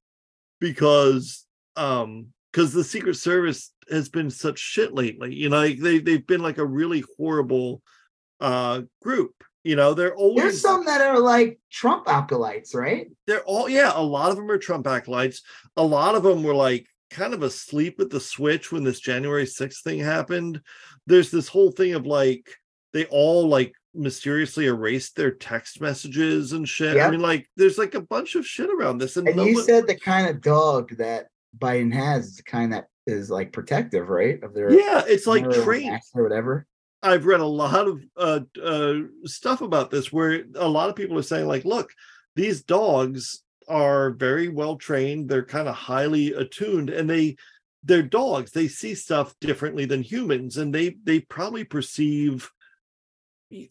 [0.59, 5.33] because um because the Secret Service has been such shit lately.
[5.33, 7.81] You know, like they they've been like a really horrible
[8.39, 9.43] uh group.
[9.63, 13.07] You know, they're always There's some that are like Trump acolytes, right?
[13.27, 15.41] they're all yeah a lot of them are trump acolytes
[15.77, 19.45] a lot of them were like kind of asleep at the switch when this january
[19.45, 20.61] 6th thing happened
[21.07, 22.49] there's this whole thing of like
[22.91, 27.93] they all like mysteriously erased their text messages and shit i mean like there's like
[27.93, 30.41] a bunch of shit around this and, And no you one- said the kind of
[30.41, 31.27] dog that
[31.57, 34.41] Biden has is the kind that is like protective, right?
[34.43, 36.65] Of their yeah it's like trained or whatever.
[37.01, 41.17] I've read a lot of uh, uh, stuff about this where a lot of people
[41.19, 41.91] are saying, like, look,
[42.37, 45.29] these dogs are very well trained.
[45.29, 47.35] They're kind of highly attuned, and they
[47.83, 48.51] they're dogs.
[48.51, 52.49] They see stuff differently than humans, and they they probably perceive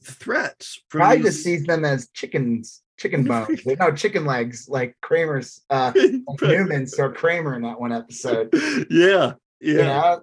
[0.05, 3.61] threats from Probably these- just sees them as chickens, chicken bones.
[3.67, 5.93] no, chicken legs, like Kramer's uh
[6.43, 8.51] Newman saw Kramer in that one episode.
[8.91, 9.73] yeah, yeah.
[9.73, 10.21] You know?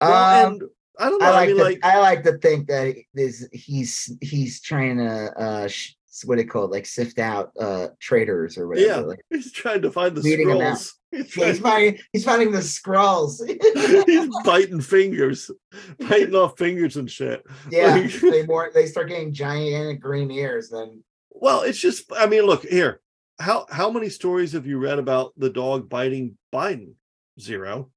[0.00, 0.62] Well, um, and
[1.00, 1.26] I don't know.
[1.26, 4.98] I I, like mean, to like, I like to think that this he's he's trying
[4.98, 8.86] to uh sh- what do you call it like sift out uh traitors or whatever.
[8.86, 8.96] Yeah.
[9.00, 10.76] Like, he's trying to find the Weeding 'em out.
[10.78, 10.92] Skrulls.
[11.10, 13.40] He's yeah, he's finding he's finding the Skrulls.
[14.06, 15.50] he's biting fingers,
[15.98, 17.42] biting off fingers and shit.
[17.70, 20.68] yeah, Like- they more they start getting gigantic green ears.
[20.68, 23.00] Then Well, it's just I mean, look here.
[23.40, 26.92] How how many stories have you read about the dog biting Biden?
[27.40, 27.90] Zero.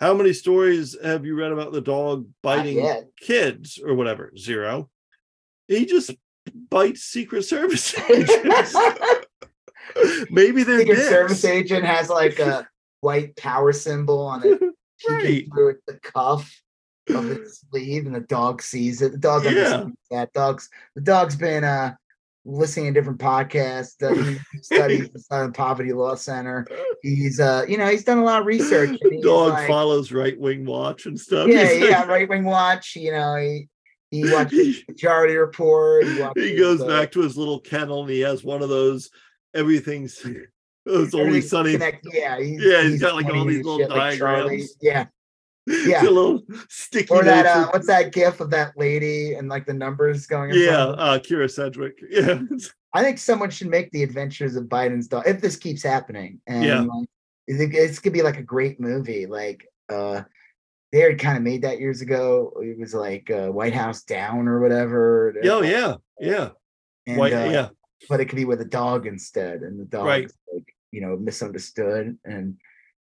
[0.00, 4.32] How many stories have you read about the dog biting kids or whatever?
[4.38, 4.88] Zero.
[5.68, 6.10] He just
[6.70, 8.74] bites Secret Service agents.
[10.30, 11.08] Maybe they're Secret.
[11.08, 12.66] Service agent has like a
[13.00, 14.60] white power symbol on it,
[15.08, 15.46] Right.
[15.52, 16.50] through the cuff
[17.14, 19.12] of his sleeve, and the dog sees it.
[19.12, 19.50] The dog Yeah.
[19.50, 20.32] understands that.
[20.32, 21.94] Dog's the dog's been uh
[22.46, 26.66] listening to different podcasts, done studies the Southern Poverty Law Center.
[27.02, 28.98] He's uh, you know, he's done a lot of research.
[29.22, 31.48] Dog like- follows right wing watch and stuff.
[31.48, 32.96] yeah, yeah, right wing watch.
[32.96, 33.68] You know, he
[34.14, 36.04] he watches he, Majority Report.
[36.36, 39.10] He, goes uh, back to his little kennel and he has one of those
[39.54, 40.24] everything's
[40.86, 44.18] it's only sunny connect- Yeah, he's, Yeah, he's got, like, all these little shit like
[44.18, 44.64] Charlie.
[44.80, 45.06] Yeah,
[45.66, 46.02] It's Yeah.
[46.02, 49.72] a little sticky or that uh, what's that gif of that lady and like the
[49.74, 50.50] numbers going?
[50.54, 51.00] yeah front of it?
[51.00, 52.40] uh kyra sedgwick yeah
[52.96, 56.40] I think someone should make the Adventures of Biden's dog if this keeps happening.
[56.46, 56.80] And Yeah.
[56.82, 57.08] like,
[57.50, 59.26] I think it's gonna be like a great movie.
[59.26, 60.22] Like uh
[60.94, 62.52] they had kind of made that years ago.
[62.62, 65.34] It was like uh, White House Down or whatever.
[65.42, 66.50] oh yeah yeah
[67.06, 67.68] And, White, uh, yeah
[68.08, 70.30] but it could be with a dog instead, and the dog Right.
[70.52, 72.56] like you know misunderstood, and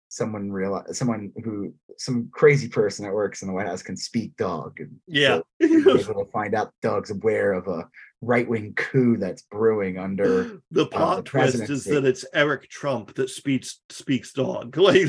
[0.10, 4.38] someone realized someone who some crazy person that works in the White House can speak
[4.38, 7.88] dog, and yeah so able to find out the dog's aware of a
[8.22, 10.62] right wing coup that's brewing under.
[10.72, 15.08] the plot twist is that it's eric trump that speaks speaks dog like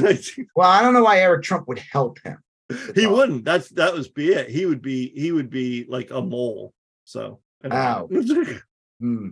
[0.57, 2.39] Well, I don't know why Eric Trump would help him.
[2.94, 3.44] He wouldn't.
[3.44, 4.51] That's that was be it.
[4.51, 6.73] He would be he would be like a mole.
[7.05, 8.09] So Ow.
[9.01, 9.28] Hmm.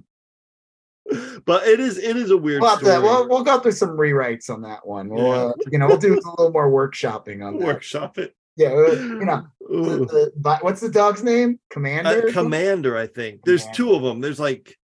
[1.45, 4.51] but it is it is a weird We'll, to, we'll, we'll go through some rewrites
[4.51, 5.09] on that one.
[5.09, 5.45] We'll, Yeah.
[5.49, 7.67] uh, you know, we'll do a little more workshopping on that.
[7.67, 8.35] workshop it.
[8.57, 11.59] Yeah, uh, you know, the, the, what's the dog's name?
[11.61, 12.11] Uh, Commander.
[12.11, 12.33] something?
[12.33, 13.41] commander, I think.
[13.45, 14.21] There's two of them.
[14.21, 14.77] There's like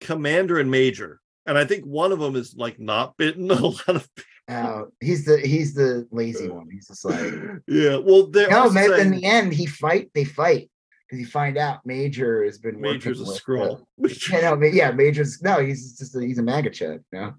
[0.00, 1.20] commander and major.
[1.46, 4.08] And I think one of them is like not bitten a lot of
[4.48, 6.68] Oh, he's the he's the lazy one.
[6.70, 7.32] He's just like
[7.68, 7.96] yeah.
[7.96, 8.70] Well, they're no.
[8.70, 10.10] Man, in the end, he fight.
[10.14, 10.70] They fight
[11.08, 13.84] because you find out Major has been major's a uh, Skrull.
[14.30, 15.64] yeah, no, yeah, Major's no.
[15.64, 16.70] He's just a, he's a MAGA.
[17.12, 17.34] No,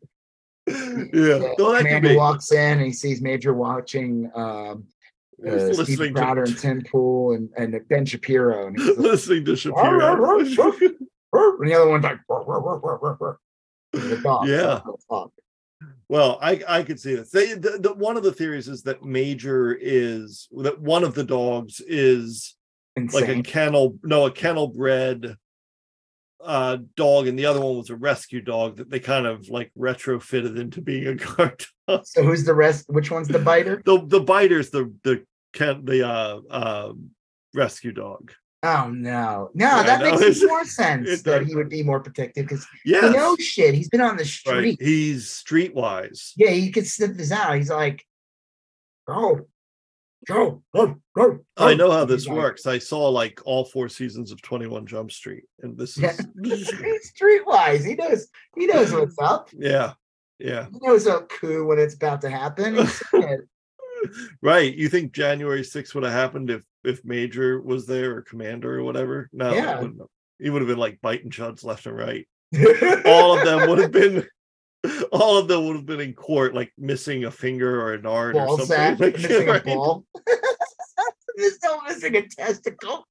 [0.66, 1.54] yeah.
[1.58, 4.86] Well, that Commander walks in and he sees Major watching um,
[5.46, 8.98] uh, Steve listening Crowder to, and Tim Pool and, and Ben Shapiro, and, he's like,
[8.98, 10.16] listening to Shapiro.
[10.16, 12.20] and the other one's like,
[13.92, 14.48] the dog.
[14.48, 14.82] Yeah.
[14.84, 15.32] so it's fuck.
[16.10, 17.32] Well, I I could see this.
[17.32, 21.24] They, the, the, one of the theories is that Major is that one of the
[21.24, 22.56] dogs is
[22.96, 25.36] like a kennel, no, a kennel bred
[26.44, 29.72] uh dog, and the other one was a rescue dog that they kind of like
[29.78, 32.06] retrofitted into being a guard dog.
[32.06, 32.86] so who's the rest?
[32.90, 33.82] Which one's the biter?
[33.86, 37.12] The the biter's the the can the uh um
[37.54, 38.34] rescue dog.
[38.66, 40.18] Oh no, no, Yeah, that know.
[40.18, 43.74] makes more sense that he would be more protective because Yeah, he knows shit.
[43.74, 44.28] He's been on the right.
[44.28, 44.82] street.
[44.82, 46.32] He's streetwise.
[46.38, 47.56] Yeah, he could sniff this out.
[47.58, 48.06] He's like,
[49.08, 49.42] go,
[50.28, 51.40] go, go, go.
[51.58, 52.66] I know how He's this like, works.
[52.66, 56.12] I saw like all four seasons of 21 Jump Street, and this Yeah.
[56.12, 57.86] is He's streetwise.
[57.86, 58.28] He knows.
[58.58, 59.50] He knows what's up.
[59.52, 59.94] yeah,
[60.40, 60.68] yeah.
[60.72, 62.88] He knows a coup when it's about to happen.
[64.04, 64.32] He's seen it.
[64.42, 64.76] Right.
[64.76, 68.84] You think January 6th would have happened if if Major was there or Commander or
[68.84, 69.30] whatever?
[69.34, 69.80] No, Yeah.
[69.82, 69.94] have.
[70.40, 72.28] he would have been like biting chuds left and right.
[73.06, 74.26] All of them would have been
[75.14, 78.18] all of them would have been in court, like missing a finger or an ball
[78.34, 78.66] or something.
[78.66, 79.62] sack, Like, missing right?
[79.62, 80.06] a ball.
[81.38, 83.08] There's no missing a testicle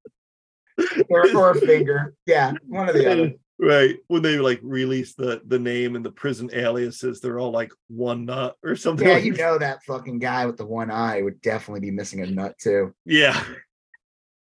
[1.08, 2.14] or, or a finger.
[2.26, 3.32] Yeah, one of the other.
[3.58, 3.98] Right.
[4.08, 8.24] When they like release the the name and the prison aliases, they're all like one
[8.24, 9.06] nut or something.
[9.06, 12.22] Yeah, like you know that fucking guy with the one eye would definitely be missing
[12.22, 12.94] a nut too.
[13.04, 13.42] Yeah.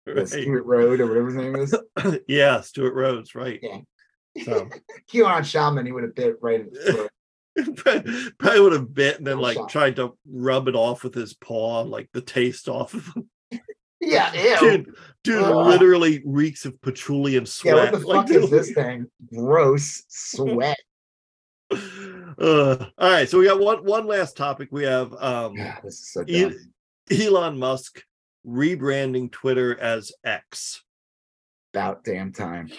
[0.07, 0.27] Right.
[0.27, 1.75] Stewart Road or whatever his name is.
[2.27, 3.59] yeah, Stuart Rhodes, right.
[3.61, 3.81] Yeah.
[4.43, 4.67] So
[5.13, 7.09] QAnon Shaman, he would have bit right in the
[7.55, 8.31] throat.
[8.39, 9.69] probably would have bit and then like shot.
[9.69, 13.29] tried to rub it off with his paw, like the taste off of him.
[14.01, 14.83] Yeah, ew.
[14.83, 15.67] Dude, dude Ugh.
[15.67, 17.91] literally reeks of patchouli and yeah, sweat.
[17.93, 19.05] what the like, fuck is this thing?
[19.33, 20.77] Gross sweat.
[21.71, 24.69] Uh, all right, so we got one one last topic.
[24.71, 26.51] We have um God, this is so E-
[27.11, 28.03] Elon Musk
[28.45, 30.83] rebranding Twitter as X,
[31.73, 32.69] About damn time.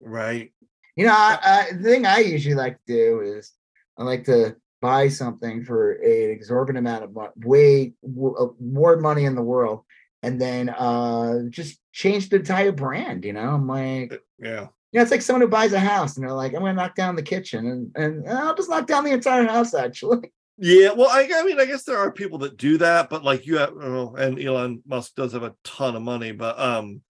[0.00, 0.52] right?
[0.96, 3.52] You know, I, I, the thing I usually like to do is
[3.98, 8.96] I like to buy something for an exorbitant amount of money, way w- uh, more
[8.96, 9.84] money in the world,
[10.22, 13.24] and then uh just change the entire brand.
[13.24, 14.68] You know, I'm like, Yeah.
[14.92, 16.94] you know, it's like someone who buys a house and they're like, I'm gonna knock
[16.94, 19.74] down the kitchen, and and uh, I'll just knock down the entire house.
[19.74, 20.32] Actually,
[20.62, 23.46] Yeah, well, I, I mean, I guess there are people that do that, but like
[23.46, 27.00] you have, oh, and Elon Musk does have a ton of money, but um,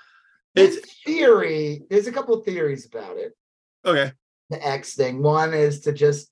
[0.55, 3.33] it's theory, there's a couple of theories about it.
[3.85, 4.13] okay.
[4.51, 5.23] The X thing.
[5.23, 6.29] One is to just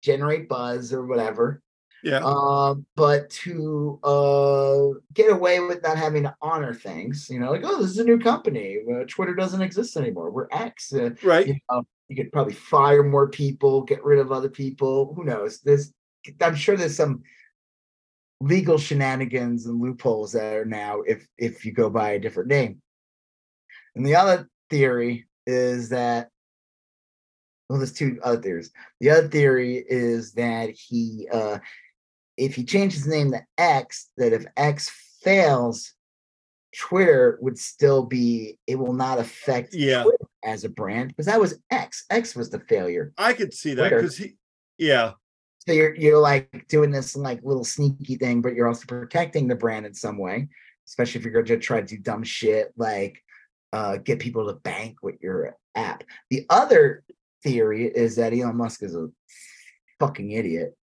[0.00, 1.60] generate buzz or whatever.
[2.04, 7.50] Yeah, um, but to uh, get away with not having to honor things, you know,
[7.50, 8.78] like oh, this is a new company.
[8.92, 10.30] Uh, Twitter doesn't exist anymore.
[10.30, 10.92] We're X.
[10.92, 11.46] Uh, right.
[11.46, 15.14] you know, you could probably fire more people, get rid of other people.
[15.14, 15.60] Who knows?
[15.60, 15.92] There's,
[16.40, 17.22] I'm sure there's some
[18.42, 22.82] legal shenanigans and loopholes that are now if if you go by a different name.
[23.94, 26.28] And the other theory is that
[27.68, 28.70] well, there's two other theories.
[29.00, 31.58] The other theory is that he uh
[32.36, 34.90] if he changed his name to X, that if X
[35.22, 35.92] fails,
[36.76, 40.02] Twitter would still be it will not affect Yeah.
[40.04, 42.04] Twitter as a brand because that was X.
[42.10, 43.12] X was the failure.
[43.18, 44.34] I could see that because he,
[44.78, 45.12] yeah,
[45.66, 49.54] So you're you're like doing this like little sneaky thing, but you're also protecting the
[49.54, 50.48] brand in some way,
[50.88, 53.22] especially if you're going to try to do dumb shit like
[53.72, 56.04] uh, get people to bank with your app.
[56.30, 57.04] The other
[57.42, 59.08] theory is that Elon Musk is a
[60.00, 60.76] fucking idiot,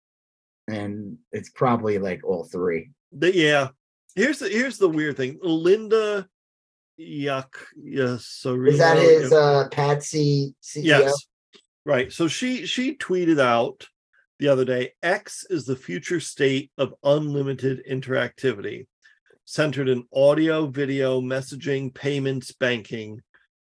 [0.67, 2.91] and it's probably like all three.
[3.11, 3.69] the, yeah.
[4.15, 5.39] Here's the here's the weird thing.
[5.41, 6.27] Linda
[6.99, 10.83] Yuck, yes, So Is that his uh, Patsy CEO?
[10.83, 11.13] Yes.
[11.85, 12.11] Right.
[12.11, 13.87] So she she tweeted out
[14.39, 18.87] the other day X is the future state of unlimited interactivity
[19.45, 23.21] centered in audio, video, messaging, payments, banking,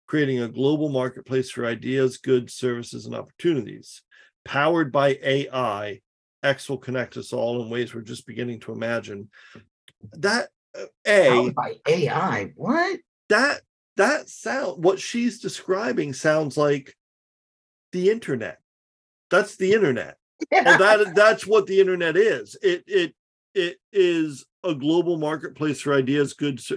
[0.07, 4.03] creating a global marketplace for ideas, goods, services and opportunities.
[4.45, 6.01] Powered by AI,
[6.43, 9.29] X will connect us all in ways we're just beginning to imagine.
[10.13, 12.53] That uh, a by AI.
[12.57, 13.01] What?
[13.31, 13.63] that
[13.97, 16.95] that sound what she's describing sounds like
[17.93, 18.59] the internet.
[19.31, 20.17] That's the internet.
[20.51, 22.57] Well, that that's what the internet is.
[22.63, 23.15] It it
[23.55, 26.71] it is a global marketplace for ideas, goods.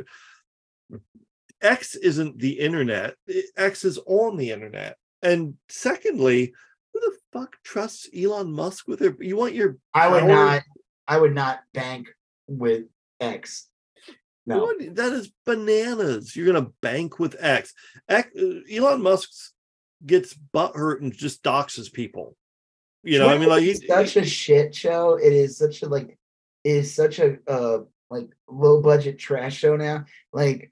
[1.61, 3.15] X isn't the internet.
[3.57, 4.97] X is on the internet.
[5.21, 6.53] And secondly,
[6.93, 9.15] who the fuck trusts Elon Musk with it?
[9.19, 10.63] You want your I would power- not.
[11.07, 12.07] I would not bank
[12.47, 12.83] with
[13.19, 13.67] X.
[14.45, 14.59] No.
[14.59, 14.95] What?
[14.95, 16.35] That is bananas.
[16.35, 17.73] You're gonna bank with X.
[18.09, 19.29] X uh, Elon Musk
[20.05, 22.35] gets butt hurt and just doxes people.
[23.03, 25.15] You know, I mean, like it's he, such a shit show.
[25.15, 26.17] It is such a like,
[26.63, 30.05] is such a uh like low budget trash show now.
[30.31, 30.71] Like,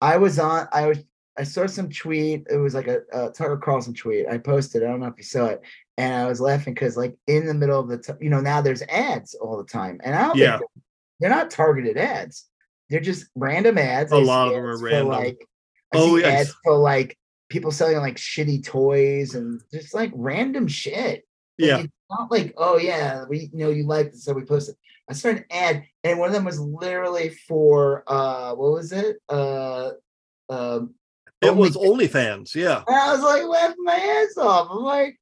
[0.00, 0.68] I was on.
[0.72, 0.98] I was.
[1.38, 2.46] I saw some tweet.
[2.50, 4.26] It was like a, a Tucker Carlson tweet.
[4.26, 4.82] I posted.
[4.82, 5.62] I don't know if you saw it,
[5.98, 8.60] and I was laughing because like in the middle of the, t- you know, now
[8.60, 10.58] there's ads all the time, and I don't Yeah.
[10.58, 10.70] think
[11.20, 12.46] they're not targeted ads.
[12.88, 14.12] They're just random ads.
[14.12, 15.08] A I lot of them are random.
[15.08, 15.46] Like,
[15.92, 16.28] I Oh, see yeah.
[16.28, 21.24] ads for like people selling like shitty toys and just like random shit.
[21.58, 24.76] Like, yeah, It's not like, oh yeah, we know you liked it, so we posted.
[25.08, 29.16] I saw an ad, and one of them was literally for uh what was it?
[29.28, 29.90] Uh
[30.48, 30.94] um
[31.42, 32.54] it Only- was OnlyFans.
[32.54, 34.68] Yeah, and I was like laughing my ass off.
[34.70, 35.18] I'm like,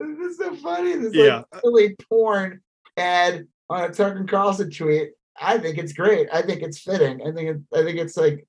[0.00, 0.94] this is so funny.
[0.96, 1.42] This Yeah.
[1.52, 2.60] like really porn
[2.96, 5.10] ad on a Tucker Carlson tweet.
[5.40, 6.28] I think it's great.
[6.32, 7.20] I think it's fitting.
[7.26, 8.46] I think it, I think it's like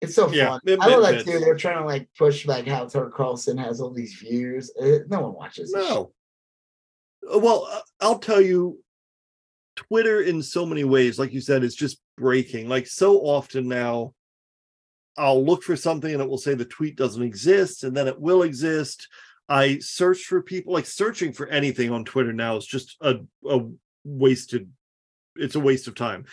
[0.00, 0.60] it's so Yeah, fun.
[0.66, 1.40] it I love that too.
[1.40, 4.70] They're trying to like push like how Tucker Carlson has all these views.
[4.80, 5.72] Uh, no one watches.
[5.72, 6.12] no.
[7.32, 8.78] Uh, Well, uh, I'll tell you,
[9.74, 12.68] Twitter in so many ways, like you said, is just breaking.
[12.68, 14.12] Like so often now,
[15.16, 18.20] I'll look for something and it will say the tweet doesn't exist, and then it
[18.20, 19.08] will exist.
[19.48, 23.60] I search for people like searching for anything on Twitter now is just a, a
[24.04, 24.70] wasted
[25.36, 26.24] it's a waste of time.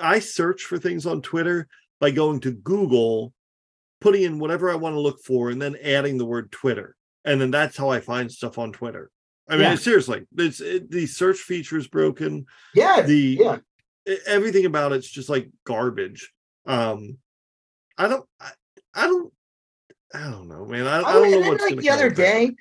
[0.00, 1.66] I search for things on Twitter
[2.00, 3.32] by going to Google,
[4.00, 6.96] putting in whatever I want to look for, and then adding the word Twitter.
[7.24, 9.10] And then that's how I find stuff on Twitter.
[9.48, 9.74] I mean, Yeah.
[9.74, 12.46] seriously, it's it, the search feature is broken.
[12.74, 13.58] Yeah, The yeah.
[14.26, 16.32] everything about it's just like garbage.
[16.66, 17.18] Um,
[17.98, 18.50] I don't, I,
[18.94, 19.32] I don't,
[20.14, 20.86] I don't know, man.
[20.86, 22.54] I, I Oh, don't know what's like the other day,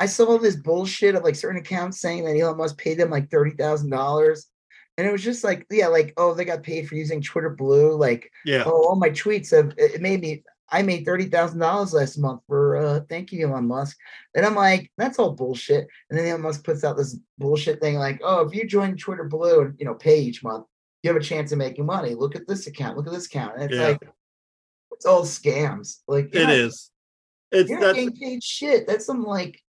[0.00, 3.10] I saw all this bullshit of like certain accounts saying that Elon Musk paid them
[3.10, 4.46] like thirty thousand dollars,
[4.96, 7.96] and it was just like, yeah, like oh, they got paid for using Twitter Blue.
[7.96, 10.42] Like, Yeah, oh, all my tweets have it it made me.
[10.70, 13.96] I made thirty thousand dollars last month for uh thank you, Elon Musk.
[14.34, 15.88] And I'm like, that's all bullshit.
[16.10, 19.24] And then Elon Musk puts out this bullshit thing like, oh, if you join Twitter
[19.24, 20.66] Blue and you know pay each month,
[21.02, 22.14] you have a chance of making money.
[22.14, 22.98] Look at this account.
[22.98, 23.54] Look at this account.
[23.54, 23.88] And it's Yeah.
[23.88, 23.98] like,
[24.98, 25.98] it's all scams.
[26.08, 26.90] Like it not is.
[27.52, 28.84] It's you're not getting paid shit.
[28.88, 29.62] That's some like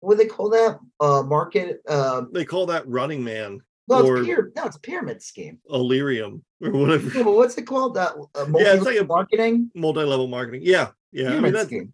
[0.00, 0.78] what do they call that?
[0.98, 5.22] Uh market um they call that Running Man, no, it's pyramid no, it's a pyramid
[5.22, 5.58] scheme.
[5.70, 7.30] Illyrium, or whatever.
[7.30, 7.94] What's it called?
[7.96, 10.62] That uh, Yeah, it's like a- marketing Multi-level marketing.
[10.64, 11.24] Yeah, yeah.
[11.24, 11.92] I mean, pyramid that's, scheme.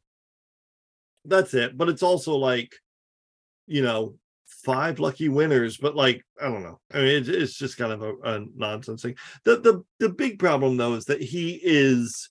[1.25, 1.77] that's it.
[1.77, 2.73] But it's also like,
[3.67, 4.15] you know,
[4.47, 5.77] five lucky winners.
[5.77, 6.79] But like, I don't know.
[6.95, 9.17] I mean, it's, it's just kind of a, a nonsense thing.
[9.45, 12.31] The the the big problem though is that he is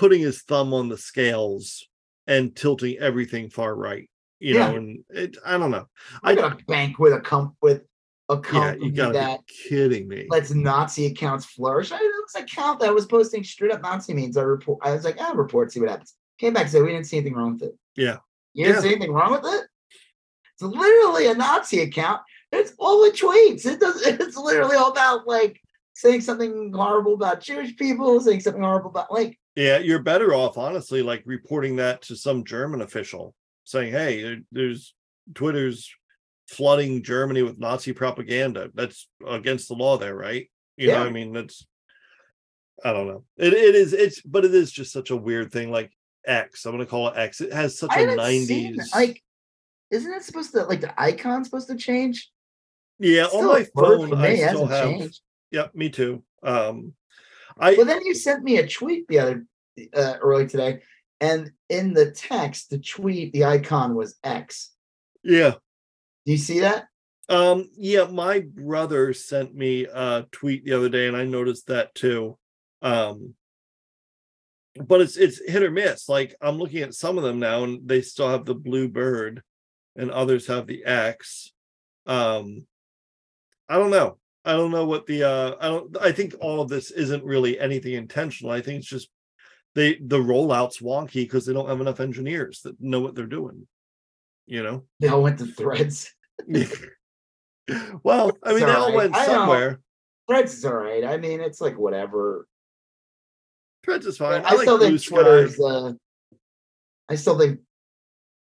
[0.00, 1.86] putting his thumb on the scales
[2.26, 4.08] and tilting everything far right.
[4.38, 4.70] You Yeah.
[4.70, 5.86] know, and it, I don't know.
[6.22, 7.82] I got a bank with a comp with
[8.30, 10.26] a Yeah, you gotta that be kidding me.
[10.30, 11.92] Let's Nazi accounts flourish.
[11.92, 14.38] I it was an account that was posting straight up Nazi memes.
[14.38, 16.14] I report I was like, I'll report, see what happens.
[16.38, 17.74] Came back and said we didn't see anything wrong with it.
[17.94, 18.18] Yeah.
[18.54, 18.80] You didn't Yeah.
[18.80, 19.64] see anything wrong with it?
[20.54, 22.22] It's literally a Nazi account.
[22.52, 23.66] It's all the tweets.
[23.66, 25.60] It does it's literally all about like
[25.92, 30.56] saying something horrible about Jewish people, saying something horrible about like Yeah, you're better off,
[30.56, 34.94] honestly, like reporting that to some German official, saying, "Hey, there's
[35.34, 35.90] Twitter's
[36.48, 38.70] flooding Germany with Nazi propaganda.
[38.74, 40.50] That's against the law, there, right?
[40.76, 41.02] You know, Yeah.
[41.02, 41.66] I mean, that's
[42.82, 43.24] I don't know.
[43.36, 45.70] It it is it's, but it is just such a weird thing.
[45.70, 45.92] Like
[46.26, 47.40] X, I'm gonna call it X.
[47.42, 48.94] It has such I a haven't '90s.
[48.94, 49.22] like
[49.90, 52.30] isn't it supposed to like the icon supposed to change?
[52.98, 54.84] yeah, on my phone, I still have.
[54.84, 55.20] changed.
[55.50, 56.22] Yep, me too.
[56.42, 56.94] Um,
[57.58, 59.44] I Well, then you sent me a tweet the other
[59.94, 60.82] uh, early today,
[61.20, 64.72] and in the text, the tweet, the icon was X.
[65.22, 65.54] yeah.
[66.26, 66.84] Do you see that?
[67.30, 71.94] Um, yeah, my brother sent me a tweet the other day, and I noticed that
[71.94, 72.36] too.
[72.82, 73.34] Um,
[74.76, 76.08] but it's it's hit or miss.
[76.08, 79.42] Like I'm looking at some of them now, and they still have the blue bird,
[79.96, 81.52] and others have the X.
[82.06, 82.66] Um,
[83.68, 84.18] I don't know.
[84.44, 87.60] I don't know what the uh I don't I think all of this isn't really
[87.60, 88.52] anything intentional.
[88.52, 89.08] I think it's just
[89.74, 93.66] they the rollout's wonky because they don't have enough engineers that know what they're doing.
[94.46, 94.84] You know?
[94.98, 96.12] They all went to threads.
[98.02, 99.80] well, I mean, they all went somewhere.
[100.28, 101.04] Threads is all right.
[101.04, 102.46] I mean, it's like whatever.
[103.84, 104.42] Threads is fine.
[104.44, 105.16] I, I, like still think Sky.
[105.16, 105.60] Twitter's.
[105.60, 105.92] Uh,
[107.08, 107.60] I still think.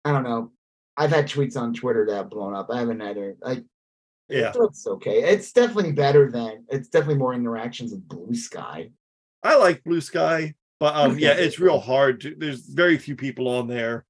[0.05, 0.53] I don't know.
[0.97, 2.69] I've had tweets on Twitter that have blown up.
[2.71, 3.39] I haven't it.
[3.41, 3.65] Like,
[4.29, 5.23] Yeah, it's okay.
[5.23, 6.65] It's definitely better than.
[6.69, 8.91] It's definitely more interactions with Blue Sky.
[9.43, 12.23] I like Blue Sky, but um, yeah, it's real hard.
[12.23, 14.05] To, there's very few people on there.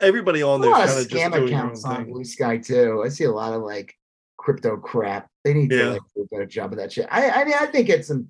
[0.00, 2.04] Everybody on there kind of just scam doing accounts on.
[2.04, 3.02] Blue Sky too.
[3.04, 3.98] I see a lot of like
[4.36, 5.28] crypto crap.
[5.42, 5.88] They need to Yeah.
[5.94, 7.08] like do a better job of that shit.
[7.10, 8.28] I, I mean, I think it's some.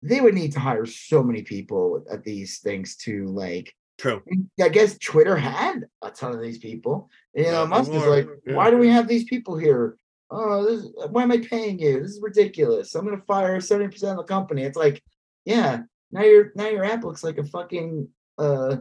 [0.00, 3.74] They would need to hire so many people at these things to like.
[3.98, 4.22] True.
[4.62, 7.10] I guess Twitter had a ton of these people.
[7.34, 8.54] You know, Musk is like, yeah.
[8.54, 9.96] why do we have these people here?
[10.30, 12.00] Oh, this, why am I paying you?
[12.00, 12.94] This is ridiculous.
[12.94, 14.62] I'm gonna fire 70% of the company.
[14.62, 15.02] It's like,
[15.44, 15.80] yeah,
[16.14, 18.76] now your now your app looks like a fucking uh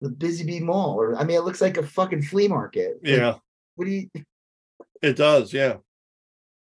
[0.00, 2.98] the Busy Bee Mall, or I mean, it looks like a fucking flea market.
[3.02, 3.34] Like, Yeah,
[3.76, 4.10] what do you
[5.00, 5.52] it does.
[5.52, 5.76] Yeah.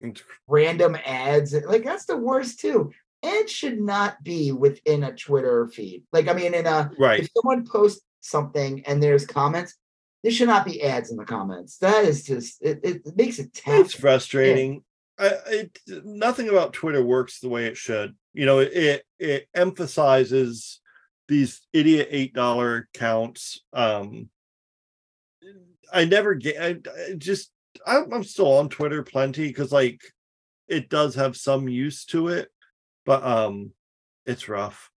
[0.01, 1.53] It's- random ads?
[1.53, 2.91] Like that's the worst too.
[3.23, 6.03] Ads should not be within a Twitter feed.
[6.11, 7.19] Like, I mean, in a Right.
[7.21, 9.75] if someone posts something and there's comments,
[10.23, 11.77] there should not be ads in the comments.
[11.77, 13.91] That is just it, it makes it It's tough.
[14.01, 14.83] frustrating.
[15.19, 18.15] I, it nothing about Twitter works the way it should.
[18.33, 20.79] You know, it it emphasizes
[21.27, 23.61] these idiot eight dollar accounts.
[23.73, 24.29] Um,
[25.91, 26.61] I never get.
[26.61, 26.77] I,
[27.09, 27.51] I just
[27.85, 30.01] I'm, I'm still on Twitter plenty because like
[30.67, 32.49] it does have some use to it,
[33.05, 33.71] but um,
[34.25, 34.89] it's rough.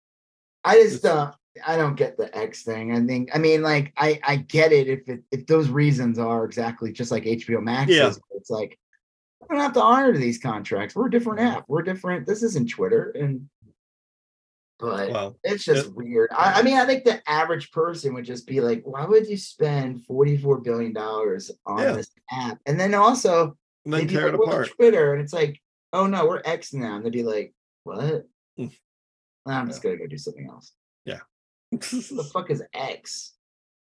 [0.62, 1.32] I just uh
[1.66, 2.94] I don't get the X thing.
[2.94, 6.44] I think I mean like I I get it if it if those reasons are
[6.44, 8.12] exactly just like HBO Max Yeah.
[8.32, 8.78] It's like
[9.42, 10.94] I don't have to honor these contracts.
[10.94, 11.64] We're a different app.
[11.68, 12.26] We're different.
[12.26, 13.48] This isn't Twitter and
[14.78, 16.30] but Well, it's just it- weird.
[16.32, 19.36] I, I mean, I think the average person would just be like, why would you
[19.36, 21.92] spend $44 billion on Yeah.
[21.92, 22.58] this app?
[22.66, 24.70] And then also and then tear like, it "We're apart.
[24.76, 25.60] Twitter, and it's like,
[25.92, 26.96] oh no, we're X now.
[26.96, 27.54] And they'd be like,
[27.84, 28.24] what?
[28.58, 28.72] Mm.
[29.46, 30.72] I'm just gonna go do something else.
[31.04, 31.20] Yeah.
[31.70, 33.34] what the fuck is X?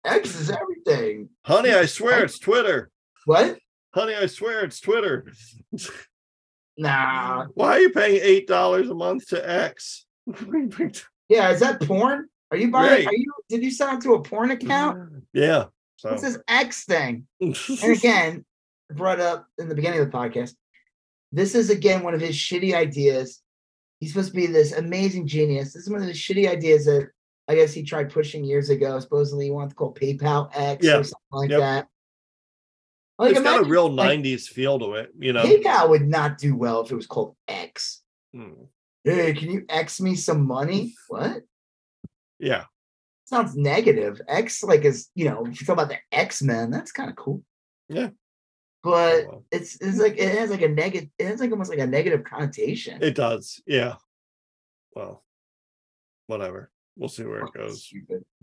[0.04, 1.30] X is everything.
[1.44, 2.90] Honey, I swear it's Twitter.
[3.24, 3.58] What?
[3.96, 5.26] Honey, I swear it's Twitter.
[6.78, 7.46] Nah.
[7.54, 10.04] Why are you paying eight dollars a month to X?
[11.28, 12.28] Yeah, is that porn?
[12.50, 12.90] Are you buying?
[12.90, 13.06] Right.
[13.06, 13.32] Are you?
[13.48, 15.24] Did you sign up to a porn account?
[15.32, 15.64] yeah.
[15.96, 17.26] So What's this X thing?
[17.40, 18.44] And again,
[18.92, 20.54] brought up in the beginning of the podcast.
[21.32, 23.40] This is again one of his shitty ideas.
[23.98, 25.72] He's supposed to be this amazing genius.
[25.72, 27.08] This is one of the shitty ideas that
[27.48, 29.00] I guess he tried pushing years ago.
[29.00, 30.98] Supposedly he wanted to call PayPal X Yeah.
[30.98, 31.60] or something like Yep.
[31.60, 31.88] that.
[33.18, 35.42] Like, it's got a imagine, real like, '90s feel to it, you know.
[35.42, 38.02] PayPal would not do well if it was called X.
[38.34, 38.66] Mm,
[39.04, 40.94] Hey, can you X me some money?
[41.08, 41.42] What?
[42.38, 42.64] Yeah,
[43.24, 44.20] Sounds negative.
[44.28, 47.16] X like is you know, if you talk about the X Men, that's kind of
[47.16, 47.42] cool.
[47.88, 48.10] Yeah.
[48.82, 51.78] But well, it's it's like it has like a negative it has like almost like
[51.80, 53.02] a negative connotation.
[53.02, 53.60] it does.
[53.66, 53.94] Yeah.
[54.94, 55.24] Well,
[56.26, 56.70] whatever.
[56.96, 57.92] We'll see where it goes.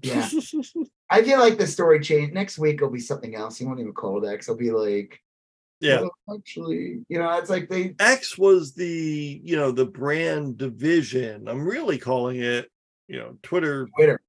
[0.01, 0.30] Yeah.
[1.09, 3.57] I feel like the story change next week will be something else.
[3.57, 4.48] He won't even call it X.
[4.48, 5.19] It'll be like,
[5.80, 6.03] yeah.
[6.27, 11.48] "Oh, actually, you know, it's like they X was the you know the brand division.
[11.48, 12.69] I'm really calling it
[13.07, 14.22] you know Twitter Twitter.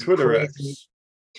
[0.00, 0.70] Twitter crazy.
[0.70, 0.88] X.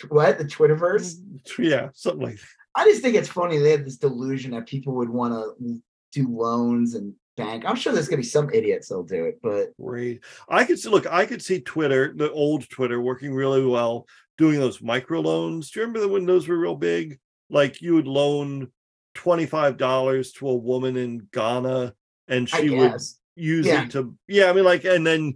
[0.07, 1.15] What the Twitterverse?
[1.15, 1.63] Mm-hmm.
[1.63, 2.47] Yeah, something like that.
[2.75, 6.27] I just think it's funny they had this delusion that people would want to do
[6.27, 7.63] loans and bank.
[7.65, 10.23] I'm sure there's gonna be some idiots that'll do it, but Great.
[10.47, 14.59] I could see look, I could see Twitter, the old Twitter, working really well doing
[14.59, 15.71] those micro loans.
[15.71, 17.19] Do you remember when those were real big?
[17.49, 18.71] Like you would loan
[19.15, 21.93] $25 to a woman in Ghana
[22.27, 22.95] and she would
[23.35, 23.83] use Yeah.
[23.83, 25.35] it to yeah, I mean like and then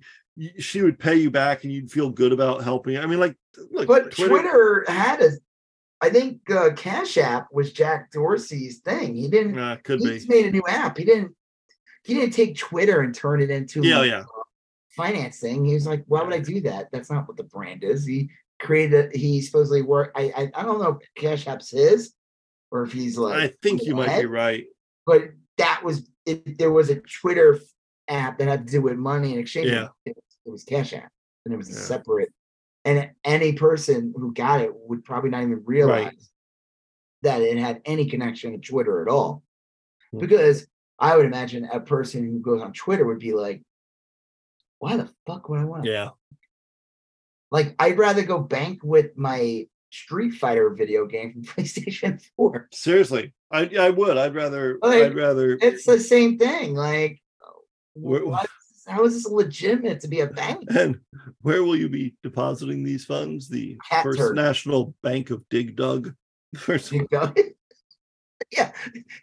[0.59, 2.97] she would pay you back and you'd feel good about helping.
[2.97, 3.35] I mean like
[3.71, 5.31] look, but Twitter, had a
[6.01, 9.15] I think uh, Cash App was Jack Dorsey's thing.
[9.15, 10.25] He didn't uh, could he be.
[10.27, 10.97] made a new app.
[10.97, 11.33] He didn't
[12.03, 14.23] he didn't take Twitter and turn it into Yeah, uh, yeah.
[14.95, 15.65] financing.
[15.65, 16.89] He was like, why would I do that?
[16.91, 18.05] That's not what the brand is.
[18.05, 20.17] He created he supposedly worked.
[20.17, 22.13] I I, I don't know if Cash App's his
[22.71, 24.65] or if he's like I think you might be right.
[25.05, 27.59] but that was it, there was a Twitter
[28.07, 29.67] app that had to do with money and exchange.
[29.69, 29.89] Yeah.
[30.05, 31.09] It, was- it was Cash App,
[31.45, 32.33] and it was a separate.
[32.83, 36.31] And any person who got it would probably not even realize
[37.21, 39.41] that it had any connection to Twitter at all,
[40.11, 40.19] Hmm.
[40.19, 40.67] because
[41.03, 43.61] I would imagine a person who goes on Twitter would be like,
[44.79, 46.09] "Why the fuck would I want?" to Yeah.
[47.51, 52.67] Like, I'd rather go bank with my Street Fighter video game from PlayStation Four.
[52.73, 53.33] Seriously.
[53.51, 54.17] I I would.
[54.17, 56.73] I'd rather Like, I'd rather it's the same thing.
[56.73, 57.21] Like,
[57.93, 58.45] Where- why-
[58.87, 60.63] how is this legitimate to be a bank?
[60.77, 60.99] And
[61.41, 63.47] where will you be depositing these funds?
[63.47, 64.35] The Cat First turd.
[64.35, 66.13] National Bank of Dig Dug.
[66.57, 67.33] First, You go,
[68.57, 68.71] yeah,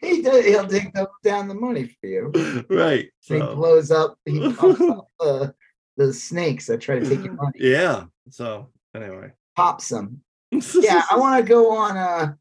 [0.00, 0.44] he does.
[0.44, 2.64] He'll dig the- down the money for you.
[2.68, 3.08] right.
[3.22, 4.16] he blows up.
[4.24, 5.54] He pumps up the,
[5.96, 7.52] the snakes that try to take your money.
[7.58, 8.04] yeah.
[8.30, 9.32] So anyway.
[9.56, 10.22] Pops them.
[10.74, 11.96] Yeah, I want to go on.
[11.96, 12.32] Uh,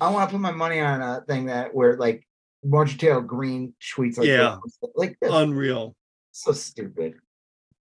[0.00, 2.26] I want to put my money on a thing that where like
[2.64, 4.56] Marjorie Taylor Greene tweets like Yeah.
[4.64, 4.78] this.
[4.96, 5.30] like this.
[5.32, 5.94] unreal.
[6.32, 7.14] so stupid.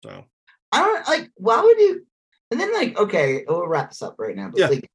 [0.03, 0.25] So
[0.73, 1.29] I don't like.
[1.35, 2.05] Why would you?
[2.51, 4.49] And then like, okay, we'll wrap this up right now.
[4.49, 4.67] But Yeah.
[4.67, 4.89] like,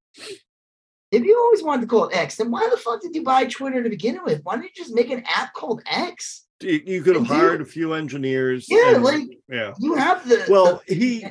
[1.16, 3.46] if you always wanted to call it X, then why the fuck did you buy
[3.46, 4.40] Twitter to begin with?
[4.44, 6.44] Why didn't you just make an app called X?
[6.60, 8.66] you, could have hired a few engineers.
[8.68, 9.74] Yeah, and- like yeah.
[9.78, 11.26] you have the Well, the- he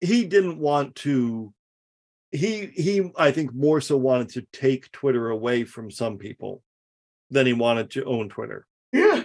[0.00, 1.52] he didn't want to
[2.32, 6.62] he he i think more so wanted to take twitter away from some people
[7.30, 9.22] than he wanted to own twitter yeah,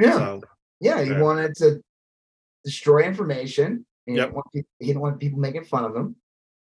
[0.00, 0.40] yeah, so
[0.80, 1.02] yeah.
[1.02, 1.20] He yeah.
[1.20, 1.80] wanted to
[2.64, 3.86] destroy information.
[4.04, 4.26] He Yep.
[4.26, 6.16] didn't want people, he didn't want people making fun of him.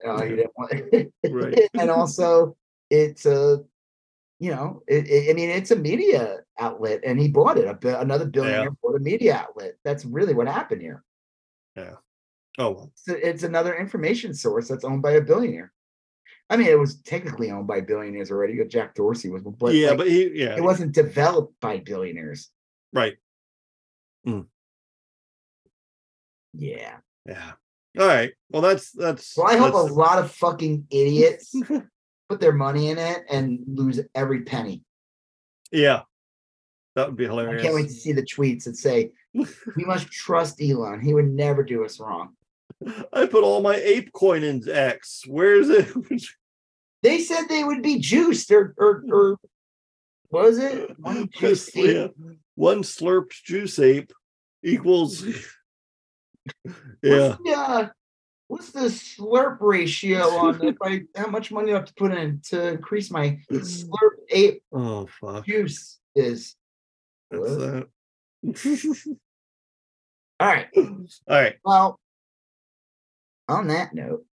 [0.06, 0.36] Uh, he Mhm.
[0.38, 1.70] didn't want, Right.
[1.80, 2.58] and also
[2.90, 3.64] it's a,
[4.40, 7.66] you know, it, it- I mean, it's a media outlet, and he bought it.
[7.66, 9.76] A, another billionaire bought a media outlet.
[9.84, 11.04] That's really what happened here.
[11.76, 11.96] Yeah.
[12.58, 15.72] Oh well It's, it's another information source that's owned by a billionaire.
[16.50, 18.62] I mean, it was technically owned by billionaires already.
[18.66, 22.50] Jack Dorsey was, but yeah like, but he yeah it wasn't developed by billionaires.
[22.92, 23.18] right
[26.54, 26.98] Yeah.
[27.26, 27.52] yeah
[28.00, 31.54] all right well that's that's Well, I hope a lot of fucking idiots
[32.30, 34.84] put their money in it and lose every penny.
[35.72, 36.02] yeah
[36.96, 37.62] that would be hilarious.
[37.62, 41.00] I can't wait to see the tweets that say, "We must trust Elon.
[41.00, 42.36] He would never do us wrong."
[43.14, 45.88] i put all my ape coin in x where is it
[47.04, 49.38] They said they would be juiced or or, or
[50.30, 50.98] what was it?
[51.00, 52.08] One juice yeah,
[52.56, 54.12] one slurped juice ape
[54.64, 55.26] equals
[57.02, 57.90] yeah What's the, uh,
[58.48, 62.42] what's the slurp ratio on if I how much money I have to put in
[62.50, 66.56] to increase my slurp ape oh fuck juice is
[67.30, 67.88] That's that.
[70.40, 70.68] all right.
[70.76, 71.56] All right.
[71.64, 72.00] Well,
[73.48, 74.26] on that note,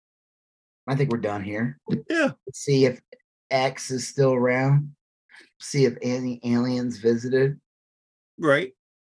[0.87, 1.79] I think we're done here.
[2.09, 2.33] Yeah.
[2.47, 3.01] Let's see if
[3.51, 4.95] X is still around.
[5.61, 7.61] See if any aliens visited.
[8.39, 8.73] Right.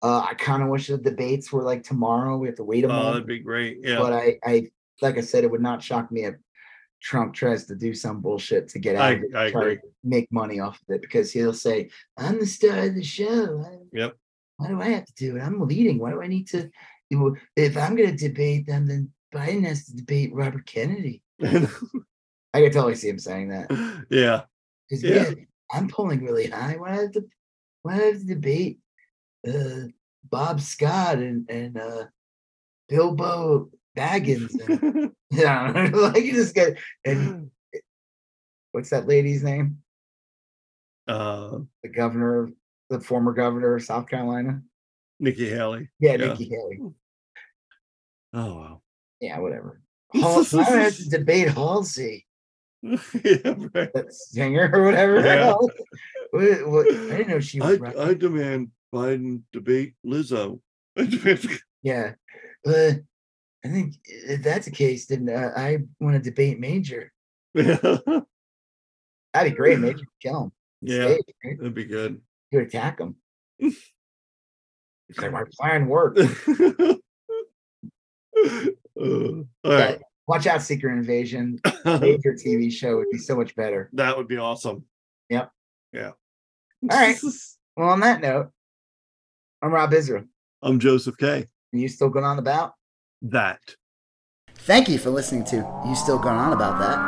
[0.03, 2.37] Uh, I kind of wish the debates were like tomorrow.
[2.39, 3.15] We have to wait a Oh, month.
[3.15, 3.79] that'd be great.
[3.83, 3.99] Yeah.
[3.99, 4.71] But I, I,
[5.03, 6.35] like I said, it would not shock me if
[7.03, 9.77] Trump tries to do some bullshit to get out I- of it, I try agree.
[9.77, 13.65] to make money off of it because he'll say, "I'm the star of the show.
[13.93, 14.17] Yep.
[14.57, 15.41] Why do I have to do it?
[15.41, 15.99] I'm leading.
[15.99, 16.71] Why do I need to?
[17.11, 21.23] you know, If I'm going to debate them, then Biden has to debate Robert Kennedy."
[21.43, 23.71] I can totally see him saying that
[24.11, 24.43] yeah.
[24.89, 25.31] because Yeah.
[25.73, 26.77] I'm polling really high.
[26.79, 27.25] Why do I have to?
[27.83, 28.79] Why do I have to debate
[29.47, 29.89] uh,
[30.25, 32.05] Bob Scott and and uh,
[32.89, 34.53] Bilbo Baggins?
[34.69, 37.51] And, yeah, like you just get and
[38.73, 39.79] what's that lady's name?
[41.07, 42.51] uh, The governor,
[42.91, 44.63] the former governor of South Carolina.
[45.21, 45.89] Nikki Haley.
[45.99, 46.27] Yeah, Yeah.
[46.29, 46.79] Nikki Haley.
[48.35, 48.83] Oh wow.
[49.21, 49.81] Yeah, whatever.
[50.15, 52.27] Hal- I don't have to debate Halsey,
[52.83, 52.93] yeah.
[53.75, 53.93] Right.
[53.95, 55.21] that singer or whatever.
[55.21, 55.53] Yeah.
[55.55, 57.79] What- what- I didn't know she was.
[57.79, 57.99] running.
[57.99, 60.61] I demand Biden debate Lizzo.
[61.85, 62.15] Yeah,
[62.67, 67.13] I think if that's the case, then uh, I want to debate Major.
[67.55, 67.77] yeah.
[69.33, 69.79] That'd be great.
[69.79, 70.53] Major kill him.
[70.83, 71.07] Yeah.
[71.07, 71.59] Stage, right?
[71.59, 72.21] That'd be good.
[72.51, 73.15] You attack him.
[75.17, 76.19] Like my plan worked.
[76.19, 76.95] Uh,
[78.97, 80.01] all right.
[80.27, 81.59] Watch out, Secret Invasion.
[81.85, 83.89] Major TV show would be so much better.
[83.95, 84.85] that would be awesome.
[85.31, 85.51] Yep.
[85.93, 86.11] Yeah.
[86.91, 87.17] All right.
[87.77, 88.51] Well, on that note,
[89.61, 90.25] I'm Rob Israel.
[90.63, 91.45] I'm Joseph K.
[91.73, 92.75] And you still going on about?
[93.23, 93.61] That.
[94.55, 96.99] Thank you for listening to You Still Going On About That.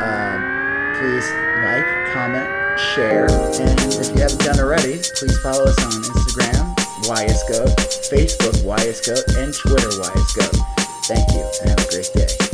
[0.00, 1.28] Um, please
[1.62, 2.48] like, comment,
[2.94, 7.76] share, and if you haven't done already, please follow us on Instagram, YSGoat,
[8.08, 10.56] Facebook, YSGoat, and Twitter, YSGoat.
[11.06, 12.51] Thank you, and have a great day.